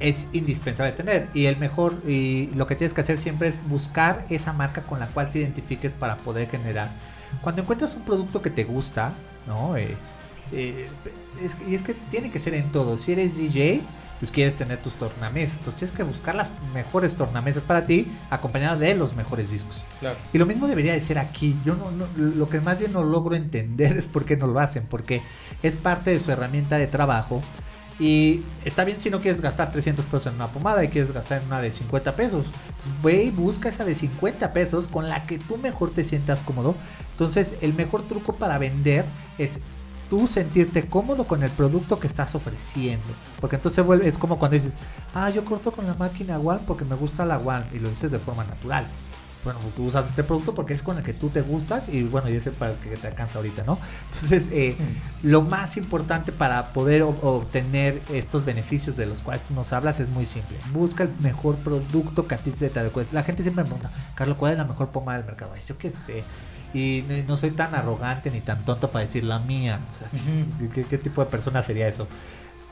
es 0.00 0.26
indispensable 0.32 0.92
tener 0.92 1.28
y 1.32 1.46
el 1.46 1.56
mejor 1.56 1.94
y 2.06 2.50
lo 2.54 2.66
que 2.66 2.76
tienes 2.76 2.92
que 2.92 3.00
hacer 3.00 3.16
siempre 3.16 3.48
es 3.48 3.68
buscar 3.68 4.26
esa 4.28 4.52
marca 4.52 4.82
con 4.82 5.00
la 5.00 5.06
cual 5.06 5.30
te 5.32 5.38
identifiques 5.38 5.92
para 5.92 6.16
poder 6.16 6.48
generar. 6.48 6.90
Cuando 7.40 7.62
encuentras 7.62 7.94
un 7.94 8.02
producto 8.02 8.42
que 8.42 8.50
te 8.50 8.64
gusta, 8.64 9.12
¿no? 9.46 9.76
Eh, 9.76 9.96
y 10.52 11.74
es 11.74 11.82
que 11.82 11.94
tiene 12.10 12.30
que 12.30 12.38
ser 12.38 12.54
en 12.54 12.70
todo. 12.72 12.98
Si 12.98 13.12
eres 13.12 13.36
DJ, 13.36 13.82
pues 14.20 14.30
quieres 14.30 14.56
tener 14.56 14.78
tus 14.78 14.94
tornamesas. 14.94 15.58
Entonces 15.58 15.78
tienes 15.78 15.96
que 15.96 16.02
buscar 16.02 16.34
las 16.34 16.50
mejores 16.72 17.14
tornamesas 17.14 17.62
para 17.62 17.86
ti, 17.86 18.06
acompañadas 18.30 18.80
de 18.80 18.94
los 18.94 19.14
mejores 19.14 19.50
discos. 19.50 19.82
Y 20.32 20.38
lo 20.38 20.46
mismo 20.46 20.66
debería 20.66 20.92
de 20.92 21.00
ser 21.00 21.18
aquí. 21.18 21.56
Yo 21.64 21.74
no, 21.74 21.90
lo 22.16 22.48
que 22.48 22.60
más 22.60 22.78
bien 22.78 22.92
no 22.92 23.02
logro 23.02 23.34
entender 23.34 23.96
es 23.96 24.06
por 24.06 24.24
qué 24.24 24.36
no 24.36 24.46
lo 24.46 24.58
hacen, 24.60 24.84
porque 24.88 25.22
es 25.62 25.76
parte 25.76 26.10
de 26.10 26.20
su 26.20 26.30
herramienta 26.30 26.76
de 26.76 26.86
trabajo. 26.86 27.42
Y 27.98 28.42
está 28.64 28.84
bien 28.84 29.00
si 29.00 29.08
no 29.08 29.22
quieres 29.22 29.40
gastar 29.40 29.72
300 29.72 30.04
pesos 30.04 30.26
en 30.26 30.34
una 30.34 30.48
pomada 30.48 30.84
y 30.84 30.88
quieres 30.88 31.12
gastar 31.12 31.40
en 31.40 31.46
una 31.46 31.62
de 31.62 31.72
50 31.72 32.14
pesos. 32.14 32.44
Entonces, 32.44 33.02
ve 33.02 33.24
y 33.24 33.30
busca 33.30 33.70
esa 33.70 33.86
de 33.86 33.94
50 33.94 34.52
pesos 34.52 34.86
con 34.86 35.08
la 35.08 35.22
que 35.24 35.38
tú 35.38 35.56
mejor 35.56 35.90
te 35.92 36.04
sientas 36.04 36.40
cómodo. 36.40 36.74
Entonces, 37.12 37.54
el 37.62 37.72
mejor 37.72 38.02
truco 38.02 38.34
para 38.34 38.58
vender 38.58 39.06
es 39.38 39.58
tú 40.08 40.26
sentirte 40.26 40.86
cómodo 40.86 41.24
con 41.24 41.42
el 41.42 41.50
producto 41.50 41.98
que 41.98 42.06
estás 42.06 42.34
ofreciendo. 42.34 43.06
Porque 43.40 43.56
entonces 43.56 43.84
vuelve, 43.84 44.08
es 44.08 44.18
como 44.18 44.38
cuando 44.38 44.54
dices, 44.54 44.74
ah, 45.14 45.30
yo 45.30 45.44
corto 45.44 45.72
con 45.72 45.86
la 45.86 45.94
máquina 45.94 46.38
One 46.38 46.60
porque 46.66 46.84
me 46.84 46.94
gusta 46.94 47.24
la 47.24 47.38
One 47.38 47.66
y 47.72 47.78
lo 47.78 47.88
dices 47.88 48.10
de 48.10 48.18
forma 48.18 48.44
natural. 48.44 48.86
Bueno, 49.44 49.60
pues 49.60 49.74
tú 49.76 49.84
usas 49.84 50.08
este 50.08 50.24
producto 50.24 50.56
porque 50.56 50.74
es 50.74 50.82
con 50.82 50.96
el 50.96 51.04
que 51.04 51.12
tú 51.12 51.28
te 51.28 51.40
gustas 51.40 51.88
y 51.88 52.02
bueno, 52.02 52.28
y 52.28 52.34
ese 52.34 52.50
para 52.50 52.72
el 52.72 52.78
que 52.78 52.96
te 52.96 53.06
alcanza 53.06 53.38
ahorita, 53.38 53.62
¿no? 53.62 53.78
Entonces, 54.12 54.44
eh, 54.50 54.76
lo 55.22 55.42
más 55.42 55.76
importante 55.76 56.32
para 56.32 56.72
poder 56.72 57.02
obtener 57.02 58.02
estos 58.12 58.44
beneficios 58.44 58.96
de 58.96 59.06
los 59.06 59.20
cuales 59.20 59.44
tú 59.46 59.54
nos 59.54 59.72
hablas 59.72 60.00
es 60.00 60.08
muy 60.08 60.26
simple. 60.26 60.56
Busca 60.72 61.04
el 61.04 61.10
mejor 61.20 61.54
producto 61.56 62.26
que 62.26 62.34
a 62.34 62.38
ti 62.38 62.50
te 62.50 62.76
adecues. 62.76 63.12
La 63.12 63.22
gente 63.22 63.44
siempre 63.44 63.62
me 63.62 63.70
pregunta, 63.70 63.92
Carlos, 64.16 64.36
¿cuál 64.36 64.52
es 64.52 64.58
la 64.58 64.64
mejor 64.64 64.88
pomada 64.88 65.18
del 65.18 65.26
mercado? 65.26 65.52
Yo 65.68 65.78
qué 65.78 65.90
sé 65.90 66.24
y 66.76 67.04
no 67.26 67.38
soy 67.38 67.52
tan 67.52 67.74
arrogante 67.74 68.30
ni 68.30 68.42
tan 68.42 68.62
tonto 68.66 68.90
para 68.90 69.06
decir 69.06 69.24
la 69.24 69.38
mía. 69.38 69.80
¿qué, 70.74 70.98
tipo 70.98 71.24
de 71.24 71.30
persona 71.30 71.62
sería 71.62 71.88
eso? 71.88 72.06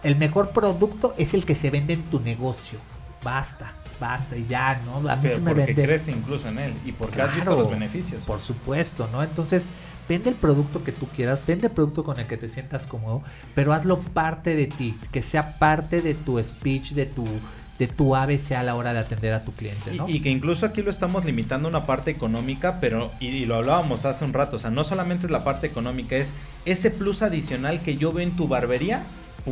El 0.02 0.16
mejor 0.16 0.50
producto 0.50 1.14
es 1.16 1.32
el 1.32 1.46
que 1.46 1.55
se 1.55 1.70
vende 1.70 1.94
en 1.94 2.02
tu 2.02 2.20
negocio. 2.20 2.78
Basta, 3.22 3.72
basta 3.98 4.36
y 4.36 4.46
ya, 4.46 4.78
¿no? 4.84 5.09
A 5.09 5.16
mí 5.16 5.30
se 5.30 5.40
me 5.40 5.55
porque 5.55 5.74
crees 5.74 6.09
incluso 6.09 6.48
en 6.48 6.59
él 6.59 6.74
y 6.84 6.92
porque 6.92 7.22
has 7.22 7.34
visto 7.34 7.57
los 7.57 7.70
beneficios. 7.70 8.22
Por 8.24 8.40
supuesto, 8.40 9.09
¿no? 9.11 9.22
Entonces, 9.22 9.64
vende 10.07 10.28
el 10.28 10.36
producto 10.36 10.84
que 10.84 10.92
tú 10.92 11.07
quieras, 11.07 11.40
vende 11.46 11.68
el 11.68 11.72
producto 11.72 12.05
con 12.05 12.20
el 12.20 12.26
que 12.26 12.36
te 12.36 12.50
sientas 12.50 12.86
cómodo, 12.86 13.22
pero 13.55 13.72
hazlo 13.72 14.00
parte 14.00 14.55
de 14.55 14.66
ti, 14.66 14.94
que 15.12 15.22
sea 15.22 15.59
parte 15.59 16.02
de 16.02 16.12
tu 16.12 16.38
speech, 16.44 16.90
de 16.90 17.07
tu 17.07 17.24
de 17.79 17.89
tu 17.89 18.14
ABC 18.14 18.53
a 18.53 18.62
la 18.62 18.77
hora 18.77 18.93
de 18.93 19.01
atender 19.01 19.33
a 19.33 19.45
tu 19.45 19.53
cliente. 19.53 19.93
¿no? 19.95 20.09
Y, 20.09 20.20
que 20.20 20.31
incluso 20.31 20.66
aquí 20.66 20.83
lo 20.83 20.91
estamos 20.91 21.25
limitando 21.25 21.68
a 21.68 21.70
una 21.70 21.87
parte 21.87 22.11
económica, 22.11 22.79
pero, 22.81 23.11
y, 23.20 23.45
lo 23.47 23.57
hablábamos 23.57 24.05
hace 24.05 24.25
un 24.25 24.33
rato, 24.33 24.57
o 24.57 24.59
sea, 24.59 24.70
no 24.70 24.85
solamente 24.85 25.27
es 25.27 25.33
la 25.33 25.45
parte 25.45 25.66
económica, 25.66 26.16
es 26.16 26.33
ese 26.64 26.91
plus 26.91 27.22
adicional 27.22 27.81
que 27.81 27.97
yo 27.97 28.12
veo 28.12 28.27
en 28.27 28.37
tu 28.37 28.49
barbería 28.49 29.03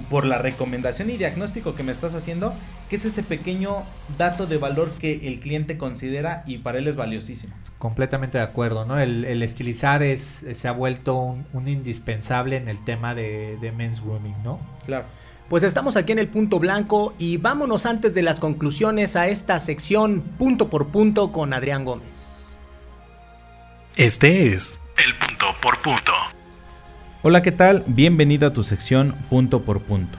por 0.09 0.25
la 0.25 0.39
recomendación 0.39 1.11
y 1.11 1.18
diagnóstico 1.18 1.75
que 1.75 1.83
me 1.83 1.93
estás 1.93 2.14
haciendo, 2.14 2.55
que 2.89 2.97
es 2.97 3.05
ese 3.05 3.23
pequeño 3.23 3.83
dato 4.16 4.47
de 4.47 4.57
valor 4.57 4.91
que 4.93 5.29
el 5.29 5.41
cliente 5.41 5.77
considera 5.77 6.45
y 6.47 6.59
para 6.59 6.79
él 6.79 6.89
es 6.89 6.97
valiosísimo. 6.97 7.55
Completamente 7.79 8.39
de 8.39 8.45
acuerdo, 8.45 8.87
¿no? 8.87 8.99
El, 8.99 9.43
estilizar 9.43 10.03
es, 10.03 10.47
se 10.55 10.68
ha 10.68 10.73
vuelto 10.73 11.16
un, 11.16 11.68
indispensable 11.68 12.57
en 12.57 12.68
el 12.68 12.83
tema 12.85 13.14
de, 13.14 13.59
de 13.61 13.73
men's 13.73 14.01
grooming, 14.01 14.37
¿no? 14.43 14.61
Claro. 14.87 15.05
Pues 15.53 15.64
estamos 15.64 15.98
aquí 15.98 16.12
en 16.12 16.18
el 16.18 16.28
punto 16.28 16.59
blanco 16.59 17.12
y 17.18 17.36
vámonos 17.36 17.84
antes 17.84 18.14
de 18.14 18.22
las 18.22 18.40
conclusiones 18.40 19.16
a 19.16 19.28
esta 19.28 19.59
sección 19.59 20.22
punto 20.38 20.70
por 20.70 20.86
punto 20.86 21.30
con 21.30 21.53
Adrián 21.53 21.84
Gómez. 21.84 22.46
Este 23.96 24.55
es 24.55 24.80
el 24.96 25.14
punto 25.18 25.44
por 25.61 25.82
punto. 25.82 26.12
Hola, 27.20 27.42
¿qué 27.42 27.53
tal? 27.53 27.84
Bienvenido 27.86 28.48
a 28.48 28.55
tu 28.55 28.62
sección 28.62 29.14
punto 29.28 29.61
por 29.61 29.82
punto. 29.82 30.16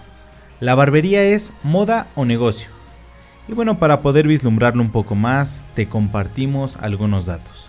La 0.59 0.75
barbería 0.75 1.23
es 1.23 1.51
moda 1.63 2.05
o 2.13 2.25
negocio. 2.25 2.69
Y 3.47 3.53
bueno, 3.53 3.79
para 3.79 4.01
poder 4.01 4.27
vislumbrarlo 4.27 4.83
un 4.83 4.91
poco 4.91 5.15
más, 5.15 5.59
te 5.73 5.87
compartimos 5.87 6.77
algunos 6.77 7.25
datos. 7.25 7.65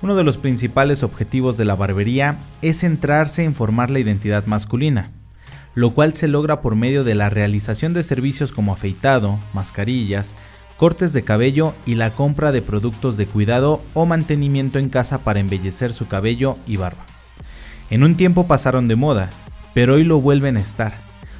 Uno 0.00 0.16
de 0.16 0.24
los 0.24 0.38
principales 0.38 1.02
objetivos 1.02 1.58
de 1.58 1.66
la 1.66 1.74
barbería 1.74 2.38
es 2.62 2.80
centrarse 2.80 3.44
en 3.44 3.54
formar 3.54 3.90
la 3.90 3.98
identidad 3.98 4.46
masculina 4.46 5.10
lo 5.78 5.92
cual 5.92 6.12
se 6.14 6.26
logra 6.26 6.60
por 6.60 6.74
medio 6.74 7.04
de 7.04 7.14
la 7.14 7.30
realización 7.30 7.94
de 7.94 8.02
servicios 8.02 8.50
como 8.50 8.72
afeitado, 8.72 9.38
mascarillas, 9.54 10.34
cortes 10.76 11.12
de 11.12 11.22
cabello 11.22 11.72
y 11.86 11.94
la 11.94 12.10
compra 12.10 12.50
de 12.50 12.62
productos 12.62 13.16
de 13.16 13.26
cuidado 13.26 13.80
o 13.94 14.04
mantenimiento 14.04 14.80
en 14.80 14.88
casa 14.88 15.18
para 15.18 15.38
embellecer 15.38 15.94
su 15.94 16.08
cabello 16.08 16.56
y 16.66 16.78
barba. 16.78 17.06
En 17.90 18.02
un 18.02 18.16
tiempo 18.16 18.48
pasaron 18.48 18.88
de 18.88 18.96
moda, 18.96 19.30
pero 19.72 19.94
hoy 19.94 20.02
lo 20.02 20.20
vuelven 20.20 20.56
a 20.56 20.60
estar. 20.60 20.94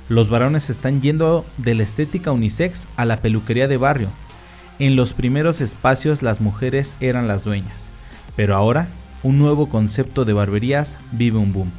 Los 0.09 0.30
varones 0.30 0.70
están 0.70 1.03
yendo 1.03 1.45
de 1.57 1.74
la 1.74 1.82
estética 1.82 2.30
unisex 2.30 2.86
a 2.95 3.07
la 3.07 3.16
peluquería 3.16 3.66
de 3.66 3.76
barrio. 3.76 4.11
En 4.78 4.95
los 4.95 5.14
primeros 5.14 5.61
espacios 5.61 6.22
las 6.22 6.41
mujeres 6.41 6.95
eran 7.01 7.26
las 7.26 7.43
dueñas, 7.43 7.89
pero 8.36 8.55
ahora 8.55 8.86
un 9.24 9.36
nuevo 9.36 9.68
concepto 9.68 10.24
de 10.24 10.32
barberías 10.32 10.97
vive 11.11 11.39
un 11.39 11.53
boom. 11.53 11.72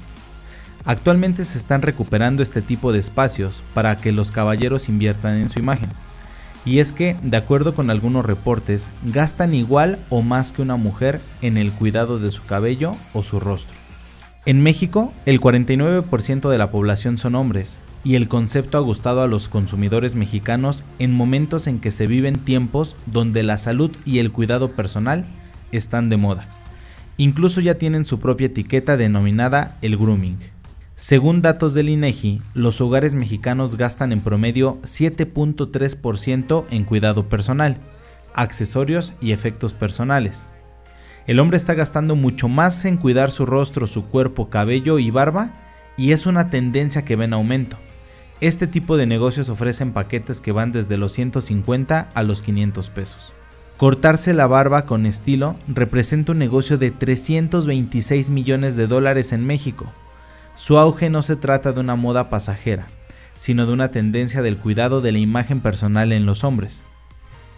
Actualmente 0.86 1.46
se 1.46 1.58
están 1.58 1.82
recuperando 1.82 2.42
este 2.42 2.62
tipo 2.62 2.92
de 2.92 3.00
espacios 3.00 3.62
para 3.74 3.98
que 3.98 4.12
los 4.12 4.32
caballeros 4.32 4.90
inviertan 4.90 5.38
en 5.38 5.50
su 5.50 5.60
imagen. 5.60 5.90
Y 6.66 6.80
es 6.80 6.94
que, 6.94 7.16
de 7.22 7.38
acuerdo 7.38 7.74
con 7.74 7.90
algunos 7.90 8.26
reportes, 8.26 8.90
gastan 9.04 9.54
igual 9.54 10.00
o 10.10 10.22
más 10.22 10.52
que 10.52 10.62
una 10.62 10.76
mujer 10.76 11.22
en 11.42 11.58
el 11.58 11.72
cuidado 11.72 12.20
de 12.20 12.32
su 12.32 12.46
cabello 12.46 12.96
o 13.14 13.24
su 13.24 13.40
rostro. 13.40 13.76
En 14.46 14.62
México, 14.62 15.14
el 15.26 15.40
49% 15.40 16.50
de 16.50 16.58
la 16.58 16.72
población 16.72 17.18
son 17.18 17.36
hombres, 17.36 17.80
y 18.04 18.16
el 18.16 18.28
concepto 18.28 18.78
ha 18.78 18.82
gustado 18.82 19.22
a 19.22 19.28
los 19.28 19.50
consumidores 19.50 20.16
mexicanos 20.16 20.84
en 21.00 21.12
momentos 21.12 21.68
en 21.68 21.80
que 21.80 21.92
se 21.92 22.08
viven 22.08 22.40
tiempos 22.40 22.96
donde 23.06 23.44
la 23.44 23.58
salud 23.58 23.92
y 24.06 24.20
el 24.20 24.32
cuidado 24.32 24.72
personal 24.72 25.26
están 25.72 26.10
de 26.10 26.18
moda. 26.18 26.48
Incluso 27.18 27.60
ya 27.60 27.76
tienen 27.76 28.06
su 28.06 28.20
propia 28.20 28.48
etiqueta 28.48 28.96
denominada 28.96 29.78
el 29.82 29.98
grooming. 29.98 30.38
Según 31.00 31.42
datos 31.42 31.74
del 31.74 31.88
INEGI, 31.88 32.42
los 32.54 32.82
hogares 32.82 33.14
mexicanos 33.14 33.78
gastan 33.78 34.12
en 34.12 34.20
promedio 34.20 34.80
7.3% 34.82 36.66
en 36.72 36.84
cuidado 36.84 37.30
personal, 37.30 37.78
accesorios 38.34 39.14
y 39.22 39.32
efectos 39.32 39.74
personales. 39.74 40.46
El 41.26 41.40
hombre 41.40 41.56
está 41.56 41.74
gastando 41.74 42.18
mucho 42.18 42.50
más 42.50 42.84
en 42.84 42.98
cuidar 42.98 43.32
su 43.32 43.46
rostro, 43.46 43.88
su 43.88 44.08
cuerpo, 44.08 44.50
cabello 44.50 45.00
y 45.00 45.10
barba, 45.10 45.54
y 45.96 46.12
es 46.12 46.26
una 46.26 46.50
tendencia 46.50 47.06
que 47.06 47.16
ve 47.16 47.24
en 47.24 47.34
aumento. 47.34 47.78
Este 48.42 48.68
tipo 48.68 48.98
de 48.98 49.06
negocios 49.06 49.48
ofrecen 49.48 49.94
paquetes 49.94 50.42
que 50.42 50.52
van 50.52 50.74
desde 50.74 50.98
los 50.98 51.14
150 51.14 52.10
a 52.14 52.24
los 52.24 52.42
500 52.42 52.90
pesos. 52.90 53.32
Cortarse 53.78 54.34
la 54.34 54.48
barba 54.48 54.86
con 54.86 55.06
estilo 55.06 55.56
representa 55.70 56.34
un 56.34 56.40
negocio 56.40 56.78
de 56.78 56.92
326 56.92 58.30
millones 58.32 58.76
de 58.76 58.88
dólares 58.88 59.32
en 59.32 59.48
México. 59.48 59.94
Su 60.60 60.78
auge 60.78 61.10
no 61.10 61.24
se 61.24 61.38
trata 61.38 61.72
de 61.72 61.80
una 61.80 61.96
moda 61.96 62.30
pasajera, 62.30 62.88
sino 63.38 63.66
de 63.66 63.72
una 63.72 63.92
tendencia 63.92 64.42
del 64.42 64.58
cuidado 64.58 65.00
de 65.00 65.14
la 65.14 65.18
imagen 65.18 65.62
personal 65.62 66.12
en 66.12 66.26
los 66.26 66.44
hombres. 66.44 66.84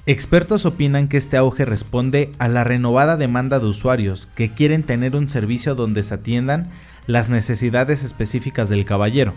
Expertos 0.06 0.68
opinan 0.68 1.08
que 1.08 1.18
este 1.18 1.36
auge 1.36 1.66
responde 1.66 2.32
a 2.38 2.48
la 2.48 2.64
renovada 2.64 3.18
demanda 3.18 3.58
de 3.58 3.66
usuarios 3.66 4.30
que 4.36 4.54
quieren 4.54 4.84
tener 4.84 5.16
un 5.16 5.30
servicio 5.30 5.74
donde 5.74 6.04
se 6.04 6.14
atiendan 6.14 6.70
las 7.08 7.28
necesidades 7.28 8.04
específicas 8.04 8.70
del 8.70 8.86
caballero, 8.86 9.34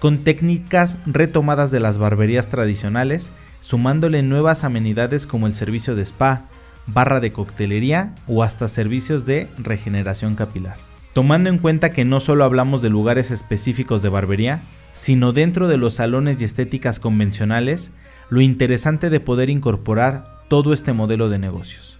con 0.00 0.24
técnicas 0.24 0.98
retomadas 1.06 1.70
de 1.70 1.78
las 1.78 1.96
barberías 1.96 2.48
tradicionales 2.48 3.30
sumándole 3.60 4.24
nuevas 4.24 4.64
amenidades 4.64 5.28
como 5.28 5.46
el 5.46 5.54
servicio 5.54 5.94
de 5.94 6.02
spa, 6.02 6.46
barra 6.88 7.20
de 7.20 7.30
coctelería 7.30 8.16
o 8.26 8.42
hasta 8.42 8.66
servicios 8.66 9.26
de 9.26 9.48
regeneración 9.58 10.34
capilar. 10.34 10.89
Tomando 11.12 11.50
en 11.50 11.58
cuenta 11.58 11.90
que 11.90 12.04
no 12.04 12.20
solo 12.20 12.44
hablamos 12.44 12.82
de 12.82 12.90
lugares 12.90 13.30
específicos 13.30 14.02
de 14.02 14.08
barbería, 14.08 14.62
sino 14.92 15.32
dentro 15.32 15.68
de 15.68 15.76
los 15.76 15.94
salones 15.94 16.40
y 16.40 16.44
estéticas 16.44 17.00
convencionales, 17.00 17.90
lo 18.28 18.40
interesante 18.40 19.10
de 19.10 19.20
poder 19.20 19.50
incorporar 19.50 20.26
todo 20.48 20.72
este 20.72 20.92
modelo 20.92 21.28
de 21.28 21.38
negocios. 21.38 21.98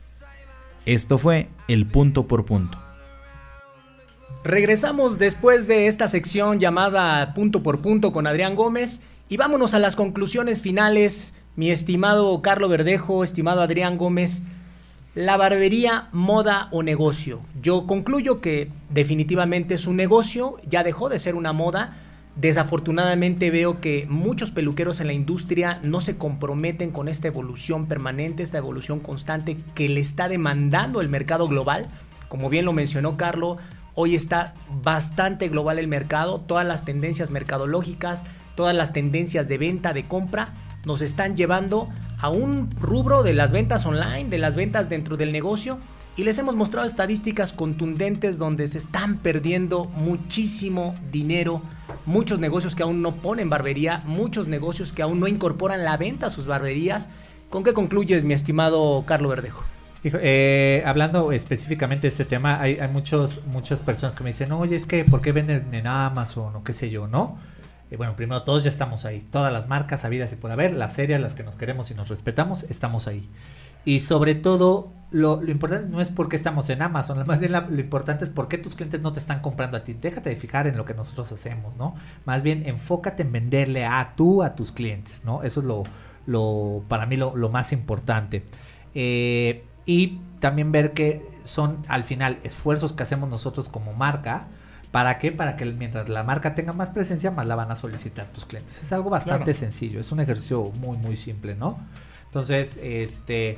Esto 0.87 1.19
fue 1.19 1.49
el 1.69 1.87
punto 1.87 2.27
por 2.27 2.45
punto. 2.45 2.79
Regresamos 4.43 5.19
después 5.19 5.67
de 5.67 5.87
esta 5.87 6.09
sección 6.09 6.61
llamada 6.61 7.35
punto 7.35 7.63
por 7.63 7.83
punto 7.83 8.13
con 8.13 8.27
Adrián 8.27 8.55
Gómez 8.55 9.03
y 9.29 9.37
vámonos 9.37 9.75
a 9.75 9.79
las 9.79 9.97
conclusiones 9.97 10.61
finales 10.61 11.35
mi 11.57 11.71
estimado 11.71 12.41
Carlo 12.41 12.69
Verdejo, 12.69 13.23
estimado 13.23 13.61
Adrián 13.61 13.99
Gómez, 13.99 14.41
la 15.15 15.37
barbería, 15.37 16.09
moda 16.13 16.69
o 16.71 16.83
negocio. 16.83 17.41
Yo 17.61 17.87
concluyo 17.87 18.41
que 18.41 18.71
definitivamente 18.91 19.75
es 19.75 19.87
un 19.87 19.97
negocio, 19.97 20.57
ya 20.69 20.85
dejó 20.85 21.09
de 21.09 21.19
ser 21.19 21.35
una 21.35 21.53
moda. 21.53 21.97
Desafortunadamente 22.37 23.51
veo 23.51 23.81
que 23.81 24.07
muchos 24.09 24.53
peluqueros 24.53 25.01
en 25.01 25.09
la 25.09 25.13
industria 25.13 25.81
no 25.83 26.01
se 26.01 26.17
comprometen 26.17 26.93
con 26.93 27.09
esta 27.09 27.27
evolución 27.27 27.87
permanente, 27.87 28.45
esta 28.45 28.59
evolución 28.59 29.01
constante 29.01 29.57
que 29.75 29.89
le 29.89 30.01
está 30.01 30.29
demandando 30.29 31.01
el 31.01 31.09
mercado 31.09 31.49
global. 31.49 31.89
Como 32.29 32.49
bien 32.49 32.65
lo 32.65 32.73
mencionó 32.73 33.17
Carlo, 33.17 33.59
hoy 33.97 34.15
está 34.15 34.55
bastante 34.83 35.49
global 35.49 35.81
el 35.81 35.89
mercado, 35.89 36.41
todas 36.41 36.65
las 36.65 36.85
tendencias 36.85 37.31
mercadológicas, 37.33 38.23
todas 38.55 38.77
las 38.77 38.93
tendencias 38.93 39.49
de 39.49 39.59
venta, 39.59 39.93
de 39.93 40.05
compra 40.05 40.55
nos 40.85 41.03
están 41.03 41.37
llevando 41.37 41.89
a 42.21 42.29
un 42.29 42.71
rubro 42.81 43.23
de 43.23 43.33
las 43.33 43.53
ventas 43.53 43.87
online, 43.87 44.29
de 44.29 44.39
las 44.39 44.55
ventas 44.55 44.89
dentro 44.89 45.17
del 45.17 45.33
negocio. 45.33 45.79
Y 46.17 46.25
les 46.25 46.39
hemos 46.39 46.55
mostrado 46.55 46.87
estadísticas 46.87 47.53
contundentes 47.53 48.37
donde 48.37 48.69
se 48.69 48.79
están 48.79 49.19
perdiendo 49.19 49.85
muchísimo 49.85 50.95
dinero, 51.11 51.63
muchos 52.05 52.41
negocios 52.41 52.75
que 52.75 52.83
aún 52.83 53.01
no 53.01 53.13
ponen 53.13 53.49
barbería, 53.49 54.03
muchos 54.05 54.49
negocios 54.49 54.93
que 54.93 55.03
aún 55.03 55.21
no 55.21 55.29
incorporan 55.29 55.85
la 55.85 55.97
venta 55.97 56.27
a 56.27 56.31
sus 56.31 56.47
barberías. 56.47 57.09
¿Con 57.49 57.65
qué 57.65 57.73
concluyes, 57.73 58.25
mi 58.25 58.35
estimado 58.35 59.05
Carlos 59.07 59.31
Verdejo? 59.31 59.65
Eh, 60.03 60.83
hablando 60.85 61.31
específicamente 61.33 62.03
de 62.03 62.09
este 62.09 62.25
tema, 62.25 62.61
hay, 62.61 62.79
hay, 62.79 62.89
muchos, 62.89 63.41
muchas 63.47 63.81
personas 63.81 64.17
que 64.17 64.25
me 64.25 64.31
dicen, 64.31 64.51
oye, 64.53 64.77
es 64.77 64.87
que, 64.87 65.05
¿por 65.05 65.21
qué 65.21 65.33
venden 65.33 65.73
en 65.73 65.87
Amazon 65.87 66.57
o 66.57 66.65
qué 66.65 66.73
sé 66.73 66.91
yo, 66.91 67.07
no? 67.07 67.39
Bueno, 67.97 68.15
primero 68.17 68.43
todos 68.43 68.63
ya 68.63 68.69
estamos 68.69 69.05
ahí. 69.05 69.27
Todas 69.31 69.53
las 69.53 69.69
marcas 69.69 70.05
habidas 70.05 70.33
y 70.33 70.37
por 70.37 70.51
haber, 70.51 70.77
las 70.77 70.95
serias, 70.95 71.21
las 71.21 71.35
que 71.35 71.43
nos 71.43 71.57
queremos 71.57 71.91
y 71.91 71.95
nos 71.95 72.09
respetamos, 72.09 72.65
estamos 72.65 73.09
ahí. 73.09 73.29
Y 73.85 74.01
sobre 74.01 74.35
todo, 74.35 74.93
lo, 75.11 75.43
importante 75.49 75.89
no 75.89 76.01
es 76.01 76.09
por 76.09 76.29
qué 76.29 76.37
estamos 76.37 76.69
en 76.71 76.83
Amazon, 76.83 77.27
más 77.27 77.41
bien 77.41 77.53
lo 77.53 77.81
importante 77.81 78.25
es 78.25 78.31
por 78.31 78.47
qué 78.47 78.59
tus 78.59 78.75
clientes 78.75 79.01
no 79.01 79.13
te 79.13 79.19
están 79.19 79.41
comprando 79.41 79.77
a 79.77 79.85
ti. 79.85 79.95
Déjate 79.95 80.31
de 80.31 80.37
fijar 80.37 80.67
en 80.67 80.77
lo 80.77 80.85
que 80.85 80.95
nosotros 80.95 81.33
hacemos, 81.33 81.77
¿no? 81.77 81.95
Más 82.27 82.43
bien 82.43 82.67
enfócate 82.67 83.23
en 83.23 83.33
venderle 83.33 83.87
a 83.87 84.13
tú, 84.17 84.43
a 84.43 84.55
tus 84.55 84.71
clientes, 84.71 85.23
¿no? 85.25 85.43
Eso 85.43 85.61
es 85.61 85.67
lo, 85.67 85.83
lo 86.27 86.85
para 86.89 87.07
mí 87.07 87.17
lo, 87.17 87.35
lo 87.35 87.49
más 87.49 87.73
importante. 87.73 88.45
Eh, 88.95 89.65
y 89.87 90.19
también 90.41 90.73
ver 90.73 90.93
que 90.93 91.23
son 91.45 91.79
al 91.89 92.05
final 92.05 92.39
esfuerzos 92.45 92.93
que 92.93 93.03
hacemos 93.03 93.29
nosotros 93.31 93.69
como 93.69 93.95
marca 93.95 94.47
¿Para 94.91 95.19
qué? 95.19 95.31
Para 95.31 95.57
que 95.57 95.65
mientras 95.67 96.09
la 96.09 96.25
marca 96.25 96.55
tenga 96.55 96.73
más 96.73 96.91
presencia, 96.91 97.31
más 97.31 97.47
la 97.47 97.55
van 97.55 97.71
a 97.71 97.77
solicitar 97.77 98.27
tus 98.27 98.45
clientes. 98.45 98.83
Es 98.83 98.93
algo 98.93 99.09
bastante 99.11 99.55
sencillo, 99.55 100.01
es 100.01 100.11
un 100.11 100.21
ejercicio 100.21 100.73
muy, 100.81 100.99
muy 100.99 101.17
simple, 101.17 101.55
¿no? 101.55 101.79
Entonces, 102.27 102.79
este, 102.83 103.57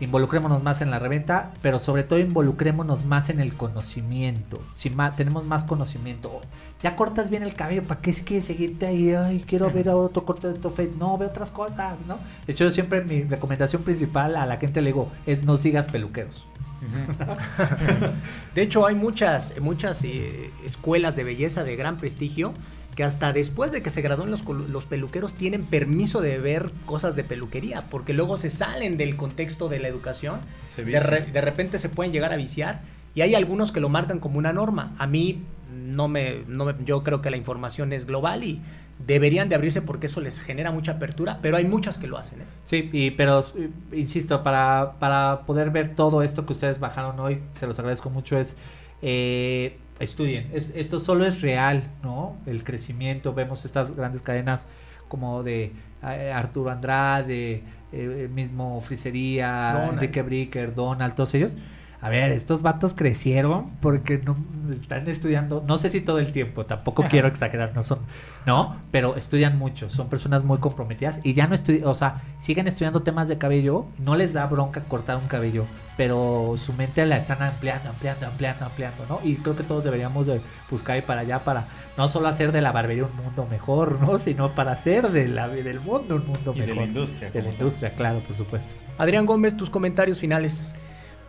involucrémonos 0.00 0.62
más 0.62 0.80
en 0.82 0.90
la 0.90 0.98
reventa, 0.98 1.52
pero 1.62 1.78
sobre 1.78 2.02
todo 2.02 2.18
involucrémonos 2.18 3.04
más 3.04 3.30
en 3.30 3.40
el 3.40 3.54
conocimiento. 3.54 4.60
Si 4.74 4.90
tenemos 5.16 5.44
más 5.44 5.64
conocimiento, 5.64 6.40
ya 6.82 6.96
cortas 6.96 7.30
bien 7.30 7.44
el 7.44 7.54
cabello, 7.54 7.84
¿para 7.84 8.00
qué 8.00 8.12
quieres 8.12 8.46
seguirte 8.46 8.86
ahí? 8.86 9.14
Ay, 9.14 9.44
quiero 9.46 9.70
ver 9.70 9.88
a 9.88 9.96
otro 9.96 10.24
corte 10.24 10.48
de 10.48 10.54
tofe. 10.54 10.90
No, 10.98 11.16
ve 11.18 11.26
otras 11.26 11.50
cosas, 11.50 11.96
¿no? 12.06 12.18
De 12.46 12.52
hecho, 12.52 12.64
yo 12.64 12.72
siempre 12.72 13.02
mi 13.04 13.22
recomendación 13.22 13.82
principal 13.82 14.36
a 14.36 14.46
la 14.46 14.56
gente 14.56 14.80
le 14.80 14.88
digo 14.88 15.10
es 15.26 15.44
no 15.44 15.56
sigas 15.56 15.86
peluqueros. 15.86 16.44
de 18.54 18.62
hecho, 18.62 18.86
hay 18.86 18.94
muchas, 18.94 19.58
muchas 19.60 20.04
eh, 20.04 20.50
escuelas 20.64 21.16
de 21.16 21.24
belleza 21.24 21.64
de 21.64 21.76
gran 21.76 21.98
prestigio 21.98 22.54
que 22.94 23.02
hasta 23.02 23.32
después 23.32 23.72
de 23.72 23.82
que 23.82 23.90
se 23.90 24.02
gradúen 24.02 24.30
los, 24.30 24.44
los, 24.44 24.84
peluqueros 24.84 25.34
tienen 25.34 25.64
permiso 25.64 26.20
de 26.20 26.38
ver 26.38 26.70
cosas 26.86 27.16
de 27.16 27.24
peluquería, 27.24 27.84
porque 27.90 28.12
luego 28.12 28.36
se 28.36 28.50
salen 28.50 28.96
del 28.96 29.16
contexto 29.16 29.68
de 29.68 29.80
la 29.80 29.88
educación, 29.88 30.38
de, 30.76 30.84
de, 30.84 31.40
repente 31.40 31.80
se 31.80 31.88
pueden 31.88 32.12
llegar 32.12 32.32
a 32.32 32.36
viciar 32.36 32.82
y 33.14 33.22
hay 33.22 33.34
algunos 33.34 33.72
que 33.72 33.80
lo 33.80 33.88
marcan 33.88 34.20
como 34.20 34.38
una 34.38 34.52
norma. 34.52 34.94
A 34.98 35.06
mí 35.06 35.42
no 35.74 36.08
me, 36.08 36.42
no 36.46 36.64
me 36.64 36.74
yo 36.84 37.02
creo 37.02 37.20
que 37.20 37.30
la 37.30 37.36
información 37.36 37.92
es 37.92 38.06
global 38.06 38.44
y 38.44 38.60
deberían 38.98 39.48
de 39.48 39.54
abrirse 39.54 39.82
porque 39.82 40.06
eso 40.06 40.20
les 40.20 40.40
genera 40.40 40.70
mucha 40.70 40.92
apertura, 40.92 41.38
pero 41.42 41.56
hay 41.56 41.64
muchas 41.64 41.98
que 41.98 42.06
lo 42.06 42.18
hacen. 42.18 42.40
¿eh? 42.40 42.44
Sí, 42.64 42.90
y, 42.92 43.10
pero 43.12 43.44
insisto, 43.92 44.42
para, 44.42 44.94
para 44.98 45.42
poder 45.46 45.70
ver 45.70 45.94
todo 45.94 46.22
esto 46.22 46.46
que 46.46 46.52
ustedes 46.52 46.78
bajaron 46.78 47.18
hoy, 47.20 47.40
se 47.58 47.66
los 47.66 47.78
agradezco 47.78 48.10
mucho, 48.10 48.38
es 48.38 48.56
eh, 49.02 49.76
estudien. 49.98 50.50
esto 50.52 51.00
solo 51.00 51.26
es 51.26 51.40
real, 51.40 51.90
¿no? 52.02 52.36
El 52.46 52.64
crecimiento, 52.64 53.34
vemos 53.34 53.64
estas 53.64 53.94
grandes 53.94 54.22
cadenas 54.22 54.66
como 55.08 55.42
de 55.42 55.72
eh, 56.02 56.32
Arturo 56.34 56.70
Andrade, 56.70 57.62
eh, 57.92 58.28
mismo 58.32 58.80
Frisería, 58.80 59.90
Enrique 59.92 60.22
Bricker, 60.22 60.74
Donald, 60.74 61.14
todos 61.14 61.34
ellos 61.34 61.56
a 62.04 62.10
ver, 62.10 62.32
estos 62.32 62.60
vatos 62.60 62.92
crecieron 62.94 63.70
porque 63.80 64.18
no 64.18 64.36
están 64.78 65.08
estudiando, 65.08 65.64
no 65.66 65.78
sé 65.78 65.88
si 65.88 66.02
todo 66.02 66.18
el 66.18 66.32
tiempo, 66.32 66.66
tampoco 66.66 67.02
quiero 67.08 67.28
exagerar, 67.28 67.72
no 67.74 67.82
son, 67.82 68.00
no, 68.44 68.76
pero 68.90 69.16
estudian 69.16 69.58
mucho, 69.58 69.88
son 69.88 70.10
personas 70.10 70.44
muy 70.44 70.58
comprometidas 70.58 71.22
y 71.24 71.32
ya 71.32 71.46
no 71.46 71.54
estudian, 71.54 71.86
o 71.86 71.94
sea, 71.94 72.20
siguen 72.36 72.68
estudiando 72.68 73.02
temas 73.02 73.26
de 73.28 73.38
cabello, 73.38 73.86
no 73.98 74.16
les 74.16 74.34
da 74.34 74.44
bronca 74.44 74.82
cortar 74.82 75.16
un 75.16 75.28
cabello, 75.28 75.64
pero 75.96 76.56
su 76.58 76.74
mente 76.74 77.06
la 77.06 77.16
están 77.16 77.42
ampliando, 77.42 77.88
ampliando, 77.88 78.26
ampliando, 78.26 78.66
ampliando, 78.66 79.06
¿no? 79.08 79.20
Y 79.24 79.36
creo 79.36 79.56
que 79.56 79.62
todos 79.62 79.82
deberíamos 79.82 80.26
de 80.26 80.42
buscar 80.70 80.98
ir 80.98 81.04
para 81.04 81.22
allá 81.22 81.38
para 81.38 81.64
no 81.96 82.10
solo 82.10 82.28
hacer 82.28 82.52
de 82.52 82.60
la 82.60 82.70
barbería 82.70 83.06
un 83.06 83.16
mundo 83.16 83.48
mejor, 83.50 83.98
¿no? 83.98 84.18
Sino 84.18 84.54
para 84.54 84.72
hacer 84.72 85.10
de 85.10 85.26
la, 85.26 85.48
del 85.48 85.80
mundo 85.80 86.16
un 86.16 86.26
mundo 86.26 86.52
mejor. 86.52 86.66
De 86.66 86.74
la 86.74 86.84
industria. 86.84 87.30
De 87.30 87.40
la 87.40 87.50
industria, 87.50 87.92
claro, 87.94 88.20
por 88.20 88.36
supuesto. 88.36 88.74
Adrián 88.98 89.24
Gómez, 89.24 89.56
tus 89.56 89.70
comentarios 89.70 90.20
finales. 90.20 90.66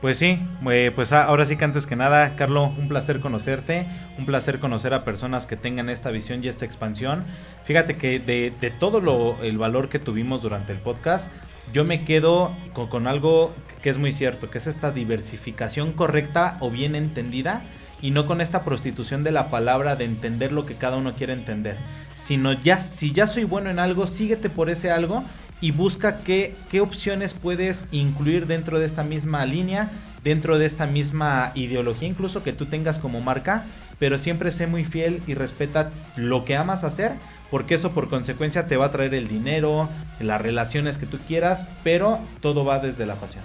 Pues 0.05 0.19
sí, 0.19 0.37
eh, 0.69 0.91
pues 0.93 1.11
ahora 1.13 1.47
sí 1.47 1.57
que 1.57 1.65
antes 1.65 1.87
que 1.87 1.95
nada, 1.95 2.35
Carlos, 2.35 2.69
un 2.77 2.87
placer 2.87 3.21
conocerte, 3.21 3.87
un 4.19 4.27
placer 4.27 4.59
conocer 4.59 4.93
a 4.93 5.03
personas 5.03 5.47
que 5.47 5.57
tengan 5.57 5.89
esta 5.89 6.11
visión 6.11 6.43
y 6.43 6.47
esta 6.47 6.63
expansión. 6.63 7.23
Fíjate 7.63 7.97
que 7.97 8.19
de, 8.19 8.51
todo 8.79 9.01
lo, 9.01 9.41
el 9.41 9.57
valor 9.57 9.89
que 9.89 9.97
tuvimos 9.97 10.43
durante 10.43 10.73
el 10.73 10.77
podcast, 10.77 11.31
yo 11.73 11.85
me 11.85 12.05
quedo 12.05 12.51
con, 12.73 12.85
con, 12.85 13.07
algo 13.07 13.51
que 13.81 13.89
es 13.89 13.97
muy 13.97 14.13
cierto, 14.13 14.51
que 14.51 14.59
es 14.59 14.67
esta 14.67 14.91
diversificación 14.91 15.91
correcta 15.91 16.57
o 16.59 16.69
bien 16.69 16.93
entendida 16.93 17.63
y 17.99 18.11
no 18.11 18.27
con 18.27 18.41
esta 18.41 18.63
prostitución 18.63 19.23
de 19.23 19.31
la 19.31 19.49
palabra 19.49 19.95
de 19.95 20.05
entender 20.05 20.51
lo 20.51 20.67
que 20.67 20.75
cada 20.75 20.97
uno 20.97 21.13
quiere 21.13 21.33
entender, 21.33 21.77
sino 22.15 22.53
ya 22.53 22.79
si 22.79 23.11
ya 23.11 23.25
soy 23.25 23.43
bueno 23.43 23.71
en 23.71 23.79
algo, 23.79 24.05
síguete 24.05 24.51
por 24.51 24.69
ese 24.69 24.91
algo 24.91 25.23
y 25.61 25.71
busca 25.71 26.19
qué, 26.19 26.55
qué 26.69 26.81
opciones 26.81 27.33
puedes 27.33 27.85
incluir 27.91 28.47
dentro 28.47 28.79
de 28.79 28.85
esta 28.85 29.03
misma 29.03 29.45
línea, 29.45 29.89
dentro 30.23 30.57
de 30.57 30.65
esta 30.65 30.85
misma 30.85 31.51
ideología 31.55 32.07
incluso 32.07 32.43
que 32.43 32.53
tú 32.53 32.65
tengas 32.65 32.99
como 32.99 33.21
marca, 33.21 33.63
pero 33.99 34.17
siempre 34.17 34.51
sé 34.51 34.67
muy 34.67 34.85
fiel 34.85 35.21
y 35.27 35.33
respeta 35.33 35.91
lo 36.15 36.45
que 36.45 36.57
amas 36.57 36.83
hacer, 36.83 37.13
porque 37.49 37.75
eso 37.75 37.91
por 37.91 38.09
consecuencia 38.09 38.67
te 38.67 38.77
va 38.77 38.87
a 38.87 38.91
traer 38.91 39.13
el 39.13 39.27
dinero, 39.27 39.89
las 40.19 40.41
relaciones 40.41 40.97
que 40.97 41.05
tú 41.05 41.17
quieras, 41.27 41.65
pero 41.83 42.19
todo 42.41 42.65
va 42.65 42.79
desde 42.79 43.05
la 43.05 43.15
pasión. 43.15 43.43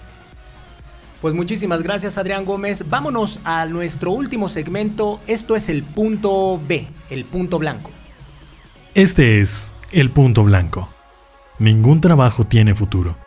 Pues 1.21 1.35
muchísimas 1.35 1.83
gracias 1.83 2.17
Adrián 2.17 2.47
Gómez. 2.47 2.89
Vámonos 2.89 3.41
a 3.45 3.67
nuestro 3.67 4.11
último 4.11 4.49
segmento. 4.49 5.21
Esto 5.27 5.55
es 5.55 5.69
el 5.69 5.83
punto 5.83 6.59
B, 6.67 6.87
el 7.11 7.27
punto 7.27 7.59
blanco. 7.59 7.91
Este 8.95 9.41
es 9.41 9.71
el 9.93 10.09
punto 10.11 10.45
blanco. 10.45 10.89
Ningún 11.61 12.01
trabajo 12.01 12.45
tiene 12.45 12.75
futuro. 12.75 13.19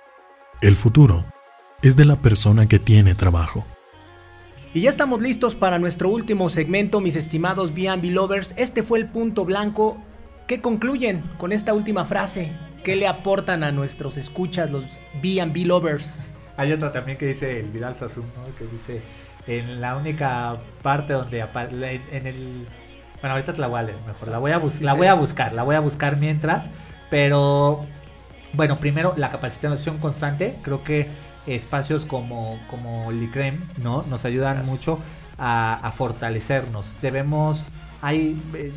El 0.60 0.76
futuro 0.76 1.24
es 1.84 1.96
de 1.96 2.04
la 2.04 2.16
persona 2.16 2.68
que 2.68 2.80
tiene 2.80 3.14
trabajo. 3.14 3.64
Y 4.74 4.82
ya 4.82 4.90
estamos 4.90 5.22
listos 5.22 5.54
para 5.54 5.78
nuestro 5.78 6.10
último 6.10 6.50
segmento, 6.50 7.00
mis 7.00 7.16
estimados 7.16 7.76
B&B 7.76 8.08
lovers. 8.08 8.56
Este 8.58 8.82
fue 8.82 8.98
el 8.98 9.06
punto 9.06 9.46
blanco. 9.46 10.00
¿Qué 10.48 10.62
concluyen 10.62 11.22
con 11.38 11.52
esta 11.52 11.76
última 11.76 12.06
frase? 12.06 12.52
¿Qué 12.84 12.96
le 12.96 13.06
aportan 13.06 13.64
a 13.64 13.72
nuestros 13.72 14.18
escuchas, 14.18 14.72
los 14.72 15.00
B&B 15.22 15.66
lovers? 15.66 16.26
Hay 16.58 16.72
otra 16.72 16.92
también 16.92 17.20
que 17.20 17.28
dice 17.28 17.60
el 17.60 17.68
Vidal 17.68 17.94
Sassoon, 17.94 18.26
¿no? 18.36 18.56
Que 18.58 18.66
dice, 18.66 19.04
en 19.46 19.80
la 19.80 19.96
única 19.96 20.58
parte 20.82 21.14
donde 21.14 21.44
aparece, 21.44 22.02
en 22.12 22.26
el... 22.26 22.66
Bueno, 23.22 23.36
ahorita 23.36 23.54
te 23.54 23.62
la 23.62 23.68
voy 23.68 23.80
a 23.80 23.84
leer 23.84 24.00
mejor, 24.08 24.28
la 24.30 24.40
voy 24.40 24.52
a, 24.54 24.62
la 24.82 24.94
voy 24.94 25.06
a 25.06 25.14
buscar, 25.14 25.54
la 25.54 25.62
voy 25.62 25.76
a 25.76 25.82
buscar 25.82 26.18
mientras, 26.18 26.68
pero 27.12 27.86
bueno, 28.54 28.80
primero 28.80 29.14
la 29.18 29.32
capacitación 29.32 29.98
constante, 29.98 30.56
creo 30.62 30.84
que 30.84 31.08
espacios 31.48 32.06
como, 32.06 32.60
como 32.70 33.12
Licrem, 33.12 33.60
¿no? 33.82 34.04
Nos 34.10 34.26
ayudan 34.26 34.66
mucho 34.66 35.00
a, 35.38 35.80
a, 35.86 35.92
fortalecernos. 35.92 36.86
Debemos, 37.02 37.66
hay, 38.02 38.40
eh, 38.54 38.72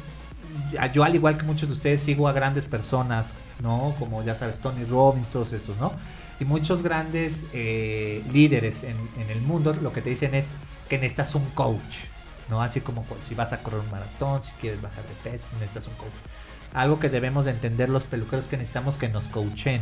yo 0.92 1.04
al 1.04 1.14
igual 1.14 1.36
que 1.38 1.44
muchos 1.44 1.68
de 1.68 1.74
ustedes 1.74 2.02
sigo 2.02 2.28
a 2.28 2.32
grandes 2.32 2.64
personas, 2.64 3.34
¿no? 3.62 3.94
Como 3.98 4.22
ya 4.22 4.34
sabes, 4.34 4.58
Tony 4.58 4.84
Robbins, 4.84 5.28
todos 5.28 5.52
estos, 5.52 5.76
¿no? 5.76 5.92
Y 6.40 6.44
muchos 6.44 6.82
grandes 6.82 7.42
eh, 7.52 8.22
líderes 8.32 8.82
en, 8.82 8.96
en, 9.18 9.30
el 9.30 9.40
mundo 9.40 9.74
lo 9.74 9.92
que 9.92 10.02
te 10.02 10.10
dicen 10.10 10.34
es 10.34 10.46
que 10.88 10.96
necesitas 10.96 11.34
un 11.34 11.44
coach, 11.50 11.98
¿no? 12.50 12.60
Así 12.60 12.80
como 12.80 13.04
si 13.26 13.34
vas 13.34 13.52
a 13.52 13.62
correr 13.62 13.80
un 13.80 13.90
maratón, 13.90 14.42
si 14.42 14.50
quieres 14.60 14.80
bajar 14.80 15.04
de 15.04 15.30
peso, 15.30 15.44
necesitas 15.60 15.86
un 15.86 15.94
coach. 15.94 16.12
Algo 16.74 17.00
que 17.00 17.08
debemos 17.08 17.44
de 17.44 17.52
entender 17.52 17.88
los 17.88 18.04
peluqueros 18.04 18.46
que 18.46 18.56
necesitamos 18.56 18.96
que 18.96 19.08
nos 19.08 19.28
coachen. 19.28 19.80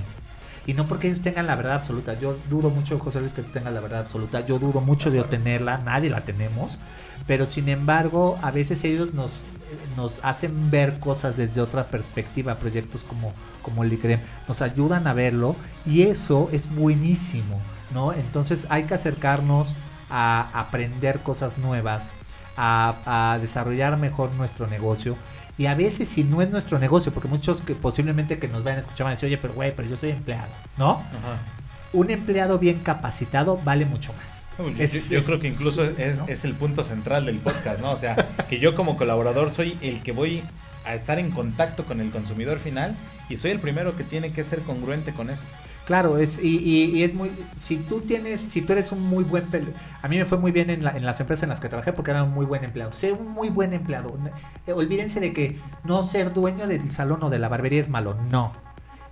Y 0.66 0.72
no 0.72 0.86
porque 0.86 1.08
ellos 1.08 1.20
tengan 1.20 1.46
la 1.46 1.56
verdad 1.56 1.74
absoluta. 1.74 2.18
Yo 2.18 2.36
dudo 2.48 2.70
mucho, 2.70 2.98
José 2.98 3.20
Luis, 3.20 3.32
que 3.32 3.42
tú 3.42 3.50
tengas 3.52 3.72
la 3.72 3.80
verdad 3.80 4.00
absoluta. 4.00 4.46
Yo 4.46 4.58
dudo 4.58 4.80
mucho 4.80 5.10
de 5.10 5.20
obtenerla. 5.20 5.78
Nadie 5.78 6.08
la 6.08 6.22
tenemos. 6.22 6.78
Pero 7.26 7.46
sin 7.46 7.68
embargo, 7.68 8.38
a 8.42 8.50
veces 8.50 8.82
ellos 8.84 9.12
nos, 9.12 9.42
nos 9.96 10.20
hacen 10.22 10.70
ver 10.70 10.98
cosas 11.00 11.36
desde 11.36 11.60
otra 11.60 11.84
perspectiva. 11.84 12.54
Proyectos 12.54 13.04
como, 13.04 13.34
como 13.62 13.84
Licrem 13.84 14.20
nos 14.48 14.62
ayudan 14.62 15.06
a 15.06 15.12
verlo. 15.12 15.54
Y 15.84 16.02
eso 16.02 16.48
es 16.50 16.74
buenísimo. 16.74 17.60
¿no? 17.92 18.12
Entonces 18.12 18.66
hay 18.70 18.84
que 18.84 18.94
acercarnos 18.94 19.74
a 20.08 20.48
aprender 20.54 21.20
cosas 21.20 21.58
nuevas. 21.58 22.04
A, 22.56 23.32
a 23.32 23.38
desarrollar 23.40 23.96
mejor 23.96 24.30
nuestro 24.34 24.68
negocio 24.68 25.16
y 25.56 25.66
a 25.66 25.74
veces 25.74 26.08
si 26.08 26.24
no 26.24 26.42
es 26.42 26.50
nuestro 26.50 26.78
negocio, 26.78 27.12
porque 27.12 27.28
muchos 27.28 27.62
que 27.62 27.74
posiblemente 27.74 28.38
que 28.38 28.48
nos 28.48 28.64
vayan 28.64 28.78
a 28.78 28.80
escuchar 28.80 29.04
van 29.04 29.12
a 29.12 29.14
decir, 29.14 29.28
oye, 29.28 29.38
pero 29.38 29.54
güey, 29.54 29.74
pero 29.74 29.88
yo 29.88 29.96
soy 29.96 30.10
empleado, 30.10 30.48
¿no? 30.76 30.92
Ajá. 30.92 31.38
Un 31.92 32.10
empleado 32.10 32.58
bien 32.58 32.80
capacitado 32.80 33.60
vale 33.62 33.84
mucho 33.84 34.12
más. 34.14 34.34
Yo, 34.76 34.82
es, 34.82 35.08
yo 35.08 35.18
es, 35.18 35.26
creo 35.26 35.40
que 35.40 35.48
incluso 35.48 35.84
es, 35.84 36.18
¿no? 36.18 36.26
es, 36.28 36.44
el 36.44 36.54
punto 36.54 36.84
central 36.84 37.26
del 37.26 37.38
podcast, 37.38 37.80
¿no? 37.80 37.92
O 37.92 37.96
sea, 37.96 38.14
que 38.48 38.58
yo 38.58 38.74
como 38.74 38.96
colaborador 38.96 39.50
soy 39.50 39.78
el 39.80 40.02
que 40.02 40.12
voy 40.12 40.42
a 40.84 40.94
estar 40.94 41.18
en 41.18 41.30
contacto 41.30 41.84
con 41.84 42.00
el 42.00 42.10
consumidor 42.10 42.58
final 42.58 42.94
y 43.28 43.36
soy 43.36 43.52
el 43.52 43.58
primero 43.58 43.96
que 43.96 44.04
tiene 44.04 44.32
que 44.32 44.44
ser 44.44 44.60
congruente 44.60 45.12
con 45.12 45.30
esto. 45.30 45.46
Claro, 45.84 46.16
es, 46.16 46.42
y, 46.42 46.58
y, 46.58 46.96
y, 46.96 47.02
es 47.02 47.12
muy, 47.12 47.30
si 47.58 47.76
tú 47.76 48.00
tienes, 48.00 48.40
si 48.40 48.62
tú 48.62 48.72
eres 48.72 48.90
un 48.90 49.02
muy 49.02 49.22
buen, 49.22 49.44
a 50.00 50.08
mí 50.08 50.16
me 50.16 50.24
fue 50.24 50.38
muy 50.38 50.50
bien 50.50 50.70
en, 50.70 50.82
la, 50.82 50.96
en, 50.96 51.04
las 51.04 51.20
empresas 51.20 51.42
en 51.42 51.50
las 51.50 51.60
que 51.60 51.68
trabajé 51.68 51.92
porque 51.92 52.10
era 52.10 52.24
un 52.24 52.32
muy 52.32 52.46
buen 52.46 52.64
empleado, 52.64 52.92
ser 52.92 53.12
un 53.12 53.28
muy 53.28 53.50
buen 53.50 53.74
empleado, 53.74 54.16
eh, 54.66 54.72
olvídense 54.72 55.20
de 55.20 55.34
que 55.34 55.58
no 55.84 56.02
ser 56.02 56.32
dueño 56.32 56.66
del 56.66 56.90
salón 56.90 57.22
o 57.22 57.28
de 57.28 57.38
la 57.38 57.50
barbería 57.50 57.82
es 57.82 57.90
malo, 57.90 58.16
no, 58.30 58.52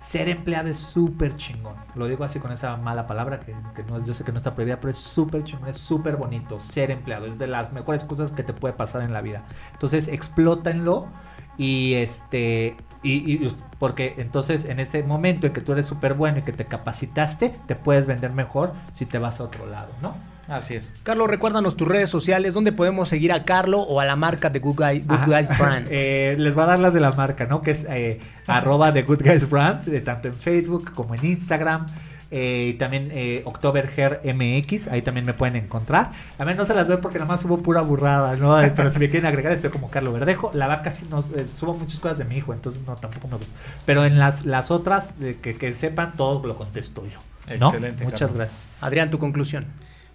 ser 0.01 0.29
empleado 0.29 0.67
es 0.67 0.79
súper 0.79 1.35
chingón, 1.35 1.75
lo 1.93 2.07
digo 2.07 2.23
así 2.23 2.39
con 2.39 2.51
esa 2.51 2.75
mala 2.75 3.05
palabra 3.05 3.39
que, 3.39 3.53
que 3.75 3.83
no, 3.83 4.03
yo 4.03 4.15
sé 4.15 4.23
que 4.23 4.31
no 4.31 4.39
está 4.39 4.55
prohibida, 4.55 4.79
pero 4.79 4.89
es 4.89 4.97
súper 4.97 5.43
chingón, 5.43 5.69
es 5.69 5.77
súper 5.77 6.15
bonito, 6.15 6.59
ser 6.59 6.89
empleado, 6.89 7.27
es 7.27 7.37
de 7.37 7.45
las 7.45 7.71
mejores 7.71 8.03
cosas 8.03 8.31
que 8.31 8.41
te 8.41 8.53
puede 8.53 8.73
pasar 8.73 9.03
en 9.03 9.13
la 9.13 9.21
vida, 9.21 9.45
entonces 9.73 10.07
explótenlo 10.07 11.07
y 11.55 11.93
este 11.93 12.75
y, 13.03 13.33
y, 13.33 13.55
porque 13.79 14.15
entonces 14.17 14.65
en 14.65 14.79
ese 14.79 15.03
momento 15.03 15.47
en 15.47 15.53
que 15.53 15.61
tú 15.61 15.73
eres 15.73 15.85
súper 15.85 16.13
bueno 16.13 16.39
y 16.39 16.41
que 16.41 16.53
te 16.53 16.65
capacitaste, 16.65 17.53
te 17.67 17.75
puedes 17.75 18.07
vender 18.07 18.31
mejor 18.31 18.71
si 18.93 19.05
te 19.05 19.17
vas 19.17 19.39
a 19.39 19.43
otro 19.43 19.65
lado, 19.67 19.89
¿no? 20.01 20.15
Así 20.47 20.75
es. 20.75 20.93
Carlos, 21.03 21.29
recuérdanos 21.29 21.77
tus 21.77 21.87
redes 21.87 22.09
sociales, 22.09 22.53
¿dónde 22.53 22.73
podemos 22.73 23.07
seguir 23.07 23.31
a 23.31 23.43
Carlo 23.43 23.79
o 23.81 23.99
a 23.99 24.05
la 24.05 24.15
marca 24.15 24.49
de 24.49 24.59
Good, 24.59 24.75
Guy, 24.75 24.99
Good 24.99 25.25
Guys 25.25 25.57
Brand? 25.57 25.87
eh, 25.91 26.35
les 26.37 26.53
voy 26.53 26.63
a 26.63 26.67
dar 26.67 26.79
las 26.79 26.93
de 26.93 26.99
la 26.99 27.11
marca, 27.13 27.45
¿no? 27.45 27.61
Que 27.61 27.71
es 27.71 27.85
eh, 27.89 28.19
arroba 28.47 28.91
de 28.91 29.03
Good 29.03 29.21
Guys 29.23 29.49
Brand, 29.49 29.85
de 29.85 30.01
tanto 30.01 30.27
en 30.27 30.33
Facebook 30.33 30.91
como 30.93 31.15
en 31.15 31.25
Instagram. 31.25 31.87
Eh, 32.35 32.69
y 32.69 32.73
también 32.79 33.09
eh, 33.11 33.43
October 33.45 33.87
Hair 33.95 34.21
MX, 34.23 34.87
ahí 34.87 35.03
también 35.03 35.23
me 35.23 35.33
pueden 35.33 35.55
encontrar. 35.55 36.13
A 36.39 36.45
mí 36.45 36.53
no 36.55 36.65
se 36.65 36.73
las 36.73 36.87
doy 36.87 36.97
porque 36.97 37.19
nada 37.19 37.29
más 37.29 37.41
subo 37.41 37.59
pura 37.59 37.81
burrada, 37.81 38.35
¿no? 38.35 38.57
Pero 38.75 38.89
si 38.89 38.97
me 38.97 39.07
quieren 39.07 39.27
agregar, 39.27 39.51
estoy 39.53 39.69
como 39.69 39.91
Carlos 39.91 40.15
Verdejo. 40.15 40.49
La 40.55 40.67
verdad 40.67 40.83
casi 40.83 41.05
no 41.05 41.19
eh, 41.35 41.45
subo 41.45 41.75
muchas 41.75 41.99
cosas 41.99 42.17
de 42.17 42.25
mi 42.25 42.37
hijo, 42.37 42.51
entonces 42.51 42.81
no, 42.87 42.95
tampoco 42.95 43.27
me 43.27 43.37
gusta. 43.37 43.53
Pero 43.85 44.03
en 44.03 44.17
las, 44.17 44.47
las 44.47 44.71
otras, 44.71 45.13
que, 45.43 45.55
que 45.55 45.73
sepan, 45.73 46.13
todo 46.13 46.43
lo 46.47 46.55
contesto 46.55 47.03
yo. 47.05 47.19
¿no? 47.59 47.67
Excelente. 47.67 48.03
Muchas 48.03 48.21
Carlos. 48.21 48.37
gracias. 48.37 48.69
Adrián, 48.81 49.11
tu 49.11 49.19
conclusión. 49.19 49.67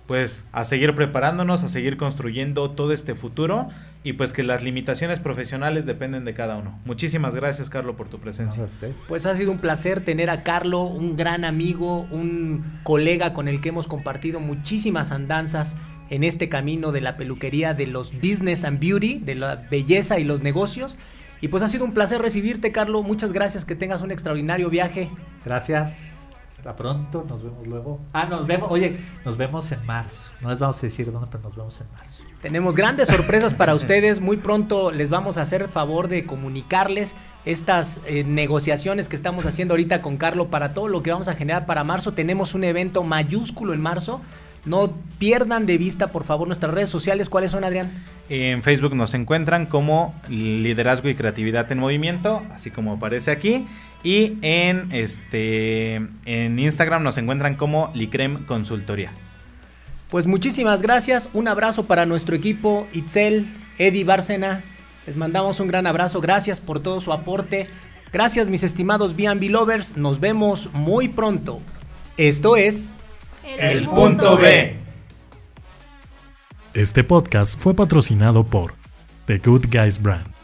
Pues 0.08 0.46
a 0.52 0.64
seguir 0.64 0.94
preparándonos, 0.94 1.64
a 1.64 1.68
seguir 1.68 1.98
construyendo 1.98 2.70
todo 2.70 2.92
este 2.92 3.14
futuro 3.14 3.68
y 4.02 4.14
pues 4.14 4.32
que 4.32 4.42
las 4.42 4.62
limitaciones 4.62 5.20
profesionales 5.20 5.84
dependen 5.84 6.24
de 6.24 6.32
cada 6.32 6.56
uno. 6.56 6.78
Muchísimas 6.86 7.34
gracias, 7.34 7.68
Carlos, 7.68 7.94
por 7.94 8.08
tu 8.08 8.18
presencia. 8.18 8.66
Pues 9.06 9.26
ha 9.26 9.36
sido 9.36 9.52
un 9.52 9.58
placer 9.58 10.02
tener 10.02 10.30
a 10.30 10.44
Carlo, 10.44 10.84
un 10.84 11.18
gran 11.18 11.44
amigo, 11.44 12.08
un 12.10 12.80
colega 12.84 13.34
con 13.34 13.48
el 13.48 13.60
que 13.60 13.68
hemos 13.68 13.86
compartido 13.86 14.40
muchísimas 14.40 15.12
andanzas 15.12 15.76
en 16.08 16.24
este 16.24 16.48
camino 16.48 16.90
de 16.90 17.02
la 17.02 17.18
peluquería, 17.18 17.74
de 17.74 17.86
los 17.86 18.14
business 18.14 18.64
and 18.64 18.80
beauty, 18.80 19.18
de 19.18 19.34
la 19.34 19.56
belleza 19.56 20.18
y 20.18 20.24
los 20.24 20.40
negocios. 20.42 20.96
Y 21.42 21.48
pues 21.48 21.62
ha 21.62 21.68
sido 21.68 21.84
un 21.84 21.92
placer 21.92 22.22
recibirte, 22.22 22.72
Carlo. 22.72 23.02
Muchas 23.02 23.34
gracias, 23.34 23.66
que 23.66 23.74
tengas 23.74 24.00
un 24.00 24.10
extraordinario 24.10 24.70
viaje. 24.70 25.10
Gracias. 25.44 26.17
Hasta 26.58 26.74
pronto, 26.74 27.24
nos 27.28 27.44
vemos 27.44 27.68
luego. 27.68 28.00
Ah, 28.12 28.24
nos 28.24 28.48
vemos, 28.48 28.68
oye, 28.72 28.96
nos 29.24 29.36
vemos 29.36 29.70
en 29.70 29.86
marzo. 29.86 30.32
No 30.40 30.50
les 30.50 30.58
vamos 30.58 30.76
a 30.78 30.82
decir 30.82 31.12
dónde, 31.12 31.28
pero 31.30 31.44
nos 31.44 31.54
vemos 31.54 31.80
en 31.80 31.86
marzo. 31.92 32.24
Tenemos 32.42 32.74
grandes 32.74 33.06
sorpresas 33.06 33.54
para 33.54 33.76
ustedes. 33.76 34.20
Muy 34.20 34.38
pronto 34.38 34.90
les 34.90 35.08
vamos 35.08 35.38
a 35.38 35.42
hacer 35.42 35.62
el 35.62 35.68
favor 35.68 36.08
de 36.08 36.26
comunicarles 36.26 37.14
estas 37.44 38.00
eh, 38.06 38.24
negociaciones 38.24 39.08
que 39.08 39.14
estamos 39.14 39.46
haciendo 39.46 39.74
ahorita 39.74 40.02
con 40.02 40.16
Carlo 40.16 40.48
para 40.48 40.74
todo 40.74 40.88
lo 40.88 41.00
que 41.04 41.12
vamos 41.12 41.28
a 41.28 41.34
generar 41.34 41.64
para 41.64 41.84
marzo. 41.84 42.12
Tenemos 42.12 42.56
un 42.56 42.64
evento 42.64 43.04
mayúsculo 43.04 43.72
en 43.72 43.80
marzo. 43.80 44.20
No 44.64 44.92
pierdan 45.20 45.64
de 45.64 45.78
vista, 45.78 46.08
por 46.08 46.24
favor, 46.24 46.48
nuestras 46.48 46.74
redes 46.74 46.88
sociales. 46.88 47.28
¿Cuáles 47.28 47.52
son, 47.52 47.62
Adrián? 47.62 48.04
En 48.28 48.64
Facebook 48.64 48.96
nos 48.96 49.14
encuentran 49.14 49.66
como 49.66 50.12
Liderazgo 50.28 51.08
y 51.08 51.14
Creatividad 51.14 51.70
en 51.70 51.78
Movimiento, 51.78 52.42
así 52.52 52.72
como 52.72 52.94
aparece 52.94 53.30
aquí. 53.30 53.66
Y 54.02 54.38
en 54.42 54.88
este 54.92 55.96
en 56.24 56.58
Instagram 56.58 57.02
nos 57.02 57.18
encuentran 57.18 57.56
como 57.56 57.90
Licrem 57.94 58.44
Consultoría. 58.46 59.12
Pues 60.10 60.26
muchísimas 60.26 60.80
gracias. 60.82 61.28
Un 61.34 61.48
abrazo 61.48 61.84
para 61.84 62.06
nuestro 62.06 62.34
equipo, 62.34 62.86
Itzel, 62.92 63.46
Eddie 63.78 64.04
Bárcena. 64.04 64.62
Les 65.06 65.16
mandamos 65.16 65.60
un 65.60 65.68
gran 65.68 65.86
abrazo. 65.86 66.20
Gracias 66.20 66.60
por 66.60 66.80
todo 66.80 67.00
su 67.00 67.12
aporte. 67.12 67.68
Gracias, 68.12 68.48
mis 68.48 68.62
estimados 68.62 69.16
B&B 69.16 69.48
lovers. 69.50 69.96
Nos 69.96 70.20
vemos 70.20 70.70
muy 70.72 71.08
pronto. 71.08 71.60
Esto 72.16 72.56
es 72.56 72.94
El, 73.44 73.78
El 73.78 73.88
punto 73.88 74.38
B. 74.38 74.76
Este 76.72 77.04
podcast 77.04 77.58
fue 77.58 77.74
patrocinado 77.74 78.44
por 78.44 78.74
The 79.26 79.38
Good 79.38 79.66
Guys 79.70 80.00
Brand. 80.00 80.37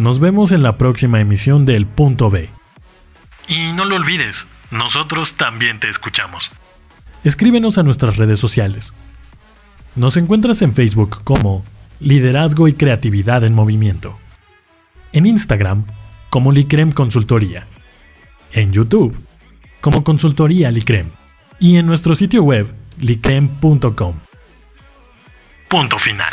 Nos 0.00 0.18
vemos 0.18 0.50
en 0.50 0.62
la 0.62 0.78
próxima 0.78 1.20
emisión 1.20 1.66
del 1.66 1.84
Punto 1.84 2.30
B. 2.30 2.48
Y 3.48 3.70
no 3.74 3.84
lo 3.84 3.96
olvides, 3.96 4.46
nosotros 4.70 5.34
también 5.34 5.78
te 5.78 5.90
escuchamos. 5.90 6.50
Escríbenos 7.22 7.76
a 7.76 7.82
nuestras 7.82 8.16
redes 8.16 8.40
sociales. 8.40 8.94
Nos 9.96 10.16
encuentras 10.16 10.62
en 10.62 10.72
Facebook 10.72 11.22
como 11.22 11.66
Liderazgo 12.00 12.66
y 12.66 12.72
Creatividad 12.72 13.44
en 13.44 13.52
Movimiento. 13.52 14.18
En 15.12 15.26
Instagram 15.26 15.84
como 16.30 16.50
Licrem 16.50 16.92
Consultoría. 16.92 17.66
en 18.52 18.72
YouTube, 18.72 19.14
como 19.82 20.02
Consultoría 20.02 20.70
Licrem, 20.70 21.10
y 21.58 21.76
en 21.76 21.84
nuestro 21.84 22.14
sitio 22.14 22.42
web 22.42 22.74
licrem.com. 22.98 24.14
Punto 25.68 25.98
final. 25.98 26.32